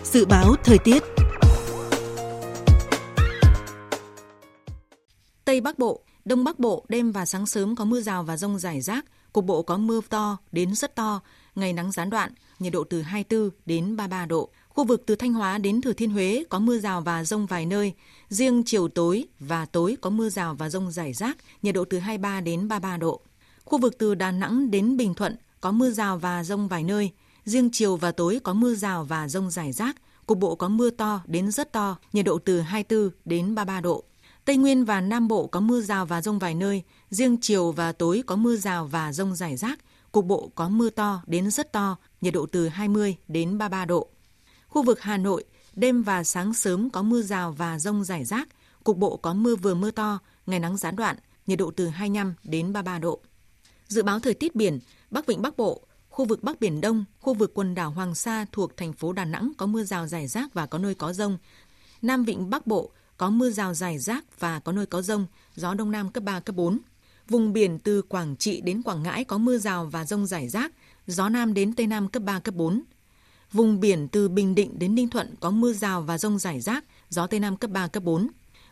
Dự 0.04 0.26
báo 0.30 0.56
thời 0.64 0.78
tiết 0.84 1.04
Tây 5.48 5.62
Bắc 5.62 5.80
Bộ, 5.80 6.02
Đông 6.26 6.44
Bắc 6.44 6.60
Bộ 6.60 6.86
đêm 6.90 7.12
và 7.12 7.26
sáng 7.26 7.46
sớm 7.46 7.76
có 7.76 7.86
mưa 7.86 8.02
rào 8.02 8.24
và 8.24 8.38
rông 8.38 8.60
rải 8.60 8.82
rác, 8.82 9.06
cục 9.34 9.46
bộ 9.46 9.62
có 9.62 9.78
mưa 9.78 10.02
to 10.10 10.38
đến 10.52 10.76
rất 10.76 10.96
to, 10.96 11.22
ngày 11.56 11.74
nắng 11.74 11.92
gián 11.92 12.10
đoạn, 12.10 12.32
nhiệt 12.60 12.74
độ 12.74 12.84
từ 12.84 13.02
24 13.02 13.50
đến 13.66 13.96
33 13.96 14.26
độ. 14.26 14.50
Khu 14.70 14.84
vực 14.84 15.04
từ 15.06 15.16
Thanh 15.16 15.34
Hóa 15.34 15.58
đến 15.58 15.82
Thừa 15.82 15.94
Thiên 15.94 16.10
Huế 16.10 16.44
có 16.50 16.60
mưa 16.60 16.78
rào 16.78 17.02
và 17.02 17.24
rông 17.24 17.46
vài 17.46 17.66
nơi, 17.66 17.94
riêng 18.30 18.64
chiều 18.66 18.88
tối 18.88 19.26
và 19.40 19.66
tối 19.66 19.98
có 20.02 20.10
mưa 20.10 20.30
rào 20.30 20.56
và 20.56 20.70
rông 20.70 20.92
rải 20.92 21.14
rác, 21.14 21.38
nhiệt 21.62 21.76
độ 21.76 21.86
từ 21.90 22.00
23 22.00 22.42
đến 22.42 22.68
33 22.68 22.98
độ. 22.98 23.22
Khu 23.66 23.78
vực 23.78 23.98
từ 23.98 24.16
Đà 24.16 24.32
Nẵng 24.32 24.72
đến 24.72 24.98
Bình 24.98 25.14
Thuận 25.14 25.36
có 25.62 25.72
mưa 25.72 25.90
rào 25.90 26.18
và 26.18 26.44
rông 26.44 26.68
vài 26.68 26.84
nơi, 26.84 27.12
riêng 27.46 27.70
chiều 27.72 27.96
và 27.96 28.12
tối 28.12 28.40
có 28.44 28.54
mưa 28.54 28.76
rào 28.76 29.04
và 29.04 29.28
rông 29.28 29.52
rải 29.52 29.72
rác, 29.72 29.96
cục 30.26 30.38
bộ 30.38 30.56
có 30.56 30.68
mưa 30.68 30.90
to 30.90 31.22
đến 31.26 31.52
rất 31.52 31.72
to, 31.72 31.98
nhiệt 32.14 32.26
độ 32.26 32.40
từ 32.46 32.62
24 32.62 33.10
đến 33.26 33.56
33 33.56 33.82
độ. 33.82 34.04
Tây 34.48 34.58
Nguyên 34.58 34.86
và 34.86 35.02
Nam 35.02 35.28
Bộ 35.28 35.48
có 35.48 35.60
mưa 35.60 35.82
rào 35.82 36.06
và 36.06 36.22
rông 36.22 36.40
vài 36.40 36.56
nơi, 36.56 36.84
riêng 37.10 37.38
chiều 37.42 37.72
và 37.72 37.92
tối 37.92 38.24
có 38.26 38.36
mưa 38.36 38.56
rào 38.56 38.88
và 38.88 39.14
rông 39.14 39.36
rải 39.36 39.58
rác, 39.58 39.80
cục 40.12 40.26
bộ 40.26 40.52
có 40.56 40.70
mưa 40.70 40.90
to 40.90 41.22
đến 41.28 41.52
rất 41.52 41.72
to, 41.72 41.98
nhiệt 42.22 42.34
độ 42.34 42.46
từ 42.52 42.68
20 42.68 43.16
đến 43.28 43.58
33 43.58 43.86
độ. 43.86 44.08
Khu 44.68 44.84
vực 44.84 45.02
Hà 45.02 45.18
Nội, 45.18 45.44
đêm 45.76 46.04
và 46.04 46.24
sáng 46.24 46.54
sớm 46.54 46.90
có 46.90 47.02
mưa 47.02 47.22
rào 47.22 47.52
và 47.52 47.80
rông 47.80 48.04
rải 48.04 48.26
rác, 48.26 48.48
cục 48.84 48.98
bộ 48.98 49.18
có 49.18 49.34
mưa 49.34 49.56
vừa 49.56 49.76
mưa 49.76 49.92
to, 49.92 50.20
ngày 50.46 50.60
nắng 50.60 50.78
gián 50.78 50.96
đoạn, 50.96 51.18
nhiệt 51.48 51.60
độ 51.60 51.72
từ 51.76 51.88
25 51.88 52.34
đến 52.44 52.74
33 52.74 53.00
độ. 53.00 53.20
Dự 53.88 54.04
báo 54.04 54.20
thời 54.20 54.34
tiết 54.34 54.56
biển, 54.56 54.80
Bắc 55.12 55.26
Vịnh 55.26 55.42
Bắc 55.42 55.58
Bộ, 55.58 55.82
khu 56.10 56.26
vực 56.26 56.44
Bắc 56.44 56.60
Biển 56.60 56.82
Đông, 56.82 57.06
khu 57.20 57.34
vực 57.34 57.52
quần 57.54 57.76
đảo 57.76 57.92
Hoàng 57.92 58.16
Sa 58.16 58.46
thuộc 58.52 58.78
thành 58.78 58.94
phố 58.94 59.14
Đà 59.14 59.26
Nẵng 59.26 59.52
có 59.58 59.66
mưa 59.66 59.84
rào 59.84 60.08
rải 60.08 60.28
rác 60.28 60.54
và 60.54 60.66
có 60.66 60.78
nơi 60.78 60.96
có 60.96 61.14
rông. 61.14 61.38
Nam 62.02 62.24
Vịnh 62.24 62.50
Bắc 62.50 62.68
Bộ 62.68 62.92
có 63.18 63.30
mưa 63.30 63.50
rào 63.50 63.74
rải 63.74 64.00
rác 64.00 64.40
và 64.40 64.60
có 64.60 64.72
nơi 64.72 64.86
có 64.86 65.02
rông, 65.02 65.26
gió 65.56 65.74
đông 65.74 65.92
nam 65.92 66.12
cấp 66.12 66.24
3, 66.24 66.40
cấp 66.40 66.56
4. 66.56 66.80
Vùng 67.30 67.54
biển 67.54 67.80
từ 67.80 68.02
Quảng 68.02 68.36
Trị 68.36 68.62
đến 68.62 68.82
Quảng 68.82 69.04
Ngãi 69.04 69.24
có 69.24 69.38
mưa 69.38 69.58
rào 69.58 69.86
và 69.86 70.06
rông 70.06 70.26
rải 70.26 70.50
rác, 70.50 70.72
gió 71.08 71.30
nam 71.30 71.54
đến 71.54 71.74
tây 71.74 71.88
nam 71.88 72.08
cấp 72.08 72.24
3, 72.24 72.40
cấp 72.40 72.56
4. 72.56 72.82
Vùng 73.52 73.80
biển 73.80 74.08
từ 74.08 74.30
Bình 74.30 74.56
Định 74.56 74.80
đến 74.80 74.96
Ninh 74.96 75.10
Thuận 75.10 75.36
có 75.40 75.52
mưa 75.52 75.74
rào 75.74 76.02
và 76.02 76.18
rông 76.18 76.40
rải 76.40 76.62
rác, 76.62 76.84
gió 77.10 77.28
tây 77.28 77.40
nam 77.40 77.58
cấp 77.58 77.72
3, 77.72 77.88
cấp 77.88 78.04
4. 78.04 78.28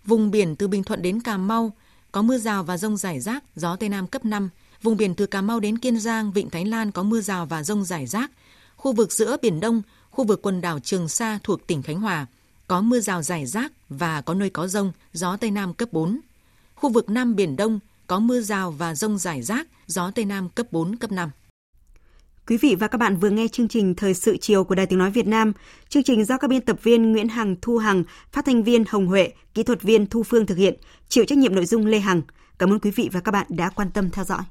Vùng 0.06 0.32
biển 0.32 0.56
từ 0.56 0.68
Bình 0.68 0.84
Thuận 0.84 1.02
đến 1.02 1.22
Cà 1.22 1.38
Mau 1.38 1.72
có 2.12 2.22
mưa 2.22 2.38
rào 2.38 2.64
và 2.64 2.78
rông 2.78 2.98
rải 2.98 3.20
rác, 3.20 3.44
gió 3.56 3.76
tây 3.76 3.90
nam 3.90 4.08
cấp 4.08 4.26
5. 4.26 4.50
Vùng 4.82 4.98
biển 4.98 5.16
từ 5.16 5.26
Cà 5.26 5.42
Mau 5.42 5.60
đến 5.60 5.78
Kiên 5.78 6.00
Giang, 6.00 6.32
Vịnh 6.32 6.50
Thái 6.50 6.66
Lan 6.66 6.92
có 6.92 7.04
mưa 7.04 7.22
rào 7.22 7.46
và 7.46 7.64
rông 7.64 7.86
rải 7.86 8.08
rác. 8.08 8.32
Khu 8.76 8.94
vực 8.94 9.12
giữa 9.12 9.38
Biển 9.42 9.60
Đông, 9.60 9.82
khu 10.10 10.26
vực 10.26 10.42
quần 10.42 10.62
đảo 10.62 10.80
Trường 10.80 11.08
Sa 11.08 11.40
thuộc 11.44 11.68
tỉnh 11.68 11.84
Khánh 11.84 12.02
Hòa 12.02 12.26
có 12.68 12.82
mưa 12.82 13.00
rào 13.00 13.22
rải 13.22 13.46
rác 13.46 13.72
và 13.90 14.22
có 14.22 14.34
nơi 14.34 14.50
có 14.50 14.68
rông, 14.68 14.92
gió 15.14 15.38
Tây 15.38 15.52
Nam 15.52 15.74
cấp 15.74 15.90
4. 15.92 16.20
Khu 16.76 16.90
vực 16.90 17.10
Nam 17.10 17.36
Biển 17.36 17.56
Đông 17.56 17.80
có 18.08 18.20
mưa 18.20 18.42
rào 18.42 18.72
và 18.72 18.96
rông 18.96 19.18
rải 19.18 19.42
rác, 19.42 19.68
gió 19.88 20.12
Tây 20.12 20.26
Nam 20.26 20.50
cấp 20.50 20.68
4, 20.72 20.96
cấp 20.96 21.12
5. 21.12 21.30
Quý 22.48 22.58
vị 22.58 22.76
và 22.80 22.88
các 22.88 22.98
bạn 22.98 23.18
vừa 23.18 23.30
nghe 23.30 23.48
chương 23.48 23.68
trình 23.68 23.96
Thời 23.96 24.14
sự 24.14 24.38
chiều 24.38 24.64
của 24.64 24.76
Đài 24.76 24.86
Tiếng 24.86 25.00
Nói 25.00 25.12
Việt 25.12 25.28
Nam. 25.28 25.54
Chương 25.90 26.04
trình 26.04 26.26
do 26.26 26.38
các 26.38 26.50
biên 26.50 26.62
tập 26.62 26.80
viên 26.84 27.12
Nguyễn 27.12 27.30
Hằng, 27.30 27.56
Thu 27.62 27.78
Hằng, 27.78 28.04
phát 28.32 28.46
thanh 28.46 28.64
viên 28.64 28.84
Hồng 28.88 29.08
Huệ, 29.08 29.34
kỹ 29.54 29.64
thuật 29.64 29.82
viên 29.82 30.08
Thu 30.08 30.24
Phương 30.24 30.46
thực 30.46 30.58
hiện, 30.58 30.76
chịu 31.10 31.26
trách 31.26 31.38
nhiệm 31.38 31.56
nội 31.56 31.66
dung 31.66 31.86
Lê 31.86 32.00
Hằng. 32.00 32.22
Cảm 32.60 32.74
ơn 32.74 32.80
quý 32.80 32.92
vị 32.92 33.10
và 33.12 33.20
các 33.20 33.32
bạn 33.32 33.46
đã 33.50 33.70
quan 33.70 33.92
tâm 33.92 34.10
theo 34.10 34.26
dõi. 34.26 34.44